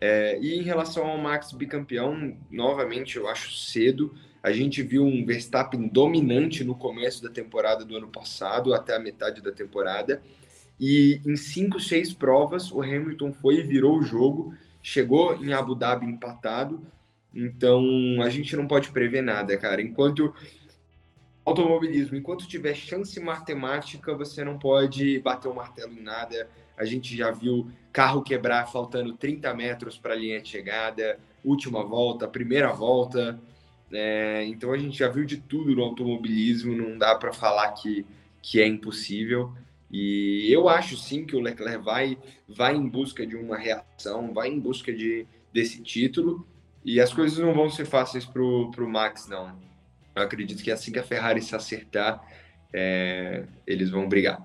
É, 0.00 0.36
e 0.40 0.58
em 0.58 0.62
relação 0.62 1.06
ao 1.06 1.16
Max 1.16 1.52
bicampeão, 1.52 2.36
novamente 2.50 3.16
eu 3.16 3.28
acho 3.28 3.52
cedo. 3.56 4.12
A 4.42 4.52
gente 4.52 4.82
viu 4.82 5.04
um 5.04 5.24
Verstappen 5.24 5.88
dominante 5.88 6.64
no 6.64 6.74
começo 6.74 7.22
da 7.22 7.28
temporada 7.28 7.84
do 7.84 7.96
ano 7.96 8.08
passado, 8.08 8.74
até 8.74 8.96
a 8.96 9.00
metade 9.00 9.42
da 9.42 9.52
temporada. 9.52 10.22
E 10.78 11.20
em 11.26 11.36
cinco, 11.36 11.80
seis 11.80 12.12
provas, 12.12 12.70
o 12.70 12.80
Hamilton 12.80 13.32
foi 13.32 13.56
e 13.56 13.62
virou 13.62 13.98
o 13.98 14.02
jogo 14.02 14.54
chegou 14.82 15.34
em 15.36 15.52
Abu 15.52 15.74
Dhabi 15.74 16.06
empatado, 16.06 16.80
então 17.34 17.82
a 18.22 18.30
gente 18.30 18.56
não 18.56 18.66
pode 18.66 18.90
prever 18.90 19.22
nada, 19.22 19.56
cara. 19.56 19.82
Enquanto 19.82 20.34
automobilismo, 21.44 22.16
enquanto 22.16 22.48
tiver 22.48 22.74
chance 22.74 23.18
matemática, 23.20 24.14
você 24.14 24.44
não 24.44 24.58
pode 24.58 25.18
bater 25.20 25.48
o 25.48 25.54
martelo 25.54 25.92
em 25.92 26.02
nada. 26.02 26.48
A 26.76 26.84
gente 26.84 27.16
já 27.16 27.30
viu 27.30 27.70
carro 27.92 28.22
quebrar 28.22 28.70
faltando 28.70 29.12
30 29.12 29.52
metros 29.54 29.98
para 29.98 30.14
a 30.14 30.16
linha 30.16 30.40
de 30.40 30.48
chegada, 30.48 31.18
última 31.44 31.82
volta, 31.84 32.28
primeira 32.28 32.72
volta. 32.72 33.38
É, 33.92 34.44
então 34.44 34.72
a 34.72 34.78
gente 34.78 34.98
já 34.98 35.08
viu 35.08 35.24
de 35.24 35.38
tudo 35.38 35.74
no 35.74 35.82
automobilismo, 35.82 36.76
não 36.76 36.98
dá 36.98 37.14
para 37.14 37.32
falar 37.32 37.72
que, 37.72 38.04
que 38.42 38.60
é 38.60 38.66
impossível. 38.66 39.52
E 39.90 40.48
eu 40.52 40.68
acho 40.68 40.96
sim 40.96 41.24
que 41.24 41.34
o 41.34 41.40
Leclerc 41.40 41.82
vai, 41.82 42.18
vai 42.46 42.74
em 42.76 42.86
busca 42.86 43.26
de 43.26 43.36
uma 43.36 43.56
reação, 43.56 44.34
vai 44.34 44.48
em 44.48 44.60
busca 44.60 44.92
de, 44.92 45.26
desse 45.52 45.82
título. 45.82 46.46
E 46.84 47.00
as 47.00 47.12
coisas 47.12 47.38
não 47.38 47.54
vão 47.54 47.70
ser 47.70 47.86
fáceis 47.86 48.24
para 48.24 48.42
o 48.42 48.88
Max, 48.88 49.26
não. 49.28 49.58
Eu 50.14 50.22
acredito 50.22 50.62
que 50.62 50.70
assim 50.70 50.92
que 50.92 50.98
a 50.98 51.04
Ferrari 51.04 51.40
se 51.40 51.54
acertar, 51.54 52.22
é, 52.72 53.44
eles 53.66 53.90
vão 53.90 54.08
brigar. 54.08 54.44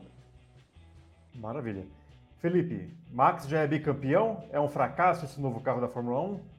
Maravilha. 1.35 1.85
Felipe, 2.39 2.89
Max 3.11 3.47
já 3.47 3.59
é 3.59 3.67
bicampeão? 3.67 4.43
É 4.51 4.59
um 4.59 4.67
fracasso 4.67 5.25
esse 5.25 5.39
novo 5.39 5.61
carro 5.61 5.81
da 5.81 5.87
Fórmula 5.87 6.21
1? 6.21 6.52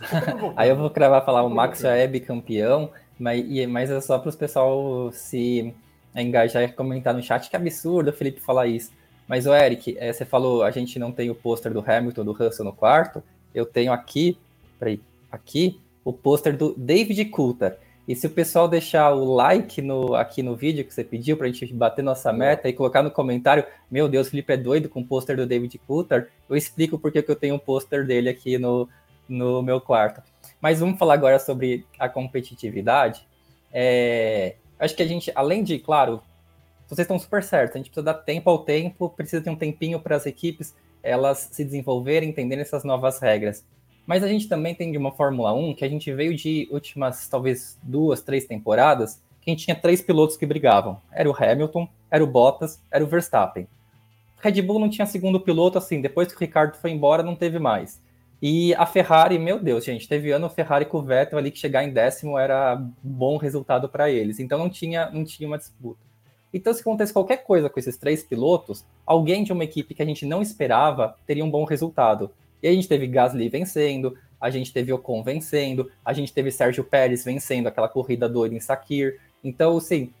Aí 0.56 0.68
eu 0.68 0.76
vou 0.76 0.90
cravar 0.90 1.24
falar, 1.24 1.42
o 1.42 1.50
Max 1.50 1.80
já 1.80 1.94
é 1.94 2.06
bicampeão, 2.06 2.90
mas, 3.18 3.44
mas 3.68 3.90
é 3.90 4.00
só 4.00 4.18
para 4.18 4.28
os 4.28 4.36
pessoal 4.36 5.10
se 5.12 5.74
engajar 6.14 6.62
e 6.62 6.72
comentar 6.72 7.14
no 7.14 7.22
chat. 7.22 7.48
Que 7.48 7.56
absurdo 7.56 8.10
o 8.10 8.12
Felipe 8.12 8.40
falar 8.40 8.66
isso. 8.66 8.92
Mas, 9.28 9.46
o 9.46 9.54
Eric, 9.54 9.96
é, 9.98 10.12
você 10.12 10.24
falou, 10.24 10.64
a 10.64 10.70
gente 10.70 10.98
não 10.98 11.12
tem 11.12 11.30
o 11.30 11.34
pôster 11.34 11.72
do 11.72 11.84
Hamilton, 11.86 12.24
do 12.24 12.32
Russell 12.32 12.64
no 12.64 12.72
quarto. 12.72 13.22
Eu 13.54 13.64
tenho 13.64 13.92
aqui, 13.92 14.36
peraí, 14.78 15.00
aqui, 15.30 15.80
o 16.04 16.12
pôster 16.12 16.56
do 16.56 16.74
David 16.76 17.24
Coulter. 17.26 17.78
E 18.08 18.16
se 18.16 18.26
o 18.26 18.30
pessoal 18.30 18.66
deixar 18.66 19.14
o 19.14 19.34
like 19.34 19.80
no, 19.80 20.16
aqui 20.16 20.42
no 20.42 20.56
vídeo 20.56 20.84
que 20.84 20.92
você 20.92 21.04
pediu 21.04 21.36
para 21.36 21.46
a 21.46 21.52
gente 21.52 21.72
bater 21.72 22.02
nossa 22.02 22.32
meta 22.32 22.68
e 22.68 22.72
colocar 22.72 23.04
no 23.04 23.10
comentário, 23.12 23.64
meu 23.88 24.08
Deus, 24.08 24.26
o 24.26 24.30
Felipe 24.30 24.52
é 24.52 24.56
doido 24.56 24.88
com 24.88 25.00
o 25.00 25.06
pôster 25.06 25.36
do 25.36 25.46
David 25.46 25.78
Coulter, 25.86 26.28
eu 26.48 26.56
explico 26.56 26.98
porque 26.98 27.22
que 27.22 27.30
eu 27.30 27.36
tenho 27.36 27.54
um 27.54 27.58
pôster 27.58 28.04
dele 28.04 28.28
aqui 28.28 28.58
no, 28.58 28.88
no 29.30 29.62
meu 29.62 29.80
quarto. 29.80 30.22
Mas 30.60 30.80
vamos 30.80 30.98
falar 30.98 31.14
agora 31.14 31.38
sobre 31.38 31.86
a 31.98 32.08
competitividade. 32.08 33.26
É, 33.72 34.56
acho 34.78 34.94
que 34.94 35.02
a 35.02 35.06
gente, 35.06 35.32
além 35.34 35.62
de, 35.62 35.78
claro, 35.78 36.20
vocês 36.86 37.04
estão 37.04 37.18
super 37.18 37.42
certos, 37.42 37.76
a 37.76 37.78
gente 37.78 37.90
precisa 37.90 38.04
dar 38.04 38.14
tempo 38.14 38.50
ao 38.50 38.58
tempo, 38.58 39.08
precisa 39.08 39.42
ter 39.42 39.50
um 39.50 39.56
tempinho 39.56 40.00
para 40.00 40.16
as 40.16 40.26
equipes 40.26 40.74
elas 41.02 41.48
se 41.50 41.64
desenvolverem, 41.64 42.28
entenderem 42.28 42.62
essas 42.62 42.84
novas 42.84 43.18
regras. 43.18 43.64
Mas 44.06 44.22
a 44.22 44.28
gente 44.28 44.48
também 44.48 44.74
tem 44.74 44.90
de 44.90 44.98
uma 44.98 45.12
Fórmula 45.12 45.52
1 45.52 45.74
que 45.74 45.84
a 45.84 45.88
gente 45.88 46.12
veio 46.12 46.34
de 46.34 46.68
últimas, 46.70 47.28
talvez, 47.28 47.78
duas, 47.82 48.22
três 48.22 48.44
temporadas, 48.44 49.22
que 49.40 49.50
a 49.50 49.52
gente 49.52 49.64
tinha 49.64 49.76
três 49.76 50.02
pilotos 50.02 50.36
que 50.36 50.46
brigavam. 50.46 51.00
Era 51.12 51.30
o 51.30 51.34
Hamilton, 51.34 51.88
era 52.10 52.22
o 52.22 52.26
Bottas, 52.26 52.82
era 52.90 53.04
o 53.04 53.06
Verstappen. 53.06 53.66
Red 54.38 54.62
Bull 54.62 54.78
não 54.78 54.90
tinha 54.90 55.06
segundo 55.06 55.38
piloto, 55.38 55.78
assim, 55.78 56.00
depois 56.00 56.28
que 56.28 56.36
o 56.36 56.40
Ricardo 56.40 56.76
foi 56.76 56.90
embora, 56.90 57.22
não 57.22 57.36
teve 57.36 57.58
mais. 57.58 58.00
E 58.42 58.74
a 58.74 58.86
Ferrari, 58.86 59.38
meu 59.38 59.58
Deus, 59.58 59.84
gente, 59.84 60.08
teve 60.08 60.30
ano 60.30 60.48
Ferrari 60.48 60.86
com 60.86 60.98
o 60.98 61.02
Vettel 61.02 61.38
ali 61.38 61.50
que 61.50 61.58
chegar 61.58 61.84
em 61.84 61.92
décimo 61.92 62.38
era 62.38 62.82
bom 63.02 63.36
resultado 63.36 63.88
para 63.88 64.10
eles. 64.10 64.40
Então 64.40 64.58
não 64.58 64.70
tinha, 64.70 65.10
não 65.10 65.24
tinha 65.24 65.46
uma 65.46 65.58
disputa. 65.58 66.00
Então, 66.52 66.74
se 66.74 66.80
acontece 66.80 67.12
qualquer 67.12 67.44
coisa 67.44 67.70
com 67.70 67.78
esses 67.78 67.96
três 67.96 68.24
pilotos, 68.24 68.84
alguém 69.06 69.44
de 69.44 69.52
uma 69.52 69.62
equipe 69.62 69.94
que 69.94 70.02
a 70.02 70.06
gente 70.06 70.26
não 70.26 70.42
esperava 70.42 71.16
teria 71.26 71.44
um 71.44 71.50
bom 71.50 71.64
resultado. 71.64 72.30
E 72.62 72.68
a 72.68 72.72
gente 72.72 72.88
teve 72.88 73.06
Gasly 73.06 73.48
vencendo, 73.48 74.16
a 74.40 74.50
gente 74.50 74.72
teve 74.72 74.92
Ocon 74.92 75.22
vencendo, 75.22 75.90
a 76.04 76.12
gente 76.12 76.32
teve 76.32 76.50
Sérgio 76.50 76.82
Pérez 76.82 77.24
vencendo 77.24 77.68
aquela 77.68 77.88
corrida 77.88 78.28
doida 78.28 78.54
em 78.54 78.60
Sakir. 78.60 79.20
Então, 79.44 79.78
sim, 79.78 80.12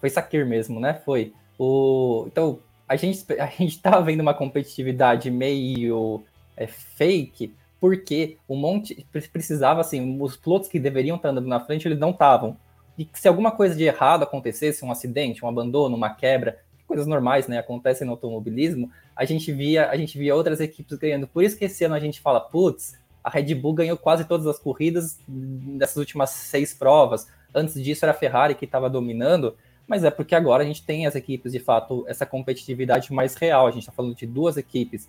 foi 0.00 0.08
Sakir 0.08 0.46
mesmo, 0.46 0.78
né? 0.78 0.94
Foi. 1.04 1.32
O... 1.58 2.24
Então, 2.28 2.60
a 2.88 2.94
gente, 2.94 3.24
a 3.40 3.46
gente 3.46 3.80
tava 3.80 4.02
vendo 4.02 4.20
uma 4.20 4.34
competitividade 4.34 5.30
meio 5.30 6.22
é, 6.56 6.66
fake, 6.66 7.54
porque 7.80 8.38
um 8.48 8.56
monte 8.56 9.06
precisava 9.32 9.80
assim, 9.80 10.20
os 10.20 10.36
pilotos 10.36 10.68
que 10.68 10.78
deveriam 10.78 11.16
estar 11.16 11.28
andando 11.28 11.48
na 11.48 11.60
frente, 11.60 11.86
eles 11.86 11.98
não 11.98 12.10
estavam. 12.10 12.56
E 12.98 13.08
se 13.12 13.28
alguma 13.28 13.50
coisa 13.50 13.74
de 13.74 13.84
errado 13.84 14.22
acontecesse, 14.22 14.84
um 14.84 14.90
acidente, 14.90 15.44
um 15.44 15.48
abandono, 15.48 15.96
uma 15.96 16.10
quebra, 16.10 16.58
coisas 16.86 17.06
normais, 17.06 17.46
né, 17.46 17.58
acontecem 17.58 18.06
no 18.06 18.12
automobilismo, 18.12 18.90
a 19.14 19.24
gente 19.24 19.52
via, 19.52 19.90
a 19.90 19.96
gente 19.96 20.16
via 20.18 20.34
outras 20.34 20.60
equipes 20.60 20.96
ganhando. 20.96 21.26
Por 21.26 21.44
isso 21.44 21.58
que 21.58 21.64
esse 21.66 21.84
ano 21.84 21.94
a 21.94 22.00
gente 22.00 22.20
fala, 22.20 22.40
putz, 22.40 22.98
a 23.22 23.28
Red 23.28 23.54
Bull 23.56 23.74
ganhou 23.74 23.96
quase 23.96 24.24
todas 24.24 24.46
as 24.46 24.58
corridas 24.58 25.18
dessas 25.26 25.96
últimas 25.96 26.30
seis 26.30 26.72
provas. 26.72 27.26
Antes 27.54 27.82
disso 27.82 28.04
era 28.04 28.12
a 28.12 28.16
Ferrari 28.16 28.54
que 28.54 28.64
estava 28.64 28.88
dominando, 28.88 29.56
mas 29.86 30.04
é 30.04 30.10
porque 30.10 30.34
agora 30.34 30.62
a 30.62 30.66
gente 30.66 30.84
tem 30.84 31.06
as 31.06 31.14
equipes 31.14 31.52
de 31.52 31.58
fato 31.58 32.04
essa 32.08 32.24
competitividade 32.24 33.12
mais 33.12 33.34
real. 33.34 33.66
A 33.66 33.70
gente 33.70 33.82
está 33.82 33.92
falando 33.92 34.14
de 34.14 34.26
duas 34.26 34.56
equipes 34.56 35.08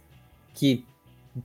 que 0.53 0.83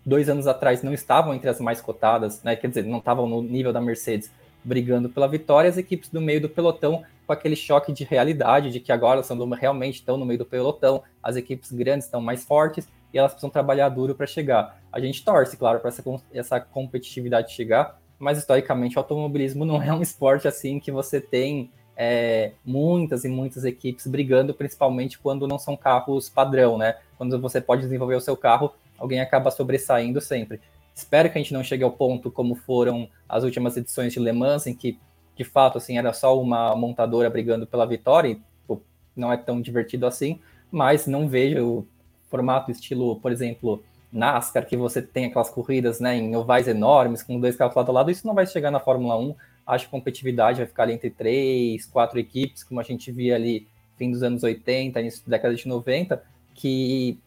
dois 0.04 0.28
anos 0.28 0.46
atrás 0.46 0.82
não 0.82 0.92
estavam 0.92 1.34
entre 1.34 1.48
as 1.48 1.60
mais 1.60 1.80
cotadas, 1.80 2.42
né? 2.42 2.56
Quer 2.56 2.68
dizer, 2.68 2.84
não 2.84 2.98
estavam 2.98 3.26
no 3.26 3.42
nível 3.42 3.72
da 3.72 3.80
Mercedes 3.80 4.30
brigando 4.64 5.08
pela 5.08 5.26
vitória, 5.26 5.68
as 5.68 5.76
equipes 5.76 6.08
do 6.08 6.20
meio 6.20 6.40
do 6.40 6.48
pelotão 6.48 7.02
com 7.26 7.32
aquele 7.32 7.56
choque 7.56 7.92
de 7.92 8.04
realidade 8.04 8.70
de 8.70 8.80
que 8.80 8.92
agora 8.92 9.22
são 9.22 9.48
realmente 9.50 9.96
estão 9.96 10.16
no 10.16 10.24
meio 10.24 10.38
do 10.38 10.44
pelotão, 10.44 11.02
as 11.22 11.36
equipes 11.36 11.72
grandes 11.72 12.06
estão 12.06 12.20
mais 12.20 12.44
fortes 12.44 12.88
e 13.12 13.18
elas 13.18 13.32
precisam 13.32 13.50
trabalhar 13.50 13.88
duro 13.88 14.14
para 14.14 14.26
chegar. 14.26 14.78
A 14.92 15.00
gente 15.00 15.24
torce, 15.24 15.56
claro, 15.56 15.80
para 15.80 15.88
essa, 15.88 16.02
essa 16.32 16.60
competitividade 16.60 17.52
chegar, 17.52 17.98
mas 18.18 18.38
historicamente 18.38 18.96
o 18.96 19.00
automobilismo 19.00 19.64
não 19.64 19.82
é 19.82 19.92
um 19.92 20.02
esporte 20.02 20.46
assim 20.46 20.78
que 20.78 20.90
você 20.90 21.20
tem 21.20 21.70
é, 21.96 22.52
muitas 22.64 23.24
e 23.24 23.28
muitas 23.28 23.64
equipes 23.64 24.06
brigando, 24.06 24.54
principalmente 24.54 25.18
quando 25.18 25.46
não 25.46 25.58
são 25.58 25.76
carros 25.76 26.28
padrão, 26.28 26.78
né? 26.78 26.96
Quando 27.18 27.40
você 27.40 27.60
pode 27.60 27.82
desenvolver 27.82 28.14
o 28.14 28.20
seu 28.20 28.36
carro 28.36 28.72
alguém 29.02 29.20
acaba 29.20 29.50
sobressaindo 29.50 30.20
sempre. 30.20 30.60
Espero 30.94 31.28
que 31.28 31.36
a 31.36 31.42
gente 31.42 31.52
não 31.52 31.64
chegue 31.64 31.82
ao 31.82 31.90
ponto 31.90 32.30
como 32.30 32.54
foram 32.54 33.08
as 33.28 33.42
últimas 33.42 33.76
edições 33.76 34.12
de 34.12 34.20
Le 34.20 34.32
Mans, 34.32 34.66
em 34.66 34.74
que, 34.74 34.96
de 35.34 35.42
fato, 35.42 35.76
assim, 35.76 35.98
era 35.98 36.12
só 36.12 36.40
uma 36.40 36.76
montadora 36.76 37.28
brigando 37.28 37.66
pela 37.66 37.84
vitória, 37.84 38.28
e 38.28 38.40
pô, 38.66 38.80
não 39.16 39.32
é 39.32 39.36
tão 39.36 39.60
divertido 39.60 40.06
assim, 40.06 40.38
mas 40.70 41.08
não 41.08 41.28
vejo 41.28 41.66
o 41.66 41.86
formato 42.30 42.70
estilo, 42.70 43.16
por 43.16 43.32
exemplo, 43.32 43.82
NASCAR, 44.12 44.66
que 44.66 44.76
você 44.76 45.02
tem 45.02 45.24
aquelas 45.24 45.50
corridas 45.50 45.98
né, 45.98 46.16
em 46.16 46.36
ovais 46.36 46.68
enormes, 46.68 47.24
com 47.24 47.40
dois 47.40 47.56
carros 47.56 47.74
lado 47.74 47.90
a 47.90 47.92
lado, 47.92 48.10
isso 48.10 48.26
não 48.26 48.34
vai 48.34 48.46
chegar 48.46 48.70
na 48.70 48.78
Fórmula 48.78 49.18
1. 49.18 49.34
Acho 49.66 49.86
que 49.86 49.90
competitividade 49.90 50.58
vai 50.58 50.66
ficar 50.66 50.84
ali 50.84 50.92
entre 50.92 51.10
três, 51.10 51.86
quatro 51.86 52.20
equipes, 52.20 52.62
como 52.62 52.78
a 52.78 52.84
gente 52.84 53.10
via 53.10 53.34
ali 53.34 53.66
fim 53.96 54.10
dos 54.10 54.22
anos 54.22 54.42
80, 54.42 55.00
início 55.00 55.24
da 55.24 55.36
década 55.36 55.54
de 55.54 55.66
90, 55.66 56.22
que 56.54 57.18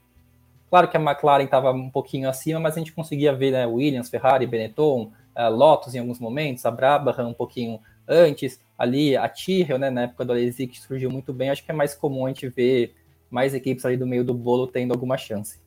claro 0.76 0.90
que 0.90 0.98
a 0.98 1.00
McLaren 1.00 1.46
estava 1.46 1.72
um 1.72 1.90
pouquinho 1.90 2.28
acima, 2.28 2.60
mas 2.60 2.76
a 2.76 2.80
gente 2.80 2.92
conseguia 2.92 3.34
ver 3.34 3.52
né, 3.52 3.66
Williams, 3.66 4.10
Ferrari, 4.10 4.46
Benetton, 4.46 5.10
uh, 5.34 5.50
Lotus 5.50 5.96
em 5.96 6.00
alguns 6.00 6.20
momentos, 6.20 6.66
a 6.66 6.72
Brabham 6.72 7.30
um 7.30 7.34
pouquinho 7.34 7.80
antes, 8.06 8.60
ali 8.78 9.16
a 9.16 9.30
Tyrrell, 9.30 9.80
né, 9.80 9.90
na 9.90 10.02
época 10.02 10.26
do 10.26 10.34
Alesi, 10.34 10.68
que 10.68 10.78
surgiu 10.78 11.10
muito 11.10 11.32
bem, 11.32 11.50
acho 11.50 11.64
que 11.64 11.72
é 11.72 11.74
mais 11.74 11.96
comum 11.96 12.26
a 12.26 12.28
gente 12.28 12.50
ver 12.50 12.94
mais 13.32 13.54
equipes 13.54 13.86
ali 13.86 13.96
do 13.96 14.06
meio 14.06 14.26
do 14.26 14.34
bolo 14.34 14.68
tendo 14.68 14.92
alguma 14.92 15.18
chance. 15.18 15.62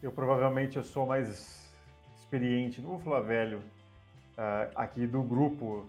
Eu 0.00 0.12
provavelmente 0.12 0.76
eu 0.76 0.84
sou 0.84 1.04
mais 1.04 1.68
experiente, 2.20 2.80
não 2.80 2.90
vou 2.90 3.00
falar 3.00 3.22
velho, 3.22 3.58
uh, 3.58 4.70
aqui 4.76 5.04
do 5.04 5.20
grupo, 5.20 5.84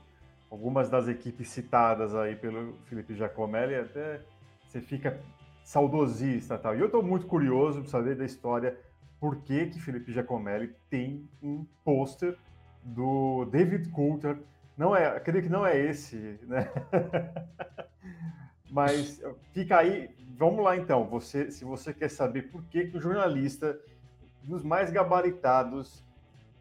algumas 0.49 0.89
das 0.89 1.07
equipes 1.07 1.49
citadas 1.49 2.15
aí 2.15 2.35
pelo 2.35 2.73
Felipe 2.85 3.13
Giacomelli, 3.13 3.75
até 3.75 4.21
você 4.67 4.81
fica 4.81 5.19
saudosista 5.69 6.57
tal. 6.57 6.75
E 6.75 6.79
eu 6.79 6.87
estou 6.87 7.03
muito 7.03 7.27
curioso 7.27 7.81
para 7.81 7.91
saber 7.91 8.15
da 8.15 8.25
história 8.25 8.75
por 9.19 9.43
que 9.43 9.67
que 9.67 9.79
Felipe 9.79 10.11
Giacomelli 10.11 10.75
tem 10.89 11.29
um 11.43 11.63
pôster 11.83 12.35
do 12.83 13.45
David 13.45 13.87
Coulter. 13.89 14.39
Não 14.75 14.95
é, 14.95 15.05
acredito 15.05 15.43
que 15.43 15.49
não 15.49 15.67
é 15.67 15.77
esse, 15.77 16.39
né? 16.47 16.67
Mas 18.71 19.21
fica 19.51 19.77
aí, 19.77 20.09
vamos 20.35 20.63
lá 20.63 20.75
então. 20.75 21.05
Você, 21.05 21.51
se 21.51 21.63
você 21.63 21.93
quer 21.93 22.09
saber 22.09 22.49
por 22.51 22.63
que, 22.63 22.87
que 22.87 22.97
o 22.97 23.01
jornalista 23.01 23.79
dos 24.41 24.63
mais 24.63 24.89
gabaritados 24.89 26.03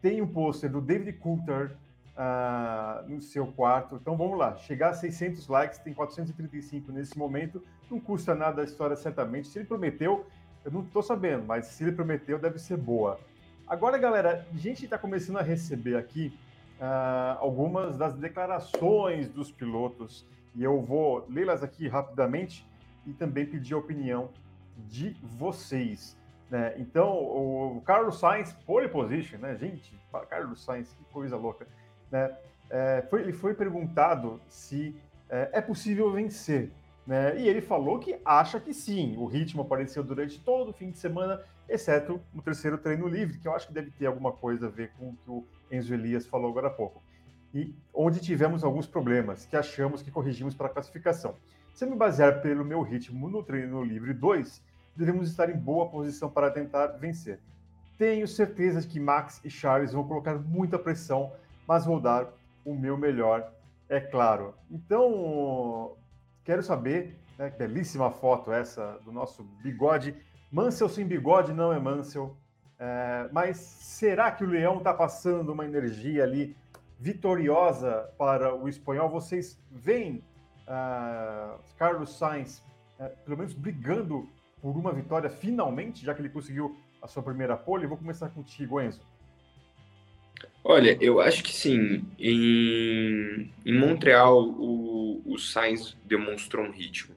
tem 0.03 0.21
um 0.21 0.27
pôster 0.27 0.69
do 0.69 0.81
David 0.81 1.13
Coulter 1.13 1.75
uh, 2.13 3.09
no 3.09 3.19
seu 3.21 3.47
quarto. 3.47 3.95
Então 3.95 4.15
vamos 4.15 4.37
lá, 4.37 4.55
chegar 4.57 4.89
a 4.89 4.93
600 4.93 5.47
likes, 5.47 5.79
tem 5.79 5.95
435 5.95 6.91
nesse 6.91 7.17
momento, 7.17 7.63
não 7.91 7.99
custa 7.99 8.35
nada 8.35 8.61
a 8.61 8.65
história 8.65 8.95
certamente. 8.95 9.47
Se 9.47 9.59
ele 9.59 9.65
prometeu, 9.65 10.25
eu 10.63 10.71
não 10.71 10.81
estou 10.81 11.01
sabendo, 11.01 11.45
mas 11.45 11.65
se 11.67 11.83
ele 11.83 11.91
prometeu, 11.91 12.37
deve 12.37 12.59
ser 12.59 12.77
boa. 12.77 13.19
Agora, 13.67 13.97
galera, 13.97 14.47
a 14.51 14.57
gente 14.57 14.85
está 14.85 14.97
começando 14.97 15.37
a 15.37 15.41
receber 15.41 15.95
aqui 15.95 16.33
uh, 16.79 17.37
algumas 17.39 17.97
das 17.97 18.15
declarações 18.15 19.29
dos 19.29 19.51
pilotos 19.51 20.25
e 20.55 20.63
eu 20.63 20.81
vou 20.81 21.25
lê-las 21.29 21.63
aqui 21.63 21.87
rapidamente 21.87 22.67
e 23.05 23.13
também 23.13 23.45
pedir 23.45 23.73
a 23.73 23.77
opinião 23.77 24.29
de 24.87 25.15
vocês. 25.21 26.17
Né? 26.49 26.73
Então, 26.77 27.09
o 27.11 27.81
Carlos 27.85 28.19
Sainz, 28.19 28.53
pole 28.65 28.87
position, 28.87 29.37
né? 29.37 29.55
Gente, 29.55 29.97
Carlos 30.29 30.63
Sainz, 30.63 30.91
que 30.93 31.03
coisa 31.13 31.37
louca 31.37 31.67
né, 32.11 32.35
é, 32.69 33.05
foi, 33.09 33.21
ele 33.21 33.33
foi 33.33 33.53
perguntado 33.53 34.41
se 34.47 34.95
é, 35.29 35.49
é 35.53 35.61
possível 35.61 36.11
vencer. 36.11 36.71
Né, 37.05 37.39
e 37.39 37.47
ele 37.47 37.61
falou 37.61 37.97
que 37.97 38.19
acha 38.23 38.59
que 38.59 38.73
sim. 38.73 39.15
O 39.17 39.25
ritmo 39.25 39.61
apareceu 39.63 40.03
durante 40.03 40.39
todo 40.39 40.69
o 40.69 40.73
fim 40.73 40.91
de 40.91 40.97
semana, 40.99 41.41
exceto 41.67 42.21
no 42.33 42.41
terceiro 42.41 42.77
treino 42.77 43.07
livre, 43.07 43.39
que 43.39 43.47
eu 43.47 43.55
acho 43.55 43.67
que 43.67 43.73
deve 43.73 43.89
ter 43.91 44.05
alguma 44.05 44.31
coisa 44.31 44.67
a 44.67 44.69
ver 44.69 44.91
com 44.97 45.09
o 45.09 45.15
que 45.15 45.29
o 45.29 45.43
Enzo 45.71 45.93
Elias 45.93 46.27
falou 46.27 46.51
agora 46.51 46.67
há 46.67 46.71
pouco. 46.71 47.01
E 47.53 47.73
onde 47.93 48.19
tivemos 48.19 48.63
alguns 48.63 48.85
problemas 48.85 49.45
que 49.47 49.55
achamos 49.55 50.03
que 50.03 50.11
corrigimos 50.11 50.53
para 50.53 50.67
a 50.67 50.69
classificação. 50.69 51.35
Se 51.73 51.85
eu 51.85 51.89
me 51.89 51.95
basear 51.95 52.41
pelo 52.41 52.63
meu 52.63 52.81
ritmo 52.83 53.27
no 53.27 53.41
treino 53.41 53.83
livre 53.83 54.13
2, 54.13 54.61
devemos 54.95 55.29
estar 55.29 55.49
em 55.49 55.57
boa 55.57 55.89
posição 55.89 56.29
para 56.29 56.51
tentar 56.51 56.87
vencer. 56.87 57.39
Tenho 57.97 58.27
certeza 58.27 58.81
de 58.81 58.87
que 58.87 58.99
Max 58.99 59.41
e 59.43 59.49
Charles 59.49 59.93
vão 59.93 60.07
colocar 60.07 60.35
muita 60.35 60.77
pressão 60.77 61.31
mas 61.69 61.85
vou 61.85 61.99
dar 61.99 62.33
o 62.65 62.73
meu 62.73 62.97
melhor, 62.97 63.53
é 63.87 63.99
claro. 63.99 64.55
Então, 64.71 65.95
quero 66.49 66.63
saber, 66.63 67.15
né, 67.37 67.51
belíssima 67.51 68.09
foto 68.09 68.51
essa 68.51 68.99
do 69.05 69.11
nosso 69.11 69.43
bigode. 69.61 70.15
Mansell 70.51 70.89
sem 70.89 71.05
bigode 71.05 71.53
não 71.53 71.71
é 71.71 71.79
Mansell, 71.79 72.35
é, 72.79 73.29
mas 73.31 73.57
será 73.57 74.31
que 74.31 74.43
o 74.43 74.47
Leão 74.47 74.79
está 74.79 74.91
passando 74.91 75.53
uma 75.53 75.63
energia 75.63 76.23
ali 76.23 76.57
vitoriosa 76.99 78.11
para 78.17 78.55
o 78.55 78.67
espanhol? 78.67 79.11
Vocês 79.11 79.61
veem 79.69 80.23
uh, 80.67 81.59
Carlos 81.77 82.17
Sainz, 82.17 82.63
uh, 82.99 83.15
pelo 83.23 83.37
menos 83.37 83.53
brigando 83.53 84.27
por 84.59 84.75
uma 84.75 84.91
vitória 84.91 85.29
finalmente, 85.29 86.03
já 86.03 86.15
que 86.15 86.21
ele 86.21 86.29
conseguiu 86.29 86.75
a 86.99 87.07
sua 87.07 87.21
primeira 87.21 87.55
pole? 87.55 87.85
Vou 87.85 87.95
começar 87.95 88.27
contigo, 88.29 88.81
Enzo. 88.81 89.01
Olha, 90.71 90.95
eu 91.01 91.19
acho 91.19 91.43
que 91.43 91.51
sim. 91.51 92.05
Em, 92.19 93.51
em 93.65 93.73
Montreal, 93.75 94.39
o, 94.39 95.19
o 95.25 95.39
Sainz 95.39 95.97
demonstrou 96.05 96.63
um 96.63 96.69
ritmo. 96.69 97.15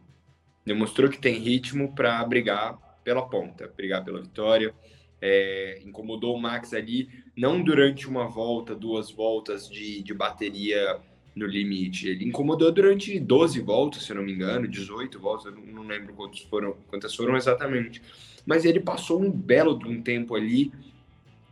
Demonstrou 0.64 1.10
que 1.10 1.18
tem 1.18 1.38
ritmo 1.38 1.94
para 1.94 2.24
brigar 2.24 2.78
pela 3.04 3.28
ponta, 3.28 3.70
brigar 3.76 4.02
pela 4.02 4.22
vitória. 4.22 4.74
É, 5.20 5.82
incomodou 5.84 6.34
o 6.34 6.40
Max 6.40 6.72
ali, 6.72 7.10
não 7.36 7.62
durante 7.62 8.08
uma 8.08 8.26
volta, 8.26 8.74
duas 8.74 9.10
voltas 9.10 9.68
de, 9.68 10.02
de 10.02 10.14
bateria 10.14 10.98
no 11.36 11.44
limite. 11.44 12.08
Ele 12.08 12.24
incomodou 12.24 12.72
durante 12.72 13.20
12 13.20 13.60
voltas, 13.60 14.04
se 14.04 14.12
eu 14.12 14.16
não 14.16 14.22
me 14.22 14.32
engano, 14.32 14.66
18 14.66 15.20
voltas, 15.20 15.52
eu 15.52 15.60
não 15.66 15.82
lembro 15.82 16.14
quantas 16.14 16.40
foram, 16.40 16.74
quantas 16.88 17.14
foram 17.14 17.36
exatamente. 17.36 18.00
Mas 18.46 18.64
ele 18.64 18.80
passou 18.80 19.20
um 19.20 19.30
belo 19.30 19.78
de 19.78 19.86
um 19.86 20.00
tempo 20.00 20.34
ali 20.34 20.72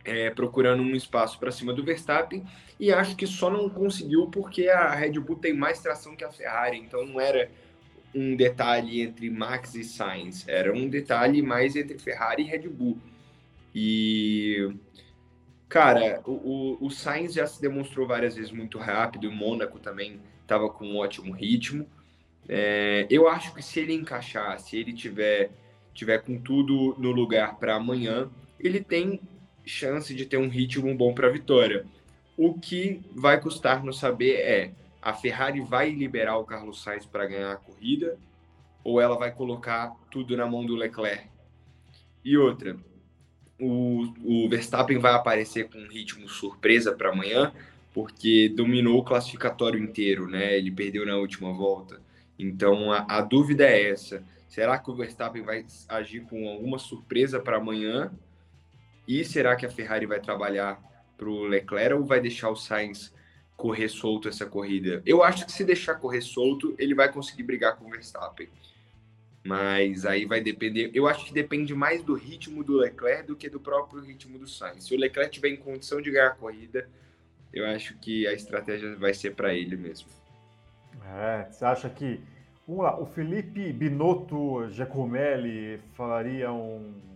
é, 0.03 0.29
procurando 0.29 0.81
um 0.81 0.95
espaço 0.95 1.39
para 1.39 1.51
cima 1.51 1.73
do 1.73 1.83
Verstappen 1.83 2.43
e 2.79 2.91
acho 2.91 3.15
que 3.15 3.27
só 3.27 3.49
não 3.49 3.69
conseguiu 3.69 4.27
porque 4.27 4.67
a 4.67 4.93
Red 4.93 5.19
Bull 5.19 5.35
tem 5.35 5.53
mais 5.53 5.79
tração 5.79 6.15
que 6.15 6.23
a 6.23 6.31
Ferrari, 6.31 6.77
então 6.77 7.05
não 7.05 7.19
era 7.19 7.49
um 8.13 8.35
detalhe 8.35 9.01
entre 9.01 9.29
Max 9.29 9.75
e 9.75 9.83
Sainz, 9.83 10.47
era 10.47 10.73
um 10.73 10.89
detalhe 10.89 11.41
mais 11.41 11.75
entre 11.75 11.97
Ferrari 11.97 12.43
e 12.43 12.47
Red 12.47 12.67
Bull. 12.67 12.97
E 13.73 14.73
cara, 15.69 16.21
o, 16.25 16.31
o, 16.81 16.85
o 16.87 16.89
Sainz 16.89 17.33
já 17.33 17.47
se 17.47 17.61
demonstrou 17.61 18.05
várias 18.05 18.35
vezes 18.35 18.51
muito 18.51 18.77
rápido, 18.77 19.29
o 19.29 19.31
Mônaco 19.31 19.79
também 19.79 20.19
estava 20.41 20.69
com 20.69 20.85
um 20.85 20.97
ótimo 20.97 21.31
ritmo. 21.31 21.87
É, 22.49 23.07
eu 23.09 23.29
acho 23.29 23.53
que 23.53 23.61
se 23.61 23.79
ele 23.79 23.93
encaixar, 23.93 24.59
se 24.59 24.77
ele 24.77 24.91
tiver 24.91 25.51
tiver 25.93 26.19
com 26.19 26.37
tudo 26.37 26.95
no 26.97 27.11
lugar 27.11 27.57
para 27.57 27.75
amanhã, 27.75 28.29
ele 28.59 28.81
tem 28.81 29.19
chance 29.65 30.13
de 30.13 30.25
ter 30.25 30.37
um 30.37 30.49
ritmo 30.49 30.93
bom 30.95 31.13
para 31.13 31.27
a 31.27 31.31
vitória. 31.31 31.85
O 32.37 32.53
que 32.53 33.01
vai 33.15 33.39
custar 33.39 33.83
no 33.83 33.93
saber 33.93 34.35
é: 34.35 34.71
a 35.01 35.13
Ferrari 35.13 35.61
vai 35.61 35.91
liberar 35.91 36.37
o 36.37 36.45
Carlos 36.45 36.81
Sainz 36.81 37.05
para 37.05 37.25
ganhar 37.25 37.51
a 37.51 37.57
corrida 37.57 38.17
ou 38.83 38.99
ela 38.99 39.17
vai 39.17 39.31
colocar 39.31 39.95
tudo 40.09 40.35
na 40.35 40.45
mão 40.45 40.65
do 40.65 40.75
Leclerc? 40.75 41.27
E 42.23 42.37
outra, 42.37 42.77
o, 43.59 44.13
o 44.23 44.49
Verstappen 44.49 44.97
vai 44.97 45.13
aparecer 45.13 45.69
com 45.69 45.77
um 45.77 45.87
ritmo 45.87 46.27
surpresa 46.27 46.93
para 46.93 47.09
amanhã, 47.09 47.51
porque 47.93 48.49
dominou 48.49 48.99
o 48.99 49.03
classificatório 49.03 49.81
inteiro, 49.81 50.27
né? 50.27 50.57
Ele 50.57 50.71
perdeu 50.71 51.05
na 51.05 51.17
última 51.17 51.53
volta. 51.53 52.01
Então 52.37 52.91
a, 52.91 53.05
a 53.07 53.21
dúvida 53.21 53.65
é 53.65 53.89
essa: 53.89 54.23
será 54.47 54.77
que 54.79 54.89
o 54.89 54.95
Verstappen 54.95 55.43
vai 55.43 55.65
agir 55.87 56.21
com 56.21 56.49
alguma 56.49 56.79
surpresa 56.79 57.39
para 57.39 57.57
amanhã? 57.57 58.11
E 59.11 59.25
será 59.25 59.57
que 59.57 59.65
a 59.65 59.69
Ferrari 59.69 60.05
vai 60.05 60.21
trabalhar 60.21 60.81
para 61.17 61.27
o 61.27 61.43
Leclerc 61.43 61.95
ou 61.95 62.05
vai 62.05 62.21
deixar 62.21 62.49
o 62.49 62.55
Sainz 62.55 63.13
correr 63.57 63.89
solto 63.89 64.29
essa 64.29 64.45
corrida? 64.45 65.03
Eu 65.05 65.21
acho 65.21 65.45
que 65.45 65.51
se 65.51 65.65
deixar 65.65 65.95
correr 65.95 66.21
solto, 66.21 66.73
ele 66.79 66.95
vai 66.95 67.11
conseguir 67.11 67.43
brigar 67.43 67.75
com 67.75 67.87
o 67.87 67.89
Verstappen. 67.89 68.47
Mas 69.43 70.05
aí 70.05 70.23
vai 70.23 70.39
depender. 70.39 70.91
Eu 70.93 71.09
acho 71.09 71.25
que 71.25 71.33
depende 71.33 71.75
mais 71.75 72.01
do 72.01 72.13
ritmo 72.13 72.63
do 72.63 72.77
Leclerc 72.77 73.27
do 73.27 73.35
que 73.35 73.49
do 73.49 73.59
próprio 73.59 74.01
ritmo 74.01 74.39
do 74.39 74.47
Sainz. 74.47 74.85
Se 74.85 74.95
o 74.95 74.97
Leclerc 74.97 75.29
tiver 75.29 75.49
em 75.49 75.57
condição 75.57 76.01
de 76.01 76.09
ganhar 76.09 76.27
a 76.27 76.35
corrida, 76.35 76.87
eu 77.51 77.65
acho 77.65 77.97
que 77.97 78.25
a 78.25 78.31
estratégia 78.31 78.95
vai 78.95 79.13
ser 79.13 79.35
para 79.35 79.53
ele 79.53 79.75
mesmo. 79.75 80.07
É, 81.05 81.51
você 81.51 81.65
acha 81.65 81.89
que. 81.89 82.21
Vamos 82.65 82.85
lá, 82.85 82.97
o 82.97 83.05
Felipe 83.05 83.73
Binotto 83.73 84.69
Giacomelli 84.69 85.81
falaria 85.97 86.49
um 86.49 87.10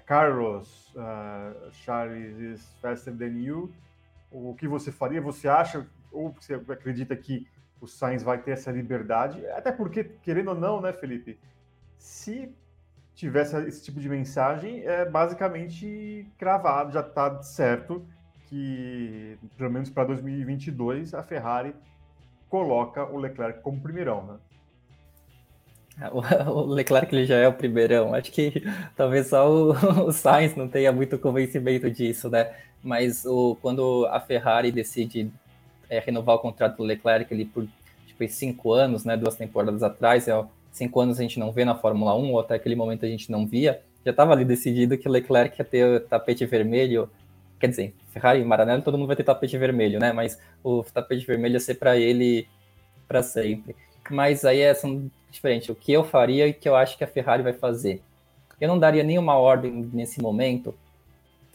Carlos, 0.00 0.94
uh, 0.96 1.70
Charles 1.72 2.38
is 2.38 2.74
faster 2.80 3.14
than 3.14 3.38
you. 3.38 3.72
O 4.30 4.54
que 4.54 4.66
você 4.66 4.90
faria? 4.90 5.20
Você 5.20 5.48
acha 5.48 5.86
ou 6.10 6.32
você 6.32 6.54
acredita 6.54 7.16
que 7.16 7.46
o 7.80 7.86
Sainz 7.86 8.22
vai 8.22 8.38
ter 8.38 8.52
essa 8.52 8.70
liberdade? 8.70 9.46
Até 9.48 9.70
porque, 9.70 10.04
querendo 10.04 10.48
ou 10.48 10.54
não, 10.54 10.80
né, 10.80 10.92
Felipe? 10.92 11.38
Se 11.98 12.52
tivesse 13.14 13.56
esse 13.68 13.84
tipo 13.84 14.00
de 14.00 14.08
mensagem, 14.08 14.84
é 14.84 15.04
basicamente 15.04 16.28
cravado, 16.36 16.92
já 16.92 17.00
está 17.00 17.40
certo 17.42 18.04
que, 18.46 19.38
pelo 19.56 19.70
menos 19.70 19.90
para 19.90 20.04
2022, 20.04 21.14
a 21.14 21.22
Ferrari 21.22 21.74
coloca 22.48 23.04
o 23.04 23.16
Leclerc 23.16 23.60
como 23.62 23.80
primeirão, 23.80 24.26
né? 24.26 24.38
O 26.48 26.62
Leclerc 26.66 27.14
ele 27.14 27.24
já 27.24 27.36
é 27.36 27.48
o 27.48 27.52
primeirão. 27.52 28.14
Acho 28.14 28.32
que 28.32 28.62
talvez 28.96 29.28
só 29.28 29.50
o, 29.50 29.72
o 30.08 30.12
Sainz 30.12 30.56
não 30.56 30.68
tenha 30.68 30.92
muito 30.92 31.18
convencimento 31.18 31.90
disso, 31.90 32.28
né? 32.28 32.52
Mas 32.82 33.24
o, 33.24 33.56
quando 33.62 34.06
a 34.10 34.20
Ferrari 34.20 34.70
decide 34.70 35.30
é, 35.88 35.98
renovar 36.00 36.36
o 36.36 36.40
contrato 36.40 36.76
do 36.76 36.82
Leclerc 36.82 37.32
ali 37.32 37.44
por 37.44 37.66
tipo, 38.06 38.28
cinco 38.28 38.72
anos, 38.72 39.04
né? 39.04 39.16
Duas 39.16 39.36
temporadas 39.36 39.82
atrás, 39.82 40.28
é, 40.28 40.44
cinco 40.72 41.00
anos 41.00 41.18
a 41.18 41.22
gente 41.22 41.38
não 41.38 41.52
vê 41.52 41.64
na 41.64 41.74
Fórmula 41.74 42.14
1, 42.16 42.32
ou 42.32 42.40
até 42.40 42.54
aquele 42.54 42.74
momento 42.74 43.04
a 43.04 43.08
gente 43.08 43.30
não 43.30 43.46
via, 43.46 43.80
já 44.04 44.10
estava 44.10 44.32
ali 44.32 44.44
decidido 44.44 44.98
que 44.98 45.08
o 45.08 45.10
Leclerc 45.10 45.58
ia 45.58 45.64
ter 45.64 46.04
tapete 46.06 46.44
vermelho. 46.44 47.08
Quer 47.58 47.68
dizer, 47.68 47.94
Ferrari 48.10 48.40
e 48.40 48.44
Maranello 48.44 48.82
todo 48.82 48.98
mundo 48.98 49.06
vai 49.06 49.16
ter 49.16 49.24
tapete 49.24 49.56
vermelho, 49.56 49.98
né? 49.98 50.12
Mas 50.12 50.38
o 50.62 50.82
tapete 50.82 51.24
vermelho 51.26 51.54
ia 51.54 51.60
ser 51.60 51.76
para 51.76 51.96
ele 51.96 52.46
para 53.08 53.22
sempre. 53.22 53.74
Mas 54.10 54.44
aí 54.44 54.60
é, 54.60 54.74
são 54.74 55.10
diferente. 55.34 55.70
O 55.70 55.74
que 55.74 55.92
eu 55.92 56.04
faria 56.04 56.46
e 56.46 56.50
o 56.50 56.54
que 56.54 56.68
eu 56.68 56.76
acho 56.76 56.96
que 56.96 57.04
a 57.04 57.08
Ferrari 57.08 57.42
vai 57.42 57.52
fazer. 57.52 58.02
Eu 58.60 58.68
não 58.68 58.78
daria 58.78 59.02
nenhuma 59.02 59.36
ordem 59.36 59.90
nesse 59.92 60.20
momento, 60.20 60.74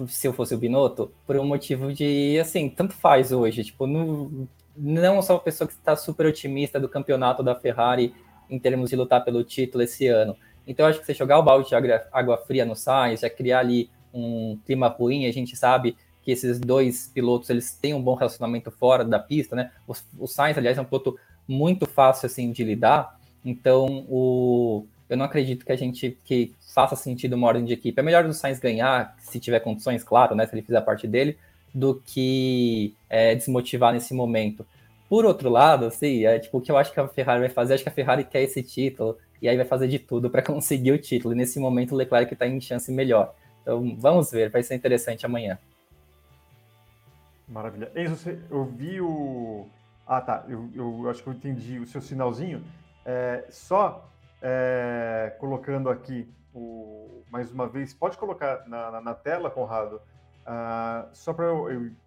se 0.08 0.28
eu 0.28 0.34
fosse 0.34 0.54
o 0.54 0.58
Binotto, 0.58 1.12
por 1.26 1.38
um 1.38 1.46
motivo 1.46 1.94
de, 1.94 2.38
assim, 2.40 2.70
tanto 2.70 2.94
faz 2.94 3.32
hoje. 3.32 3.64
Tipo, 3.64 3.88
não, 3.88 4.48
não 4.76 5.22
sou 5.22 5.38
uma 5.38 5.42
pessoa 5.42 5.68
que 5.68 5.74
está 5.74 5.96
super 5.96 6.26
otimista 6.26 6.80
do 6.80 6.88
campeonato 6.88 7.42
da 7.42 7.56
Ferrari 7.56 8.14
em 8.50 8.60
termos 8.60 8.90
de 8.90 8.96
lutar 8.96 9.24
pelo 9.24 9.44
título 9.44 9.84
esse 9.84 10.08
ano. 10.08 10.36
Então, 10.68 10.86
acho 10.86 11.00
que 11.00 11.06
você 11.06 11.14
jogar 11.14 11.40
o 11.40 11.44
balde 11.44 11.70
de 11.70 11.76
água 12.12 12.38
fria 12.38 12.66
no 12.66 12.76
Sainz, 12.76 13.22
já 13.22 13.30
criar 13.30 13.60
ali 13.60 13.90
um 14.14 14.58
clima 14.66 14.88
ruim, 14.88 15.26
a 15.26 15.32
gente 15.32 15.56
sabe 15.56 15.96
que 16.22 16.32
esses 16.32 16.60
dois 16.60 17.08
pilotos 17.08 17.50
eles 17.50 17.74
têm 17.74 17.94
um 17.94 18.02
bom 18.02 18.14
relacionamento 18.14 18.70
fora 18.72 19.04
da 19.04 19.20
pista, 19.20 19.56
né? 19.56 19.72
O, 19.88 19.94
o 20.20 20.28
Sainz, 20.28 20.58
aliás, 20.58 20.78
é 20.78 20.82
um 20.82 20.86
piloto 20.86 21.18
muito 21.48 21.88
fácil 21.88 22.28
assim 22.28 22.52
de 22.52 22.64
lidar. 22.64 23.19
Então, 23.44 24.06
o, 24.10 24.86
eu 25.10 25.18
não 25.18 25.26
acredito 25.26 25.66
que 25.66 25.72
a 25.72 25.76
gente 25.76 26.18
que 26.24 26.54
faça 26.74 26.96
sentido 26.96 27.34
uma 27.34 27.48
ordem 27.48 27.66
de 27.66 27.74
equipe. 27.74 28.00
É 28.00 28.04
melhor 28.04 28.26
o 28.26 28.34
Sainz 28.34 28.60
ganhar, 28.60 29.16
se 29.20 29.40
tiver 29.40 29.60
condições, 29.60 30.04
claro, 30.04 30.36
né, 30.36 30.46
se 30.46 30.54
ele 30.54 30.62
fizer 30.62 30.82
parte 30.82 31.08
dele, 31.08 31.38
do 31.74 32.02
que 32.06 32.94
é, 33.10 33.36
desmotivar 33.36 33.94
nesse 33.94 34.14
momento. 34.14 34.66
Por 35.08 35.26
outro 35.26 35.50
lado, 35.50 35.86
assim, 35.86 36.26
é, 36.26 36.38
tipo, 36.38 36.60
o 36.60 36.62
que 36.62 36.72
eu 36.72 36.78
acho 36.78 36.94
que 36.94 37.00
a 37.00 37.08
Ferrari 37.08 37.40
vai 37.40 37.50
fazer, 37.50 37.74
acho 37.74 37.84
que 37.84 37.90
a 37.90 37.94
Ferrari 37.94 38.24
quer 38.24 38.44
esse 38.44 38.62
título, 38.62 39.18
e 39.42 39.50
aí 39.50 39.56
vai 39.56 39.66
fazer 39.66 39.88
de 39.88 39.98
tudo 39.98 40.30
para 40.30 40.42
conseguir 40.44 40.92
o 40.92 40.98
título. 40.98 41.34
E 41.34 41.38
nesse 41.38 41.60
momento 41.60 41.94
o 41.94 41.98
Leclerc 41.98 42.32
está 42.32 42.48
em 42.48 42.62
chance 42.62 42.92
melhor. 42.92 43.34
Então, 43.62 43.96
vamos 43.98 44.32
ver, 44.32 44.50
vai 44.50 44.62
ser 44.62 44.76
interessante 44.76 45.26
amanhã. 45.26 45.58
Maravilha. 47.48 47.92
Enzo, 47.96 48.38
eu 48.50 48.66
vi 48.66 49.02
o. 49.02 49.66
Ah, 50.06 50.22
tá. 50.22 50.46
Eu, 50.48 50.70
eu 50.76 51.10
acho 51.10 51.24
que 51.24 51.30
eu 51.30 51.34
entendi 51.34 51.80
o 51.80 51.88
seu 51.88 52.00
sinalzinho. 52.00 52.64
É, 53.06 53.46
só 53.50 54.10
é, 54.42 55.36
colocando 55.40 55.90
aqui 55.90 56.32
o, 56.54 57.24
mais 57.30 57.52
uma 57.52 57.68
vez, 57.68 57.94
pode 57.94 58.18
colocar 58.18 58.68
na, 58.68 58.92
na, 58.92 59.02
na 59.02 59.14
tela, 59.14 59.50
Conrado, 59.50 60.02
uh, 60.46 61.08
só 61.14 61.34
para 61.34 61.48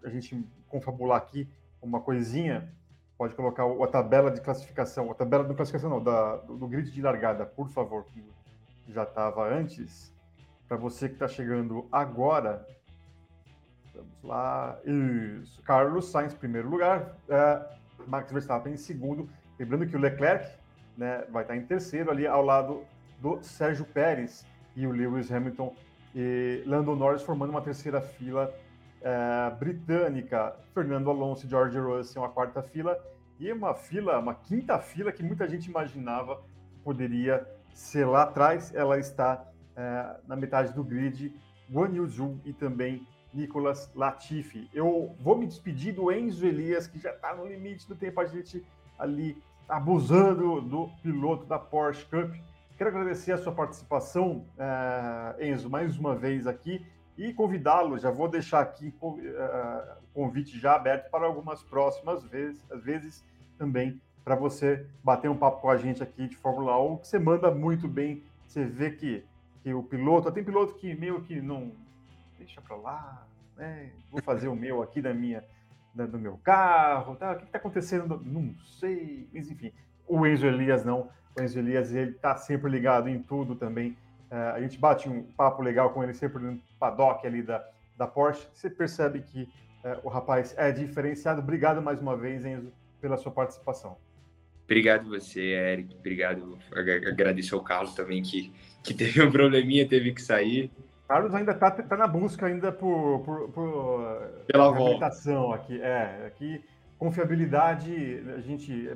a 0.04 0.08
gente 0.08 0.44
confabular 0.68 1.18
aqui 1.18 1.48
uma 1.80 2.00
coisinha, 2.00 2.72
pode 3.16 3.34
colocar 3.34 3.64
a 3.64 3.86
tabela 3.86 4.30
de 4.30 4.40
classificação, 4.40 5.10
a 5.10 5.14
tabela 5.14 5.44
de 5.44 5.54
classificação 5.54 5.90
não, 5.90 6.02
da, 6.02 6.36
do, 6.36 6.56
do 6.56 6.66
grid 6.66 6.90
de 6.90 7.02
largada, 7.02 7.46
por 7.46 7.68
favor, 7.68 8.04
que 8.04 8.24
já 8.88 9.04
estava 9.04 9.48
antes, 9.48 10.12
para 10.66 10.76
você 10.76 11.08
que 11.08 11.14
está 11.14 11.28
chegando 11.28 11.86
agora, 11.92 12.66
vamos 13.94 14.22
lá, 14.24 14.78
isso, 14.84 15.62
Carlos 15.62 16.10
Sainz, 16.10 16.34
primeiro 16.34 16.68
lugar, 16.68 17.16
uh, 17.28 18.08
Max 18.08 18.32
Verstappen 18.32 18.72
em 18.72 18.76
segundo, 18.76 19.28
lembrando 19.58 19.86
que 19.86 19.96
o 19.96 20.00
Leclerc 20.00 20.61
né, 20.96 21.24
vai 21.30 21.42
estar 21.42 21.56
em 21.56 21.64
terceiro 21.64 22.10
ali 22.10 22.26
ao 22.26 22.42
lado 22.42 22.84
do 23.20 23.42
Sérgio 23.42 23.84
Pérez 23.84 24.46
e 24.76 24.86
o 24.86 24.90
Lewis 24.90 25.30
Hamilton. 25.30 25.74
E 26.14 26.62
Lando 26.66 26.94
Norris 26.94 27.22
formando 27.22 27.50
uma 27.50 27.62
terceira 27.62 28.00
fila 28.00 28.52
é, 29.00 29.50
britânica, 29.58 30.54
Fernando 30.74 31.10
Alonso 31.10 31.46
e 31.46 31.48
George 31.48 31.78
Russell 31.78 32.22
uma 32.22 32.28
quarta 32.28 32.62
fila. 32.62 32.98
E 33.38 33.50
uma 33.52 33.74
fila, 33.74 34.18
uma 34.18 34.34
quinta 34.34 34.78
fila 34.78 35.10
que 35.10 35.22
muita 35.22 35.48
gente 35.48 35.66
imaginava 35.66 36.40
poderia 36.84 37.46
ser 37.72 38.04
lá 38.04 38.22
atrás, 38.22 38.74
ela 38.74 38.98
está 38.98 39.44
é, 39.74 40.16
na 40.26 40.36
metade 40.36 40.72
do 40.72 40.84
grid, 40.84 41.34
Guan 41.70 41.88
Yu 41.94 42.06
Zhu 42.06 42.40
e 42.44 42.52
também 42.52 43.06
Nicolas 43.32 43.90
Latifi. 43.94 44.68
Eu 44.72 45.14
vou 45.18 45.36
me 45.36 45.46
despedir 45.46 45.94
do 45.94 46.12
Enzo 46.12 46.46
Elias, 46.46 46.86
que 46.86 46.98
já 46.98 47.10
está 47.10 47.34
no 47.34 47.46
limite 47.46 47.88
do 47.88 47.94
tempo, 47.94 48.20
a 48.20 48.26
gente 48.26 48.64
ali 48.98 49.42
abusando 49.68 50.60
do 50.60 50.88
piloto 51.02 51.46
da 51.46 51.58
Porsche 51.58 52.04
Cup. 52.06 52.34
Quero 52.76 52.90
agradecer 52.90 53.32
a 53.32 53.38
sua 53.38 53.52
participação, 53.52 54.44
uh, 54.56 55.42
Enzo, 55.42 55.70
mais 55.70 55.96
uma 55.98 56.14
vez 56.14 56.46
aqui 56.46 56.84
e 57.16 57.32
convidá-lo. 57.32 57.98
Já 57.98 58.10
vou 58.10 58.28
deixar 58.28 58.60
aqui 58.60 58.94
uh, 59.00 59.12
o 59.12 60.14
convite 60.14 60.58
já 60.58 60.74
aberto 60.74 61.10
para 61.10 61.26
algumas 61.26 61.62
próximas 61.62 62.24
vezes, 62.24 62.64
às 62.70 62.82
vezes 62.82 63.24
também 63.58 64.00
para 64.24 64.34
você 64.34 64.86
bater 65.02 65.28
um 65.28 65.36
papo 65.36 65.60
com 65.60 65.70
a 65.70 65.76
gente 65.76 66.02
aqui 66.02 66.28
de 66.28 66.36
Fórmula 66.36 66.80
1, 66.80 66.98
que 66.98 67.08
você 67.08 67.18
manda 67.18 67.50
muito 67.50 67.88
bem. 67.88 68.22
Você 68.46 68.64
vê 68.64 68.90
que, 68.90 69.24
que 69.62 69.74
o 69.74 69.82
piloto, 69.82 70.30
tem 70.30 70.44
piloto 70.44 70.74
que 70.74 70.94
meio 70.94 71.22
que 71.22 71.40
não 71.40 71.72
deixa 72.38 72.60
para 72.60 72.76
lá, 72.76 73.26
né? 73.56 73.90
Vou 74.10 74.22
fazer 74.22 74.48
o 74.48 74.54
meu 74.54 74.82
aqui 74.82 75.00
da 75.00 75.12
minha 75.12 75.44
do 75.94 76.18
meu 76.18 76.38
carro, 76.38 77.16
tá? 77.16 77.32
o 77.32 77.36
que 77.36 77.44
está 77.44 77.58
acontecendo? 77.58 78.20
Não 78.24 78.54
sei, 78.80 79.28
mas 79.32 79.50
enfim. 79.50 79.72
O 80.06 80.26
Enzo 80.26 80.46
Elias 80.46 80.84
não, 80.84 81.10
o 81.36 81.42
Enzo 81.42 81.58
Elias 81.58 81.92
ele 81.92 82.12
está 82.12 82.36
sempre 82.36 82.70
ligado 82.70 83.08
em 83.08 83.22
tudo 83.22 83.54
também. 83.54 83.96
Uh, 84.30 84.54
a 84.54 84.60
gente 84.60 84.78
bate 84.78 85.08
um 85.08 85.22
papo 85.22 85.62
legal 85.62 85.90
com 85.90 86.02
ele 86.02 86.14
sempre 86.14 86.42
no 86.42 86.58
paddock 86.78 87.26
ali 87.26 87.42
da, 87.42 87.62
da 87.96 88.06
Porsche. 88.06 88.46
Você 88.52 88.70
percebe 88.70 89.20
que 89.20 89.42
uh, 89.42 90.00
o 90.02 90.08
rapaz 90.08 90.54
é 90.56 90.72
diferenciado. 90.72 91.40
Obrigado 91.40 91.82
mais 91.82 92.00
uma 92.00 92.16
vez, 92.16 92.44
Enzo, 92.44 92.72
pela 93.00 93.16
sua 93.16 93.30
participação. 93.30 93.96
Obrigado 94.64 95.08
você, 95.08 95.40
Eric. 95.40 95.94
Obrigado. 95.96 96.58
Agradeço 96.74 97.54
ao 97.54 97.62
Carlos 97.62 97.94
também 97.94 98.22
que, 98.22 98.50
que 98.82 98.94
teve 98.94 99.22
um 99.22 99.30
probleminha, 99.30 99.86
teve 99.86 100.12
que 100.14 100.22
sair. 100.22 100.70
Carlos 101.12 101.34
ainda 101.34 101.52
está 101.52 101.70
tá 101.70 101.94
na 101.94 102.06
busca 102.06 102.46
ainda 102.46 102.72
por, 102.72 103.20
por, 103.20 103.50
por 103.50 104.44
pela 104.46 104.74
reabilitação 104.74 105.52
aqui. 105.52 105.78
É, 105.78 106.24
aqui 106.26 106.64
confiabilidade, 106.96 107.92
a 108.34 108.40
gente, 108.40 108.88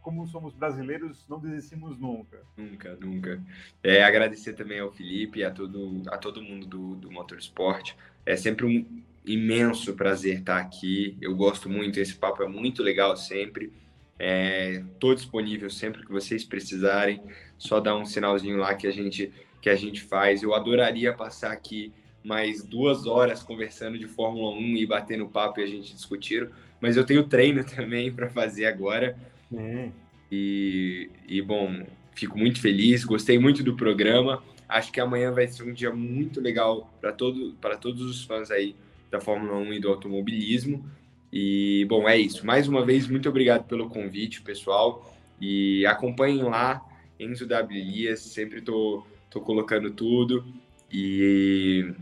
como 0.00 0.26
somos 0.28 0.54
brasileiros, 0.54 1.26
não 1.28 1.38
desistimos 1.38 1.98
nunca. 1.98 2.40
Nunca, 2.56 2.96
nunca. 2.98 3.42
É, 3.82 4.02
agradecer 4.02 4.54
também 4.54 4.80
ao 4.80 4.90
Felipe 4.90 5.40
e 5.40 5.44
a 5.44 5.50
todo, 5.50 6.04
a 6.06 6.16
todo 6.16 6.40
mundo 6.40 6.66
do, 6.66 6.94
do 6.94 7.10
Motorsport. 7.10 7.92
É 8.24 8.34
sempre 8.34 8.64
um 8.64 9.02
imenso 9.26 9.92
prazer 9.92 10.38
estar 10.38 10.56
aqui. 10.56 11.18
Eu 11.20 11.36
gosto 11.36 11.68
muito, 11.68 12.00
esse 12.00 12.14
papo 12.14 12.42
é 12.42 12.48
muito 12.48 12.82
legal 12.82 13.14
sempre. 13.14 13.70
Estou 14.18 15.12
é, 15.12 15.14
disponível 15.14 15.68
sempre 15.68 16.02
que 16.02 16.10
vocês 16.10 16.46
precisarem. 16.46 17.20
Só 17.58 17.78
dar 17.78 17.94
um 17.94 18.06
sinalzinho 18.06 18.56
lá 18.56 18.74
que 18.74 18.86
a 18.86 18.90
gente 18.90 19.30
que 19.60 19.68
a 19.68 19.74
gente 19.74 20.00
faz. 20.00 20.42
Eu 20.42 20.54
adoraria 20.54 21.12
passar 21.12 21.52
aqui 21.52 21.92
mais 22.24 22.62
duas 22.62 23.06
horas 23.06 23.42
conversando 23.42 23.98
de 23.98 24.06
Fórmula 24.06 24.54
1 24.56 24.76
e 24.76 24.86
batendo 24.86 25.28
papo 25.28 25.60
e 25.60 25.62
a 25.62 25.66
gente 25.66 25.94
discutir, 25.94 26.48
mas 26.80 26.96
eu 26.96 27.04
tenho 27.04 27.24
treino 27.24 27.64
também 27.64 28.12
para 28.12 28.28
fazer 28.28 28.66
agora. 28.66 29.16
E, 30.30 31.10
e, 31.26 31.40
bom, 31.40 31.86
fico 32.14 32.38
muito 32.38 32.60
feliz, 32.60 33.04
gostei 33.04 33.38
muito 33.38 33.62
do 33.62 33.74
programa. 33.74 34.42
Acho 34.68 34.92
que 34.92 35.00
amanhã 35.00 35.32
vai 35.32 35.48
ser 35.48 35.62
um 35.62 35.72
dia 35.72 35.90
muito 35.90 36.40
legal 36.40 36.92
para 37.00 37.12
todo, 37.12 37.54
todos 37.80 38.02
os 38.02 38.24
fãs 38.24 38.50
aí 38.50 38.76
da 39.10 39.20
Fórmula 39.20 39.56
1 39.56 39.72
e 39.74 39.80
do 39.80 39.88
automobilismo. 39.88 40.84
E, 41.32 41.86
bom, 41.88 42.06
é 42.08 42.18
isso. 42.18 42.44
Mais 42.44 42.68
uma 42.68 42.84
vez, 42.84 43.06
muito 43.06 43.28
obrigado 43.28 43.64
pelo 43.66 43.88
convite, 43.88 44.42
pessoal. 44.42 45.14
E 45.40 45.86
acompanhem 45.86 46.42
lá, 46.42 46.84
Enzo 47.18 47.46
W. 47.46 47.80
Elias. 47.80 48.20
Sempre 48.20 48.58
estou 48.58 49.00
tô 49.00 49.17
colocando 49.30 49.90
tudo. 49.90 50.44
E 50.90 51.94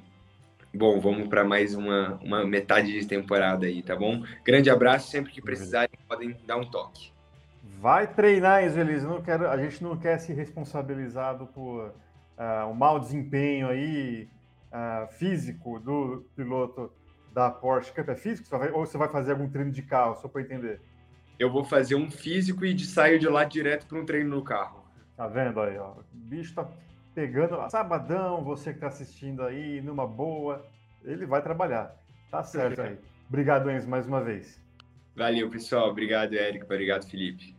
bom, 0.72 1.00
vamos 1.00 1.28
para 1.28 1.44
mais 1.44 1.74
uma, 1.74 2.18
uma 2.22 2.44
metade 2.44 2.92
de 2.92 3.06
temporada 3.06 3.66
aí, 3.66 3.82
tá 3.82 3.96
bom? 3.96 4.22
Grande 4.44 4.70
abraço, 4.70 5.10
sempre 5.10 5.32
que 5.32 5.42
precisarem, 5.42 5.90
podem 6.08 6.36
dar 6.46 6.56
um 6.56 6.64
toque. 6.64 7.10
Vai 7.80 8.06
treinar, 8.06 8.64
Isvelis. 8.64 9.02
Não 9.02 9.20
quero, 9.20 9.48
a 9.48 9.56
gente 9.56 9.82
não 9.82 9.96
quer 9.96 10.18
ser 10.18 10.34
responsabilizado 10.34 11.46
por 11.46 11.88
uh, 11.88 12.70
um 12.70 12.74
mau 12.74 12.98
desempenho 12.98 13.68
aí 13.68 14.28
uh, 14.72 15.06
físico 15.14 15.78
do 15.80 16.24
piloto 16.34 16.90
da 17.32 17.50
Porsche 17.50 17.92
Cup. 17.92 18.08
É 18.08 18.14
físico? 18.14 18.48
Ou 18.72 18.86
você 18.86 18.96
vai 18.96 19.08
fazer 19.08 19.32
algum 19.32 19.48
treino 19.48 19.70
de 19.70 19.82
carro, 19.82 20.16
só 20.16 20.28
para 20.28 20.40
entender? 20.40 20.80
Eu 21.38 21.50
vou 21.50 21.64
fazer 21.64 21.96
um 21.96 22.10
físico 22.10 22.64
e 22.64 22.72
de, 22.72 22.86
saio 22.86 23.18
de 23.18 23.28
lá 23.28 23.44
direto 23.44 23.86
para 23.86 23.98
um 23.98 24.06
treino 24.06 24.30
no 24.30 24.42
carro. 24.42 24.84
Tá 25.16 25.26
vendo 25.26 25.60
aí, 25.60 25.76
ó? 25.78 25.92
O 25.92 26.04
bicho 26.12 26.54
tá 26.54 26.66
pegando, 27.16 27.58
sabadão, 27.70 28.44
você 28.44 28.72
que 28.72 28.76
está 28.76 28.88
assistindo 28.88 29.42
aí, 29.42 29.80
numa 29.80 30.06
boa, 30.06 30.68
ele 31.02 31.24
vai 31.24 31.40
trabalhar. 31.40 31.96
Tá 32.30 32.42
certo 32.42 32.82
aí. 32.82 32.98
Obrigado, 33.26 33.70
Enzo, 33.70 33.88
mais 33.88 34.06
uma 34.06 34.22
vez. 34.22 34.62
Valeu, 35.16 35.48
pessoal. 35.48 35.88
Obrigado, 35.88 36.34
Érico. 36.34 36.66
Obrigado, 36.66 37.08
Felipe. 37.08 37.56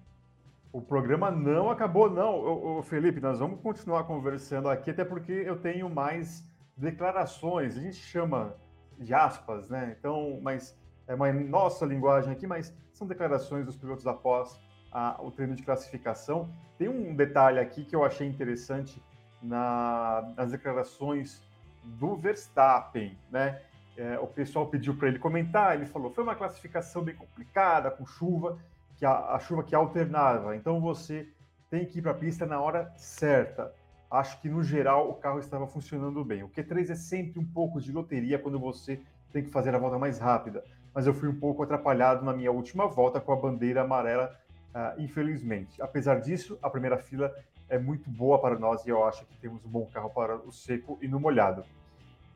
O 0.71 0.79
programa 0.79 1.31
não 1.31 1.71
acabou, 1.71 2.07
não. 2.07 2.35
Ô, 2.35 2.77
ô, 2.77 2.83
Felipe, 2.83 3.19
nós 3.19 3.39
vamos 3.39 3.59
continuar 3.59 4.03
conversando 4.03 4.69
aqui, 4.69 4.91
até 4.91 5.03
porque 5.03 5.31
eu 5.31 5.57
tenho 5.57 5.89
mais 5.89 6.47
declarações. 6.77 7.75
A 7.75 7.81
gente 7.81 7.97
chama 7.97 8.55
de 8.99 9.11
aspas, 9.11 9.69
né? 9.69 9.95
Então, 9.97 10.39
mas 10.43 10.79
é 11.07 11.15
uma 11.15 11.33
nossa 11.33 11.83
linguagem 11.83 12.31
aqui, 12.31 12.45
mas 12.45 12.71
são 12.93 13.07
declarações 13.07 13.65
dos 13.65 13.75
pilotos 13.75 14.05
após 14.05 14.61
a, 14.91 15.19
o 15.19 15.31
treino 15.31 15.55
de 15.55 15.63
classificação. 15.63 16.53
Tem 16.77 16.87
um 16.87 17.15
detalhe 17.15 17.57
aqui 17.57 17.83
que 17.83 17.95
eu 17.95 18.05
achei 18.05 18.27
interessante 18.27 19.01
na, 19.41 20.33
nas 20.35 20.51
declarações 20.51 21.41
do 21.83 22.15
Verstappen, 22.15 23.17
né? 23.31 23.61
É, 23.95 24.19
o 24.19 24.27
pessoal 24.27 24.67
pediu 24.67 24.95
para 24.95 25.07
ele 25.07 25.17
comentar, 25.17 25.75
ele 25.75 25.85
falou: 25.85 26.11
foi 26.11 26.23
uma 26.23 26.35
classificação 26.35 27.01
bem 27.01 27.15
complicada, 27.15 27.89
com 27.89 28.05
chuva, 28.05 28.59
que 28.95 29.05
a, 29.05 29.33
a 29.33 29.39
chuva 29.39 29.63
que 29.63 29.73
alternava. 29.73 30.55
Então 30.55 30.79
você 30.79 31.27
tem 31.69 31.85
que 31.85 31.99
ir 31.99 32.01
para 32.01 32.11
a 32.11 32.15
pista 32.15 32.45
na 32.45 32.59
hora 32.59 32.93
certa. 32.95 33.73
Acho 34.09 34.39
que 34.39 34.47
no 34.47 34.63
geral 34.63 35.09
o 35.09 35.15
carro 35.15 35.39
estava 35.39 35.67
funcionando 35.67 36.23
bem. 36.23 36.43
O 36.43 36.49
Q3 36.49 36.91
é 36.91 36.95
sempre 36.95 37.39
um 37.39 37.45
pouco 37.45 37.81
de 37.81 37.91
loteria 37.91 38.39
quando 38.39 38.59
você 38.59 39.01
tem 39.33 39.43
que 39.43 39.49
fazer 39.49 39.75
a 39.75 39.79
volta 39.79 39.97
mais 39.97 40.19
rápida. 40.19 40.63
Mas 40.93 41.05
eu 41.05 41.13
fui 41.13 41.27
um 41.27 41.39
pouco 41.39 41.63
atrapalhado 41.63 42.23
na 42.23 42.33
minha 42.33 42.51
última 42.51 42.87
volta 42.87 43.19
com 43.19 43.33
a 43.33 43.35
bandeira 43.35 43.81
amarela, 43.81 44.39
uh, 44.73 44.99
infelizmente. 45.01 45.81
Apesar 45.81 46.21
disso, 46.21 46.57
a 46.61 46.69
primeira 46.69 46.97
fila 46.97 47.33
é 47.69 47.77
muito 47.77 48.09
boa 48.09 48.39
para 48.39 48.57
nós 48.57 48.85
e 48.85 48.89
eu 48.89 49.03
acho 49.05 49.25
que 49.25 49.37
temos 49.37 49.63
um 49.65 49.69
bom 49.69 49.85
carro 49.85 50.09
para 50.09 50.37
o 50.37 50.51
seco 50.51 50.97
e 51.01 51.07
no 51.07 51.19
molhado. 51.19 51.63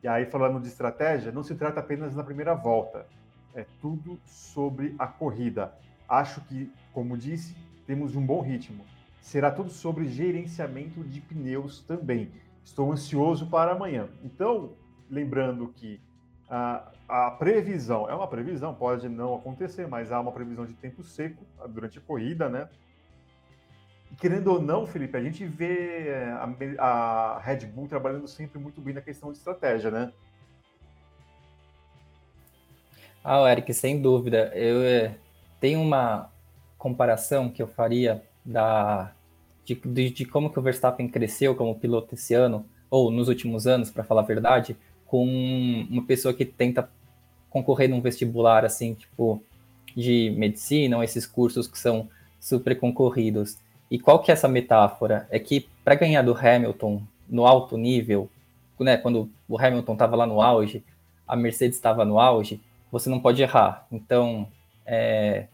E 0.02 0.08
aí, 0.08 0.26
falando 0.26 0.60
de 0.60 0.68
estratégia, 0.68 1.30
não 1.30 1.42
se 1.42 1.54
trata 1.54 1.80
apenas 1.80 2.14
na 2.14 2.24
primeira 2.24 2.54
volta, 2.54 3.06
é 3.54 3.64
tudo 3.80 4.18
sobre 4.24 4.94
a 4.98 5.06
corrida. 5.06 5.72
Acho 6.08 6.40
que, 6.42 6.70
como 6.92 7.16
disse, 7.16 7.56
temos 7.86 8.16
um 8.16 8.24
bom 8.24 8.40
ritmo. 8.40 8.84
Será 9.20 9.50
tudo 9.50 9.70
sobre 9.70 10.08
gerenciamento 10.08 11.04
de 11.04 11.20
pneus 11.20 11.80
também. 11.82 12.32
Estou 12.64 12.90
ansioso 12.90 13.46
para 13.46 13.72
amanhã. 13.72 14.08
Então, 14.24 14.72
lembrando 15.08 15.68
que 15.68 16.00
a, 16.50 16.90
a 17.08 17.30
previsão 17.30 18.08
é 18.10 18.14
uma 18.14 18.26
previsão, 18.26 18.74
pode 18.74 19.08
não 19.08 19.34
acontecer, 19.36 19.86
mas 19.86 20.10
há 20.10 20.20
uma 20.20 20.32
previsão 20.32 20.66
de 20.66 20.74
tempo 20.74 21.02
seco 21.02 21.44
durante 21.68 21.98
a 21.98 22.00
corrida, 22.00 22.48
né? 22.48 22.68
E 24.12 24.14
querendo 24.14 24.48
ou 24.48 24.60
não, 24.60 24.86
Felipe, 24.86 25.16
a 25.16 25.22
gente 25.22 25.44
vê 25.46 26.08
é, 26.08 26.36
a, 26.78 26.84
a 26.84 27.38
Red 27.40 27.66
Bull 27.66 27.88
trabalhando 27.88 28.28
sempre 28.28 28.58
muito 28.58 28.80
bem 28.80 28.92
na 28.92 29.00
questão 29.00 29.32
de 29.32 29.38
estratégia, 29.38 29.90
né? 29.90 30.12
Ah, 33.24 33.50
Eric, 33.50 33.72
sem 33.72 34.00
dúvida. 34.02 34.52
Eu 34.54 34.82
é, 34.82 35.16
tenho 35.58 35.80
uma 35.80 36.30
comparação 36.76 37.48
que 37.48 37.62
eu 37.62 37.66
faria 37.66 38.22
da 38.44 39.12
de, 39.64 39.76
de, 39.76 40.10
de, 40.10 40.24
como 40.24 40.50
que 40.50 40.58
o 40.58 40.62
Verstappen 40.62 41.08
cresceu 41.08 41.54
como 41.54 41.78
piloto 41.78 42.14
esse 42.14 42.34
ano, 42.34 42.66
ou 42.90 43.10
nos 43.10 43.28
últimos 43.28 43.66
anos, 43.66 43.90
para 43.90 44.04
falar 44.04 44.22
a 44.22 44.26
verdade, 44.26 44.76
com 45.06 45.24
uma 45.88 46.04
pessoa 46.04 46.34
que 46.34 46.44
tenta 46.44 46.90
concorrer 47.48 47.88
num 47.88 48.00
vestibular, 48.00 48.64
assim, 48.64 48.94
tipo, 48.94 49.42
de 49.96 50.30
medicina, 50.36 50.96
ou 50.96 51.04
esses 51.04 51.24
cursos 51.26 51.68
que 51.68 51.78
são 51.78 52.08
super 52.40 52.78
concorridos. 52.78 53.56
E 53.92 53.98
qual 53.98 54.20
que 54.20 54.30
é 54.30 54.32
essa 54.32 54.48
metáfora? 54.48 55.28
É 55.30 55.38
que 55.38 55.68
para 55.84 55.94
ganhar 55.94 56.22
do 56.22 56.32
Hamilton 56.32 57.02
no 57.28 57.46
alto 57.46 57.76
nível, 57.76 58.26
né, 58.80 58.96
quando 58.96 59.28
o 59.46 59.58
Hamilton 59.58 59.92
estava 59.92 60.16
lá 60.16 60.26
no 60.26 60.40
auge, 60.40 60.82
a 61.28 61.36
Mercedes 61.36 61.76
estava 61.76 62.02
no 62.02 62.18
auge, 62.18 62.58
você 62.90 63.10
não 63.10 63.20
pode 63.20 63.42
errar. 63.42 63.86
Então, 63.92 64.48
é, 64.86 65.44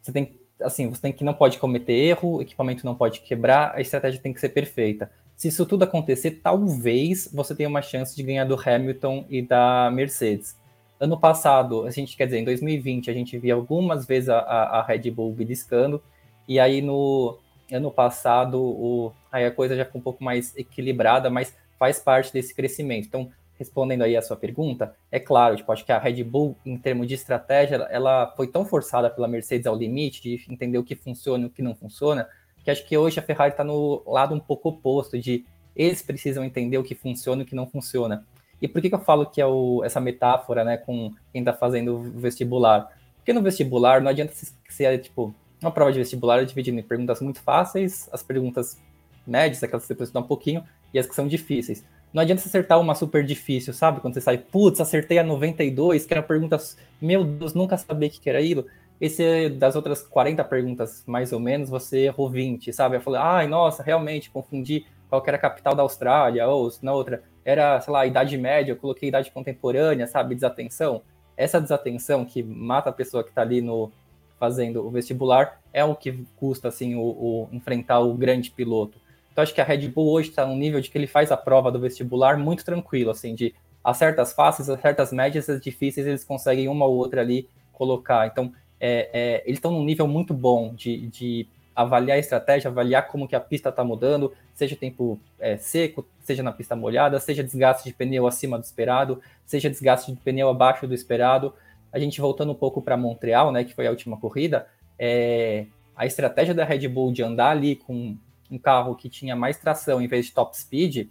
você 0.00 0.12
tem 0.12 0.38
assim, 0.62 0.88
você 0.88 1.02
tem 1.02 1.12
que 1.12 1.24
não 1.24 1.34
pode 1.34 1.58
cometer 1.58 1.94
erro, 1.94 2.36
o 2.36 2.42
equipamento 2.42 2.86
não 2.86 2.94
pode 2.94 3.20
quebrar, 3.22 3.72
a 3.74 3.80
estratégia 3.80 4.20
tem 4.20 4.32
que 4.32 4.38
ser 4.38 4.50
perfeita. 4.50 5.10
Se 5.36 5.48
isso 5.48 5.66
tudo 5.66 5.82
acontecer, 5.82 6.40
talvez 6.44 7.28
você 7.34 7.56
tenha 7.56 7.68
uma 7.68 7.82
chance 7.82 8.14
de 8.14 8.22
ganhar 8.22 8.44
do 8.44 8.54
Hamilton 8.54 9.26
e 9.28 9.42
da 9.42 9.90
Mercedes. 9.92 10.56
Ano 11.00 11.18
passado, 11.18 11.84
a 11.84 11.90
gente 11.90 12.16
quer 12.16 12.26
dizer, 12.26 12.38
em 12.38 12.44
2020, 12.44 13.10
a 13.10 13.12
gente 13.12 13.36
via 13.36 13.54
algumas 13.54 14.06
vezes 14.06 14.28
a, 14.28 14.38
a, 14.38 14.82
Red 14.84 15.10
Bull 15.10 15.32
beliscando, 15.32 16.00
e 16.46 16.60
aí 16.60 16.80
no 16.80 17.36
ano 17.70 17.90
passado 17.90 18.60
o, 18.60 19.12
aí 19.30 19.44
a 19.44 19.50
coisa 19.50 19.76
já 19.76 19.84
ficou 19.84 20.00
um 20.00 20.04
pouco 20.04 20.22
mais 20.22 20.56
equilibrada, 20.56 21.30
mas 21.30 21.54
faz 21.78 21.98
parte 21.98 22.32
desse 22.32 22.54
crescimento. 22.54 23.06
Então, 23.06 23.30
respondendo 23.58 24.02
aí 24.02 24.16
a 24.16 24.22
sua 24.22 24.36
pergunta, 24.36 24.94
é 25.10 25.20
claro, 25.20 25.56
tipo, 25.56 25.70
acho 25.70 25.84
que 25.84 25.92
a 25.92 25.98
Red 25.98 26.22
Bull, 26.24 26.56
em 26.64 26.76
termos 26.76 27.06
de 27.06 27.14
estratégia, 27.14 27.76
ela 27.90 28.32
foi 28.36 28.48
tão 28.48 28.64
forçada 28.64 29.08
pela 29.08 29.28
Mercedes 29.28 29.66
ao 29.66 29.76
limite 29.76 30.22
de 30.22 30.52
entender 30.52 30.78
o 30.78 30.84
que 30.84 30.96
funciona 30.96 31.44
e 31.44 31.46
o 31.46 31.50
que 31.50 31.62
não 31.62 31.74
funciona, 31.74 32.28
que 32.64 32.70
acho 32.70 32.84
que 32.86 32.96
hoje 32.96 33.20
a 33.20 33.22
Ferrari 33.22 33.52
está 33.52 33.62
no 33.62 34.02
lado 34.06 34.34
um 34.34 34.40
pouco 34.40 34.70
oposto, 34.70 35.18
de 35.18 35.44
eles 35.76 36.02
precisam 36.02 36.44
entender 36.44 36.78
o 36.78 36.84
que 36.84 36.94
funciona 36.94 37.42
e 37.42 37.44
o 37.44 37.46
que 37.46 37.54
não 37.54 37.66
funciona. 37.66 38.24
E 38.60 38.66
por 38.66 38.80
que, 38.80 38.88
que 38.88 38.94
eu 38.94 39.00
falo 39.00 39.26
que 39.26 39.40
é 39.40 39.46
o, 39.46 39.82
essa 39.84 40.00
metáfora, 40.00 40.64
né, 40.64 40.76
com 40.76 41.12
quem 41.32 41.42
está 41.42 41.52
fazendo 41.52 41.98
vestibular? 42.16 42.90
Porque 43.16 43.32
no 43.32 43.42
vestibular 43.42 44.00
não 44.00 44.10
adianta 44.10 44.32
ser, 44.68 44.98
tipo, 44.98 45.34
uma 45.64 45.72
prova 45.72 45.92
de 45.92 45.98
vestibular 45.98 46.42
é 46.42 46.44
dividida 46.44 46.78
em 46.78 46.82
perguntas 46.82 47.20
muito 47.20 47.40
fáceis, 47.40 48.08
as 48.12 48.22
perguntas 48.22 48.78
médias, 49.26 49.62
aquelas 49.62 49.84
que 49.84 49.88
você 49.88 49.94
precisa 49.94 50.18
um 50.18 50.22
pouquinho, 50.22 50.62
e 50.92 50.98
as 50.98 51.06
que 51.06 51.14
são 51.14 51.26
difíceis. 51.26 51.84
Não 52.12 52.22
adianta 52.22 52.40
você 52.40 52.48
acertar 52.48 52.78
uma 52.80 52.94
super 52.94 53.24
difícil, 53.24 53.72
sabe? 53.72 54.00
Quando 54.00 54.14
você 54.14 54.20
sai, 54.20 54.38
putz, 54.38 54.80
acertei 54.80 55.18
a 55.18 55.24
92, 55.24 56.06
que 56.06 56.14
era 56.14 56.22
pergunta, 56.22 56.56
meu 57.00 57.24
Deus, 57.24 57.54
nunca 57.54 57.76
sabia 57.76 58.08
o 58.08 58.10
que 58.10 58.28
era 58.28 58.38
aquilo. 58.38 58.66
Esse 59.00 59.48
das 59.48 59.74
outras 59.74 60.02
40 60.02 60.44
perguntas, 60.44 61.02
mais 61.06 61.32
ou 61.32 61.40
menos, 61.40 61.68
você 61.68 62.04
errou 62.04 62.30
20, 62.30 62.72
sabe? 62.72 62.96
Eu 62.96 63.00
falei, 63.00 63.20
ai, 63.20 63.48
nossa, 63.48 63.82
realmente, 63.82 64.30
confundi 64.30 64.86
qual 65.08 65.22
era 65.26 65.36
a 65.36 65.40
capital 65.40 65.74
da 65.74 65.82
Austrália, 65.82 66.46
ou 66.46 66.70
na 66.82 66.92
outra, 66.92 67.22
era, 67.44 67.80
sei 67.80 67.92
lá, 67.92 68.06
idade 68.06 68.36
média, 68.36 68.72
eu 68.72 68.76
coloquei 68.76 69.08
idade 69.08 69.30
contemporânea, 69.32 70.06
sabe? 70.06 70.34
Desatenção. 70.34 71.02
Essa 71.36 71.60
desatenção 71.60 72.24
que 72.24 72.42
mata 72.42 72.90
a 72.90 72.92
pessoa 72.92 73.24
que 73.24 73.30
está 73.30 73.42
ali 73.42 73.60
no 73.60 73.90
fazendo 74.38 74.86
o 74.86 74.90
vestibular 74.90 75.60
é 75.72 75.84
o 75.84 75.94
que 75.94 76.24
custa, 76.36 76.68
assim, 76.68 76.94
o, 76.94 77.02
o 77.02 77.48
enfrentar 77.52 78.00
o 78.00 78.14
grande 78.14 78.50
piloto. 78.50 78.98
Então 79.32 79.42
acho 79.42 79.54
que 79.54 79.60
a 79.60 79.64
Red 79.64 79.88
Bull 79.88 80.12
hoje 80.12 80.30
está 80.30 80.46
num 80.46 80.56
nível 80.56 80.80
de 80.80 80.90
que 80.90 80.96
ele 80.96 81.06
faz 81.06 81.32
a 81.32 81.36
prova 81.36 81.72
do 81.72 81.80
vestibular 81.80 82.38
muito 82.38 82.64
tranquilo, 82.64 83.10
assim, 83.10 83.34
de 83.34 83.54
acertas 83.82 84.32
fáceis, 84.32 84.70
acertas 84.70 85.12
médias, 85.12 85.48
as 85.48 85.60
difíceis 85.60 86.06
eles 86.06 86.24
conseguem 86.24 86.68
uma 86.68 86.86
ou 86.86 86.96
outra 86.96 87.20
ali 87.20 87.48
colocar. 87.72 88.26
Então 88.26 88.52
é, 88.80 89.10
é, 89.12 89.42
eles 89.44 89.58
estão 89.58 89.72
num 89.72 89.84
nível 89.84 90.06
muito 90.06 90.32
bom 90.32 90.74
de, 90.74 91.08
de, 91.08 91.48
avaliar 91.74 92.16
a 92.16 92.20
estratégia, 92.20 92.70
avaliar 92.70 93.08
como 93.08 93.26
que 93.26 93.34
a 93.34 93.40
pista 93.40 93.68
está 93.68 93.82
mudando, 93.82 94.32
seja 94.54 94.76
tempo 94.76 95.18
é, 95.40 95.56
seco, 95.56 96.06
seja 96.22 96.42
na 96.42 96.52
pista 96.52 96.76
molhada, 96.76 97.18
seja 97.18 97.42
desgaste 97.42 97.88
de 97.88 97.94
pneu 97.94 98.28
acima 98.28 98.56
do 98.56 98.62
esperado, 98.62 99.20
seja 99.44 99.68
desgaste 99.68 100.12
de 100.12 100.20
pneu 100.20 100.48
abaixo 100.48 100.86
do 100.86 100.94
esperado. 100.94 101.52
A 101.94 101.98
gente 102.00 102.20
voltando 102.20 102.50
um 102.50 102.56
pouco 102.56 102.82
para 102.82 102.96
Montreal, 102.96 103.52
né, 103.52 103.62
que 103.62 103.72
foi 103.72 103.86
a 103.86 103.90
última 103.90 104.16
corrida, 104.16 104.66
é, 104.98 105.66
a 105.94 106.04
estratégia 106.04 106.52
da 106.52 106.64
Red 106.64 106.88
Bull 106.88 107.12
de 107.12 107.22
andar 107.22 107.50
ali 107.50 107.76
com 107.76 108.16
um 108.50 108.58
carro 108.58 108.96
que 108.96 109.08
tinha 109.08 109.36
mais 109.36 109.58
tração 109.58 110.02
em 110.02 110.08
vez 110.08 110.26
de 110.26 110.32
top 110.32 110.58
speed, 110.58 111.06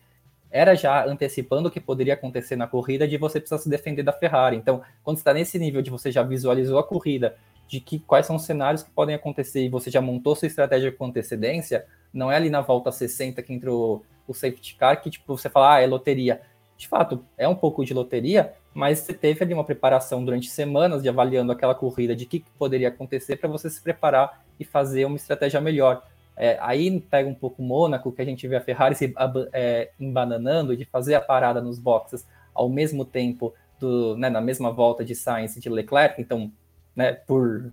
era 0.52 0.76
já 0.76 1.06
antecipando 1.08 1.70
o 1.70 1.72
que 1.72 1.80
poderia 1.80 2.16
acontecer 2.16 2.58
na 2.58 2.68
corrida 2.68 3.08
de 3.08 3.18
você 3.18 3.40
precisar 3.40 3.60
se 3.60 3.70
defender 3.70 4.04
da 4.04 4.12
Ferrari. 4.12 4.58
Então, 4.58 4.82
quando 5.06 5.16
está 5.16 5.34
nesse 5.34 5.58
nível 5.58 5.82
de 5.82 5.90
você 5.90 6.12
já 6.12 6.22
visualizou 6.22 6.78
a 6.78 6.84
corrida, 6.84 7.38
de 7.66 7.80
que 7.80 8.00
quais 8.00 8.26
são 8.26 8.36
os 8.36 8.44
cenários 8.44 8.84
que 8.84 8.92
podem 8.92 9.16
acontecer 9.16 9.64
e 9.64 9.70
você 9.70 9.90
já 9.90 10.02
montou 10.02 10.36
sua 10.36 10.48
estratégia 10.48 10.92
com 10.92 11.06
antecedência, 11.06 11.86
não 12.14 12.30
é 12.30 12.36
ali 12.36 12.50
na 12.50 12.60
volta 12.60 12.92
60 12.92 13.42
que 13.42 13.54
entrou 13.54 14.06
o 14.28 14.34
safety 14.34 14.76
car 14.76 15.02
que 15.02 15.10
tipo 15.10 15.38
você 15.38 15.50
fala, 15.50 15.76
ah, 15.76 15.80
é 15.80 15.88
loteria. 15.88 16.42
De 16.78 16.90
fato, 16.90 17.24
é 17.38 17.48
um 17.48 17.56
pouco 17.56 17.86
de 17.86 17.94
loteria, 17.94 18.54
mas 18.74 19.00
você 19.00 19.14
teve 19.14 19.44
ali 19.44 19.54
uma 19.54 19.64
preparação 19.64 20.24
durante 20.24 20.50
semanas 20.50 21.04
de 21.04 21.10
avaliando 21.10 21.52
aquela 21.52 21.76
corrida 21.76 22.16
de 22.16 22.26
que 22.26 22.44
poderia 22.58 22.88
acontecer 22.88 23.36
para 23.36 23.50
você 23.50 23.70
se 23.70 23.82
preparar 23.82 24.44
e 24.60 24.66
fazer 24.66 25.06
uma 25.06 25.16
estratégia 25.16 25.62
melhor. 25.62 26.04
É, 26.36 26.58
aí 26.60 27.00
pega 27.00 27.30
um 27.30 27.36
pouco 27.36 27.62
o 27.62 27.66
Mônaco, 27.66 28.12
que 28.12 28.22
a 28.22 28.26
gente 28.26 28.48
vê 28.48 28.56
a 28.56 28.62
Ferrari 28.62 28.96
se 28.96 29.14
é, 29.54 29.92
embananando 30.00 30.76
de 30.76 30.86
fazer 30.86 31.14
a 31.14 31.22
parada 31.22 31.62
nos 31.62 31.78
boxes 31.78 32.26
ao 32.54 32.68
mesmo 32.70 33.06
tempo, 33.06 33.54
do, 33.80 34.16
né, 34.18 34.30
na 34.30 34.42
mesma 34.42 34.72
volta 34.72 35.04
de 35.04 35.16
Sainz 35.16 35.56
e 35.56 35.60
de 35.60 35.70
Leclerc, 35.70 36.22
então, 36.22 36.52
né, 36.96 37.14
por 37.14 37.72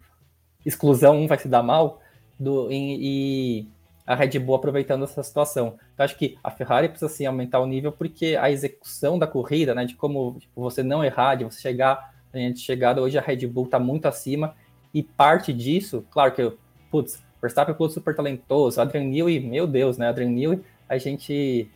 exclusão, 0.64 1.18
um 1.18 1.26
vai 1.26 1.38
se 1.38 1.48
dar 1.48 1.62
mal, 1.62 2.00
do, 2.38 2.70
em, 2.70 2.98
e 3.00 3.68
a 4.10 4.14
Red 4.16 4.40
Bull 4.40 4.56
aproveitando 4.56 5.04
essa 5.04 5.22
situação. 5.22 5.76
Então, 5.94 6.04
acho 6.04 6.18
que 6.18 6.36
a 6.42 6.50
Ferrari 6.50 6.88
precisa 6.88 7.08
sim 7.08 7.26
aumentar 7.26 7.60
o 7.60 7.66
nível, 7.66 7.92
porque 7.92 8.36
a 8.40 8.50
execução 8.50 9.16
da 9.16 9.24
corrida, 9.24 9.72
né, 9.72 9.84
de 9.84 9.94
como 9.94 10.36
tipo, 10.40 10.60
você 10.60 10.82
não 10.82 11.04
errar, 11.04 11.36
de 11.36 11.44
você 11.44 11.60
chegar, 11.60 12.12
a 12.32 12.36
gente 12.36 12.58
chegada, 12.58 13.00
hoje 13.00 13.16
a 13.16 13.20
Red 13.20 13.46
Bull 13.46 13.66
está 13.66 13.78
muito 13.78 14.06
acima, 14.06 14.56
e 14.92 15.00
parte 15.00 15.52
disso, 15.52 16.04
claro 16.10 16.32
que, 16.32 16.52
putz, 16.90 17.22
Verstappen 17.40 17.70
é 17.70 17.72
um 17.72 17.76
piloto 17.76 17.94
super 17.94 18.12
talentoso, 18.12 18.80
Adrian 18.80 19.04
Newey, 19.04 19.38
meu 19.38 19.64
Deus, 19.64 19.96
né? 19.96 20.08
Adrian 20.08 20.30
Newey, 20.30 20.60
a 20.88 20.98
gente 20.98 21.70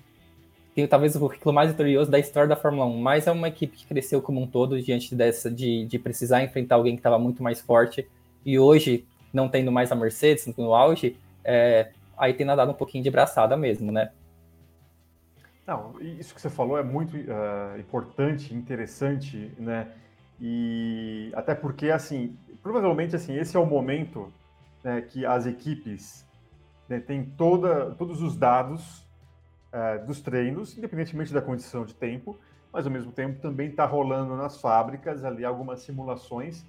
tem 0.74 0.88
talvez 0.88 1.14
o 1.14 1.20
currículo 1.20 1.54
mais 1.54 1.70
vitorioso 1.70 2.10
da 2.10 2.18
história 2.18 2.48
da 2.48 2.56
Fórmula 2.56 2.84
1, 2.84 2.98
mas 2.98 3.28
é 3.28 3.30
uma 3.30 3.46
equipe 3.46 3.76
que 3.76 3.86
cresceu 3.86 4.20
como 4.20 4.42
um 4.42 4.46
todo 4.48 4.82
diante 4.82 5.14
dessa 5.14 5.48
de, 5.48 5.86
de 5.86 6.00
precisar 6.00 6.42
enfrentar 6.42 6.74
alguém 6.74 6.96
que 6.96 7.00
estava 7.00 7.16
muito 7.16 7.44
mais 7.44 7.60
forte 7.60 8.08
e 8.44 8.58
hoje 8.58 9.06
não 9.32 9.48
tendo 9.48 9.70
mais 9.70 9.92
a 9.92 9.94
Mercedes 9.94 10.46
no 10.56 10.74
auge, 10.74 11.16
é, 11.44 11.90
aí 12.16 12.34
tem 12.34 12.46
nadado 12.46 12.70
um 12.70 12.74
pouquinho 12.74 13.02
de 13.02 13.10
braçada 13.10 13.56
mesmo, 13.56 13.90
né? 13.90 14.12
Não, 15.66 15.98
isso 16.00 16.34
que 16.34 16.40
você 16.40 16.50
falou 16.50 16.78
é 16.78 16.82
muito 16.82 17.16
uh, 17.16 17.78
importante, 17.78 18.54
interessante, 18.54 19.50
né? 19.58 19.88
E 20.40 21.32
até 21.34 21.54
porque, 21.54 21.90
assim, 21.90 22.36
provavelmente, 22.62 23.16
assim, 23.16 23.36
esse 23.36 23.56
é 23.56 23.60
o 23.60 23.64
momento 23.64 24.32
né, 24.82 25.00
que 25.00 25.24
as 25.24 25.46
equipes 25.46 26.26
né, 26.88 27.00
têm 27.00 27.24
toda, 27.24 27.92
todos 27.92 28.20
os 28.20 28.36
dados 28.36 29.06
uh, 29.72 30.04
dos 30.06 30.20
treinos, 30.20 30.76
independentemente 30.76 31.32
da 31.32 31.40
condição 31.40 31.84
de 31.84 31.94
tempo, 31.94 32.38
mas 32.72 32.84
ao 32.86 32.92
mesmo 32.92 33.12
tempo 33.12 33.40
também 33.40 33.70
está 33.70 33.86
rolando 33.86 34.36
nas 34.36 34.60
fábricas 34.60 35.24
ali 35.24 35.44
algumas 35.44 35.80
simulações, 35.80 36.66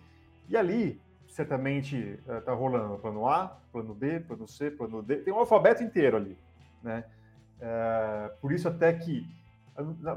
e 0.48 0.56
ali 0.56 1.02
certamente 1.36 2.18
está 2.40 2.54
uh, 2.54 2.58
rolando 2.58 2.98
plano 2.98 3.28
A, 3.28 3.58
plano 3.70 3.94
B, 3.94 4.22
plano 4.22 4.48
C, 4.48 4.72
plano 4.72 5.04
D, 5.04 5.18
tem 5.18 5.34
um 5.34 5.40
alfabeto 5.40 5.84
inteiro 5.84 6.16
ali, 6.16 6.38
né? 6.82 7.04
Uh, 7.60 8.38
por 8.40 8.54
isso 8.54 8.70
até 8.70 8.94
que 8.94 9.28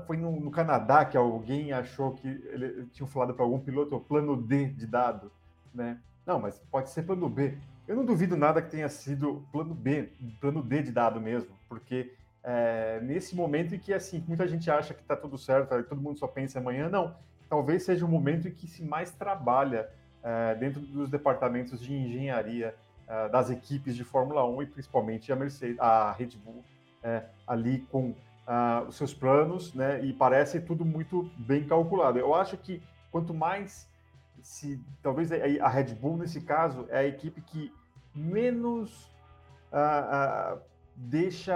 foi 0.07 0.17
no, 0.17 0.39
no, 0.39 0.51
Canadá 0.53 1.05
que 1.05 1.17
alguém 1.17 1.73
achou 1.73 2.13
que 2.13 2.29
ele 2.29 2.87
tinha 2.93 3.07
falado 3.09 3.35
para 3.35 3.45
algum 3.45 3.59
piloto 3.59 3.97
o 3.97 4.01
plano 4.01 4.37
D 4.41 4.67
de 4.67 4.87
dado, 4.87 5.33
né? 5.75 5.99
Não, 6.25 6.39
mas 6.39 6.61
pode 6.71 6.91
ser 6.91 7.03
plano 7.03 7.29
B. 7.29 7.59
Eu 7.89 7.97
não 7.97 8.05
duvido 8.05 8.37
nada 8.37 8.63
que 8.63 8.71
tenha 8.71 8.89
sido 8.89 9.45
plano 9.51 9.75
B, 9.75 10.13
plano 10.41 10.63
D 10.63 10.83
de 10.85 10.93
dado 10.93 11.21
mesmo, 11.21 11.51
porque 11.69 12.15
é, 12.45 13.01
nesse 13.03 13.35
momento 13.35 13.75
em 13.75 13.79
que 13.81 13.93
assim 13.93 14.23
muita 14.29 14.47
gente 14.47 14.71
acha 14.71 14.95
que 14.95 15.03
está 15.03 15.17
tudo 15.17 15.37
certo, 15.37 15.83
todo 15.83 16.01
mundo 16.01 16.17
só 16.17 16.29
pensa 16.29 16.61
amanhã, 16.61 16.89
não. 16.89 17.17
Talvez 17.49 17.83
seja 17.83 18.07
o 18.07 18.09
momento 18.09 18.47
em 18.47 18.53
que 18.53 18.69
se 18.69 18.85
mais 18.85 19.11
trabalha 19.11 19.91
é, 20.23 20.55
dentro 20.55 20.81
dos 20.81 21.09
departamentos 21.09 21.81
de 21.81 21.95
engenharia 21.95 22.75
é, 23.07 23.29
das 23.29 23.51
equipes 23.51 23.97
de 23.97 24.05
Fórmula 24.05 24.47
1 24.47 24.63
e 24.63 24.67
principalmente 24.67 25.33
a 25.33 25.37
Mercedes, 25.37 25.79
a 25.79 26.13
Red 26.13 26.37
Bull 26.45 26.65
é, 27.03 27.25
ali 27.47 27.81
com 27.91 28.15
uh, 28.49 28.89
os 28.89 28.97
seus 28.97 29.13
planos, 29.13 29.75
né? 29.75 30.03
E 30.05 30.13
parece 30.13 30.61
tudo 30.61 30.85
muito 30.85 31.31
bem 31.37 31.65
calculado. 31.65 32.19
Eu 32.19 32.35
acho 32.35 32.57
que 32.57 32.83
quanto 33.11 33.35
mais 33.35 33.89
se 34.41 34.81
talvez 35.03 35.31
a 35.33 35.69
Red 35.69 35.95
Bull 35.95 36.17
nesse 36.17 36.41
caso 36.41 36.87
é 36.91 36.99
a 36.99 37.07
equipe 37.07 37.41
que 37.41 37.73
menos 38.15 39.05
uh, 39.73 40.57
uh, 40.57 40.61
deixa 40.97 41.55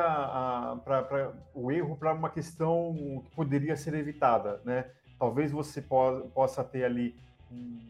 para 0.84 1.32
o 1.54 1.72
erro 1.72 1.96
para 1.96 2.12
uma 2.12 2.28
questão 2.28 3.22
que 3.24 3.34
poderia 3.34 3.76
ser 3.76 3.94
evitada, 3.94 4.60
né? 4.64 4.90
Talvez 5.18 5.50
você 5.50 5.80
po 5.80 6.28
possa 6.34 6.62
ter 6.62 6.84
ali 6.84 7.16
um, 7.50 7.80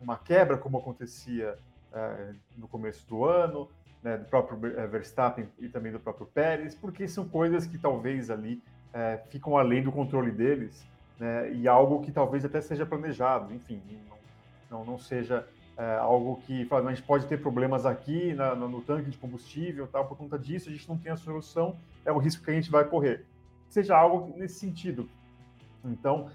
uma 0.00 0.16
quebra 0.16 0.56
como 0.56 0.78
acontecia 0.78 1.56
uh, 1.92 2.34
no 2.56 2.68
começo 2.68 3.06
do 3.08 3.24
ano, 3.24 3.68
né, 4.02 4.16
do 4.16 4.24
próprio 4.24 4.78
eh, 4.78 4.86
Verstappen 4.86 5.48
e 5.60 5.68
também 5.68 5.92
do 5.92 6.00
próprio 6.00 6.26
Pérez, 6.26 6.74
porque 6.74 7.06
são 7.06 7.28
coisas 7.28 7.66
que 7.66 7.78
talvez 7.78 8.30
ali 8.30 8.60
é, 8.92 9.20
ficam 9.30 9.56
além 9.56 9.82
do 9.82 9.92
controle 9.92 10.32
deles, 10.32 10.84
né, 11.18 11.52
e 11.52 11.68
algo 11.68 12.02
que 12.02 12.10
talvez 12.10 12.44
até 12.44 12.60
seja 12.60 12.84
planejado, 12.84 13.54
enfim, 13.54 13.80
não, 14.70 14.78
não, 14.78 14.84
não 14.84 14.98
seja 14.98 15.46
é, 15.76 15.96
algo 15.96 16.42
que 16.44 16.68
a 16.70 16.90
gente 16.90 17.02
pode 17.02 17.26
ter 17.26 17.40
problemas 17.40 17.86
aqui 17.86 18.34
na, 18.34 18.54
no, 18.54 18.68
no 18.68 18.80
tanque 18.82 19.08
de 19.08 19.16
combustível, 19.16 19.86
tal, 19.86 20.06
por 20.06 20.18
conta 20.18 20.38
disso 20.38 20.68
a 20.68 20.72
gente 20.72 20.88
não 20.88 20.98
tem 20.98 21.12
a 21.12 21.16
solução, 21.16 21.76
é 22.04 22.10
o 22.10 22.18
risco 22.18 22.44
que 22.44 22.50
a 22.50 22.54
gente 22.54 22.70
vai 22.70 22.84
correr. 22.84 23.24
Seja 23.68 23.96
algo 23.96 24.36
nesse 24.36 24.58
sentido. 24.58 25.08
Então, 25.84 26.28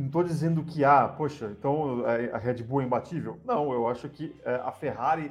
não 0.00 0.06
estou 0.06 0.24
dizendo 0.24 0.64
que, 0.64 0.84
ah, 0.84 1.06
poxa, 1.06 1.54
então 1.56 2.04
a 2.32 2.38
Red 2.38 2.62
Bull 2.62 2.80
é 2.80 2.84
imbatível. 2.84 3.38
Não, 3.44 3.72
eu 3.72 3.86
acho 3.86 4.08
que 4.08 4.34
a 4.44 4.72
Ferrari 4.72 5.30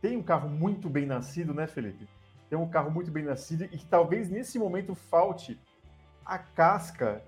tem 0.00 0.16
um 0.16 0.22
carro 0.22 0.48
muito 0.48 0.90
bem 0.90 1.06
nascido, 1.06 1.54
né, 1.54 1.66
Felipe? 1.66 2.06
Tem 2.50 2.58
um 2.58 2.68
carro 2.68 2.90
muito 2.90 3.10
bem 3.10 3.24
nascido 3.24 3.64
e 3.64 3.68
que 3.68 3.86
talvez 3.86 4.28
nesse 4.28 4.58
momento 4.58 4.94
falte 4.94 5.58
a 6.24 6.38
casca 6.38 7.22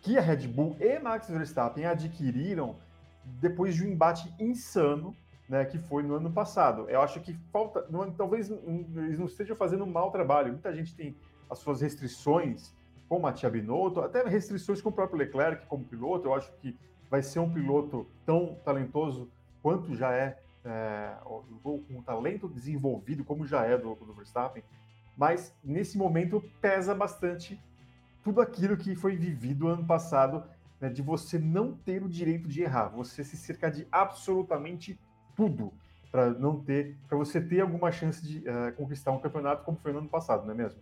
que 0.00 0.16
a 0.16 0.20
Red 0.20 0.46
Bull 0.48 0.76
e 0.80 0.98
Max 0.98 1.28
Verstappen 1.28 1.84
adquiriram 1.84 2.76
depois 3.24 3.74
de 3.74 3.84
um 3.84 3.88
embate 3.88 4.32
insano, 4.38 5.14
né, 5.48 5.64
que 5.64 5.78
foi 5.78 6.02
no 6.02 6.14
ano 6.14 6.30
passado. 6.30 6.88
Eu 6.88 7.00
acho 7.00 7.20
que 7.20 7.34
falta, 7.52 7.86
não, 7.90 8.10
talvez 8.10 8.50
eles 8.50 9.18
não 9.18 9.26
estejam 9.26 9.56
fazendo 9.56 9.84
um 9.84 9.90
mau 9.90 10.10
trabalho. 10.10 10.52
Muita 10.52 10.74
gente 10.74 10.94
tem 10.94 11.16
as 11.50 11.58
suas 11.58 11.80
restrições 11.80 12.74
com 13.08 13.16
o 13.16 13.22
Mattia 13.22 13.48
Binotto, 13.48 14.00
até 14.00 14.22
restrições 14.24 14.80
com 14.80 14.90
o 14.90 14.92
próprio 14.92 15.18
Leclerc 15.18 15.66
como 15.66 15.84
piloto. 15.84 16.28
Eu 16.28 16.34
acho 16.34 16.52
que 16.60 16.76
vai 17.10 17.22
ser 17.22 17.38
um 17.38 17.52
piloto 17.52 18.06
tão 18.26 18.56
talentoso 18.64 19.30
quanto 19.62 19.94
já 19.94 20.12
é 20.12 20.38
é, 20.64 21.16
com 21.62 22.02
talento 22.02 22.48
desenvolvido, 22.48 23.24
como 23.24 23.46
já 23.46 23.64
é 23.64 23.76
do, 23.76 23.94
do 23.94 24.12
Verstappen, 24.12 24.62
mas 25.16 25.54
nesse 25.64 25.96
momento 25.96 26.42
pesa 26.60 26.94
bastante 26.94 27.60
tudo 28.22 28.40
aquilo 28.40 28.76
que 28.76 28.94
foi 28.94 29.16
vivido 29.16 29.68
ano 29.68 29.86
passado, 29.86 30.44
né, 30.80 30.88
de 30.88 31.02
você 31.02 31.38
não 31.38 31.72
ter 31.72 32.02
o 32.02 32.08
direito 32.08 32.48
de 32.48 32.62
errar, 32.62 32.88
você 32.88 33.24
se 33.24 33.36
cercar 33.36 33.70
de 33.70 33.86
absolutamente 33.90 34.98
tudo 35.34 35.72
para 36.10 36.30
não 36.30 36.60
ter, 36.60 36.96
para 37.08 37.16
você 37.16 37.40
ter 37.40 37.60
alguma 37.60 37.90
chance 37.90 38.22
de 38.22 38.38
uh, 38.38 38.72
conquistar 38.76 39.12
um 39.12 39.18
campeonato 39.18 39.64
como 39.64 39.78
foi 39.78 39.92
no 39.92 39.98
ano 39.98 40.08
passado, 40.08 40.44
não 40.44 40.52
é 40.52 40.56
mesmo? 40.56 40.80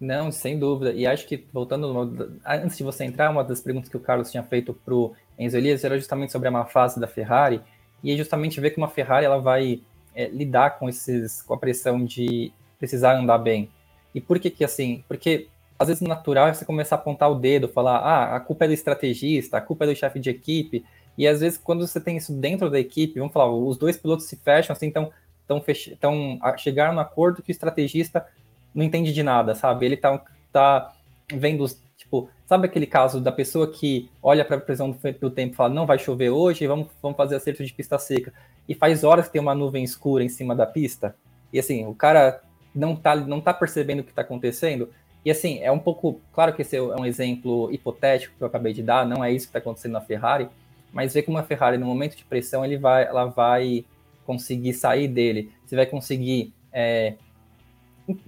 Não, 0.00 0.30
sem 0.30 0.58
dúvida. 0.58 0.92
E 0.92 1.06
acho 1.06 1.26
que, 1.26 1.46
voltando, 1.52 2.38
antes 2.44 2.76
de 2.76 2.82
você 2.82 3.04
entrar, 3.04 3.30
uma 3.30 3.44
das 3.44 3.60
perguntas 3.60 3.88
que 3.88 3.96
o 3.96 4.00
Carlos 4.00 4.30
tinha 4.30 4.42
feito 4.42 4.74
para 4.74 4.94
o 4.94 5.14
Enzo 5.38 5.56
Elias 5.56 5.84
era 5.84 5.96
justamente 5.96 6.32
sobre 6.32 6.48
a 6.48 6.50
má 6.50 6.64
fase 6.64 7.00
da 7.00 7.06
Ferrari, 7.06 7.60
e 8.02 8.12
é 8.12 8.16
justamente 8.16 8.60
ver 8.60 8.70
como 8.70 8.84
a 8.84 8.88
Ferrari 8.88 9.24
ela 9.24 9.38
vai 9.38 9.80
é, 10.14 10.28
lidar 10.28 10.78
com, 10.78 10.88
esses, 10.88 11.42
com 11.42 11.54
a 11.54 11.58
pressão 11.58 12.04
de 12.04 12.52
precisar 12.78 13.16
andar 13.16 13.38
bem. 13.38 13.70
E 14.14 14.20
por 14.20 14.38
que 14.38 14.50
que 14.50 14.64
assim? 14.64 15.02
Porque 15.08 15.48
às 15.78 15.88
vezes 15.88 16.02
natural 16.02 16.48
é 16.48 16.54
você 16.54 16.64
começar 16.64 16.96
a 16.96 16.98
apontar 16.98 17.30
o 17.30 17.34
dedo, 17.34 17.68
falar, 17.68 17.98
ah, 17.98 18.36
a 18.36 18.40
culpa 18.40 18.64
é 18.64 18.68
do 18.68 18.74
estrategista, 18.74 19.56
a 19.56 19.60
culpa 19.60 19.84
é 19.84 19.88
do 19.88 19.96
chefe 19.96 20.20
de 20.20 20.30
equipe, 20.30 20.84
e 21.16 21.26
às 21.26 21.40
vezes 21.40 21.58
quando 21.58 21.86
você 21.86 22.00
tem 22.00 22.16
isso 22.16 22.32
dentro 22.32 22.70
da 22.70 22.78
equipe, 22.78 23.18
vamos 23.18 23.32
falar, 23.32 23.50
os 23.52 23.76
dois 23.76 23.96
pilotos 23.96 24.26
se 24.26 24.36
fecham, 24.36 24.72
assim, 24.72 24.86
então, 24.86 25.10
então, 25.44 25.60
fech... 25.60 25.92
então 25.92 26.38
chegaram 26.58 26.94
no 26.94 27.00
acordo 27.00 27.42
que 27.42 27.50
o 27.50 27.52
estrategista 27.52 28.26
não 28.74 28.84
entende 28.84 29.12
de 29.12 29.22
nada, 29.22 29.54
sabe? 29.54 29.86
Ele 29.86 29.96
tá, 29.96 30.22
tá 30.52 30.92
vendo, 31.32 31.64
tipo, 31.96 32.28
sabe 32.46 32.66
aquele 32.66 32.86
caso 32.86 33.20
da 33.20 33.32
pessoa 33.32 33.70
que 33.70 34.10
olha 34.22 34.44
para 34.44 34.56
a 34.56 34.60
previsão 34.60 34.90
do, 34.90 35.12
do 35.12 35.30
tempo 35.30 35.54
e 35.54 35.56
fala, 35.56 35.72
não 35.72 35.86
vai 35.86 35.98
chover 35.98 36.30
hoje, 36.30 36.66
vamos, 36.66 36.88
vamos 37.00 37.16
fazer 37.16 37.36
acerto 37.36 37.64
de 37.64 37.72
pista 37.72 37.98
seca, 37.98 38.32
e 38.68 38.74
faz 38.74 39.04
horas 39.04 39.26
que 39.26 39.32
tem 39.32 39.40
uma 39.40 39.54
nuvem 39.54 39.84
escura 39.84 40.24
em 40.24 40.28
cima 40.28 40.54
da 40.54 40.66
pista, 40.66 41.14
e 41.52 41.58
assim, 41.58 41.86
o 41.86 41.94
cara 41.94 42.42
não 42.74 42.96
tá, 42.96 43.14
não 43.14 43.40
tá 43.40 43.54
percebendo 43.54 44.00
o 44.00 44.04
que 44.04 44.10
está 44.10 44.22
acontecendo, 44.22 44.90
e 45.24 45.30
assim, 45.30 45.60
é 45.60 45.72
um 45.72 45.78
pouco, 45.78 46.20
claro 46.32 46.52
que 46.52 46.62
esse 46.62 46.76
é 46.76 46.82
um 46.82 47.06
exemplo 47.06 47.72
hipotético 47.72 48.34
que 48.36 48.42
eu 48.42 48.48
acabei 48.48 48.72
de 48.72 48.82
dar, 48.82 49.06
não 49.06 49.24
é 49.24 49.32
isso 49.32 49.46
que 49.46 49.50
está 49.50 49.58
acontecendo 49.58 49.92
na 49.92 50.00
Ferrari, 50.00 50.48
mas 50.92 51.14
ver 51.14 51.22
como 51.22 51.38
a 51.38 51.42
Ferrari, 51.42 51.78
no 51.78 51.86
momento 51.86 52.16
de 52.16 52.24
pressão, 52.24 52.64
ele 52.64 52.76
vai, 52.76 53.04
ela 53.04 53.24
vai 53.24 53.84
conseguir 54.26 54.74
sair 54.74 55.08
dele, 55.08 55.50
você 55.64 55.74
vai 55.74 55.86
conseguir 55.86 56.52
é, 56.72 57.14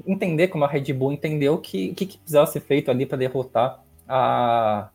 entender 0.07 0.49
como 0.49 0.65
a 0.65 0.69
Red 0.69 0.93
Bull 0.93 1.13
entendeu 1.13 1.59
que, 1.59 1.95
que, 1.95 2.07
que 2.07 2.19
precisava 2.19 2.47
ser 2.47 2.61
feito 2.61 2.91
ali 2.91 3.05
para 3.05 3.19
derrotar 3.19 3.83
a, 4.09 4.89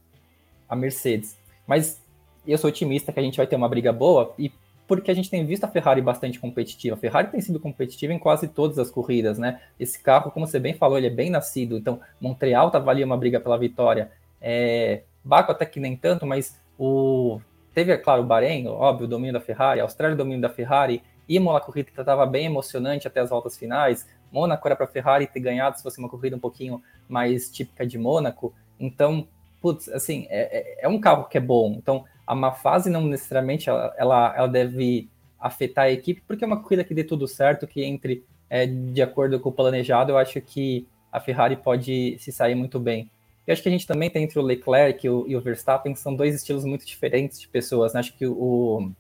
a 0.67 0.75
Mercedes. 0.75 1.37
Mas 1.67 2.01
eu 2.47 2.57
sou 2.57 2.69
otimista 2.69 3.11
que 3.11 3.19
a 3.19 3.23
gente 3.23 3.37
vai 3.37 3.47
ter 3.47 3.55
uma 3.55 3.69
briga 3.69 3.93
boa 3.93 4.33
e 4.37 4.51
porque 4.87 5.09
a 5.09 5.13
gente 5.13 5.29
tem 5.29 5.45
visto 5.45 5.63
a 5.63 5.69
Ferrari 5.69 6.01
bastante 6.01 6.37
competitiva. 6.37 6.95
A 6.95 6.99
Ferrari 6.99 7.29
tem 7.29 7.39
sido 7.39 7.59
competitiva 7.61 8.11
em 8.11 8.19
quase 8.19 8.47
todas 8.47 8.77
as 8.77 8.91
corridas, 8.91 9.37
né? 9.39 9.61
Esse 9.79 9.97
carro, 9.97 10.31
como 10.31 10.45
você 10.45 10.59
bem 10.59 10.73
falou, 10.73 10.97
ele 10.97 11.07
é 11.07 11.11
bem 11.11 11.29
nascido. 11.29 11.77
Então, 11.77 12.01
Montreal 12.19 12.67
estava 12.67 12.91
ali 12.91 13.01
uma 13.01 13.15
briga 13.15 13.39
pela 13.39 13.57
vitória. 13.57 14.11
É, 14.41 15.03
Baco 15.23 15.51
até 15.51 15.65
que 15.65 15.79
nem 15.79 15.95
tanto, 15.95 16.25
mas 16.25 16.59
o 16.77 17.39
teve, 17.73 17.93
é 17.93 17.97
claro, 17.97 18.23
o 18.23 18.25
Bahrein, 18.25 18.67
óbvio, 18.67 19.05
o 19.05 19.09
domínio 19.09 19.31
da 19.31 19.39
Ferrari, 19.39 19.79
a 19.79 19.83
Austrália, 19.83 20.13
o 20.13 20.17
domínio 20.17 20.41
da 20.41 20.49
Ferrari, 20.49 21.01
Imola, 21.29 21.59
a 21.59 21.61
corrida 21.61 21.89
que 21.89 22.25
bem 22.29 22.47
emocionante 22.47 23.07
até 23.07 23.21
as 23.21 23.29
voltas 23.29 23.57
finais. 23.57 24.05
Mônaco 24.31 24.67
era 24.67 24.75
para 24.75 24.85
a 24.85 24.89
Ferrari 24.89 25.27
ter 25.27 25.39
ganhado 25.39 25.77
se 25.77 25.83
fosse 25.83 25.99
uma 25.99 26.09
corrida 26.09 26.35
um 26.35 26.39
pouquinho 26.39 26.81
mais 27.07 27.49
típica 27.49 27.85
de 27.85 27.97
Mônaco. 27.97 28.53
Então, 28.79 29.27
putz, 29.61 29.89
assim, 29.89 30.25
é, 30.29 30.79
é, 30.81 30.85
é 30.85 30.87
um 30.87 30.99
carro 30.99 31.25
que 31.25 31.37
é 31.37 31.41
bom. 31.41 31.75
Então, 31.77 32.05
a 32.25 32.33
má 32.33 32.51
fase 32.51 32.89
não 32.89 33.05
necessariamente 33.05 33.69
ela, 33.69 33.93
ela, 33.97 34.33
ela, 34.35 34.47
deve 34.47 35.09
afetar 35.39 35.85
a 35.85 35.91
equipe, 35.91 36.23
porque 36.25 36.43
é 36.43 36.47
uma 36.47 36.61
corrida 36.61 36.83
que 36.83 36.93
dê 36.93 37.03
tudo 37.03 37.27
certo, 37.27 37.67
que 37.67 37.83
entre 37.83 38.23
é, 38.49 38.65
de 38.65 39.01
acordo 39.01 39.39
com 39.39 39.49
o 39.49 39.51
planejado, 39.51 40.11
eu 40.11 40.17
acho 40.17 40.39
que 40.41 40.87
a 41.11 41.19
Ferrari 41.19 41.55
pode 41.55 42.17
se 42.19 42.31
sair 42.31 42.55
muito 42.55 42.79
bem. 42.79 43.09
Eu 43.45 43.53
acho 43.53 43.61
que 43.61 43.69
a 43.69 43.71
gente 43.71 43.87
também 43.87 44.09
tem 44.09 44.23
entre 44.23 44.39
o 44.39 44.41
Leclerc 44.41 45.05
e 45.05 45.09
o, 45.09 45.25
e 45.27 45.35
o 45.35 45.41
Verstappen, 45.41 45.95
são 45.95 46.15
dois 46.15 46.35
estilos 46.35 46.63
muito 46.63 46.85
diferentes 46.85 47.39
de 47.39 47.47
pessoas. 47.47 47.93
Né? 47.93 47.99
Acho 47.99 48.13
que 48.13 48.25
o, 48.25 48.91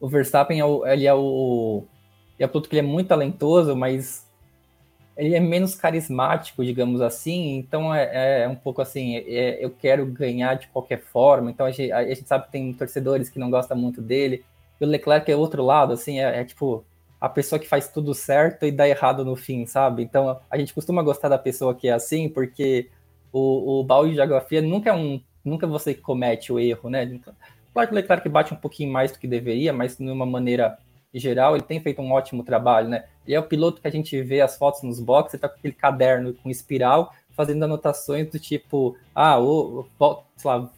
o 0.00 0.08
Verstappen 0.08 0.60
é 0.60 0.64
o, 0.64 0.86
ele 0.86 1.06
é 1.06 1.14
o, 1.14 1.84
é 2.38 2.46
o 2.46 2.48
piloto 2.48 2.68
que 2.68 2.76
ele 2.76 2.86
é 2.86 2.90
muito 2.90 3.08
talentoso, 3.08 3.76
mas 3.76 4.26
ele 5.16 5.34
é 5.34 5.40
menos 5.40 5.74
carismático, 5.74 6.64
digamos 6.64 7.00
assim, 7.00 7.56
então 7.56 7.92
é, 7.92 8.44
é 8.44 8.48
um 8.48 8.54
pouco 8.54 8.80
assim, 8.80 9.16
é, 9.16 9.58
eu 9.62 9.70
quero 9.70 10.06
ganhar 10.06 10.54
de 10.54 10.68
qualquer 10.68 11.00
forma, 11.00 11.50
então 11.50 11.66
a 11.66 11.72
gente, 11.72 11.90
a 11.90 12.04
gente, 12.06 12.28
sabe 12.28 12.44
que 12.46 12.52
tem 12.52 12.72
torcedores 12.72 13.28
que 13.28 13.38
não 13.38 13.50
gostam 13.50 13.76
muito 13.76 14.00
dele, 14.00 14.44
e 14.80 14.84
o 14.84 14.88
Leclerc 14.88 15.30
é 15.30 15.34
outro 15.34 15.64
lado, 15.64 15.92
assim, 15.92 16.20
é, 16.20 16.40
é, 16.40 16.44
tipo 16.44 16.84
a 17.20 17.28
pessoa 17.28 17.58
que 17.58 17.66
faz 17.66 17.88
tudo 17.88 18.14
certo 18.14 18.64
e 18.64 18.70
dá 18.70 18.88
errado 18.88 19.24
no 19.24 19.34
fim, 19.34 19.66
sabe? 19.66 20.04
Então 20.04 20.38
a 20.48 20.56
gente 20.56 20.72
costuma 20.72 21.02
gostar 21.02 21.28
da 21.28 21.36
pessoa 21.36 21.74
que 21.74 21.88
é 21.88 21.92
assim, 21.92 22.28
porque 22.28 22.88
o, 23.32 23.80
o 23.80 23.84
balde 23.84 24.10
de 24.10 24.16
geografia 24.16 24.62
nunca 24.62 24.90
é 24.90 24.92
um, 24.92 25.20
nunca 25.44 25.66
você 25.66 25.94
comete 25.94 26.52
o 26.52 26.60
erro, 26.60 26.88
né? 26.88 27.18
Claro 27.72 27.88
que 27.88 27.92
o 27.92 27.96
Leclerc 27.96 28.28
bate 28.28 28.54
um 28.54 28.56
pouquinho 28.56 28.92
mais 28.92 29.10
do 29.10 29.18
que 29.18 29.26
deveria, 29.26 29.72
mas 29.72 29.96
de 29.96 30.08
uma 30.08 30.24
maneira 30.24 30.78
geral 31.14 31.54
ele 31.54 31.64
tem 31.64 31.80
feito 31.80 32.00
um 32.02 32.12
ótimo 32.12 32.42
trabalho, 32.42 32.88
né? 32.88 33.04
Ele 33.26 33.34
é 33.34 33.40
o 33.40 33.44
piloto 33.44 33.80
que 33.80 33.88
a 33.88 33.90
gente 33.90 34.20
vê 34.22 34.40
as 34.40 34.56
fotos 34.56 34.82
nos 34.82 35.00
boxes, 35.00 35.34
ele 35.34 35.40
tá 35.40 35.48
com 35.48 35.56
aquele 35.56 35.74
caderno 35.74 36.34
com 36.34 36.50
espiral, 36.50 37.12
fazendo 37.30 37.64
anotações 37.64 38.30
do 38.30 38.38
tipo, 38.38 38.96
ah, 39.14 39.38
o, 39.38 39.86
sei 40.36 40.50
lá, 40.50 40.70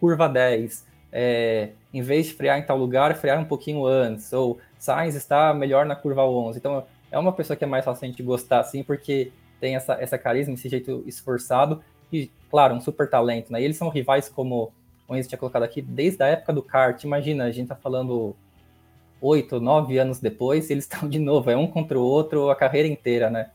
curva 0.00 0.28
10, 0.28 0.86
é, 1.12 1.70
em 1.92 2.02
vez 2.02 2.26
de 2.26 2.34
frear 2.34 2.58
em 2.58 2.62
tal 2.62 2.76
lugar, 2.76 3.14
frear 3.16 3.38
um 3.40 3.44
pouquinho 3.44 3.86
antes, 3.86 4.32
ou 4.32 4.58
Sainz 4.78 5.14
está 5.14 5.54
melhor 5.54 5.86
na 5.86 5.96
curva 5.96 6.24
11. 6.24 6.58
Então, 6.58 6.84
é 7.10 7.18
uma 7.18 7.32
pessoa 7.32 7.56
que 7.56 7.64
é 7.64 7.66
mais 7.66 7.84
fácil 7.84 8.04
a 8.04 8.08
gente 8.08 8.22
gostar, 8.22 8.60
assim, 8.60 8.82
porque 8.82 9.32
tem 9.60 9.76
essa, 9.76 9.94
essa 9.94 10.18
carisma, 10.18 10.54
esse 10.54 10.68
jeito 10.68 11.02
esforçado, 11.06 11.82
e, 12.12 12.30
claro, 12.50 12.74
um 12.74 12.80
super 12.80 13.08
talento, 13.08 13.52
né? 13.52 13.60
E 13.60 13.64
eles 13.64 13.76
são 13.76 13.88
rivais, 13.88 14.28
como 14.28 14.72
o 15.08 15.16
Enzo 15.16 15.28
tinha 15.28 15.38
colocado 15.38 15.62
aqui, 15.62 15.80
desde 15.80 16.22
a 16.22 16.26
época 16.26 16.52
do 16.52 16.62
kart. 16.62 17.02
Imagina, 17.04 17.44
a 17.44 17.50
gente 17.50 17.68
tá 17.68 17.76
falando 17.76 18.36
oito, 19.20 19.60
nove 19.60 19.98
anos 19.98 20.20
depois, 20.20 20.70
eles 20.70 20.84
estão 20.90 21.08
de 21.08 21.18
novo, 21.18 21.50
é 21.50 21.56
um 21.56 21.66
contra 21.66 21.98
o 21.98 22.02
outro 22.02 22.50
a 22.50 22.56
carreira 22.56 22.88
inteira, 22.88 23.30
né? 23.30 23.50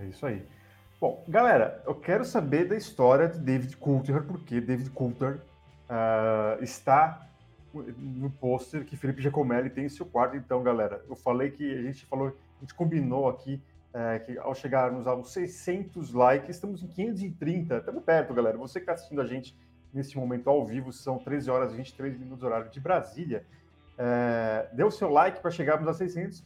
É 0.00 0.06
isso 0.06 0.26
aí. 0.26 0.42
Bom, 1.00 1.22
galera, 1.28 1.82
eu 1.86 1.94
quero 1.94 2.24
saber 2.24 2.66
da 2.66 2.76
história 2.76 3.28
de 3.28 3.38
David 3.38 3.76
Coulter, 3.76 4.22
porque 4.22 4.60
David 4.60 4.90
Coulter 4.90 5.40
uh, 5.88 6.62
está 6.62 7.28
no 7.74 8.30
pôster 8.30 8.84
que 8.84 8.96
Felipe 8.96 9.20
Giacomelli 9.20 9.68
tem 9.68 9.84
em 9.84 9.88
seu 9.88 10.06
quarto. 10.06 10.36
Então, 10.36 10.62
galera, 10.62 11.04
eu 11.08 11.16
falei 11.16 11.50
que 11.50 11.70
a 11.70 11.82
gente 11.82 12.06
falou, 12.06 12.28
a 12.28 12.60
gente 12.60 12.74
combinou 12.74 13.28
aqui 13.28 13.60
é, 13.92 14.18
que 14.18 14.38
ao 14.38 14.54
chegarmos 14.54 15.06
aos 15.06 15.32
600 15.32 16.12
likes, 16.12 16.56
estamos 16.56 16.82
em 16.82 16.88
530, 16.88 17.76
estamos 17.76 18.02
perto, 18.02 18.34
galera. 18.34 18.56
Você 18.58 18.80
que 18.80 18.84
está 18.84 18.94
assistindo 18.94 19.20
a 19.20 19.26
gente 19.26 19.56
nesse 19.92 20.16
momento 20.16 20.50
ao 20.50 20.66
vivo, 20.66 20.92
são 20.92 21.18
13 21.18 21.50
horas 21.50 21.72
e 21.72 21.76
23 21.76 22.18
minutos 22.18 22.42
horário 22.42 22.68
de 22.70 22.80
Brasília 22.80 23.44
é, 23.98 24.68
dê 24.72 24.82
o 24.82 24.90
seu 24.90 25.10
like 25.10 25.40
para 25.40 25.50
chegarmos 25.50 25.88
a 25.88 25.94
600. 25.94 26.44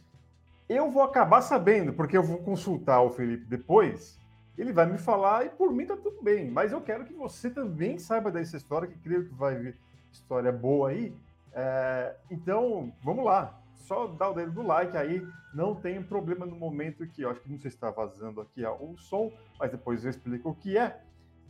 Eu 0.67 0.91
vou 0.91 1.01
acabar 1.01 1.41
sabendo, 1.41 1.93
porque 1.93 2.15
eu 2.15 2.23
vou 2.23 2.37
consultar 2.39 3.01
o 3.01 3.09
Felipe 3.09 3.45
depois. 3.45 4.19
Ele 4.57 4.73
vai 4.73 4.85
me 4.85 4.97
falar 4.97 5.45
e 5.45 5.49
por 5.49 5.71
mim 5.71 5.85
tá 5.85 5.95
tudo 5.95 6.21
bem. 6.21 6.51
Mas 6.51 6.71
eu 6.71 6.81
quero 6.81 7.05
que 7.05 7.13
você 7.13 7.49
também 7.49 7.97
saiba 7.97 8.31
dessa 8.31 8.57
história, 8.57 8.87
que 8.87 8.97
creio 8.99 9.25
que 9.25 9.33
vai 9.33 9.55
vir 9.55 9.75
história 10.11 10.51
boa 10.51 10.89
aí. 10.89 11.15
É, 11.53 12.15
então, 12.29 12.93
vamos 13.03 13.25
lá. 13.25 13.57
Só 13.73 14.05
dá 14.05 14.29
o 14.29 14.33
dedo 14.33 14.51
do 14.51 14.61
like 14.61 14.95
aí. 14.95 15.25
Não 15.53 15.73
tem 15.73 16.03
problema 16.03 16.45
no 16.45 16.55
momento 16.55 17.07
que 17.07 17.23
eu 17.23 17.31
acho 17.31 17.39
que 17.39 17.49
não 17.49 17.57
sei 17.57 17.71
se 17.71 17.77
está 17.77 17.89
vazando 17.89 18.41
aqui 18.41 18.63
o 18.63 18.95
som, 18.97 19.31
mas 19.57 19.71
depois 19.71 20.03
eu 20.03 20.11
explico 20.11 20.49
o 20.49 20.55
que 20.55 20.77
é. 20.77 21.01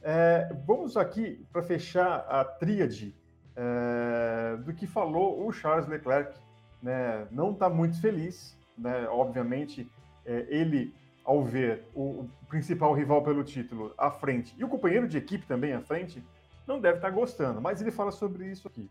é 0.01 0.53
vamos 0.65 0.95
aqui 0.95 1.45
para 1.51 1.61
fechar 1.61 2.19
a 2.29 2.45
tríade 2.45 3.13
é, 3.59 4.55
do 4.57 4.73
que 4.73 4.87
falou 4.87 5.45
o 5.45 5.51
Charles 5.51 5.87
Leclerc. 5.87 6.33
Né, 6.81 7.27
não 7.29 7.51
está 7.51 7.69
muito 7.69 7.99
feliz, 7.99 8.57
né, 8.77 9.05
obviamente, 9.09 9.91
é, 10.25 10.45
ele, 10.47 10.95
ao 11.25 11.43
ver 11.43 11.83
o, 11.93 12.21
o, 12.21 12.29
principal 12.47 12.93
rival 12.93 13.21
pelo 13.21 13.43
título 13.43 13.93
à 13.97 14.09
frente 14.09 14.55
e 14.57 14.63
o 14.63 14.69
companheiro 14.69 15.05
de 15.05 15.17
equipe 15.17 15.45
também 15.45 15.73
à 15.73 15.81
frente, 15.81 16.23
não 16.65 16.79
deve 16.79 16.99
estar 16.99 17.09
tá 17.09 17.13
gostando, 17.13 17.59
mas 17.59 17.81
ele 17.81 17.91
fala 17.91 18.11
sobre 18.11 18.49
isso 18.49 18.65
aqui. 18.67 18.89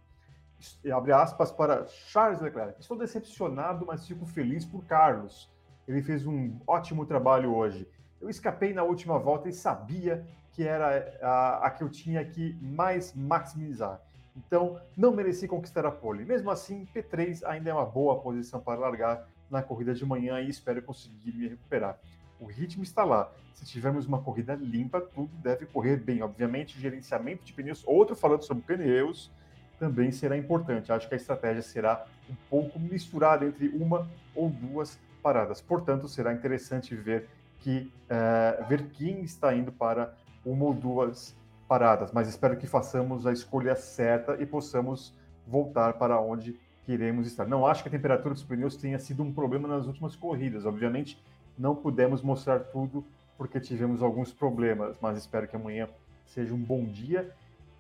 Abre 0.93 1.13
aspas 1.13 1.51
para 1.51 1.87
Charles 1.87 2.41
Leclerc. 2.41 2.79
Estou 2.81 2.99
decepcionado, 2.99 3.87
mas 3.87 4.07
fico 4.07 4.27
feliz 4.27 4.65
por 4.65 4.85
Carlos. 4.85 5.49
Ele 5.87 6.03
fez 6.03 6.27
um 6.27 6.59
ótimo 6.67 7.07
trabalho 7.07 7.55
hoje. 7.55 7.89
Eu 8.21 8.29
escapei 8.29 8.75
na 8.75 8.83
última 8.83 9.19
volta 9.19 9.49
e 9.49 9.53
sabia 9.53 10.27
que 10.53 10.65
era 10.65 11.17
a, 11.23 11.67
a 11.67 11.71
que 11.71 11.83
eu 11.83 11.89
tinha 11.89 12.25
que 12.25 12.59
mais 12.61 13.15
maximizar. 13.15 14.03
Então, 14.47 14.81
não 14.97 15.13
mereci 15.13 15.49
conquistar 15.49 15.85
a 15.85 15.91
pole. 15.91 16.25
Mesmo 16.25 16.51
assim, 16.51 16.87
P3 16.95 17.43
ainda 17.45 17.71
é 17.71 17.75
uma 17.75 17.85
boa 17.85 18.21
posição 18.21 18.61
para 18.61 18.79
largar 18.79 19.29
na 19.51 19.63
corrida 19.63 19.93
de 19.95 20.05
manhã 20.07 20.41
e 20.41 20.49
espero 20.49 20.81
conseguir 20.83 21.33
me 21.33 21.49
recuperar. 21.49 21.99
O 22.39 22.47
ritmo 22.47 22.85
está 22.85 23.05
lá. 23.05 23.33
Se 23.53 23.65
tivermos 23.65 24.07
uma 24.07 24.23
corrida 24.23 24.55
limpa, 24.55 25.01
tudo 25.01 25.31
deve 25.43 25.67
correr 25.67 25.97
bem. 25.97 26.23
Obviamente, 26.23 26.77
o 26.77 26.81
gerenciamento 26.81 27.45
de 27.45 27.53
pneus, 27.53 27.83
outro 27.85 28.15
falando 28.15 28.43
sobre 28.43 28.63
pneus, 28.63 29.31
também 29.79 30.13
será 30.13 30.37
importante. 30.37 30.93
Acho 30.93 31.09
que 31.09 31.15
a 31.15 31.17
estratégia 31.17 31.63
será 31.63 32.07
um 32.31 32.35
pouco 32.49 32.79
misturada 32.79 33.45
entre 33.45 33.69
uma 33.69 34.09
ou 34.37 34.49
duas 34.49 34.99
paradas. 35.21 35.61
Portanto, 35.61 36.07
será 36.09 36.33
interessante 36.33 36.95
ver 36.95 37.29
que 37.59 37.91
uh, 38.05 38.65
ver 38.69 38.89
quem 38.91 39.23
está 39.23 39.53
indo 39.53 39.73
para 39.73 40.15
uma 40.45 40.67
ou 40.67 40.75
duas 40.75 41.37
paradas, 41.69 42.11
mas 42.13 42.29
espero 42.29 42.57
que 42.57 42.67
façamos 42.67 43.27
a 43.27 43.33
escolha 43.33 43.77
certa 43.77 44.37
e 44.41 44.47
possamos 44.47 45.15
voltar 45.47 45.93
para 45.95 46.19
onde 46.19 46.59
queremos 46.85 47.27
estar. 47.27 47.47
Não 47.47 47.67
acho 47.67 47.83
que 47.83 47.89
a 47.89 47.93
temperatura 47.93 48.33
dos 48.33 48.43
pneus 48.43 48.75
tenha 48.75 48.99
sido 48.99 49.23
um 49.23 49.31
problema 49.31 49.69
nas 49.69 49.87
últimas 49.87 50.17
corridas. 50.17 50.65
Obviamente, 50.65 51.23
não 51.59 51.77
pudemos 51.77 52.23
mostrar 52.23 52.61
tudo 52.61 53.05
porque 53.37 53.61
tivemos 53.61 54.03
alguns 54.03 54.33
problemas, 54.33 54.97
mas 55.01 55.19
espero 55.19 55.47
que 55.47 55.55
amanhã 55.55 55.89
seja 56.25 56.55
um 56.55 56.59
bom 56.59 56.87
dia. 56.87 57.31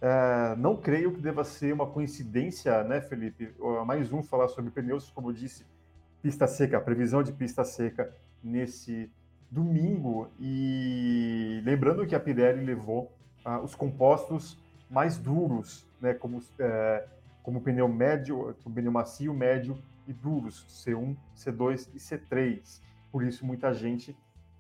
É, 0.01 0.55
não 0.57 0.77
creio 0.77 1.13
que 1.13 1.21
deva 1.21 1.43
ser 1.43 1.73
uma 1.73 1.87
coincidência, 1.87 2.85
né, 2.85 3.01
Felipe? 3.01 3.55
Mais 3.87 4.13
um 4.13 4.23
falar 4.23 4.49
sobre 4.49 4.71
pneus, 4.71 5.11
como 5.11 5.31
eu 5.31 5.33
disse, 5.33 5.65
pista 6.23 6.47
seca, 6.47 6.79
previsão 6.81 7.23
de 7.23 7.33
pista 7.33 7.65
seca 7.65 8.15
nesse 8.45 9.11
domingo. 9.51 10.29
E 10.39 11.63
lembrando 11.65 12.07
que 12.07 12.15
a 12.15 12.21
Pirelli 12.21 12.65
levou 12.65 13.11
ah, 13.49 13.61
os 13.61 13.75
compostos 13.75 14.59
mais 14.91 15.17
duros, 15.17 15.87
né, 16.03 16.13
como, 16.13 16.43
é, 16.59 17.09
como 17.43 17.63
pneu 17.63 17.89
médio, 17.89 18.55
pneu 18.75 18.93
macio, 18.93 19.33
médio 19.33 19.79
e 20.07 20.13
duros, 20.13 20.67
C1, 20.69 21.17
C2 21.35 21.89
e 21.95 21.99
C3. 21.99 22.83
Por 23.11 23.23
isso, 23.23 23.47
muita 23.47 23.73
gente 23.73 24.15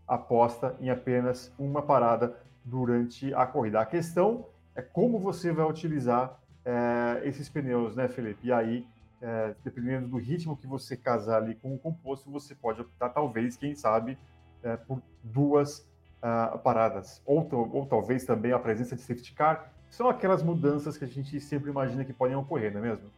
aposta 0.06 0.74
em 0.81 0.89
apenas 0.89 1.52
uma 1.59 1.82
parada 1.82 2.35
durante 2.65 3.35
a 3.35 3.47
corrida. 3.47 3.78
A 3.78 3.85
questão 3.85 4.47
é 4.74 4.81
como 4.81 5.19
você 5.19 5.52
vai 5.52 5.66
utilizar 5.66 6.40
é, 6.65 7.20
esses 7.24 7.47
pneus, 7.47 7.94
né, 7.94 8.09
Felipe? 8.09 8.47
E 8.47 8.52
aí, 8.52 8.86
é, 9.20 9.55
dependendo 9.62 10.09
do 10.09 10.16
ritmo 10.16 10.56
que 10.56 10.66
você 10.66 10.97
casar 10.97 11.43
ali 11.43 11.55
com 11.56 11.74
o 11.74 11.78
composto, 11.78 12.31
você 12.31 12.55
pode 12.55 12.81
optar, 12.81 13.10
talvez, 13.10 13.55
quem 13.55 13.74
sabe, 13.74 14.19
é, 14.62 14.78
por 14.78 15.02
duas 15.23 15.86
uh, 16.23 16.59
paradas, 16.59 17.23
ou, 17.24 17.49
ou 17.73 17.86
talvez 17.86 18.24
também 18.24 18.53
a 18.53 18.59
presença 18.59 18.95
de 18.97 19.03
safety 19.03 19.32
car, 19.32 19.73
são 19.90 20.09
aquelas 20.09 20.43
mudanças 20.43 20.97
que 20.97 21.05
a 21.05 21.09
gente 21.09 21.40
sempre 21.40 21.70
imagina 21.70 22.05
que 22.05 22.12
podem 22.12 22.36
ocorrer, 22.36 22.73
não 22.73 22.85
é 22.85 22.89
mesmo? 22.90 23.11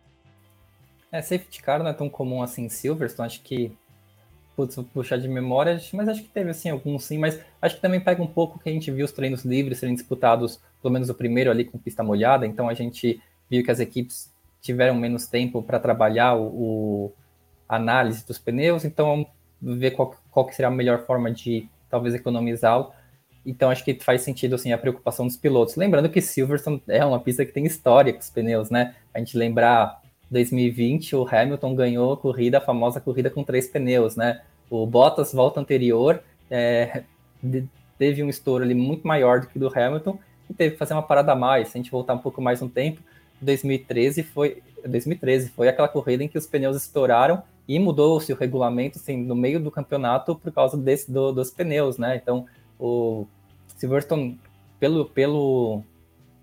É, 1.10 1.20
safety 1.20 1.62
car 1.62 1.80
não 1.80 1.88
é 1.88 1.92
tão 1.92 2.08
comum 2.08 2.42
assim 2.42 2.64
em 2.64 2.68
Silverstone, 2.68 3.26
acho 3.26 3.42
que 3.42 3.76
putz, 4.54 4.76
vou 4.76 4.84
puxar 4.84 5.16
de 5.16 5.28
memória, 5.28 5.80
mas 5.92 6.08
acho 6.08 6.22
que 6.22 6.28
teve 6.28 6.50
assim 6.50 6.68
alguns 6.68 7.04
sim, 7.04 7.18
mas 7.18 7.40
acho 7.62 7.76
que 7.76 7.80
também 7.80 8.00
pega 8.00 8.22
um 8.22 8.26
pouco 8.26 8.58
que 8.58 8.68
a 8.68 8.72
gente 8.72 8.90
viu 8.90 9.04
os 9.04 9.12
treinos 9.12 9.44
livres 9.44 9.78
serem 9.78 9.94
disputados, 9.94 10.60
pelo 10.82 10.92
menos 10.92 11.08
o 11.08 11.14
primeiro 11.14 11.50
ali 11.50 11.64
com 11.64 11.78
pista 11.78 12.02
molhada, 12.02 12.46
então 12.46 12.68
a 12.68 12.74
gente 12.74 13.20
viu 13.48 13.64
que 13.64 13.70
as 13.70 13.80
equipes 13.80 14.32
tiveram 14.60 14.94
menos 14.94 15.26
tempo 15.26 15.62
para 15.62 15.80
trabalhar 15.80 16.34
o, 16.34 16.46
o, 16.46 17.12
análise 17.68 18.26
dos 18.26 18.38
pneus, 18.38 18.84
então 18.84 19.26
ver 19.60 19.92
qual, 19.92 20.14
qual 20.30 20.46
que 20.46 20.54
será 20.54 20.68
a 20.68 20.70
melhor 20.70 21.06
forma 21.06 21.30
de 21.30 21.68
talvez 21.90 22.14
economizá-lo. 22.14 22.92
Então 23.44 23.70
acho 23.70 23.84
que 23.84 23.94
faz 23.94 24.22
sentido 24.22 24.54
assim 24.54 24.72
a 24.72 24.78
preocupação 24.78 25.26
dos 25.26 25.36
pilotos. 25.36 25.76
Lembrando 25.76 26.08
que 26.08 26.20
Silverstone 26.20 26.82
é 26.88 27.04
uma 27.04 27.18
pista 27.18 27.44
que 27.44 27.52
tem 27.52 27.64
história 27.64 28.12
com 28.12 28.20
os 28.20 28.30
pneus, 28.30 28.70
né? 28.70 28.94
A 29.14 29.18
gente 29.18 29.36
lembrar 29.36 30.00
2020 30.30 31.16
o 31.16 31.26
Hamilton 31.28 31.74
ganhou 31.74 32.12
a 32.12 32.16
corrida, 32.16 32.58
a 32.58 32.60
famosa 32.60 33.00
corrida 33.00 33.30
com 33.30 33.42
três 33.42 33.66
pneus, 33.66 34.14
né? 34.14 34.42
O 34.68 34.86
Bottas 34.86 35.32
volta 35.32 35.58
anterior 35.58 36.22
é, 36.50 37.02
teve 37.98 38.22
um 38.22 38.28
estouro 38.28 38.62
ali 38.62 38.74
muito 38.74 39.06
maior 39.06 39.40
do 39.40 39.46
que 39.48 39.58
do 39.58 39.66
Hamilton 39.66 40.18
e 40.48 40.54
teve 40.54 40.72
que 40.72 40.78
fazer 40.78 40.94
uma 40.94 41.02
parada 41.02 41.32
a 41.32 41.36
mais. 41.36 41.68
Se 41.68 41.78
a 41.78 41.80
gente 41.80 41.90
voltar 41.90 42.14
um 42.14 42.18
pouco 42.18 42.40
mais 42.40 42.60
no 42.60 42.68
tempo, 42.68 43.00
2013 43.40 44.22
foi 44.22 44.62
2013 44.86 45.50
foi 45.50 45.68
aquela 45.68 45.88
corrida 45.88 46.24
em 46.24 46.28
que 46.28 46.38
os 46.38 46.46
pneus 46.46 46.76
estouraram 46.76 47.42
e 47.70 47.78
mudou-se 47.78 48.32
o 48.32 48.36
regulamento 48.36 48.98
assim, 48.98 49.16
no 49.16 49.36
meio 49.36 49.60
do 49.60 49.70
campeonato 49.70 50.34
por 50.34 50.50
causa 50.50 50.76
desse, 50.76 51.08
do, 51.08 51.30
dos 51.30 51.52
pneus, 51.52 51.98
né? 51.98 52.16
Então, 52.16 52.44
o 52.76 53.28
Silverstone, 53.76 54.40
pelo, 54.80 55.04
pelo 55.06 55.84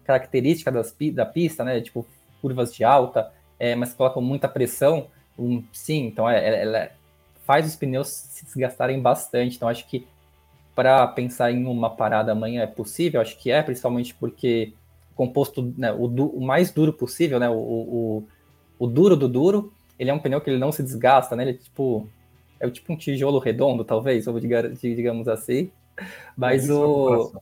característica 0.06 0.72
das, 0.72 0.96
da 1.14 1.26
pista, 1.26 1.66
né? 1.66 1.82
Tipo, 1.82 2.08
curvas 2.42 2.74
de 2.74 2.86
alta, 2.86 3.30
é, 3.60 3.76
mas 3.76 3.94
colocam 3.94 4.22
muita 4.22 4.48
pressão, 4.48 5.08
um, 5.38 5.62
sim, 5.74 6.06
então 6.06 6.30
é, 6.30 6.48
ela, 6.48 6.78
ela 6.78 6.92
faz 7.44 7.68
os 7.68 7.76
pneus 7.76 8.08
se 8.08 8.46
desgastarem 8.46 9.02
bastante. 9.02 9.58
Então, 9.58 9.68
acho 9.68 9.86
que 9.86 10.08
para 10.74 11.06
pensar 11.08 11.52
em 11.52 11.66
uma 11.66 11.90
parada 11.90 12.32
amanhã 12.32 12.62
é 12.62 12.68
possível, 12.68 13.20
acho 13.20 13.38
que 13.38 13.52
é, 13.52 13.62
principalmente 13.62 14.16
porque 14.16 14.72
composto 15.14 15.74
né, 15.78 15.92
o, 15.92 16.06
o, 16.06 16.40
mais 16.40 16.72
duro 16.72 16.94
possível, 16.94 17.38
né, 17.38 17.50
o, 17.50 17.58
o, 17.58 18.28
o, 18.80 18.88
duro 18.88 19.18
do 19.18 19.28
duro, 19.28 19.74
ele 20.00 20.10
é 20.10 20.14
um 20.14 20.20
pneu 20.20 20.42
que 20.42 20.50
ele 20.50 20.60
não 20.60 20.72
se 20.72 20.84
desgasta, 20.84 21.36
né, 21.36 21.44
ele 21.44 21.52
é 21.52 21.54
tipo, 21.54 22.08
é 22.60 22.70
tipo 22.70 22.94
um 22.94 22.98
tijolo 22.98 23.40
redondo, 23.40 23.84
talvez, 23.84 24.28
ou 24.28 24.40
digamos 24.40 25.28
assim, 25.28 25.72
mas 26.36 26.70
o... 26.70 27.34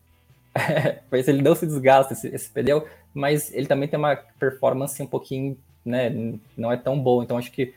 É, 0.57 1.01
mas 1.11 1.27
ele 1.27 1.41
não 1.41 1.53
se 1.53 1.67
desgasta, 1.67 2.13
esse, 2.13 2.29
esse 2.29 2.49
pneu, 2.49 2.87
mas 3.13 3.53
ele 3.53 3.67
também 3.67 3.89
tem 3.89 3.99
uma 3.99 4.15
performance 4.15 5.03
um 5.03 5.05
pouquinho, 5.05 5.57
né, 5.83 6.09
não 6.55 6.71
é 6.71 6.77
tão 6.77 6.97
boa, 6.97 7.21
então 7.21 7.37
acho 7.37 7.51
que 7.51 7.73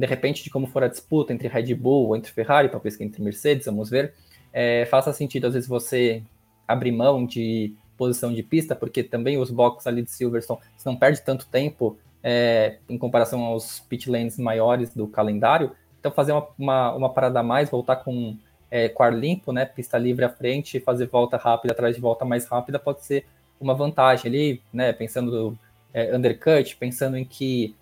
de 0.00 0.06
repente, 0.06 0.42
de 0.42 0.48
como 0.48 0.66
for 0.66 0.82
a 0.82 0.88
disputa 0.88 1.32
entre 1.32 1.48
Red 1.48 1.74
Bull 1.74 2.06
ou 2.06 2.16
entre 2.16 2.32
Ferrari, 2.32 2.68
talvez 2.68 2.96
que 2.96 3.04
entre 3.04 3.22
Mercedes, 3.22 3.66
vamos 3.66 3.90
ver, 3.90 4.14
é, 4.52 4.86
faça 4.86 5.12
sentido 5.12 5.46
às 5.46 5.54
vezes 5.54 5.68
você 5.68 6.22
abrir 6.66 6.92
mão 6.92 7.26
de 7.26 7.74
posição 7.98 8.32
de 8.32 8.42
pista, 8.42 8.74
porque 8.74 9.02
também 9.02 9.36
os 9.36 9.50
boxes 9.50 9.86
ali 9.86 10.02
de 10.02 10.10
Silverstone, 10.10 10.60
você 10.76 10.88
não 10.88 10.96
perde 10.96 11.20
tanto 11.20 11.46
tempo 11.46 11.98
é, 12.22 12.78
em 12.88 12.98
comparação 12.98 13.42
aos 13.44 13.80
pit 13.80 14.10
lanes 14.10 14.38
maiores 14.38 14.94
do 14.94 15.06
calendário, 15.06 15.72
então 15.98 16.12
fazer 16.12 16.32
uma, 16.32 16.46
uma, 16.58 16.94
uma 16.94 17.12
parada 17.12 17.40
a 17.40 17.42
mais, 17.42 17.70
voltar 17.70 17.96
com 17.96 18.36
é, 18.70 18.88
quar 18.88 19.12
limpo, 19.12 19.52
né, 19.52 19.64
pista 19.64 19.98
livre 19.98 20.24
à 20.24 20.28
frente, 20.28 20.80
fazer 20.80 21.06
volta 21.06 21.36
rápida 21.36 21.72
atrás 21.72 21.94
de 21.94 22.00
volta 22.00 22.24
mais 22.24 22.46
rápida 22.46 22.78
pode 22.78 23.04
ser 23.04 23.26
uma 23.60 23.74
vantagem 23.74 24.28
ali, 24.28 24.62
né, 24.72 24.92
pensando 24.92 25.58
é, 25.92 26.14
undercut, 26.16 26.76
pensando 26.76 27.16
em 27.16 27.24
que 27.24 27.74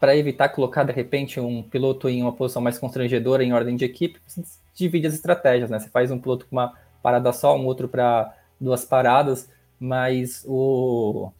para 0.00 0.16
evitar 0.16 0.50
colocar 0.50 0.84
de 0.84 0.92
repente 0.92 1.40
um 1.40 1.62
piloto 1.62 2.08
em 2.08 2.20
uma 2.22 2.32
posição 2.32 2.60
mais 2.60 2.78
constrangedora 2.78 3.42
em 3.42 3.52
ordem 3.52 3.74
de 3.74 3.86
equipe, 3.86 4.20
você 4.26 4.42
divide 4.74 5.06
as 5.06 5.14
estratégias, 5.14 5.70
né? 5.70 5.78
Você 5.78 5.88
faz 5.88 6.10
um 6.10 6.18
piloto 6.18 6.46
com 6.46 6.56
uma 6.56 6.74
parada 7.02 7.32
só, 7.32 7.56
um 7.56 7.64
outro 7.64 7.88
para 7.88 8.36
duas 8.60 8.84
paradas, 8.84 9.48
mas 9.80 10.44
o 10.46 11.30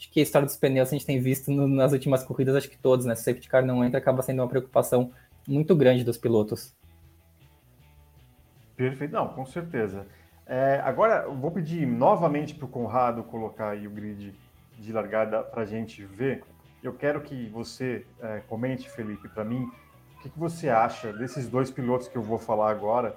acho 0.00 0.10
que 0.10 0.18
a 0.18 0.22
história 0.22 0.46
dos 0.46 0.56
pneus 0.56 0.88
a 0.88 0.92
gente 0.92 1.04
tem 1.04 1.20
visto 1.20 1.50
no, 1.50 1.68
nas 1.68 1.92
últimas 1.92 2.24
corridas, 2.24 2.56
acho 2.56 2.70
que 2.70 2.78
todos, 2.78 3.04
né? 3.04 3.14
Se 3.14 3.20
o 3.20 3.24
safety 3.26 3.48
car 3.48 3.64
não 3.64 3.84
entra, 3.84 3.98
acaba 3.98 4.22
sendo 4.22 4.40
uma 4.40 4.48
preocupação 4.48 5.12
muito 5.46 5.76
grande 5.76 6.02
dos 6.02 6.16
pilotos. 6.16 6.74
Perfeito, 8.74 9.12
não, 9.12 9.28
com 9.28 9.44
certeza. 9.44 10.06
É, 10.46 10.80
agora, 10.82 11.28
vou 11.28 11.50
pedir 11.50 11.86
novamente 11.86 12.54
para 12.54 12.64
o 12.64 12.68
Conrado 12.68 13.22
colocar 13.22 13.70
aí 13.70 13.86
o 13.86 13.90
grid 13.90 14.34
de 14.78 14.92
largada 14.92 15.42
para 15.42 15.62
a 15.62 15.66
gente 15.66 16.02
ver 16.04 16.42
eu 16.82 16.94
quero 16.94 17.20
que 17.20 17.48
você 17.48 18.06
é, 18.20 18.40
comente, 18.48 18.88
Felipe, 18.88 19.28
para 19.28 19.44
mim, 19.44 19.70
o 20.16 20.22
que, 20.22 20.30
que, 20.30 20.38
você 20.38 20.68
acha 20.68 21.12
desses 21.12 21.48
dois 21.48 21.70
pilotos 21.70 22.08
que 22.08 22.16
eu 22.16 22.22
vou 22.22 22.38
falar 22.38 22.70
agora, 22.70 23.16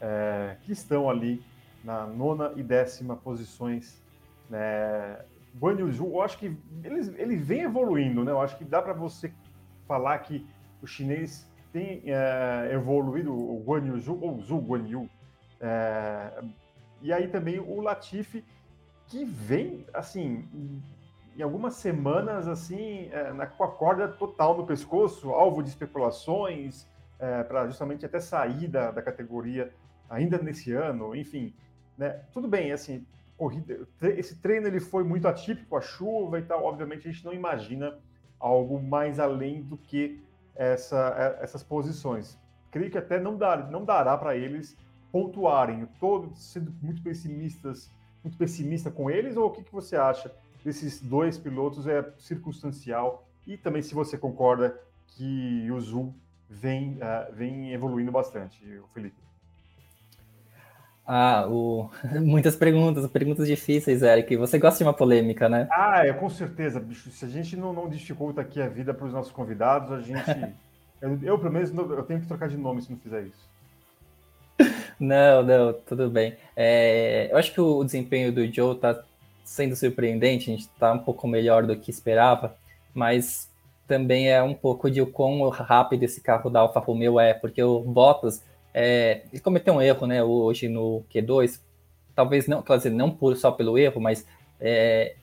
é, 0.00 0.56
que 0.62 0.72
estão 0.72 1.08
ali 1.08 1.42
na 1.82 2.06
nona 2.06 2.52
e 2.56 2.62
décima 2.62 3.16
posições. 3.16 4.02
Né? 4.48 5.18
Guan 5.54 5.78
Yu 5.78 5.92
Zhu, 5.92 6.06
eu 6.06 6.22
acho 6.22 6.38
que 6.38 6.46
ele, 6.84 7.14
ele 7.16 7.36
vem 7.36 7.62
evoluindo, 7.62 8.24
né? 8.24 8.32
Eu 8.32 8.40
acho 8.40 8.56
que 8.56 8.64
dá 8.64 8.80
para 8.80 8.92
você 8.92 9.32
falar 9.86 10.18
que 10.18 10.46
o 10.82 10.86
chinês 10.86 11.50
tem 11.72 12.02
é, 12.06 12.70
evoluído, 12.72 13.32
o 13.32 13.62
Guan 13.64 13.84
Yu 13.86 13.98
Zhu, 13.98 14.18
ou 14.20 14.40
Zhu 14.40 14.58
Guan 14.58 14.86
Yu, 14.86 15.08
é, 15.60 16.42
e 17.00 17.12
aí 17.12 17.28
também 17.28 17.58
o 17.58 17.80
Latifi, 17.80 18.44
que 19.06 19.24
vem, 19.24 19.86
assim, 19.94 20.44
em 21.36 21.42
algumas 21.42 21.74
semanas, 21.74 22.46
assim, 22.48 23.08
é, 23.12 23.32
na, 23.32 23.46
com 23.46 23.64
a 23.64 23.70
corda 23.70 24.08
total 24.08 24.56
no 24.56 24.66
pescoço, 24.66 25.30
alvo 25.30 25.62
de 25.62 25.68
especulações, 25.68 26.86
é, 27.18 27.42
para 27.42 27.66
justamente 27.66 28.04
até 28.04 28.20
sair 28.20 28.68
da, 28.68 28.90
da, 28.90 29.02
categoria 29.02 29.72
ainda 30.10 30.38
nesse 30.38 30.72
ano, 30.72 31.14
enfim. 31.14 31.54
Né? 31.96 32.10
Tudo 32.32 32.48
bem, 32.48 32.72
assim, 32.72 33.06
corrida, 33.38 33.86
esse 34.02 34.36
treino 34.36 34.66
ele 34.66 34.80
foi 34.80 35.04
muito 35.04 35.28
atípico, 35.28 35.76
a 35.76 35.80
chuva 35.80 36.38
e 36.38 36.42
tal, 36.42 36.64
obviamente 36.64 37.08
a 37.08 37.12
gente 37.12 37.24
não 37.24 37.32
imagina 37.32 37.96
algo 38.38 38.82
mais 38.82 39.20
além 39.20 39.62
do 39.62 39.76
que 39.76 40.20
essa, 40.54 41.14
é, 41.16 41.44
essas 41.44 41.62
posições. 41.62 42.36
Creio 42.70 42.90
que 42.90 42.98
até 42.98 43.18
não, 43.20 43.36
dar, 43.36 43.70
não 43.70 43.84
dará 43.84 44.18
para 44.18 44.36
eles 44.36 44.76
pontuarem. 45.10 45.84
Estou 45.84 46.30
sendo 46.34 46.74
muito 46.82 47.00
pessimistas, 47.00 47.90
muito 48.22 48.36
pessimista 48.36 48.90
com 48.90 49.08
eles, 49.08 49.36
ou 49.36 49.46
o 49.46 49.50
que, 49.50 49.62
que 49.62 49.72
você 49.72 49.96
acha 49.96 50.34
desses 50.64 51.00
dois 51.00 51.38
pilotos 51.38 51.86
é 51.86 52.12
circunstancial 52.18 53.26
e 53.46 53.56
também 53.56 53.80
se 53.80 53.94
você 53.94 54.18
concorda 54.18 54.78
que 55.06 55.70
o 55.70 55.80
Zul 55.80 56.14
vem, 56.50 56.94
uh, 56.94 57.32
vem 57.32 57.72
evoluindo 57.72 58.12
bastante, 58.12 58.60
Felipe. 58.92 59.27
Ah, 61.10 61.46
o... 61.48 61.88
muitas 62.20 62.54
perguntas, 62.54 63.06
perguntas 63.10 63.46
difíceis, 63.46 64.02
Eric. 64.02 64.36
Você 64.36 64.58
gosta 64.58 64.76
de 64.76 64.84
uma 64.84 64.92
polêmica, 64.92 65.48
né? 65.48 65.66
Ah, 65.72 66.06
é, 66.06 66.12
com 66.12 66.28
certeza, 66.28 66.78
bicho. 66.78 67.10
Se 67.10 67.24
a 67.24 67.28
gente 67.28 67.56
não, 67.56 67.72
não 67.72 67.88
dificulta 67.88 68.42
aqui 68.42 68.60
a 68.60 68.68
vida 68.68 68.92
para 68.92 69.06
os 69.06 69.12
nossos 69.14 69.32
convidados, 69.32 69.90
a 69.90 70.00
gente. 70.00 70.54
eu, 71.00 71.18
eu, 71.22 71.38
pelo 71.38 71.50
menos, 71.50 71.72
eu 71.72 72.02
tenho 72.02 72.20
que 72.20 72.26
trocar 72.26 72.50
de 72.50 72.58
nome 72.58 72.82
se 72.82 72.90
não 72.90 72.98
fizer 72.98 73.22
isso. 73.22 73.48
Não, 74.98 75.44
não, 75.44 75.72
tudo 75.72 76.10
bem. 76.10 76.36
É, 76.56 77.28
eu 77.30 77.36
acho 77.36 77.54
que 77.54 77.60
o 77.60 77.84
desempenho 77.84 78.32
do 78.32 78.44
Joe 78.52 78.76
tá 78.76 79.00
sendo 79.44 79.76
surpreendente, 79.76 80.50
a 80.50 80.54
gente 80.54 80.62
está 80.64 80.92
um 80.92 80.98
pouco 80.98 81.28
melhor 81.28 81.64
do 81.64 81.76
que 81.76 81.88
esperava, 81.88 82.56
mas 82.92 83.48
também 83.86 84.28
é 84.28 84.42
um 84.42 84.54
pouco 84.54 84.90
de 84.90 85.00
o 85.00 85.06
quão 85.06 85.48
rápido 85.50 86.02
esse 86.02 86.20
carro 86.20 86.50
da 86.50 86.58
Alfa 86.58 86.80
Romeo 86.80 87.20
é, 87.20 87.32
porque 87.32 87.62
o 87.62 87.78
Bottas 87.78 88.42
é, 88.72 89.22
ele 89.32 89.40
cometeu 89.40 89.74
um 89.74 89.82
erro, 89.82 90.06
né, 90.06 90.22
hoje 90.22 90.68
no 90.68 91.04
Q2, 91.12 91.60
talvez 92.14 92.46
não, 92.46 92.62
quer 92.62 92.76
dizer, 92.76 92.90
não 92.90 93.10
por, 93.10 93.36
só 93.36 93.50
pelo 93.50 93.78
erro, 93.78 94.00
mas 94.00 94.26
é, 94.60 95.14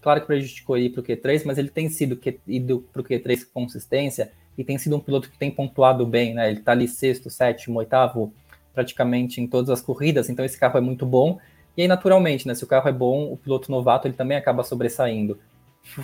claro 0.00 0.20
que 0.20 0.26
prejudicou 0.26 0.76
ele 0.76 0.90
para 0.90 1.00
o 1.00 1.04
Q3, 1.04 1.42
mas 1.44 1.58
ele 1.58 1.68
tem 1.68 1.88
sido 1.88 2.16
que, 2.16 2.38
ido 2.46 2.86
para 2.92 3.02
o 3.02 3.04
Q3 3.04 3.44
com 3.44 3.62
consistência 3.62 4.32
e 4.56 4.64
tem 4.64 4.78
sido 4.78 4.96
um 4.96 5.00
piloto 5.00 5.30
que 5.30 5.38
tem 5.38 5.50
pontuado 5.50 6.06
bem, 6.06 6.34
né, 6.34 6.50
ele 6.50 6.60
está 6.60 6.72
ali 6.72 6.88
sexto, 6.88 7.30
sétimo, 7.30 7.78
oitavo, 7.78 8.32
praticamente 8.74 9.40
em 9.40 9.46
todas 9.46 9.70
as 9.70 9.80
corridas, 9.80 10.30
então 10.30 10.44
esse 10.44 10.58
carro 10.58 10.78
é 10.78 10.80
muito 10.80 11.04
bom. 11.04 11.38
E 11.76 11.82
aí, 11.82 11.88
naturalmente, 11.88 12.46
né, 12.46 12.54
se 12.54 12.64
o 12.64 12.66
carro 12.66 12.88
é 12.88 12.92
bom, 12.92 13.32
o 13.32 13.36
piloto 13.36 13.70
novato 13.70 14.06
ele 14.06 14.14
também 14.14 14.36
acaba 14.36 14.62
sobressaindo. 14.62 15.38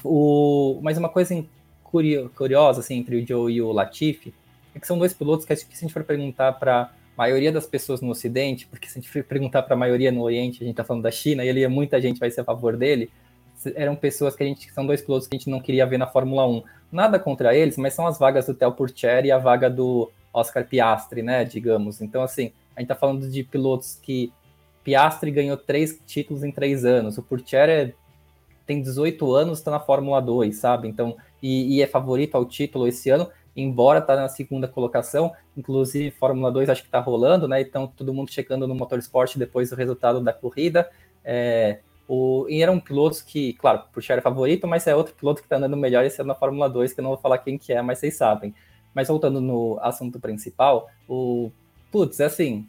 O... 0.03 0.81
Mas 0.83 0.97
uma 0.97 1.09
coisa 1.09 1.45
curiosa 2.35 2.81
assim, 2.81 2.97
entre 2.97 3.17
o 3.17 3.27
Joe 3.27 3.53
e 3.53 3.63
o 3.63 3.73
Latifi 3.73 4.35
é 4.79 4.81
que 4.81 4.87
são 4.87 4.99
dois 4.99 5.13
pilotos 5.13 5.45
que, 5.45 5.55
que 5.55 5.77
se 5.77 5.85
a 5.85 5.87
gente 5.87 5.93
for 5.93 6.05
perguntar 6.05 6.53
para 6.55 6.91
maioria 7.17 7.51
das 7.51 7.67
pessoas 7.67 8.01
no 8.01 8.11
Ocidente, 8.11 8.67
porque 8.67 8.89
se 8.89 8.99
a 8.99 9.03
gente 9.03 9.11
for 9.11 9.25
perguntar 9.25 9.63
para 9.63 9.75
a 9.75 9.77
maioria 9.77 10.13
no 10.13 10.23
Oriente, 10.23 10.63
a 10.63 10.65
gente 10.65 10.71
está 10.71 10.85
falando 10.85 11.03
da 11.03 11.11
China, 11.11 11.45
e 11.45 11.51
ali 11.51 11.67
muita 11.67 12.01
gente 12.01 12.21
vai 12.21 12.31
ser 12.31 12.43
a 12.43 12.45
favor 12.45 12.77
dele, 12.77 13.11
eram 13.75 13.97
pessoas 13.97 14.37
que 14.37 14.43
a 14.45 14.47
gente 14.47 14.73
são 14.73 14.87
dois 14.87 15.03
pilotos 15.03 15.27
que 15.27 15.35
a 15.35 15.39
gente 15.39 15.51
não 15.51 15.61
queria 15.61 15.85
ver 15.85 15.99
na 15.99 16.07
Fórmula 16.07 16.47
1. 16.47 16.63
Nada 16.93 17.19
contra 17.19 17.57
eles, 17.57 17.77
mas 17.77 17.93
são 17.93 18.07
as 18.07 18.19
vagas 18.19 18.47
do 18.47 18.55
Theo 18.55 18.73
Purcher 18.73 19.25
e 19.25 19.33
a 19.33 19.39
vaga 19.39 19.69
do 19.69 20.11
Oscar 20.33 20.65
Piastri, 20.65 21.23
né, 21.23 21.45
digamos. 21.45 22.01
Então, 22.01 22.23
assim, 22.23 22.53
a 22.77 22.81
gente 22.81 22.91
está 22.91 22.95
falando 22.95 23.29
de 23.29 23.43
pilotos 23.43 23.99
que 24.01 24.33
Piastri 24.85 25.33
ganhou 25.33 25.57
três 25.57 26.01
títulos 26.07 26.45
em 26.45 26.53
três 26.53 26.85
anos. 26.85 27.19
O 27.19 27.23
Purcher 27.23 27.69
é, 27.69 27.93
tem 28.65 28.81
18 28.81 29.35
anos, 29.35 29.59
está 29.59 29.73
na 29.73 29.81
Fórmula 29.81 30.21
2, 30.21 30.55
sabe? 30.55 30.87
Então, 30.87 31.17
e, 31.43 31.77
e, 31.77 31.83
é 31.83 31.87
favorito 31.87 32.37
ao 32.37 32.45
título 32.45 32.87
esse 32.87 33.11
ano, 33.11 33.29
embora 33.63 34.01
tá 34.01 34.17
na 34.17 34.29
segunda 34.29 34.69
colocação. 34.69 35.33
Inclusive, 35.57 36.11
Fórmula 36.13 36.51
2 36.51 36.69
acho 36.69 36.83
que 36.83 36.89
está 36.89 37.01
rolando, 37.01 37.49
né? 37.49 37.61
Então, 37.61 37.87
todo 37.87 38.15
mundo 38.15 38.31
checando 38.31 38.67
no 38.67 38.75
Motorsport 38.75 39.37
depois 39.37 39.71
do 39.71 39.77
resultado 39.77 40.21
da 40.21 40.33
corrida. 40.33 40.89
É, 41.25 41.81
o, 42.09 42.47
e 42.49 42.63
eram 42.63 42.81
pilotos 42.81 43.21
que, 43.21 43.53
claro, 43.55 43.83
é 44.09 44.21
favorito, 44.21 44.67
mas 44.67 44.87
é 44.87 44.95
outro 44.95 45.15
piloto 45.15 45.41
que 45.41 45.47
está 45.47 45.57
andando 45.57 45.77
melhor 45.77 46.05
esse 46.05 46.21
ano 46.21 46.29
na 46.29 46.35
Fórmula 46.35 46.69
2, 46.69 46.93
que 46.93 47.01
eu 47.01 47.03
não 47.03 47.11
vou 47.11 47.19
falar 47.19 47.39
quem 47.39 47.59
que 47.59 47.73
é, 47.73 47.83
mas 47.83 47.99
vocês 47.99 48.17
sabem. 48.17 48.55
Mas 48.95 49.09
voltando 49.09 49.41
no 49.41 49.79
assunto 49.83 50.19
principal, 50.19 50.89
o 51.07 51.51
putz, 51.91 52.21
assim, 52.21 52.67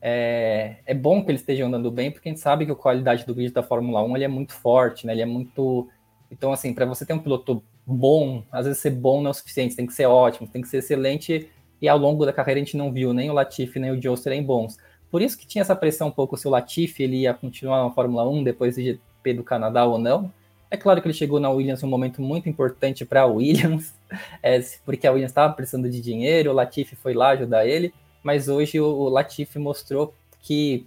é, 0.00 0.76
é 0.84 0.94
bom 0.94 1.24
que 1.24 1.30
eles 1.30 1.42
estejam 1.42 1.68
andando 1.68 1.90
bem, 1.90 2.10
porque 2.10 2.28
a 2.28 2.32
gente 2.32 2.40
sabe 2.40 2.66
que 2.66 2.72
a 2.72 2.74
qualidade 2.74 3.24
do 3.24 3.34
grid 3.34 3.52
da 3.52 3.62
Fórmula 3.62 4.02
1 4.02 4.16
ele 4.16 4.24
é 4.24 4.28
muito 4.28 4.52
forte, 4.52 5.06
né? 5.06 5.12
Ele 5.12 5.22
é 5.22 5.26
muito. 5.26 5.88
Então, 6.28 6.52
assim, 6.52 6.74
para 6.74 6.84
você 6.84 7.06
ter 7.06 7.12
um 7.12 7.20
piloto 7.20 7.62
bom, 7.86 8.44
às 8.50 8.66
vezes 8.66 8.80
ser 8.80 8.90
bom 8.90 9.20
não 9.20 9.28
é 9.28 9.30
o 9.30 9.34
suficiente, 9.34 9.76
tem 9.76 9.86
que 9.86 9.92
ser 9.92 10.06
ótimo, 10.06 10.48
tem 10.48 10.62
que 10.62 10.68
ser 10.68 10.78
excelente, 10.78 11.48
e 11.80 11.88
ao 11.88 11.98
longo 11.98 12.24
da 12.24 12.32
carreira 12.32 12.60
a 12.60 12.64
gente 12.64 12.76
não 12.76 12.92
viu 12.92 13.12
nem 13.12 13.30
o 13.30 13.32
Latifi 13.32 13.78
nem 13.78 13.90
o 13.90 14.00
Joe 14.00 14.16
serem 14.16 14.42
bons. 14.42 14.76
Por 15.10 15.20
isso 15.20 15.36
que 15.36 15.46
tinha 15.46 15.62
essa 15.62 15.76
pressão 15.76 16.08
um 16.08 16.12
pouco 16.12 16.36
se 16.36 16.46
o 16.46 16.50
Latifi 16.50 17.02
ele 17.02 17.16
ia 17.22 17.34
continuar 17.34 17.82
na 17.82 17.90
Fórmula 17.90 18.28
1 18.28 18.44
depois 18.44 18.76
do 18.76 18.82
GP 18.82 19.34
do 19.34 19.44
Canadá 19.44 19.84
ou 19.84 19.98
não. 19.98 20.32
É 20.70 20.76
claro 20.76 21.02
que 21.02 21.06
ele 21.06 21.14
chegou 21.14 21.38
na 21.38 21.50
Williams 21.50 21.82
um 21.82 21.88
momento 21.88 22.22
muito 22.22 22.48
importante 22.48 23.04
para 23.04 23.22
a 23.22 23.26
Williams, 23.26 23.94
é, 24.42 24.58
porque 24.86 25.06
a 25.06 25.10
Williams 25.12 25.30
estava 25.30 25.52
precisando 25.52 25.90
de 25.90 26.00
dinheiro, 26.00 26.50
o 26.50 26.54
Latifi 26.54 26.96
foi 26.96 27.12
lá 27.12 27.30
ajudar 27.30 27.66
ele, 27.66 27.92
mas 28.22 28.48
hoje 28.48 28.80
o, 28.80 28.86
o 28.86 29.08
Latifi 29.10 29.58
mostrou 29.58 30.14
que 30.40 30.86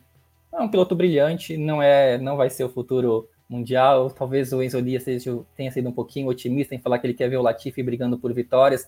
é 0.51 0.59
um 0.59 0.69
piloto 0.69 0.95
brilhante, 0.95 1.55
não 1.55 1.81
é, 1.81 2.17
não 2.17 2.35
vai 2.35 2.49
ser 2.49 2.63
o 2.63 2.69
futuro 2.69 3.29
mundial. 3.49 4.09
Talvez 4.09 4.51
o 4.53 4.61
Enzo 4.61 4.81
Dias 4.81 5.03
seja, 5.03 5.39
tenha 5.55 5.71
sido 5.71 5.89
um 5.89 5.91
pouquinho 5.91 6.27
otimista 6.27 6.75
em 6.75 6.79
falar 6.79 6.99
que 6.99 7.07
ele 7.07 7.13
quer 7.13 7.29
ver 7.29 7.37
o 7.37 7.41
Latifi 7.41 7.81
brigando 7.83 8.17
por 8.17 8.33
vitórias. 8.33 8.87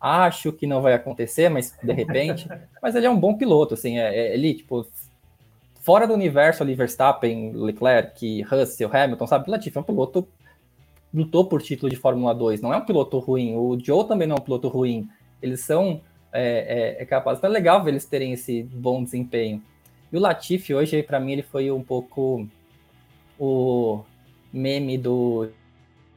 Acho 0.00 0.52
que 0.52 0.66
não 0.66 0.82
vai 0.82 0.94
acontecer, 0.94 1.48
mas 1.48 1.76
de 1.82 1.92
repente. 1.92 2.48
mas 2.82 2.94
ele 2.94 3.06
é 3.06 3.10
um 3.10 3.18
bom 3.18 3.36
piloto, 3.36 3.74
assim, 3.74 3.98
é, 3.98 4.14
é, 4.14 4.34
ele, 4.34 4.54
tipo, 4.54 4.86
fora 5.80 6.06
do 6.06 6.14
universo 6.14 6.62
ali, 6.62 6.74
Verstappen, 6.74 7.52
Leclerc, 7.52 8.42
Russell, 8.42 8.90
Hamilton, 8.92 9.26
sabe? 9.26 9.50
Latifi 9.50 9.78
é 9.78 9.80
um 9.80 9.84
piloto 9.84 10.26
lutou 11.12 11.44
por 11.44 11.60
título 11.60 11.90
de 11.90 11.96
Fórmula 11.96 12.34
2, 12.34 12.62
não 12.62 12.72
é 12.72 12.76
um 12.78 12.84
piloto 12.84 13.18
ruim. 13.18 13.54
O 13.54 13.78
Joe 13.78 14.06
também 14.08 14.26
não 14.26 14.36
é 14.36 14.40
um 14.40 14.42
piloto 14.42 14.68
ruim. 14.68 15.08
Eles 15.42 15.60
são 15.60 16.00
é, 16.32 16.96
é, 16.98 17.02
é 17.02 17.04
capazes. 17.04 17.38
Então 17.38 17.50
é 17.50 17.52
legal 17.52 17.84
ver 17.84 17.90
eles 17.90 18.06
terem 18.06 18.32
esse 18.32 18.62
bom 18.62 19.04
desempenho. 19.04 19.62
E 20.10 20.16
o 20.16 20.20
Latifi 20.20 20.74
hoje, 20.74 21.02
para 21.02 21.20
mim, 21.20 21.32
ele 21.32 21.42
foi 21.42 21.70
um 21.70 21.82
pouco 21.82 22.46
o 23.44 24.04
meme 24.52 24.96
do 24.96 25.48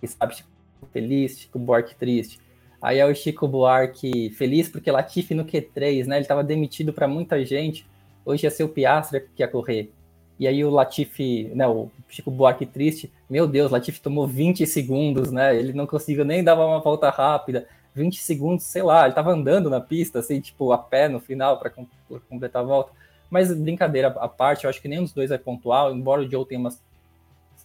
sabe, 0.06 0.35
Chico 0.35 0.49
feliz, 0.93 1.39
Chico 1.39 1.57
Buarque 1.57 1.95
triste. 1.95 2.39
Aí 2.80 2.99
é 2.99 3.06
o 3.06 3.15
Chico 3.15 3.47
Buarque 3.47 4.30
feliz 4.30 4.69
porque 4.69 4.91
Latifi 4.91 5.34
no 5.34 5.43
Q3, 5.43 6.06
né? 6.06 6.18
Ele 6.18 6.22
estava 6.22 6.43
demitido 6.43 6.93
para 6.93 7.07
muita 7.07 7.43
gente. 7.43 7.84
Hoje 8.23 8.45
ia 8.45 8.52
ser 8.52 8.64
o 8.64 8.69
Piastra 8.69 9.19
que 9.19 9.41
ia 9.41 9.47
correr. 9.47 9.91
E 10.38 10.47
aí 10.47 10.64
o 10.64 10.69
Latifi, 10.69 11.49
né, 11.56 11.68
o 11.68 11.89
Chico 12.07 12.30
Buarque 12.30 12.65
triste, 12.65 13.11
meu 13.27 13.47
Deus, 13.47 13.72
Latifi 13.72 13.99
tomou 13.99 14.27
20 14.27 14.68
segundos, 14.68 15.31
né? 15.31 15.57
Ele 15.57 15.73
não 15.73 15.88
conseguiu 15.88 16.26
nem 16.26 16.43
dar 16.43 16.53
uma 16.53 16.80
volta 16.80 17.10
rápida. 17.10 17.68
20 17.95 18.22
segundos, 18.22 18.65
sei 18.65 18.84
lá, 18.84 19.02
ele 19.02 19.14
estava 19.14 19.31
andando 19.31 19.68
na 19.68 19.81
pista, 19.81 20.19
assim, 20.19 20.39
tipo, 20.39 20.72
a 20.72 20.77
pé 20.77 21.07
no 21.07 21.19
final 21.19 21.57
para 21.57 21.72
completar 22.30 22.61
a 22.61 22.65
volta. 22.65 22.91
Mas 23.31 23.52
brincadeira 23.52 24.10
à 24.10 24.27
parte, 24.27 24.65
eu 24.65 24.69
acho 24.69 24.80
que 24.80 24.88
nenhum 24.88 25.03
dos 25.03 25.14
dois 25.14 25.31
é 25.31 25.38
pontual, 25.39 25.95
embora 25.95 26.22
o 26.22 26.30
Joe 26.30 26.45
tenha 26.45 26.60
uma 26.60 26.72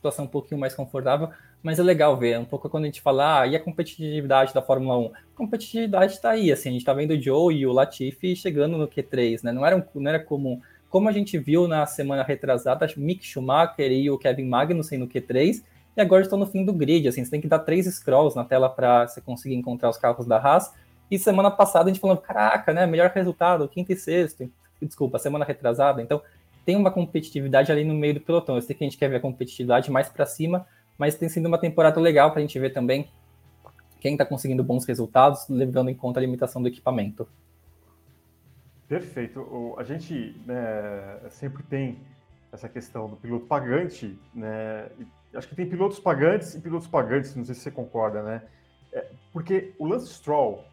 situação 0.00 0.24
um 0.24 0.28
pouquinho 0.28 0.58
mais 0.58 0.74
confortável, 0.74 1.28
mas 1.62 1.78
é 1.78 1.82
legal 1.82 2.16
ver, 2.16 2.38
um 2.38 2.44
pouco 2.44 2.68
quando 2.70 2.84
a 2.84 2.86
gente 2.86 3.02
fala, 3.02 3.42
ah, 3.42 3.46
e 3.46 3.54
a 3.54 3.60
competitividade 3.60 4.54
da 4.54 4.62
Fórmula 4.62 4.98
1? 4.98 5.06
A 5.06 5.36
competitividade 5.36 6.14
está 6.14 6.30
aí, 6.30 6.50
assim, 6.50 6.70
a 6.70 6.72
gente 6.72 6.80
está 6.80 6.94
vendo 6.94 7.10
o 7.10 7.20
Joe 7.20 7.54
e 7.54 7.66
o 7.66 7.72
Latifi 7.72 8.34
chegando 8.34 8.78
no 8.78 8.88
Q3, 8.88 9.44
né? 9.44 9.52
Não 9.52 9.64
era, 9.64 9.86
não 9.94 10.08
era 10.08 10.18
comum. 10.18 10.60
Como 10.88 11.08
a 11.08 11.12
gente 11.12 11.38
viu 11.38 11.68
na 11.68 11.84
semana 11.86 12.22
retrasada, 12.22 12.86
Mick 12.96 13.24
Schumacher 13.24 13.92
e 13.92 14.10
o 14.10 14.18
Kevin 14.18 14.48
Magnussen 14.48 14.98
no 14.98 15.06
Q3, 15.06 15.62
e 15.96 16.00
agora 16.00 16.22
estão 16.22 16.38
no 16.38 16.46
fim 16.46 16.64
do 16.64 16.72
grid, 16.72 17.06
assim, 17.06 17.22
você 17.24 17.30
tem 17.30 17.40
que 17.40 17.48
dar 17.48 17.60
três 17.60 17.86
scrolls 17.86 18.34
na 18.34 18.44
tela 18.44 18.68
para 18.68 19.06
você 19.06 19.20
conseguir 19.20 19.54
encontrar 19.54 19.90
os 19.90 19.98
carros 19.98 20.26
da 20.26 20.38
Haas, 20.38 20.72
e 21.10 21.18
semana 21.18 21.50
passada 21.50 21.90
a 21.90 21.92
gente 21.92 22.00
falando, 22.00 22.20
caraca, 22.20 22.72
né, 22.72 22.86
melhor 22.86 23.10
resultado, 23.10 23.68
quinto 23.68 23.92
e 23.92 23.96
sexto, 23.96 24.50
desculpa, 24.80 25.18
semana 25.18 25.44
retrasada, 25.44 26.00
então 26.00 26.22
tem 26.70 26.76
uma 26.76 26.92
competitividade 26.92 27.72
ali 27.72 27.82
no 27.82 27.94
meio 27.94 28.14
do 28.14 28.20
pelotão. 28.20 28.54
Eu 28.54 28.62
sei 28.62 28.76
que 28.76 28.84
a 28.84 28.86
gente 28.86 28.96
quer 28.96 29.08
ver 29.08 29.16
a 29.16 29.20
competitividade 29.20 29.90
mais 29.90 30.08
para 30.08 30.24
cima, 30.24 30.64
mas 30.96 31.16
tem 31.16 31.28
sido 31.28 31.46
uma 31.46 31.58
temporada 31.58 32.00
legal 32.00 32.30
para 32.30 32.38
a 32.38 32.42
gente 32.42 32.56
ver 32.60 32.70
também 32.70 33.10
quem 33.98 34.12
está 34.12 34.24
conseguindo 34.24 34.62
bons 34.62 34.84
resultados, 34.84 35.48
levando 35.48 35.90
em 35.90 35.96
conta 35.96 36.20
a 36.20 36.22
limitação 36.22 36.62
do 36.62 36.68
equipamento. 36.68 37.28
Perfeito. 38.86 39.40
O, 39.40 39.74
a 39.80 39.82
gente 39.82 40.40
né, 40.46 41.18
sempre 41.30 41.64
tem 41.64 41.98
essa 42.52 42.68
questão 42.68 43.08
do 43.08 43.16
piloto 43.16 43.46
pagante, 43.46 44.16
né? 44.32 44.90
acho 45.34 45.48
que 45.48 45.56
tem 45.56 45.68
pilotos 45.68 45.98
pagantes 45.98 46.54
e 46.54 46.60
pilotos 46.60 46.86
pagantes, 46.86 47.34
não 47.34 47.44
sei 47.44 47.56
se 47.56 47.62
você 47.62 47.72
concorda, 47.72 48.22
né? 48.22 48.42
É, 48.92 49.10
porque 49.32 49.74
o 49.76 49.86
Lance 49.86 50.14
Stroll, 50.14 50.64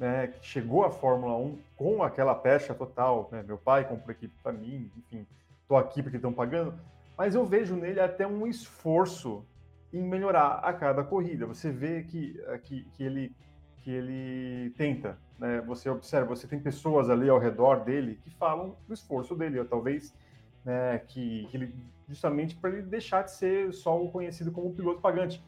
né, 0.00 0.28
que 0.28 0.46
chegou 0.46 0.82
à 0.82 0.90
Fórmula 0.90 1.36
1 1.36 1.58
com 1.76 2.02
aquela 2.02 2.34
pecha 2.34 2.72
total, 2.72 3.28
né? 3.30 3.44
Meu 3.46 3.58
pai 3.58 3.86
comprou 3.86 4.10
equipe 4.10 4.34
para 4.42 4.50
mim, 4.50 4.90
enfim, 4.96 5.26
tô 5.68 5.76
aqui 5.76 6.02
porque 6.02 6.16
estão 6.16 6.32
pagando, 6.32 6.74
mas 7.18 7.34
eu 7.34 7.44
vejo 7.44 7.76
nele 7.76 8.00
até 8.00 8.26
um 8.26 8.46
esforço 8.46 9.44
em 9.92 10.02
melhorar 10.02 10.60
a 10.64 10.72
cada 10.72 11.04
corrida. 11.04 11.44
Você 11.44 11.70
vê 11.70 12.02
que, 12.02 12.42
eh, 12.46 12.58
que, 12.58 12.84
que 12.96 13.04
ele 13.04 13.36
que 13.82 13.90
ele 13.90 14.70
tenta, 14.76 15.18
né? 15.38 15.62
Você 15.66 15.88
observa, 15.88 16.34
você 16.34 16.46
tem 16.46 16.58
pessoas 16.58 17.08
ali 17.10 17.28
ao 17.28 17.38
redor 17.38 17.84
dele 17.84 18.18
que 18.22 18.30
falam 18.30 18.76
do 18.86 18.94
esforço 18.94 19.34
dele, 19.34 19.58
ou 19.58 19.64
talvez 19.64 20.14
né, 20.64 20.98
que, 21.08 21.46
que 21.50 21.56
ele 21.56 21.74
justamente 22.08 22.56
para 22.56 22.70
ele 22.70 22.82
deixar 22.82 23.22
de 23.22 23.32
ser 23.32 23.72
só 23.72 24.02
o 24.02 24.10
conhecido 24.10 24.50
como 24.50 24.74
piloto 24.74 25.00
pagante. 25.00 25.42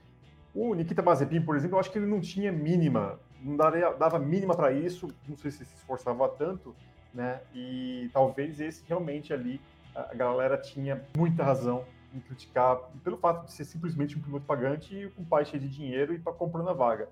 O 0.54 0.74
Nikita 0.74 1.02
Mazepin, 1.02 1.42
por 1.42 1.56
exemplo, 1.56 1.76
eu 1.76 1.80
acho 1.80 1.90
que 1.90 1.98
ele 1.98 2.06
não 2.06 2.20
tinha 2.20 2.52
mínima, 2.52 3.18
não 3.42 3.56
daria, 3.56 3.90
dava 3.92 4.18
mínima 4.18 4.54
para 4.54 4.72
isso, 4.72 5.08
não 5.28 5.36
sei 5.36 5.50
se 5.50 5.64
se 5.64 5.74
esforçava 5.74 6.28
tanto, 6.28 6.74
né? 7.12 7.40
E 7.54 8.08
talvez 8.12 8.60
esse 8.60 8.84
realmente 8.86 9.32
ali 9.32 9.60
a 9.94 10.14
galera 10.14 10.56
tinha 10.56 11.04
muita 11.16 11.44
razão 11.44 11.84
em 12.14 12.20
criticar 12.20 12.78
pelo 13.02 13.16
fato 13.16 13.46
de 13.46 13.52
ser 13.52 13.64
simplesmente 13.64 14.16
um 14.18 14.22
piloto 14.22 14.44
pagante 14.44 14.94
e 14.94 15.10
com 15.10 15.24
pai 15.24 15.44
cheio 15.44 15.62
de 15.62 15.68
dinheiro 15.68 16.14
e 16.14 16.18
para 16.18 16.32
comprando 16.32 16.68
a 16.70 16.72
vaga. 16.72 17.08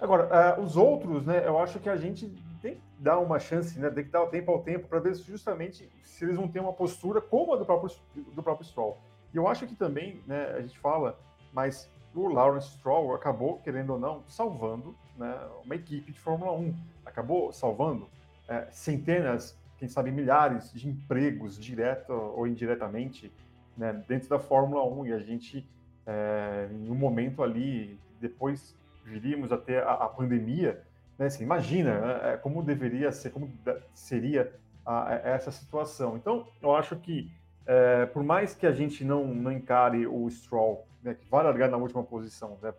Agora, 0.00 0.58
uh, 0.58 0.62
os 0.62 0.76
outros, 0.76 1.24
né, 1.24 1.46
eu 1.46 1.58
acho 1.58 1.78
que 1.78 1.88
a 1.88 1.96
gente 1.96 2.28
tem 2.60 2.74
que 2.74 2.82
dar 2.98 3.18
uma 3.18 3.38
chance, 3.38 3.78
né, 3.78 3.90
tem 3.90 4.04
que 4.04 4.10
dar 4.10 4.22
o 4.22 4.26
tempo 4.26 4.50
ao 4.50 4.62
tempo 4.62 4.88
para 4.88 4.98
ver 4.98 5.14
justamente 5.14 5.88
se 6.02 6.24
eles 6.24 6.36
vão 6.36 6.48
ter 6.48 6.60
uma 6.60 6.72
postura 6.72 7.20
como 7.20 7.54
a 7.54 7.56
do 7.56 7.64
próprio, 7.64 7.94
do 8.14 8.42
próprio 8.42 8.66
Stroll. 8.66 8.98
E 9.32 9.36
eu 9.36 9.46
acho 9.46 9.66
que 9.66 9.74
também, 9.74 10.20
né, 10.26 10.52
a 10.56 10.60
gente 10.60 10.78
fala, 10.78 11.18
mas 11.52 11.88
o 12.14 12.28
Lawrence 12.28 12.70
Stroll 12.70 13.14
acabou, 13.14 13.58
querendo 13.58 13.90
ou 13.90 13.98
não, 13.98 14.22
salvando 14.26 14.94
né, 15.16 15.38
uma 15.64 15.74
equipe 15.74 16.12
de 16.12 16.18
Fórmula 16.18 16.52
1. 16.52 16.74
Acabou 17.04 17.52
salvando 17.52 18.08
é, 18.48 18.66
centenas, 18.70 19.56
quem 19.78 19.88
sabe 19.88 20.10
milhares 20.10 20.72
de 20.72 20.88
empregos, 20.88 21.58
direto 21.58 22.12
ou 22.12 22.46
indiretamente, 22.46 23.32
né, 23.76 23.92
dentro 24.06 24.28
da 24.28 24.38
Fórmula 24.38 24.84
1. 24.84 25.06
E 25.06 25.12
a 25.12 25.18
gente, 25.18 25.68
é, 26.06 26.68
em 26.70 26.90
um 26.90 26.94
momento 26.94 27.42
ali, 27.42 27.98
depois 28.20 28.76
viríamos 29.04 29.52
até 29.52 29.82
a, 29.82 29.92
a 29.92 30.08
pandemia, 30.08 30.82
né, 31.18 31.26
assim, 31.26 31.44
imagina 31.44 32.00
né, 32.00 32.32
é, 32.32 32.36
como 32.36 32.62
deveria 32.62 33.12
ser, 33.12 33.30
como 33.30 33.50
seria 33.92 34.52
a, 34.84 35.08
a 35.08 35.14
essa 35.14 35.50
situação. 35.50 36.16
Então, 36.16 36.46
eu 36.62 36.74
acho 36.74 36.96
que, 36.96 37.30
é, 37.66 38.06
por 38.06 38.22
mais 38.22 38.54
que 38.54 38.66
a 38.66 38.72
gente 38.72 39.04
não, 39.04 39.26
não 39.26 39.52
encare 39.52 40.06
o 40.06 40.28
Stroll, 40.30 40.86
né, 41.02 41.14
que 41.14 41.28
vai 41.28 41.44
largar 41.44 41.68
na 41.68 41.76
última 41.76 42.02
posição, 42.02 42.58
né, 42.62 42.72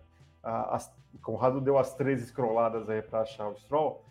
a, 0.46 0.80
Conrado 1.22 1.60
deu 1.60 1.78
as 1.78 1.96
três 1.96 2.22
escroladas 2.22 2.90
aí 2.90 3.02
para 3.02 3.22
achar 3.22 3.48
o 3.48 3.56
Stroll, 3.56 4.04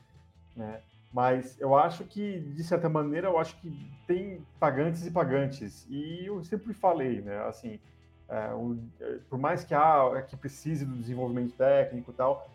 né, 0.57 0.81
mas 1.15 1.61
eu 1.61 1.77
acho 1.77 2.03
que, 2.05 2.41
de 2.41 2.65
certa 2.65 2.89
maneira, 2.89 3.29
eu 3.29 3.39
acho 3.39 3.57
que 3.61 3.89
tem 4.05 4.45
pagantes 4.59 5.07
e 5.07 5.13
pagantes. 5.13 5.87
E 5.89 6.27
eu 6.27 6.43
sempre 6.43 6.75
falei, 6.75 7.21
né? 7.21 7.39
Assim, 7.47 7.79
é, 8.29 8.53
o, 8.53 8.77
é, 9.01 9.19
por 9.31 9.39
mais 9.39 9.63
que, 9.63 9.73
ah, 9.75 10.25
que 10.27 10.37
precise 10.37 10.85
do 10.85 10.97
desenvolvimento 10.97 11.55
técnico 11.55 12.11
e 12.11 12.15
tal, 12.15 12.51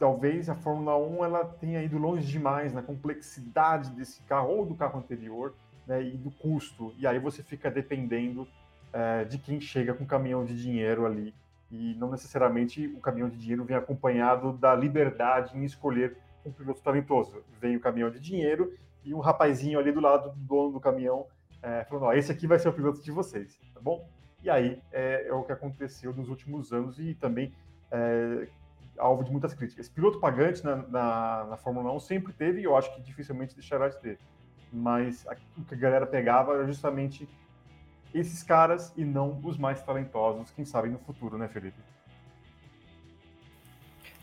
talvez 0.00 0.48
a 0.48 0.54
Fórmula 0.56 0.96
1 0.96 1.24
ela 1.24 1.44
tenha 1.44 1.80
ido 1.80 1.96
longe 1.96 2.26
demais 2.26 2.72
na 2.72 2.82
complexidade 2.82 3.90
desse 3.90 4.20
carro 4.22 4.48
ou 4.48 4.66
do 4.66 4.74
carro 4.74 4.98
anterior 4.98 5.54
né, 5.86 6.02
e 6.02 6.16
do 6.16 6.32
custo. 6.32 6.92
E 6.98 7.06
aí 7.06 7.20
você 7.20 7.40
fica 7.40 7.70
dependendo 7.70 8.48
é, 8.92 9.24
de 9.24 9.38
quem 9.38 9.60
chega 9.60 9.94
com 9.94 10.04
caminhão 10.04 10.44
de 10.44 10.60
dinheiro 10.60 11.06
ali. 11.06 11.32
E 11.70 11.94
não 11.94 12.10
necessariamente 12.10 12.86
o 12.88 13.00
caminhão 13.00 13.28
de 13.28 13.36
dinheiro 13.36 13.64
vem 13.64 13.76
acompanhado 13.76 14.52
da 14.52 14.74
liberdade 14.74 15.56
em 15.56 15.64
escolher 15.64 16.16
um 16.44 16.50
piloto 16.50 16.82
talentoso. 16.82 17.44
Vem 17.60 17.76
o 17.76 17.80
caminhão 17.80 18.10
de 18.10 18.18
dinheiro 18.18 18.74
e 19.04 19.14
um 19.14 19.20
rapazinho 19.20 19.78
ali 19.78 19.92
do 19.92 20.00
lado 20.00 20.30
do 20.30 20.36
dono 20.36 20.72
do 20.72 20.80
caminhão 20.80 21.26
é, 21.62 21.84
falando: 21.84 22.04
ó, 22.04 22.12
esse 22.12 22.32
aqui 22.32 22.46
vai 22.46 22.58
ser 22.58 22.68
o 22.68 22.72
piloto 22.72 23.02
de 23.02 23.10
vocês, 23.10 23.58
tá 23.74 23.80
bom? 23.80 24.08
E 24.42 24.48
aí 24.48 24.80
é, 24.90 25.26
é 25.28 25.32
o 25.32 25.42
que 25.42 25.52
aconteceu 25.52 26.12
nos 26.14 26.28
últimos 26.28 26.72
anos 26.72 26.98
e 26.98 27.14
também 27.14 27.52
é, 27.90 28.48
alvo 28.98 29.22
de 29.22 29.30
muitas 29.30 29.52
críticas. 29.52 29.88
Piloto 29.88 30.18
pagante 30.18 30.64
na, 30.64 30.76
na, 30.76 31.46
na, 31.50 31.56
Fórmula 31.56 31.92
1 31.92 32.00
sempre 32.00 32.32
teve 32.32 32.60
e 32.60 32.64
eu 32.64 32.76
acho 32.76 32.94
que 32.94 33.02
dificilmente 33.02 33.54
deixará 33.54 33.88
de 33.88 33.98
ter. 34.00 34.18
Mas 34.72 35.26
a, 35.26 35.36
o 35.58 35.64
que 35.64 35.74
a 35.74 35.78
galera 35.78 36.06
pegava 36.06 36.54
era 36.54 36.66
justamente 36.66 37.28
esses 38.14 38.42
caras 38.42 38.92
e 38.96 39.04
não 39.04 39.38
os 39.42 39.56
mais 39.56 39.82
talentosos, 39.82 40.50
quem 40.50 40.64
sabe 40.64 40.88
no 40.88 40.98
futuro, 40.98 41.38
né, 41.38 41.48
Felipe? 41.48 41.78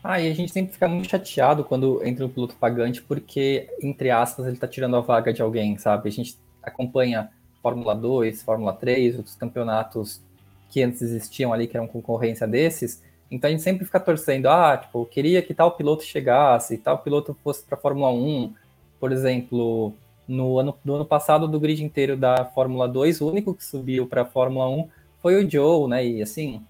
Ah, 0.02 0.20
e 0.20 0.30
a 0.30 0.34
gente 0.34 0.52
sempre 0.52 0.72
fica 0.72 0.86
muito 0.86 1.08
chateado 1.08 1.64
quando 1.64 2.04
entra 2.04 2.24
um 2.24 2.28
piloto 2.28 2.54
pagante, 2.54 3.02
porque, 3.02 3.68
entre 3.82 4.10
aspas, 4.10 4.46
ele 4.46 4.54
está 4.54 4.68
tirando 4.68 4.96
a 4.96 5.00
vaga 5.00 5.32
de 5.32 5.42
alguém, 5.42 5.76
sabe? 5.76 6.08
A 6.08 6.12
gente 6.12 6.38
acompanha 6.62 7.30
Fórmula 7.62 7.94
2, 7.94 8.42
Fórmula 8.42 8.72
3, 8.72 9.16
outros 9.16 9.34
campeonatos 9.34 10.22
que 10.70 10.82
antes 10.82 11.02
existiam 11.02 11.52
ali, 11.52 11.66
que 11.66 11.76
eram 11.76 11.88
concorrência 11.88 12.46
desses. 12.46 13.02
Então 13.30 13.48
a 13.48 13.50
gente 13.50 13.62
sempre 13.62 13.84
fica 13.84 13.98
torcendo, 13.98 14.46
ah, 14.46 14.76
tipo, 14.76 15.04
queria 15.06 15.42
que 15.42 15.52
tal 15.52 15.72
piloto 15.72 16.04
chegasse, 16.04 16.78
tal 16.78 16.98
piloto 16.98 17.36
fosse 17.42 17.64
para 17.64 17.76
Fórmula 17.76 18.10
1. 18.10 18.54
Por 19.00 19.12
exemplo, 19.12 19.92
no 20.28 20.58
ano, 20.58 20.78
no 20.84 20.94
ano 20.96 21.06
passado, 21.06 21.48
do 21.48 21.58
grid 21.58 21.82
inteiro 21.82 22.16
da 22.16 22.44
Fórmula 22.44 22.86
2, 22.86 23.20
o 23.20 23.28
único 23.30 23.54
que 23.54 23.64
subiu 23.64 24.06
para 24.06 24.22
a 24.22 24.26
Fórmula 24.26 24.68
1 24.68 24.88
foi 25.20 25.42
o 25.42 25.50
Joe, 25.50 25.88
né? 25.88 26.06
E 26.06 26.22
assim, 26.22 26.62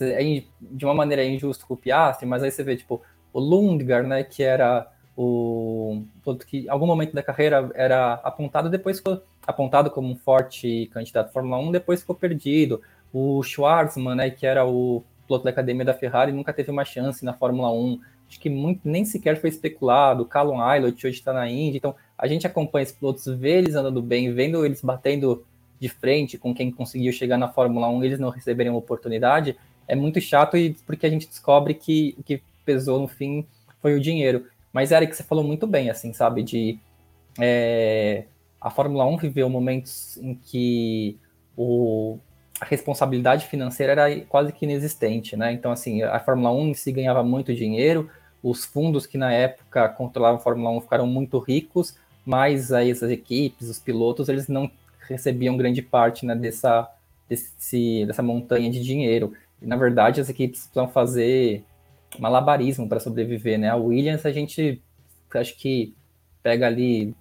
é 0.00 0.42
de 0.60 0.84
uma 0.84 0.94
maneira 0.94 1.24
injusto 1.24 1.66
com 1.66 1.74
o 1.74 1.76
Piastri, 1.76 2.26
mas 2.26 2.42
aí 2.42 2.50
você 2.50 2.64
vê, 2.64 2.76
tipo, 2.76 3.00
o 3.32 3.40
Lundgaard, 3.40 4.08
né, 4.08 4.24
que 4.24 4.42
era 4.42 4.90
o 5.16 6.02
que 6.46 6.60
em 6.60 6.68
algum 6.68 6.86
momento 6.86 7.14
da 7.14 7.22
carreira 7.22 7.70
era 7.74 8.14
apontado, 8.14 8.68
depois 8.68 8.98
ficou 8.98 9.22
apontado 9.46 9.90
como 9.90 10.10
um 10.10 10.16
forte 10.16 10.90
candidato 10.92 11.28
à 11.28 11.32
Fórmula 11.32 11.58
1, 11.58 11.72
depois 11.72 12.00
ficou 12.00 12.16
perdido. 12.16 12.80
O 13.12 13.42
Schwarzman, 13.42 14.16
né, 14.16 14.30
que 14.30 14.46
era 14.46 14.66
o 14.66 15.04
piloto 15.26 15.44
da 15.44 15.50
academia 15.50 15.84
da 15.84 15.94
Ferrari, 15.94 16.32
nunca 16.32 16.52
teve 16.52 16.70
uma 16.70 16.84
chance 16.84 17.24
na 17.24 17.32
Fórmula 17.32 17.70
1. 17.70 18.00
acho 18.28 18.40
que 18.40 18.50
muito, 18.50 18.88
nem 18.88 19.04
sequer 19.04 19.40
foi 19.40 19.50
especulado. 19.50 20.22
O 20.22 20.26
Callum 20.26 20.60
Aylott 20.60 21.06
hoje 21.06 21.18
está 21.18 21.32
na 21.32 21.48
Indy, 21.48 21.76
então 21.76 21.94
a 22.16 22.26
gente 22.26 22.46
acompanha 22.46 22.84
esses 22.84 22.96
pilotos, 22.96 23.26
vê 23.26 23.58
eles 23.58 23.74
andando 23.74 24.00
bem, 24.00 24.32
vendo 24.32 24.64
eles 24.64 24.80
batendo 24.80 25.44
de 25.80 25.88
frente 25.88 26.38
com 26.38 26.54
quem 26.54 26.70
conseguiu 26.70 27.12
chegar 27.12 27.36
na 27.36 27.48
Fórmula 27.48 27.88
1, 27.88 28.04
eles 28.04 28.18
não 28.18 28.30
receberem 28.30 28.70
uma 28.70 28.78
oportunidade, 28.78 29.56
é 29.86 29.94
muito 29.94 30.20
chato 30.20 30.56
e 30.56 30.74
porque 30.86 31.06
a 31.06 31.10
gente 31.10 31.28
descobre 31.28 31.74
que 31.74 32.14
o 32.18 32.22
que 32.22 32.42
pesou 32.64 33.00
no 33.00 33.08
fim 33.08 33.46
foi 33.80 33.94
o 33.94 34.00
dinheiro. 34.00 34.46
Mas, 34.72 34.90
Eric, 34.90 35.14
você 35.14 35.22
falou 35.22 35.44
muito 35.44 35.66
bem, 35.66 35.90
assim, 35.90 36.12
sabe, 36.12 36.42
de 36.42 36.78
é, 37.38 38.24
a 38.60 38.70
Fórmula 38.70 39.04
1 39.04 39.18
viveu 39.18 39.48
momentos 39.48 40.16
em 40.16 40.34
que 40.34 41.18
o, 41.56 42.18
a 42.60 42.64
responsabilidade 42.64 43.46
financeira 43.46 43.92
era 43.92 44.20
quase 44.22 44.52
que 44.52 44.64
inexistente, 44.64 45.36
né? 45.36 45.52
Então, 45.52 45.70
assim, 45.70 46.02
a 46.02 46.18
Fórmula 46.18 46.50
1 46.50 46.68
em 46.68 46.74
si 46.74 46.90
ganhava 46.92 47.22
muito 47.22 47.54
dinheiro, 47.54 48.08
os 48.42 48.64
fundos 48.64 49.06
que 49.06 49.18
na 49.18 49.32
época 49.32 49.88
controlavam 49.90 50.38
a 50.38 50.42
Fórmula 50.42 50.70
1 50.70 50.80
ficaram 50.82 51.06
muito 51.06 51.38
ricos, 51.38 51.96
mas 52.24 52.72
aí 52.72 52.90
essas 52.90 53.10
equipes, 53.10 53.68
os 53.68 53.78
pilotos, 53.78 54.28
eles 54.28 54.48
não 54.48 54.70
recebiam 55.08 55.56
grande 55.56 55.82
parte 55.82 56.24
né, 56.24 56.34
dessa, 56.34 56.90
desse, 57.28 58.04
dessa 58.06 58.22
montanha 58.22 58.70
de 58.70 58.82
dinheiro. 58.82 59.34
E, 59.60 59.66
na 59.66 59.76
verdade, 59.76 60.20
as 60.20 60.28
equipes 60.28 60.62
precisam 60.62 60.88
fazer 60.88 61.64
malabarismo 62.18 62.88
para 62.88 63.00
sobreviver, 63.00 63.58
né? 63.58 63.68
A 63.68 63.76
Williams, 63.76 64.24
a 64.24 64.32
gente 64.32 64.80
acho 65.34 65.56
que 65.56 65.94
pega 66.42 66.66
ali 66.66 67.14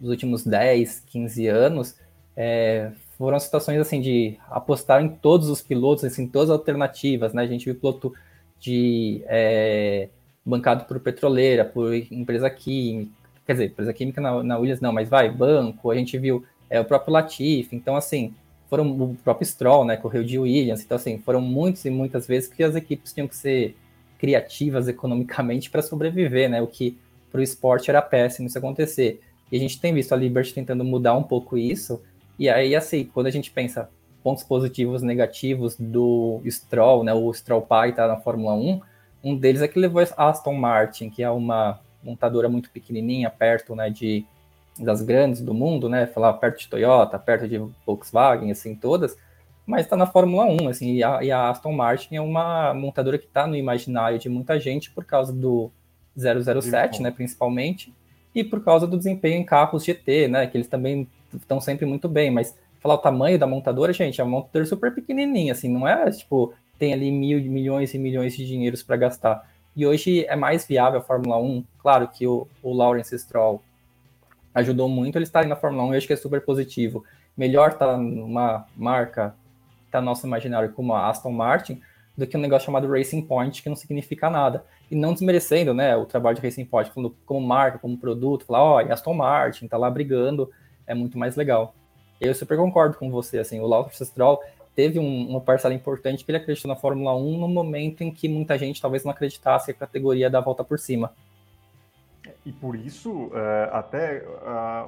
os 0.00 0.08
últimos 0.08 0.44
10, 0.44 1.04
15 1.06 1.46
anos, 1.46 1.96
é, 2.36 2.90
foram 3.16 3.38
situações 3.38 3.78
assim 3.78 4.00
de 4.00 4.36
apostar 4.50 5.02
em 5.02 5.08
todos 5.08 5.48
os 5.48 5.62
pilotos, 5.62 6.04
assim, 6.04 6.24
em 6.24 6.28
todas 6.28 6.50
as 6.50 6.58
alternativas, 6.58 7.32
né? 7.32 7.42
A 7.42 7.46
gente 7.46 7.64
viu 7.64 7.74
piloto 7.76 8.12
de 8.58 9.22
é, 9.26 10.08
bancado 10.44 10.84
por 10.84 10.98
petroleira, 10.98 11.64
por 11.64 11.94
empresa 11.94 12.50
química, 12.50 13.12
quer 13.46 13.52
dizer, 13.52 13.66
empresa 13.66 13.92
química 13.92 14.20
na, 14.20 14.42
na 14.42 14.58
Williams 14.58 14.80
não, 14.80 14.92
mas 14.92 15.08
vai, 15.08 15.30
banco, 15.30 15.90
a 15.90 15.94
gente 15.94 16.16
viu 16.18 16.44
é, 16.70 16.80
o 16.80 16.84
próprio 16.84 17.12
Latifi, 17.12 17.76
então 17.76 17.96
assim, 17.96 18.34
foram 18.68 18.90
o 18.90 19.16
próprio 19.22 19.46
Stroll, 19.46 19.84
né, 19.84 19.96
correu 19.96 20.24
de 20.24 20.38
Williams, 20.38 20.82
então 20.82 20.96
assim, 20.96 21.18
foram 21.18 21.40
muitas 21.40 21.84
e 21.84 21.90
muitas 21.90 22.26
vezes 22.26 22.48
que 22.48 22.62
as 22.62 22.74
equipes 22.74 23.12
tinham 23.12 23.28
que 23.28 23.36
ser 23.36 23.76
criativas 24.18 24.88
economicamente 24.88 25.70
para 25.70 25.82
sobreviver, 25.82 26.48
né, 26.48 26.62
o 26.62 26.66
que 26.66 26.98
para 27.30 27.40
o 27.40 27.42
esporte 27.42 27.90
era 27.90 28.00
péssimo 28.00 28.46
isso 28.46 28.56
acontecer. 28.56 29.20
E 29.50 29.56
a 29.56 29.60
gente 29.60 29.80
tem 29.80 29.92
visto 29.92 30.12
a 30.12 30.16
Liberty 30.16 30.54
tentando 30.54 30.84
mudar 30.84 31.14
um 31.14 31.22
pouco 31.22 31.58
isso, 31.58 32.02
e 32.38 32.48
aí 32.48 32.74
assim, 32.74 33.04
quando 33.04 33.26
a 33.26 33.30
gente 33.30 33.50
pensa 33.50 33.90
pontos 34.22 34.42
positivos, 34.42 35.02
negativos 35.02 35.76
do 35.78 36.40
Stroll, 36.48 37.04
né, 37.04 37.12
o 37.12 37.32
Stroll 37.34 37.60
pai 37.60 37.90
está 37.90 38.08
na 38.08 38.16
Fórmula 38.16 38.54
1, 38.54 38.80
um 39.22 39.36
deles 39.36 39.62
é 39.62 39.68
que 39.68 39.78
levou 39.78 40.02
a 40.02 40.28
Aston 40.28 40.54
Martin, 40.54 41.10
que 41.10 41.22
é 41.22 41.30
uma 41.30 41.80
montadora 42.04 42.48
muito 42.48 42.70
pequenininha, 42.70 43.30
perto, 43.30 43.74
né, 43.74 43.90
de 43.90 44.24
das 44.78 45.02
grandes 45.02 45.40
do 45.40 45.54
mundo, 45.54 45.88
né? 45.88 46.06
Falar 46.06 46.32
perto 46.34 46.58
de 46.58 46.68
Toyota, 46.68 47.16
perto 47.18 47.48
de 47.48 47.58
Volkswagen, 47.86 48.50
assim, 48.50 48.74
todas, 48.74 49.16
mas 49.66 49.82
está 49.82 49.96
na 49.96 50.06
Fórmula 50.06 50.44
1, 50.44 50.68
assim, 50.68 50.94
e 50.94 51.04
a, 51.04 51.22
e 51.22 51.30
a, 51.30 51.48
Aston 51.48 51.72
Martin 51.72 52.16
é 52.16 52.20
uma 52.20 52.74
montadora 52.74 53.16
que 53.16 53.26
está 53.26 53.46
no 53.46 53.56
imaginário 53.56 54.18
de 54.18 54.28
muita 54.28 54.58
gente 54.58 54.90
por 54.90 55.04
causa 55.04 55.32
do 55.32 55.70
007, 56.16 57.00
né, 57.02 57.10
principalmente, 57.10 57.94
e 58.34 58.44
por 58.44 58.62
causa 58.62 58.86
do 58.86 58.98
desempenho 58.98 59.40
em 59.40 59.44
carros 59.44 59.84
GT, 59.84 60.28
né, 60.28 60.46
que 60.46 60.56
eles 60.56 60.68
também 60.68 61.08
estão 61.34 61.60
sempre 61.60 61.86
muito 61.86 62.08
bem, 62.08 62.30
mas 62.30 62.56
falar 62.80 62.94
o 62.94 62.98
tamanho 62.98 63.38
da 63.38 63.46
montadora, 63.46 63.92
gente, 63.92 64.20
é 64.20 64.24
uma 64.24 64.38
montadora 64.40 64.66
super 64.66 64.94
pequenininha, 64.94 65.52
assim, 65.52 65.68
não 65.68 65.88
é, 65.88 66.10
tipo, 66.10 66.52
tem 66.78 66.92
ali 66.92 67.10
mil, 67.10 67.40
milhões 67.50 67.94
e 67.94 67.98
milhões 67.98 68.36
de 68.36 68.44
dinheiros 68.44 68.82
para 68.82 68.96
gastar. 68.96 69.53
E 69.76 69.86
hoje 69.86 70.24
é 70.26 70.36
mais 70.36 70.64
viável 70.66 71.00
a 71.00 71.02
Fórmula 71.02 71.36
1, 71.38 71.64
claro 71.78 72.08
que 72.08 72.26
o, 72.26 72.46
o 72.62 72.72
Lawrence 72.72 73.18
Stroll 73.18 73.60
ajudou 74.54 74.88
muito 74.88 75.16
ele 75.16 75.24
estar 75.24 75.44
na 75.46 75.56
Fórmula 75.56 75.82
1 75.84 75.92
eu 75.92 75.98
acho 75.98 76.06
que 76.06 76.12
é 76.12 76.16
super 76.16 76.40
positivo. 76.40 77.04
Melhor 77.36 77.72
estar 77.72 77.86
tá 77.86 77.96
numa 77.96 78.66
marca, 78.76 79.34
tá 79.90 80.00
no 80.00 80.06
nosso 80.06 80.26
imaginário 80.26 80.72
como 80.72 80.94
a 80.94 81.08
Aston 81.08 81.32
Martin, 81.32 81.82
do 82.16 82.26
que 82.26 82.36
um 82.36 82.40
negócio 82.40 82.66
chamado 82.66 82.88
Racing 82.88 83.22
Point, 83.22 83.60
que 83.60 83.68
não 83.68 83.74
significa 83.74 84.30
nada. 84.30 84.64
E 84.88 84.94
não 84.94 85.12
desmerecendo 85.12 85.74
né, 85.74 85.96
o 85.96 86.06
trabalho 86.06 86.36
de 86.36 86.42
Racing 86.42 86.64
Point, 86.64 86.92
falando 86.92 87.16
como 87.26 87.44
marca, 87.44 87.78
como 87.78 87.98
produto, 87.98 88.44
falar, 88.44 88.62
ó, 88.62 88.76
oh, 88.76 88.92
Aston 88.92 89.14
Martin 89.14 89.66
tá 89.66 89.76
lá 89.76 89.90
brigando, 89.90 90.48
é 90.86 90.94
muito 90.94 91.18
mais 91.18 91.34
legal. 91.34 91.74
Eu 92.20 92.32
super 92.32 92.56
concordo 92.56 92.96
com 92.96 93.10
você, 93.10 93.38
assim, 93.38 93.58
o 93.58 93.66
Lawrence 93.66 94.04
Stroll 94.06 94.40
teve 94.74 94.98
um, 94.98 95.28
uma 95.28 95.40
parcela 95.40 95.74
importante 95.74 96.24
que 96.24 96.30
ele 96.30 96.38
acreditou 96.38 96.68
na 96.68 96.76
Fórmula 96.76 97.16
1 97.16 97.38
no 97.38 97.48
momento 97.48 98.02
em 98.02 98.10
que 98.10 98.28
muita 98.28 98.58
gente 98.58 98.80
talvez 98.80 99.04
não 99.04 99.12
acreditasse 99.12 99.66
que 99.66 99.70
a 99.72 99.86
categoria 99.86 100.28
da 100.28 100.40
volta 100.40 100.64
por 100.64 100.78
cima. 100.78 101.12
E 102.44 102.52
por 102.52 102.74
isso, 102.74 103.30
é, 103.34 103.70
até 103.72 104.24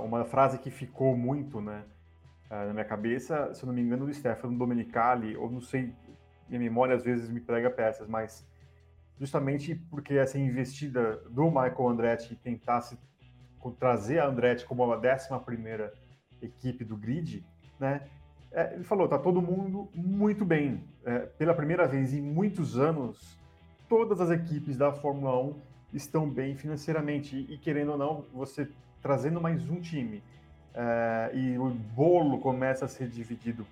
uma 0.04 0.24
frase 0.24 0.58
que 0.58 0.70
ficou 0.70 1.16
muito 1.16 1.60
né, 1.60 1.84
é, 2.50 2.66
na 2.66 2.72
minha 2.72 2.84
cabeça, 2.84 3.52
se 3.54 3.62
eu 3.62 3.66
não 3.66 3.74
me 3.74 3.82
engano, 3.82 4.06
do 4.06 4.14
Stefano 4.14 4.56
Domenicali, 4.56 5.36
ou 5.36 5.50
não 5.50 5.60
sei, 5.60 5.92
minha 6.48 6.60
memória 6.60 6.94
às 6.94 7.04
vezes 7.04 7.30
me 7.30 7.40
prega 7.40 7.70
peças, 7.70 8.08
mas 8.08 8.46
justamente 9.18 9.74
porque 9.90 10.14
essa 10.14 10.38
investida 10.38 11.16
do 11.30 11.46
Michael 11.46 11.88
Andretti 11.88 12.36
tentar 12.36 12.82
se, 12.82 12.98
trazer 13.78 14.20
a 14.20 14.26
Andretti 14.26 14.64
como 14.64 14.84
a 14.84 14.96
11 14.96 15.28
primeira 15.44 15.92
equipe 16.40 16.84
do 16.84 16.96
grid, 16.96 17.44
né, 17.80 18.02
é, 18.56 18.72
ele 18.72 18.84
falou, 18.84 19.06
tá 19.06 19.18
todo 19.18 19.42
mundo 19.42 19.86
muito 19.94 20.42
bem. 20.42 20.82
É, 21.04 21.18
pela 21.18 21.52
primeira 21.52 21.86
vez 21.86 22.14
em 22.14 22.22
muitos 22.22 22.78
anos, 22.78 23.38
todas 23.86 24.18
as 24.18 24.30
equipes 24.30 24.78
da 24.78 24.90
Fórmula 24.90 25.38
1 25.38 25.54
estão 25.92 26.28
bem 26.28 26.56
financeiramente. 26.56 27.36
E, 27.50 27.58
querendo 27.58 27.92
ou 27.92 27.98
não, 27.98 28.24
você 28.32 28.66
trazendo 29.02 29.42
mais 29.42 29.68
um 29.68 29.78
time 29.78 30.22
é, 30.74 31.30
e 31.34 31.58
o 31.58 31.68
bolo 31.68 32.38
começa 32.38 32.86
a 32.86 32.88
ser 32.88 33.08
dividido 33.08 33.66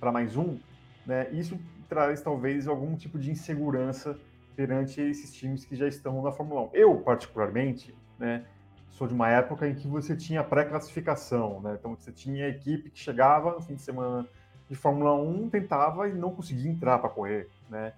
para 0.00 0.10
mais 0.10 0.36
um, 0.36 0.58
né, 1.06 1.30
isso 1.30 1.58
traz 1.88 2.20
talvez 2.20 2.68
algum 2.68 2.96
tipo 2.96 3.18
de 3.18 3.30
insegurança 3.30 4.18
perante 4.54 5.00
esses 5.00 5.32
times 5.32 5.64
que 5.64 5.74
já 5.74 5.86
estão 5.88 6.20
na 6.20 6.32
Fórmula 6.32 6.62
1. 6.62 6.70
Eu, 6.74 6.96
particularmente, 6.98 7.94
né, 8.18 8.44
sou 8.94 9.08
de 9.08 9.14
uma 9.14 9.28
época 9.28 9.68
em 9.68 9.74
que 9.74 9.88
você 9.88 10.16
tinha 10.16 10.42
pré-classificação, 10.42 11.60
né? 11.60 11.76
Então 11.78 11.96
você 11.96 12.12
tinha 12.12 12.48
equipe 12.48 12.90
que 12.90 12.98
chegava 12.98 13.52
no 13.52 13.60
fim 13.60 13.74
de 13.74 13.82
semana 13.82 14.26
de 14.68 14.76
Fórmula 14.76 15.14
1, 15.14 15.50
tentava 15.50 16.08
e 16.08 16.14
não 16.14 16.30
conseguia 16.30 16.70
entrar 16.70 16.98
para 16.98 17.10
correr, 17.10 17.48
né? 17.68 17.92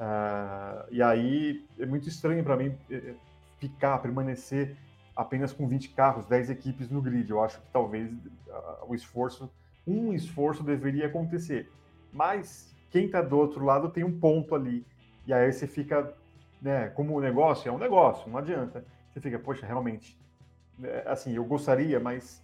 Uh, 0.00 0.88
e 0.90 1.02
aí 1.02 1.66
é 1.78 1.84
muito 1.84 2.08
estranho 2.08 2.42
para 2.44 2.56
mim 2.56 2.74
eh, 2.88 2.96
eh, 2.96 3.14
ficar, 3.58 3.98
permanecer 3.98 4.76
apenas 5.14 5.52
com 5.52 5.66
20 5.66 5.90
carros, 5.90 6.24
10 6.26 6.50
equipes 6.50 6.88
no 6.88 7.02
grid. 7.02 7.28
Eu 7.28 7.42
acho 7.42 7.60
que 7.60 7.66
talvez 7.70 8.10
uh, 8.10 8.86
o 8.86 8.94
esforço, 8.94 9.50
um 9.86 10.14
esforço 10.14 10.62
deveria 10.62 11.08
acontecer. 11.08 11.70
Mas 12.10 12.74
quem 12.90 13.04
está 13.06 13.20
do 13.20 13.36
outro 13.36 13.64
lado 13.64 13.90
tem 13.90 14.02
um 14.02 14.18
ponto 14.18 14.54
ali. 14.54 14.86
E 15.26 15.32
aí 15.32 15.52
você 15.52 15.66
fica, 15.66 16.14
né, 16.62 16.88
como 16.90 17.14
o 17.14 17.20
negócio 17.20 17.68
é 17.68 17.72
um 17.72 17.78
negócio, 17.78 18.30
não 18.30 18.38
adianta. 18.38 18.84
Você 19.10 19.20
fica, 19.20 19.38
poxa, 19.38 19.66
realmente, 19.66 20.16
assim, 21.06 21.34
eu 21.34 21.44
gostaria, 21.44 21.98
mas 21.98 22.42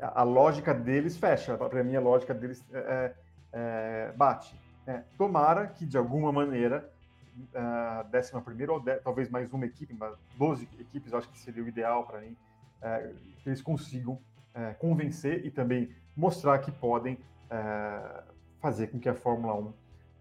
a, 0.00 0.22
lógica 0.22 0.74
deles 0.74 1.16
fecha. 1.16 1.56
Para 1.56 1.84
mim, 1.84 1.96
a 1.96 2.00
lógica 2.00 2.34
deles 2.34 2.64
é, 2.72 3.14
é, 3.52 4.12
bate. 4.16 4.54
É, 4.86 5.02
tomara 5.16 5.66
que, 5.66 5.86
de 5.86 5.96
alguma 5.96 6.32
maneira, 6.32 6.90
a 7.54 8.02
décima 8.10 8.40
primeira, 8.40 8.72
ou 8.72 8.82
talvez 9.02 9.28
mais 9.28 9.52
uma 9.52 9.66
equipe, 9.66 9.94
mas 9.94 10.14
12 10.36 10.68
equipes, 10.78 11.14
acho 11.14 11.28
que 11.28 11.38
seria 11.38 11.62
o 11.62 11.68
ideal 11.68 12.04
para 12.04 12.20
mim, 12.20 12.36
é, 12.82 13.12
que 13.42 13.48
eles 13.48 13.62
consigam 13.62 14.18
é, 14.54 14.72
convencer 14.74 15.44
e 15.44 15.50
também 15.50 15.94
mostrar 16.16 16.58
que 16.58 16.72
podem 16.72 17.18
é, 17.50 18.22
fazer 18.60 18.88
com 18.88 18.98
que 18.98 19.08
a 19.08 19.14
Fórmula 19.14 19.54
1 19.54 19.72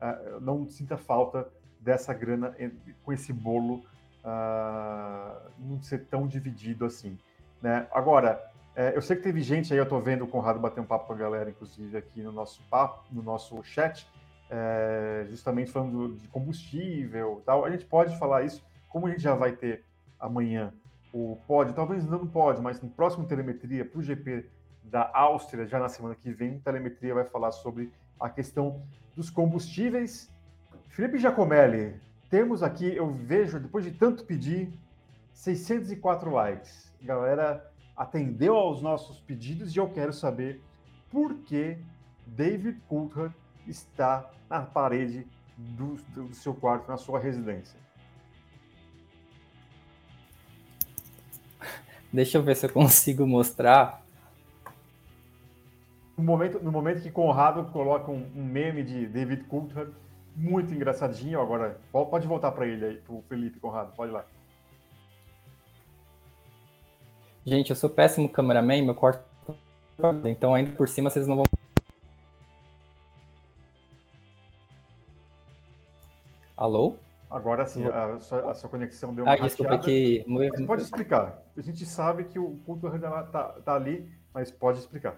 é, 0.01 0.39
não 0.39 0.67
sinta 0.67 0.97
falta 0.97 1.47
dessa 1.79 2.13
grana 2.13 2.55
com 3.03 3.13
esse 3.13 3.31
bolo 3.31 3.83
não 5.57 5.81
ser 5.81 6.05
tão 6.05 6.27
dividido 6.27 6.85
assim. 6.85 7.17
Né? 7.61 7.87
Agora, 7.91 8.41
é, 8.75 8.95
eu 8.95 9.01
sei 9.01 9.15
que 9.15 9.23
teve 9.23 9.41
gente 9.41 9.73
aí, 9.73 9.79
eu 9.79 9.83
estou 9.83 9.99
vendo 9.99 10.23
o 10.23 10.27
Conrado 10.27 10.59
bater 10.59 10.79
um 10.79 10.85
papo 10.85 11.07
com 11.07 11.13
a 11.13 11.17
galera, 11.17 11.49
inclusive 11.49 11.97
aqui 11.97 12.21
no 12.21 12.31
nosso 12.31 12.61
papo, 12.69 13.03
no 13.11 13.21
nosso 13.21 13.61
chat, 13.63 14.07
é, 14.49 15.25
justamente 15.29 15.71
falando 15.71 16.15
de 16.15 16.27
combustível 16.27 17.41
tal. 17.45 17.65
A 17.65 17.69
gente 17.69 17.85
pode 17.85 18.17
falar 18.17 18.43
isso, 18.43 18.63
como 18.87 19.07
a 19.07 19.09
gente 19.09 19.21
já 19.21 19.35
vai 19.35 19.51
ter 19.51 19.83
amanhã 20.19 20.73
o 21.11 21.37
pode, 21.47 21.73
talvez 21.73 22.05
não 22.05 22.25
pode, 22.25 22.61
mas 22.61 22.81
no 22.81 22.89
próximo 22.89 23.25
telemetria 23.25 23.83
para 23.83 23.99
o 23.99 24.03
GP 24.03 24.45
da 24.83 25.09
Áustria, 25.13 25.65
já 25.65 25.79
na 25.79 25.89
semana 25.89 26.15
que 26.15 26.31
vem, 26.31 26.59
telemetria 26.59 27.13
vai 27.13 27.25
falar 27.25 27.51
sobre 27.51 27.91
a 28.19 28.29
questão 28.29 28.81
dos 29.15 29.29
combustíveis. 29.29 30.31
Felipe 30.87 31.17
Giacomelli, 31.17 31.95
temos 32.29 32.61
aqui, 32.63 32.95
eu 32.95 33.11
vejo, 33.11 33.59
depois 33.59 33.83
de 33.83 33.91
tanto 33.91 34.23
pedir, 34.23 34.71
604 35.33 36.31
likes 36.31 36.88
a 37.01 37.05
galera 37.05 37.71
atendeu 37.95 38.55
aos 38.55 38.81
nossos 38.81 39.19
pedidos 39.19 39.75
e 39.75 39.79
eu 39.79 39.89
quero 39.89 40.13
saber 40.13 40.61
por 41.11 41.33
que 41.39 41.77
David 42.25 42.79
Coulthard 42.87 43.35
está 43.67 44.29
na 44.49 44.61
parede 44.61 45.27
do, 45.57 45.95
do 46.13 46.33
seu 46.33 46.53
quarto, 46.53 46.87
na 46.87 46.97
sua 46.97 47.19
residência. 47.19 47.79
Deixa 52.11 52.37
eu 52.37 52.43
ver 52.43 52.55
se 52.55 52.65
eu 52.65 52.71
consigo 52.71 53.25
mostrar. 53.27 54.01
No 56.17 56.23
momento, 56.23 56.61
no 56.61 56.71
momento 56.71 57.01
que 57.01 57.11
Conrado 57.11 57.71
coloca 57.71 58.11
um, 58.11 58.29
um 58.35 58.43
meme 58.43 58.83
de 58.83 59.07
David 59.07 59.43
Coulthard, 59.43 59.93
muito 60.35 60.73
engraçadinho, 60.73 61.39
agora 61.39 61.79
pode 61.91 62.27
voltar 62.27 62.51
para 62.51 62.65
ele 62.65 62.85
aí, 62.85 62.97
para 62.97 63.13
o 63.13 63.21
Felipe 63.27 63.59
Conrado, 63.59 63.93
pode 63.95 64.11
ir 64.11 64.15
lá. 64.15 64.25
Gente, 67.49 67.71
eu 67.71 67.75
sou 67.75 67.89
péssimo 67.89 68.29
cameraman, 68.29 68.83
meu 68.83 68.93
corte. 68.93 69.23
Então, 70.23 70.53
ainda 70.53 70.71
por 70.73 70.87
cima, 70.87 71.09
vocês 71.09 71.25
não 71.25 71.37
vão. 71.37 71.45
Alô? 76.55 76.95
Agora 77.27 77.65
sim, 77.65 77.83
a 77.87 78.19
sua, 78.19 78.51
a 78.51 78.53
sua 78.53 78.69
conexão 78.69 79.15
deu 79.15 79.25
uma 79.25 79.33
ah, 79.33 79.35
desculpa, 79.35 79.79
que... 79.79 80.23
Mas 80.27 80.63
pode 80.63 80.83
explicar. 80.83 81.41
A 81.57 81.61
gente 81.61 81.87
sabe 81.87 82.25
que 82.25 82.37
o 82.37 82.51
culto 82.67 82.87
está 82.87 83.43
tá 83.65 83.73
ali, 83.73 84.07
mas 84.31 84.51
pode 84.51 84.77
explicar. 84.77 85.17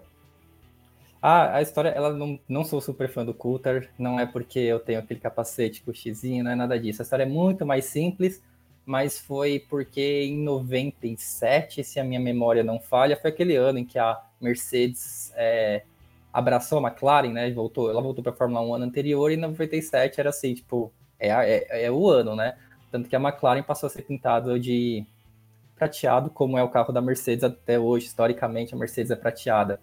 Ah, 1.21 1.57
a 1.57 1.61
história, 1.61 1.89
ela 1.89 2.13
não, 2.13 2.39
não 2.47 2.63
sou 2.63 2.79
super 2.79 3.09
fã 3.09 3.25
do 3.25 3.33
Coulter, 3.33 3.91
não 3.99 4.17
é 4.17 4.25
porque 4.25 4.59
eu 4.59 4.79
tenho 4.79 4.99
aquele 4.99 5.19
capacete 5.19 5.83
com 5.83 5.91
o 5.91 5.93
xizinho, 5.93 6.45
não 6.45 6.51
é 6.51 6.55
nada 6.55 6.79
disso. 6.79 7.01
A 7.01 7.03
história 7.03 7.23
é 7.23 7.27
muito 7.27 7.65
mais 7.65 7.85
simples, 7.85 8.41
mas 8.85 9.19
foi 9.19 9.59
porque 9.69 10.23
em 10.23 10.37
97, 10.43 11.83
se 11.83 11.99
a 11.99 12.03
minha 12.03 12.19
memória 12.19 12.63
não 12.63 12.79
falha, 12.79 13.15
foi 13.15 13.29
aquele 13.29 13.55
ano 13.55 13.79
em 13.79 13.85
que 13.85 13.99
a 13.99 14.19
Mercedes 14.39 15.31
é, 15.35 15.83
abraçou 16.33 16.79
a 16.79 16.89
McLaren, 16.89 17.31
né? 17.31 17.51
Voltou, 17.51 17.89
ela 17.89 18.01
voltou 18.01 18.23
para 18.23 18.33
a 18.33 18.35
Fórmula 18.35 18.61
1 18.61 18.73
ano 18.75 18.85
anterior 18.85 19.31
e 19.31 19.35
em 19.35 19.37
97 19.37 20.19
era 20.19 20.29
assim, 20.29 20.53
tipo, 20.53 20.91
é, 21.19 21.29
é, 21.29 21.85
é, 21.85 21.91
o 21.91 22.09
ano, 22.09 22.35
né? 22.35 22.57
Tanto 22.91 23.07
que 23.07 23.15
a 23.15 23.19
McLaren 23.19 23.63
passou 23.63 23.87
a 23.87 23.89
ser 23.89 24.01
pintada 24.03 24.59
de 24.59 25.05
prateado, 25.75 26.29
como 26.29 26.57
é 26.57 26.63
o 26.63 26.69
carro 26.69 26.91
da 26.91 27.01
Mercedes 27.01 27.43
até 27.43 27.79
hoje. 27.79 28.07
Historicamente, 28.07 28.73
a 28.73 28.77
Mercedes 28.77 29.11
é 29.11 29.15
prateada. 29.15 29.79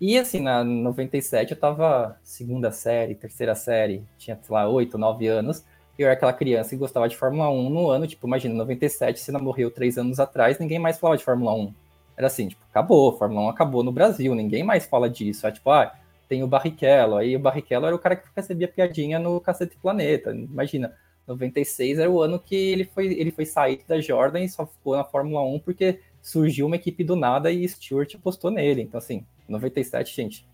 E 0.00 0.18
assim, 0.18 0.40
na 0.40 0.64
97 0.64 1.52
eu 1.52 1.58
tava 1.58 2.18
segunda 2.22 2.70
série, 2.72 3.14
terceira 3.14 3.54
série, 3.54 4.04
tinha, 4.18 4.38
sei 4.42 4.54
lá, 4.54 4.68
8, 4.68 4.98
9 4.98 5.26
anos. 5.28 5.64
Eu 5.98 6.06
era 6.06 6.14
aquela 6.14 6.32
criança 6.32 6.70
que 6.70 6.76
gostava 6.76 7.08
de 7.08 7.16
Fórmula 7.16 7.48
1 7.50 7.70
no 7.70 7.88
ano, 7.88 8.06
tipo, 8.06 8.26
imagina, 8.26 8.54
97, 8.54 9.20
se 9.20 9.30
não 9.30 9.40
morreu 9.40 9.70
três 9.70 9.96
anos 9.96 10.18
atrás, 10.18 10.58
ninguém 10.58 10.78
mais 10.78 10.98
falava 10.98 11.16
de 11.16 11.24
Fórmula 11.24 11.54
1. 11.54 11.72
Era 12.16 12.26
assim, 12.26 12.48
tipo, 12.48 12.62
acabou, 12.70 13.16
Fórmula 13.16 13.46
1 13.46 13.48
acabou 13.48 13.82
no 13.82 13.92
Brasil, 13.92 14.34
ninguém 14.34 14.62
mais 14.62 14.86
fala 14.86 15.08
disso. 15.08 15.46
É 15.46 15.52
tipo, 15.52 15.70
ah, 15.70 15.92
tem 16.28 16.42
o 16.42 16.46
Barrichello. 16.46 17.16
Aí 17.16 17.36
o 17.36 17.40
Barrichello 17.40 17.86
era 17.86 17.94
o 17.94 17.98
cara 17.98 18.16
que 18.16 18.28
recebia 18.34 18.68
piadinha 18.68 19.18
no 19.18 19.40
Cacete 19.40 19.76
Planeta. 19.76 20.32
Imagina, 20.32 20.94
96 21.26 21.98
era 21.98 22.10
o 22.10 22.20
ano 22.20 22.38
que 22.38 22.54
ele 22.54 22.84
foi, 22.84 23.06
ele 23.06 23.30
foi 23.30 23.46
sair 23.46 23.80
da 23.86 24.00
Jordan 24.00 24.40
e 24.40 24.48
só 24.48 24.66
ficou 24.66 24.96
na 24.96 25.04
Fórmula 25.04 25.42
1 25.42 25.60
porque 25.60 26.00
surgiu 26.22 26.66
uma 26.66 26.76
equipe 26.76 27.04
do 27.04 27.16
nada 27.16 27.50
e 27.50 27.68
Stewart 27.68 28.14
apostou 28.14 28.50
nele. 28.50 28.82
Então, 28.82 28.98
assim, 28.98 29.24
97, 29.48 30.14
gente, 30.14 30.46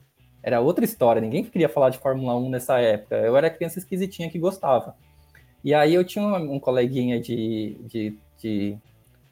era 0.42 0.60
outra 0.60 0.84
história. 0.84 1.20
Ninguém 1.20 1.44
queria 1.44 1.68
falar 1.68 1.90
de 1.90 1.98
Fórmula 1.98 2.36
1 2.36 2.50
nessa 2.50 2.78
época. 2.78 3.16
Eu 3.16 3.36
era 3.36 3.50
criança 3.50 3.78
esquisitinha 3.78 4.30
que 4.30 4.38
gostava. 4.38 4.96
E 5.62 5.74
aí 5.74 5.94
eu 5.94 6.04
tinha 6.04 6.24
um, 6.24 6.58
coleguinha 6.58 7.20
de, 7.20 7.76
de, 7.84 8.18
de 8.38 8.78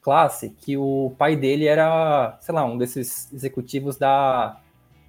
classe 0.03 0.51
que 0.51 0.77
o 0.77 1.15
pai 1.19 1.37
dele 1.37 1.67
era, 1.67 2.37
sei 2.41 2.55
lá, 2.55 2.65
um 2.65 2.77
desses 2.77 3.33
executivos 3.33 3.97
da 3.97 4.61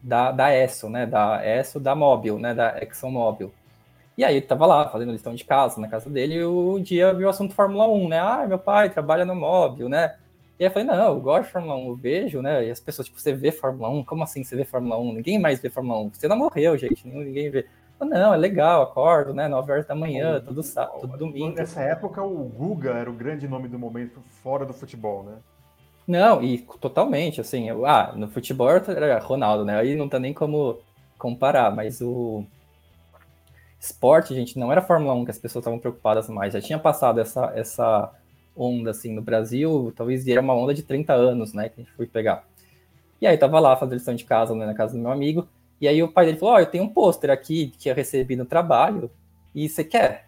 da, 0.01 0.31
da 0.31 0.55
ESSO, 0.55 0.89
né? 0.89 1.05
Da 1.05 1.41
ESSO 1.45 1.79
da 1.79 1.95
Mobil, 1.95 2.39
né? 2.39 2.53
Da 2.53 2.81
ExxonMobil. 2.81 3.51
E 4.17 4.23
aí 4.23 4.35
ele 4.35 4.45
tava 4.45 4.65
lá 4.65 4.89
fazendo 4.89 5.11
lição 5.11 5.33
de 5.33 5.45
casa 5.45 5.79
na 5.79 5.87
casa 5.87 6.09
dele 6.09 6.35
e 6.35 6.45
um 6.45 6.81
dia 6.81 7.13
viu 7.13 7.27
o 7.27 7.29
assunto 7.29 7.53
Fórmula 7.53 7.87
1, 7.87 8.09
né? 8.09 8.19
Ah, 8.19 8.45
meu 8.47 8.59
pai 8.59 8.89
trabalha 8.89 9.25
no 9.25 9.35
Mobil, 9.35 9.87
né? 9.87 10.15
E 10.59 10.63
aí 10.63 10.67
eu 10.67 10.71
falei, 10.71 10.85
não, 10.85 11.13
eu 11.13 11.21
gosto 11.21 11.45
de 11.45 11.51
Fórmula 11.53 11.75
1, 11.77 11.87
eu 11.87 11.95
vejo, 11.95 12.41
né? 12.41 12.67
E 12.67 12.71
as 12.71 12.81
pessoas, 12.81 13.07
tipo, 13.07 13.19
você 13.19 13.31
vê 13.31 13.49
Fórmula 13.49 13.89
1? 13.89 14.03
Como 14.03 14.23
assim 14.23 14.43
você 14.43 14.57
vê 14.57 14.65
Fórmula 14.65 14.97
1? 14.99 15.13
Ninguém 15.13 15.39
mais 15.39 15.61
vê 15.61 15.69
Fórmula 15.69 16.01
1. 16.01 16.11
Você 16.13 16.27
não 16.27 16.37
morreu, 16.37 16.77
gente, 16.77 17.07
ninguém 17.07 17.49
vê. 17.49 17.65
Não, 17.99 18.33
é 18.33 18.37
legal, 18.37 18.81
acordo, 18.81 19.33
né? 19.33 19.47
9 19.47 19.71
horas 19.71 19.85
da 19.85 19.93
manhã, 19.93 20.41
todo 20.41 20.63
sábado, 20.63 21.01
todo 21.01 21.17
domingo. 21.17 21.55
Nessa 21.55 21.81
época, 21.81 22.23
o 22.23 22.45
Guga 22.45 22.91
era 22.91 23.09
o 23.09 23.13
grande 23.13 23.47
nome 23.47 23.67
do 23.67 23.77
momento 23.77 24.21
fora 24.41 24.65
do 24.65 24.73
futebol, 24.73 25.23
né? 25.23 25.33
Não, 26.07 26.41
e 26.41 26.57
totalmente, 26.79 27.39
assim, 27.39 27.69
ah, 27.85 28.13
no 28.15 28.27
futebol 28.27 28.69
era 28.69 29.19
Ronaldo, 29.19 29.63
né? 29.63 29.77
Aí 29.77 29.95
não 29.95 30.09
tá 30.09 30.17
nem 30.17 30.33
como 30.33 30.79
comparar, 31.17 31.75
mas 31.75 32.01
o 32.01 32.43
esporte, 33.79 34.33
gente, 34.33 34.57
não 34.57 34.71
era 34.71 34.81
Fórmula 34.81 35.13
1 35.13 35.25
que 35.25 35.31
as 35.31 35.37
pessoas 35.37 35.61
estavam 35.61 35.77
preocupadas 35.77 36.27
mais. 36.29 36.53
Já 36.53 36.61
tinha 36.61 36.79
passado 36.79 37.19
essa, 37.19 37.51
essa 37.55 38.11
onda, 38.55 38.91
assim, 38.91 39.13
no 39.13 39.21
Brasil, 39.21 39.93
talvez 39.95 40.27
era 40.27 40.41
uma 40.41 40.55
onda 40.55 40.73
de 40.73 40.83
30 40.83 41.13
anos, 41.13 41.53
né, 41.53 41.69
que 41.69 41.79
a 41.79 41.83
gente 41.83 41.95
foi 41.95 42.07
pegar. 42.07 42.43
E 43.21 43.27
aí 43.27 43.37
tava 43.37 43.59
lá 43.59 43.75
fazendo 43.75 43.97
lição 43.97 44.15
de 44.15 44.25
casa, 44.25 44.55
né, 44.55 44.65
na 44.65 44.73
casa 44.73 44.93
do 44.93 44.99
meu 44.99 45.11
amigo, 45.11 45.47
e 45.81 45.87
aí 45.87 46.01
o 46.03 46.11
pai 46.11 46.25
dele 46.25 46.37
falou, 46.37 46.55
ó, 46.55 46.57
oh, 46.57 46.59
eu 46.59 46.65
tenho 46.65 46.83
um 46.83 46.89
pôster 46.89 47.29
aqui 47.29 47.73
que 47.77 47.89
eu 47.89 47.95
recebi 47.95 48.35
no 48.35 48.45
trabalho, 48.45 49.09
e 49.53 49.67
você 49.67 49.83
quer? 49.83 50.27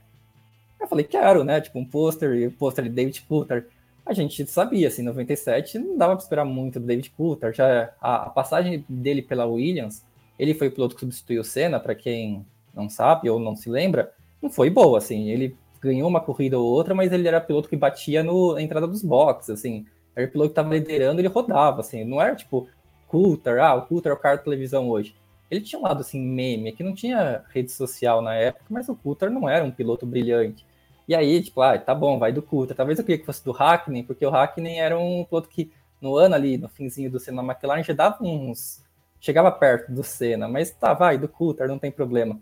Eu 0.80 0.88
falei, 0.88 1.06
quero, 1.06 1.44
né, 1.44 1.62
tipo 1.62 1.78
um 1.78 1.86
pôster, 1.86 2.34
e 2.36 2.48
o 2.48 2.52
pôster 2.52 2.84
de 2.86 2.90
David 2.90 3.22
Coulter 3.28 3.68
a 4.06 4.14
gente 4.14 4.46
sabia, 4.48 4.88
assim, 4.88 5.04
97 5.04 5.78
não 5.80 5.98
dava 5.98 6.16
para 6.16 6.24
esperar 6.24 6.46
muito 6.46 6.80
do 6.80 6.86
David 6.86 7.12
Coulthard. 7.12 7.56
Já 7.56 7.94
a, 8.02 8.30
passagem 8.30 8.84
dele 8.90 9.22
pela 9.22 9.46
Williams, 9.46 10.04
ele 10.40 10.54
foi 10.54 10.68
o 10.68 10.72
piloto 10.72 10.96
que 10.96 11.02
substituiu 11.02 11.42
o 11.42 11.46
Senna, 11.46 11.80
para 11.80 11.96
quem 11.96 12.46
não 12.74 12.90
sabe 12.90 13.30
ou 13.30 13.40
não 13.40 13.56
se 13.56 13.70
lembra, 13.70 14.12
não 14.42 14.50
foi 14.50 14.70
boa, 14.70 14.98
assim. 14.98 15.30
Ele 15.30 15.56
ganhou 15.80 16.10
uma 16.10 16.20
corrida 16.20 16.58
ou 16.58 16.66
outra, 16.66 16.96
mas 16.96 17.12
ele 17.12 17.28
era 17.28 17.40
piloto 17.40 17.70
que 17.70 17.76
batia 17.76 18.24
no, 18.24 18.54
na 18.54 18.62
entrada 18.62 18.88
dos 18.88 19.04
boxes, 19.04 19.52
assim. 19.52 19.86
Era 20.16 20.28
o 20.28 20.32
piloto 20.32 20.50
que 20.50 20.60
estava 20.60 20.74
liderando, 20.74 21.22
ele 21.22 21.28
rodava, 21.28 21.82
assim. 21.82 22.04
Não 22.04 22.22
era 22.22 22.36
tipo 22.36 22.68
Coulthard, 23.08 23.60
ah, 23.60 23.76
o 23.76 23.84
Coulthard 23.84 24.16
é 24.16 24.20
o 24.20 24.22
cara 24.22 24.38
de 24.38 24.44
televisão 24.44 24.90
hoje. 24.90 25.16
Ele 25.52 25.62
tinha 25.62 25.78
um 25.78 25.84
lado 25.84 26.00
assim 26.00 26.20
meme, 26.20 26.72
que 26.72 26.82
não 26.82 26.96
tinha 26.96 27.44
rede 27.50 27.72
social 27.72 28.22
na 28.22 28.34
época, 28.34 28.66
mas 28.70 28.88
o 28.88 28.96
Coulthard 28.96 29.36
não 29.36 29.50
era 29.50 29.66
um 29.66 29.72
piloto 29.72 30.06
brilhante. 30.06 30.66
E 31.08 31.14
aí, 31.14 31.44
tipo, 31.44 31.62
ah, 31.62 31.78
tá 31.78 31.94
bom, 31.94 32.18
vai 32.18 32.32
do 32.32 32.42
Coulter. 32.42 32.76
Talvez 32.76 32.98
eu 32.98 33.04
queria 33.04 33.20
que 33.20 33.26
fosse 33.26 33.44
do 33.44 33.52
Hackney, 33.52 34.02
porque 34.02 34.26
o 34.26 34.30
Hackney 34.30 34.78
era 34.78 34.98
um 34.98 35.26
piloto 35.26 35.50
que 35.50 35.70
no 36.00 36.16
ano 36.16 36.36
ali, 36.36 36.58
no 36.58 36.70
finzinho 36.70 37.12
do 37.12 37.20
Senna 37.20 37.44
McLaren, 37.44 37.84
já 37.84 37.94
dava 37.94 38.24
uns. 38.24 38.82
chegava 39.20 39.52
perto 39.52 39.92
do 39.92 40.04
Senna, 40.04 40.48
mas 40.48 40.72
tá, 40.72 40.94
vai, 40.94 41.18
do 41.18 41.28
Coulter, 41.28 41.68
não 41.68 41.78
tem 41.78 41.92
problema. 41.92 42.40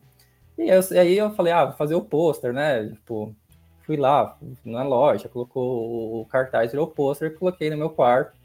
E, 0.56 0.70
eu, 0.70 0.82
aí 1.00 1.18
eu 1.18 1.32
falei, 1.32 1.52
ah, 1.52 1.66
vou 1.66 1.76
fazer 1.76 1.96
o 1.96 2.02
pôster, 2.02 2.54
né? 2.54 2.90
Tipo, 2.90 3.36
fui 3.82 3.98
lá 3.98 4.38
na 4.64 4.84
loja, 4.84 5.28
colocou 5.28 6.22
o 6.22 6.26
cartaz, 6.26 6.72
virou 6.72 6.86
o 6.86 6.92
pôster, 6.92 7.36
coloquei 7.40 7.72
no 7.72 7.78
meu 7.78 7.90
quarto. 7.90 8.39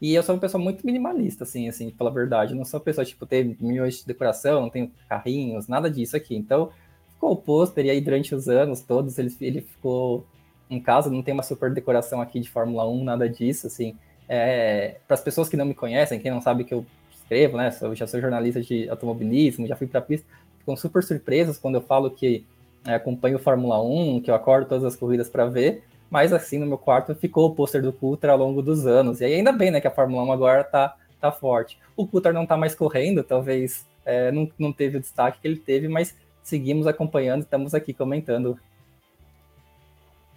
E 0.00 0.14
eu 0.14 0.22
sou 0.22 0.34
uma 0.34 0.40
pessoa 0.40 0.62
muito 0.62 0.84
minimalista, 0.84 1.44
assim, 1.44 1.68
assim, 1.68 1.90
pela 1.90 2.10
verdade. 2.10 2.52
Eu 2.52 2.56
não 2.56 2.64
sou 2.64 2.78
uma 2.78 2.84
pessoa, 2.84 3.04
tipo, 3.04 3.24
ter 3.24 3.56
milhões 3.60 3.98
de 3.98 4.06
decoração, 4.06 4.62
não 4.62 4.70
tenho 4.70 4.90
carrinhos, 5.08 5.68
nada 5.68 5.90
disso 5.90 6.16
aqui. 6.16 6.36
Então, 6.36 6.70
ficou 7.14 7.32
o 7.32 7.36
pôster, 7.36 7.86
e 7.86 7.90
aí 7.90 8.00
durante 8.00 8.34
os 8.34 8.48
anos 8.48 8.80
todos 8.80 9.18
ele, 9.18 9.34
ele 9.40 9.60
ficou 9.62 10.26
em 10.68 10.80
casa, 10.80 11.10
não 11.10 11.22
tem 11.22 11.32
uma 11.32 11.42
super 11.42 11.72
decoração 11.72 12.20
aqui 12.20 12.40
de 12.40 12.50
Fórmula 12.50 12.88
1, 12.88 13.04
nada 13.04 13.28
disso, 13.28 13.66
assim. 13.66 13.96
É, 14.28 14.96
para 15.06 15.14
as 15.14 15.20
pessoas 15.20 15.48
que 15.48 15.56
não 15.56 15.64
me 15.64 15.74
conhecem, 15.74 16.18
quem 16.18 16.30
não 16.30 16.42
sabe 16.42 16.64
que 16.64 16.74
eu 16.74 16.84
escrevo, 17.10 17.56
né, 17.56 17.74
eu 17.80 17.94
já 17.94 18.06
sou 18.06 18.20
jornalista 18.20 18.60
de 18.60 18.88
automobilismo, 18.88 19.66
já 19.66 19.76
fui 19.76 19.86
para 19.86 20.00
pista, 20.00 20.26
ficam 20.58 20.76
super 20.76 21.02
surpresas 21.02 21.58
quando 21.58 21.76
eu 21.76 21.80
falo 21.80 22.10
que 22.10 22.44
é, 22.84 22.94
acompanho 22.94 23.38
Fórmula 23.38 23.82
1, 23.82 24.20
que 24.20 24.30
eu 24.30 24.34
acordo 24.34 24.68
todas 24.68 24.84
as 24.84 24.96
corridas 24.96 25.28
para 25.28 25.46
ver, 25.46 25.82
mas 26.10 26.32
assim, 26.32 26.58
no 26.58 26.66
meu 26.66 26.78
quarto 26.78 27.14
ficou 27.14 27.48
o 27.48 27.54
pôster 27.54 27.82
do 27.82 27.92
Coulter 27.92 28.30
ao 28.30 28.38
longo 28.38 28.62
dos 28.62 28.86
anos, 28.86 29.20
e 29.20 29.24
aí 29.24 29.34
ainda 29.34 29.52
bem, 29.52 29.70
né, 29.70 29.80
que 29.80 29.88
a 29.88 29.90
Fórmula 29.90 30.22
1 30.24 30.32
agora 30.32 30.64
tá, 30.64 30.96
tá 31.20 31.32
forte. 31.32 31.78
O 31.96 32.06
Coulter 32.06 32.32
não 32.32 32.46
tá 32.46 32.56
mais 32.56 32.74
correndo, 32.74 33.22
talvez 33.24 33.86
é, 34.04 34.30
não, 34.30 34.50
não 34.58 34.72
teve 34.72 34.96
o 34.98 35.00
destaque 35.00 35.40
que 35.40 35.48
ele 35.48 35.58
teve, 35.58 35.88
mas 35.88 36.16
seguimos 36.42 36.86
acompanhando, 36.86 37.42
estamos 37.42 37.74
aqui 37.74 37.92
comentando. 37.92 38.58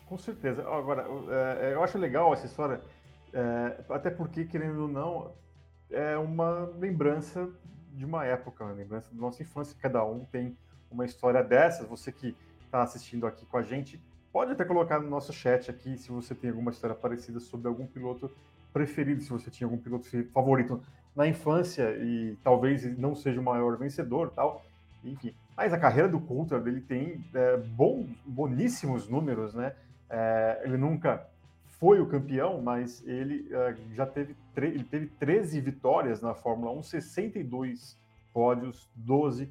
Com 0.08 0.18
certeza. 0.18 0.64
Agora, 0.64 1.06
é, 1.62 1.74
eu 1.74 1.84
acho 1.84 1.98
legal 2.00 2.34
essa 2.34 2.48
história, 2.48 2.82
é, 3.32 3.80
até 3.90 4.10
porque, 4.10 4.44
querendo 4.46 4.82
ou 4.82 4.88
não, 4.88 5.32
é 5.92 6.18
uma 6.18 6.72
lembrança 6.80 7.48
de 7.94 8.06
uma 8.06 8.26
época, 8.26 8.64
uma 8.64 8.74
lembrança 8.74 9.14
da 9.14 9.22
nossa 9.22 9.44
infância. 9.44 9.76
Cada 9.80 10.04
um 10.04 10.26
tem 10.26 10.58
uma 10.90 11.06
história 11.06 11.44
dessas. 11.44 11.88
Você 11.88 12.12
que 12.12 12.36
está 12.66 12.82
assistindo 12.82 13.28
aqui 13.28 13.46
com 13.46 13.58
a 13.58 13.62
gente, 13.62 14.02
pode 14.32 14.52
até 14.52 14.64
colocar 14.64 15.00
no 15.00 15.10
nosso 15.10 15.34
chat 15.34 15.70
aqui 15.70 15.98
se 15.98 16.12
você 16.12 16.36
tem 16.36 16.50
alguma 16.50 16.72
história 16.72 16.96
parecida 16.96 17.40
sobre 17.40 17.68
algum 17.68 17.86
piloto 17.86 18.32
preferido, 18.72 19.22
se 19.22 19.30
você 19.30 19.50
tinha 19.50 19.66
algum 19.66 19.78
piloto 19.78 20.08
favorito 20.32 20.82
na 21.16 21.28
infância 21.28 21.90
e 21.98 22.38
talvez 22.44 22.98
não 22.98 23.16
seja 23.16 23.40
o 23.40 23.44
maior 23.44 23.78
vencedor 23.78 24.32
tal. 24.32 24.66
Enfim, 25.04 25.34
mas 25.56 25.74
a 25.74 25.78
carreira 25.78 26.08
do 26.08 26.20
Coulthard, 26.20 26.68
ele 26.68 26.82
tem 26.82 27.24
é, 27.34 27.58
bom, 27.58 28.08
boníssimos 28.26 29.08
números, 29.08 29.54
né? 29.54 29.74
É, 30.10 30.62
ele 30.64 30.78
nunca 30.78 31.26
foi 31.80 32.02
o 32.02 32.06
campeão, 32.06 32.62
mas 32.62 33.06
ele 33.08 33.48
é, 33.52 33.76
já 33.96 34.06
teve, 34.06 34.36
ele 34.58 34.84
teve 34.84 35.08
13 35.08 35.62
vitórias 35.62 36.22
na 36.22 36.34
Fórmula 36.34 36.72
1, 36.74 36.84
62 36.84 37.98
pódios, 38.34 38.90
12 38.96 39.50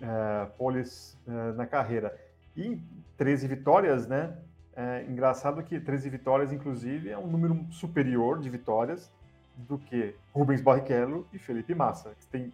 é, 0.00 0.46
poles 0.56 1.18
é, 1.26 1.52
na 1.52 1.66
carreira. 1.66 2.14
E 2.56 2.78
13 3.18 3.46
vitórias, 3.48 4.06
né? 4.06 4.34
É 4.74 5.04
engraçado 5.08 5.62
que 5.62 5.78
13 5.78 6.08
vitórias, 6.08 6.52
inclusive, 6.52 7.10
é 7.10 7.18
um 7.18 7.26
número 7.26 7.66
superior 7.70 8.38
de 8.38 8.48
vitórias 8.48 9.12
do 9.56 9.76
que 9.76 10.14
Rubens 10.32 10.60
Barrichello 10.60 11.26
e 11.32 11.38
Felipe 11.38 11.74
Massa, 11.74 12.12
que 12.20 12.26
tem 12.28 12.52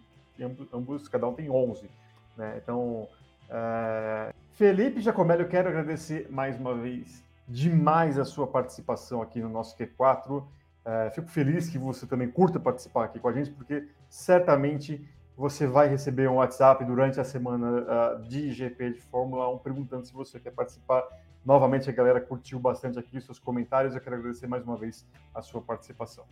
ambos, 0.73 1.07
cada 1.07 1.27
um 1.27 1.33
tem 1.33 1.51
11. 1.51 1.87
Né? 2.35 2.59
Então, 2.61 3.07
é... 3.47 4.33
Felipe 4.53 5.01
Giacomelli, 5.01 5.43
eu 5.43 5.47
quero 5.47 5.69
agradecer 5.69 6.27
mais 6.31 6.59
uma 6.59 6.73
vez 6.73 7.23
demais 7.47 8.17
a 8.17 8.25
sua 8.25 8.47
participação 8.47 9.21
aqui 9.21 9.39
no 9.39 9.49
nosso 9.49 9.77
Q4. 9.77 10.43
É, 10.83 11.09
fico 11.11 11.27
feliz 11.27 11.69
que 11.69 11.77
você 11.77 12.07
também 12.07 12.29
curta 12.29 12.59
participar 12.59 13.05
aqui 13.05 13.19
com 13.19 13.27
a 13.27 13.33
gente, 13.33 13.51
porque 13.51 13.87
certamente 14.09 15.07
você 15.37 15.67
vai 15.67 15.87
receber 15.87 16.29
um 16.29 16.35
WhatsApp 16.35 16.83
durante 16.85 17.19
a 17.19 17.23
semana 17.23 17.81
uh, 17.81 18.23
de 18.23 18.51
GP 18.51 18.91
de 18.91 19.01
Fórmula 19.01 19.53
1 19.53 19.57
perguntando 19.59 20.05
se 20.05 20.13
você 20.13 20.39
quer 20.39 20.51
participar. 20.51 21.03
Novamente, 21.45 21.89
a 21.89 21.93
galera 21.93 22.21
curtiu 22.21 22.57
bastante 22.57 22.97
aqui 22.97 23.17
os 23.17 23.25
seus 23.25 23.37
comentários. 23.37 23.93
Eu 23.93 24.01
quero 24.01 24.15
agradecer 24.15 24.47
mais 24.47 24.63
uma 24.63 24.77
vez 24.77 25.05
a 25.33 25.41
sua 25.41 25.61
participação. 25.61 26.23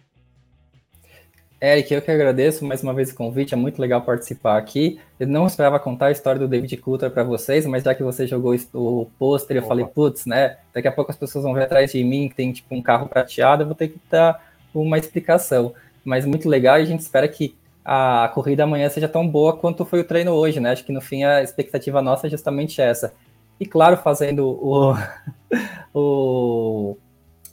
Eric, 1.62 1.94
eu 1.94 2.02
que 2.02 2.12
agradeço 2.12 2.66
mais 2.66 2.84
uma 2.84 2.94
vez 2.94 3.12
o 3.12 3.16
convite, 3.16 3.54
é 3.54 3.58
muito 3.58 3.82
legal 3.82 4.02
participar 4.02 4.58
aqui. 4.58 5.00
Eu 5.18 5.28
não 5.28 5.48
esperava 5.48 5.80
contar 5.80 6.08
a 6.08 6.12
história 6.12 6.38
do 6.38 6.46
David 6.46 6.76
Coulter 6.76 7.10
para 7.10 7.24
vocês, 7.24 7.66
mas 7.66 7.84
já 7.84 7.96
que 7.96 8.04
você 8.04 8.28
jogou 8.28 8.54
o 8.74 9.10
pôster, 9.18 9.56
eu 9.56 9.62
Opa. 9.62 9.70
falei, 9.70 9.86
putz, 9.86 10.26
né? 10.26 10.58
Daqui 10.74 10.90
a 10.90 10.92
pouco 10.92 11.12
as 11.12 11.18
pessoas 11.18 11.46
vão 11.46 11.54
ver 11.54 11.64
atrás 11.64 11.92
de 11.92 12.04
mim 12.04 12.28
que 12.28 12.36
tem 12.36 12.52
tipo 12.52 12.76
um 12.76 12.82
carro 12.82 13.08
prateado, 13.08 13.64
eu 13.64 13.68
vou 13.68 13.76
ter 13.76 13.88
que 13.88 14.00
dar 14.10 14.54
uma 14.74 14.98
explicação. 14.98 15.74
Mas 16.04 16.26
muito 16.26 16.50
legal 16.50 16.80
e 16.80 16.82
a 16.82 16.86
gente 16.86 17.00
espera 17.00 17.30
que 17.30 17.56
a 17.84 18.32
corrida 18.34 18.64
amanhã 18.64 18.90
seja 18.90 19.10
tão 19.10 19.28
boa 19.28 19.58
quanto 19.58 19.86
foi 19.86 20.00
o 20.00 20.04
treino 20.04 20.32
hoje, 20.32 20.60
né? 20.60 20.72
Acho 20.72 20.86
que 20.86 20.92
no 20.92 21.02
fim 21.02 21.24
a 21.24 21.42
expectativa 21.42 22.02
nossa 22.02 22.28
é 22.28 22.30
justamente 22.30 22.82
essa. 22.82 23.14
E 23.60 23.66
claro, 23.66 23.98
fazendo 23.98 24.48
o, 24.48 24.96
o 25.94 26.98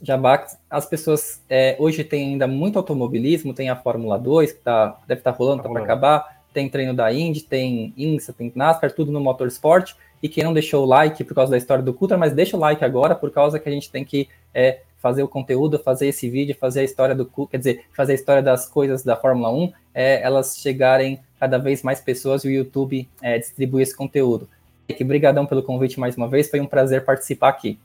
Jabá, 0.01 0.45
as 0.69 0.85
pessoas 0.85 1.43
é, 1.49 1.75
hoje 1.79 2.03
tem 2.03 2.29
ainda 2.29 2.47
muito 2.47 2.77
automobilismo, 2.77 3.53
tem 3.53 3.69
a 3.69 3.75
Fórmula 3.75 4.17
2, 4.17 4.51
que 4.53 4.59
tá, 4.59 4.97
deve 5.07 5.21
estar 5.21 5.31
tá 5.31 5.37
rolando, 5.37 5.63
tá, 5.63 5.69
tá 5.69 5.73
para 5.73 5.83
acabar, 5.83 6.40
tem 6.53 6.69
treino 6.69 6.93
da 6.93 7.11
Indy, 7.13 7.41
tem 7.41 7.93
INSA, 7.97 8.33
tem 8.33 8.51
NASCAR, 8.55 8.91
tudo 8.91 9.11
no 9.11 9.19
Motorsport. 9.19 9.93
E 10.21 10.29
quem 10.29 10.43
não 10.43 10.53
deixou 10.53 10.83
o 10.83 10.87
like 10.87 11.23
por 11.23 11.33
causa 11.33 11.51
da 11.51 11.57
história 11.57 11.83
do 11.83 11.93
Cutra, 11.93 12.17
mas 12.17 12.33
deixa 12.33 12.55
o 12.55 12.59
like 12.59 12.83
agora, 12.85 13.15
por 13.15 13.31
causa 13.31 13.59
que 13.59 13.67
a 13.67 13.71
gente 13.71 13.89
tem 13.89 14.05
que 14.05 14.29
é, 14.53 14.81
fazer 15.01 15.23
o 15.23 15.27
conteúdo, 15.27 15.79
fazer 15.79 16.07
esse 16.07 16.29
vídeo, 16.29 16.55
fazer 16.55 16.81
a 16.81 16.83
história 16.83 17.15
do 17.15 17.25
quer 17.25 17.57
dizer, 17.57 17.85
fazer 17.91 18.11
a 18.11 18.15
história 18.15 18.43
das 18.43 18.67
coisas 18.67 19.03
da 19.03 19.15
Fórmula 19.15 19.51
1, 19.51 19.73
é, 19.95 20.21
elas 20.21 20.57
chegarem 20.57 21.19
cada 21.39 21.57
vez 21.57 21.81
mais 21.81 21.99
pessoas 21.99 22.43
e 22.45 22.49
o 22.49 22.51
YouTube 22.51 23.09
é, 23.21 23.39
distribuir 23.39 23.81
esse 23.81 23.95
conteúdo. 23.95 24.47
Que 24.87 25.03
brigadão 25.03 25.45
pelo 25.45 25.63
convite 25.63 25.99
mais 25.99 26.15
uma 26.15 26.27
vez, 26.27 26.49
foi 26.49 26.59
um 26.59 26.67
prazer 26.67 27.03
participar 27.03 27.49
aqui. 27.49 27.79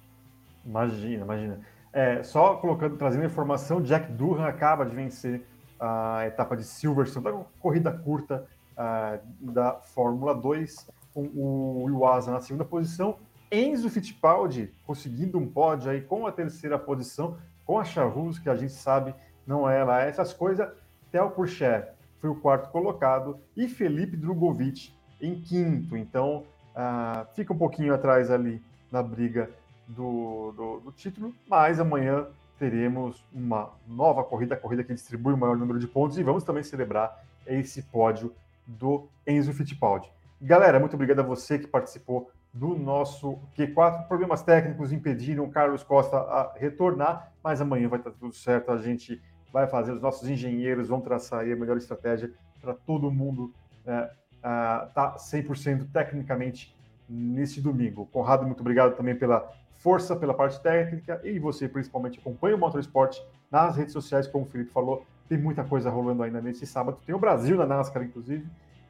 Imagina, 0.64 1.24
imagina. 1.24 1.60
É, 1.92 2.22
só 2.22 2.56
colocando, 2.56 2.96
trazendo 2.98 3.24
informação, 3.24 3.80
Jack 3.80 4.12
Durham 4.12 4.44
acaba 4.44 4.84
de 4.84 4.94
vencer 4.94 5.40
a 5.80 6.24
etapa 6.26 6.54
de 6.56 6.64
Silverstone, 6.64 7.24
da 7.24 7.32
corrida 7.60 7.90
curta 7.90 8.44
uh, 8.76 9.52
da 9.52 9.74
Fórmula 9.74 10.34
2, 10.34 10.88
com 11.12 11.30
o 11.34 11.86
Iwasa 11.88 12.30
na 12.30 12.40
segunda 12.40 12.64
posição 12.64 13.16
Enzo 13.50 13.88
Fittipaldi 13.88 14.72
conseguindo 14.84 15.38
um 15.38 15.46
pódio 15.46 15.90
aí 15.90 16.00
com 16.00 16.26
a 16.26 16.32
terceira 16.32 16.78
posição, 16.78 17.38
com 17.64 17.78
a 17.78 17.84
Charrus, 17.84 18.38
que 18.38 18.48
a 18.48 18.56
gente 18.56 18.72
sabe 18.72 19.14
não 19.46 19.68
é 19.68 19.84
lá 19.84 20.02
essas 20.02 20.32
coisas. 20.32 20.68
Theo 21.12 21.30
Pourchaire 21.30 21.88
foi 22.20 22.30
o 22.30 22.34
quarto 22.34 22.70
colocado 22.70 23.38
e 23.56 23.68
Felipe 23.68 24.16
Drogovic 24.16 24.92
em 25.20 25.40
quinto. 25.40 25.96
Então, 25.96 26.44
uh, 26.74 27.26
fica 27.34 27.52
um 27.52 27.58
pouquinho 27.58 27.94
atrás 27.94 28.30
ali 28.30 28.60
na 28.90 29.02
briga 29.02 29.48
do, 29.86 30.52
do, 30.56 30.80
do, 30.80 30.92
título, 30.92 31.32
mas 31.48 31.78
amanhã 31.78 32.26
teremos 32.58 33.24
uma 33.32 33.70
nova 33.86 34.24
corrida, 34.24 34.54
a 34.54 34.58
corrida 34.58 34.82
que 34.82 34.92
distribui 34.92 35.34
o 35.34 35.36
maior 35.36 35.56
número 35.56 35.78
de 35.78 35.86
pontos 35.86 36.18
e 36.18 36.22
vamos 36.24 36.42
também 36.42 36.64
celebrar 36.64 37.24
esse 37.46 37.82
pódio 37.82 38.34
do 38.66 39.08
Enzo 39.26 39.52
Fittipaldi. 39.52 40.10
Galera, 40.40 40.78
muito 40.78 40.94
obrigado 40.94 41.20
a 41.20 41.22
você 41.22 41.58
que 41.58 41.66
participou 41.66 42.30
do 42.52 42.76
nosso 42.76 43.38
Q4. 43.56 44.06
Problemas 44.08 44.42
técnicos 44.42 44.92
impediram 44.92 45.44
o 45.44 45.50
Carlos 45.50 45.82
Costa 45.82 46.16
a 46.16 46.52
retornar, 46.56 47.32
mas 47.42 47.60
amanhã 47.60 47.88
vai 47.88 47.98
estar 47.98 48.10
tudo 48.10 48.34
certo. 48.34 48.70
A 48.70 48.78
gente 48.78 49.22
vai 49.52 49.66
fazer, 49.66 49.92
os 49.92 50.02
nossos 50.02 50.28
engenheiros 50.28 50.88
vão 50.88 51.00
traçar 51.00 51.40
a 51.40 51.56
melhor 51.56 51.76
estratégia 51.76 52.32
para 52.60 52.74
todo 52.74 53.10
mundo 53.10 53.54
estar 53.78 54.10
é, 54.42 54.86
tá 54.94 55.16
100% 55.16 55.90
tecnicamente 55.92 56.74
nesse 57.08 57.60
domingo. 57.60 58.06
Conrado, 58.06 58.44
muito 58.44 58.60
obrigado 58.60 58.96
também 58.96 59.14
pela 59.14 59.50
força, 59.74 60.16
pela 60.16 60.34
parte 60.34 60.60
técnica 60.60 61.20
e 61.22 61.38
você 61.38 61.68
principalmente 61.68 62.18
acompanha 62.18 62.56
o 62.56 62.58
Motorsport 62.58 63.20
nas 63.50 63.76
redes 63.76 63.92
sociais, 63.92 64.26
como 64.26 64.44
o 64.44 64.48
Felipe 64.48 64.70
falou. 64.70 65.06
Tem 65.28 65.38
muita 65.38 65.64
coisa 65.64 65.90
rolando 65.90 66.22
ainda 66.22 66.40
nesse 66.40 66.66
sábado. 66.66 66.98
Tem 67.04 67.14
o 67.14 67.18
Brasil 67.18 67.56
na 67.56 67.66
NASCAR, 67.66 68.02
inclusive. 68.02 68.46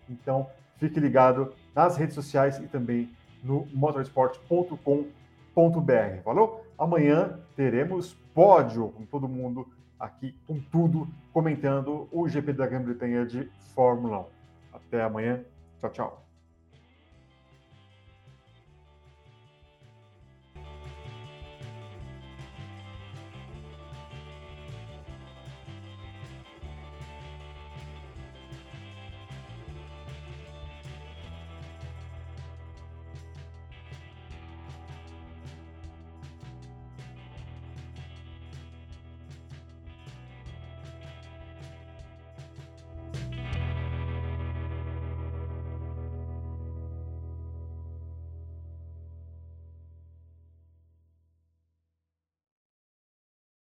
Então, 0.09 0.47
fique 0.79 1.01
ligado 1.01 1.53
nas 1.75 1.97
redes 1.97 2.15
sociais 2.15 2.59
e 2.59 2.67
também 2.67 3.11
no 3.43 3.67
motorsport.com.br. 3.73 6.23
Falou? 6.25 6.67
Amanhã 6.79 7.39
teremos 7.55 8.15
pódio 8.35 8.89
com 8.91 9.07
todo 9.07 9.27
mundo 9.27 9.67
aqui, 9.99 10.35
com 10.47 10.61
tudo, 10.61 11.09
comentando 11.33 12.07
o 12.13 12.29
GP 12.29 12.53
da 12.53 12.67
Grã-Bretanha 12.67 13.25
de 13.25 13.51
Fórmula 13.75 14.21
1. 14.21 14.25
Até 14.75 15.03
amanhã. 15.03 15.43
Tchau, 15.81 15.91
tchau. 15.91 16.26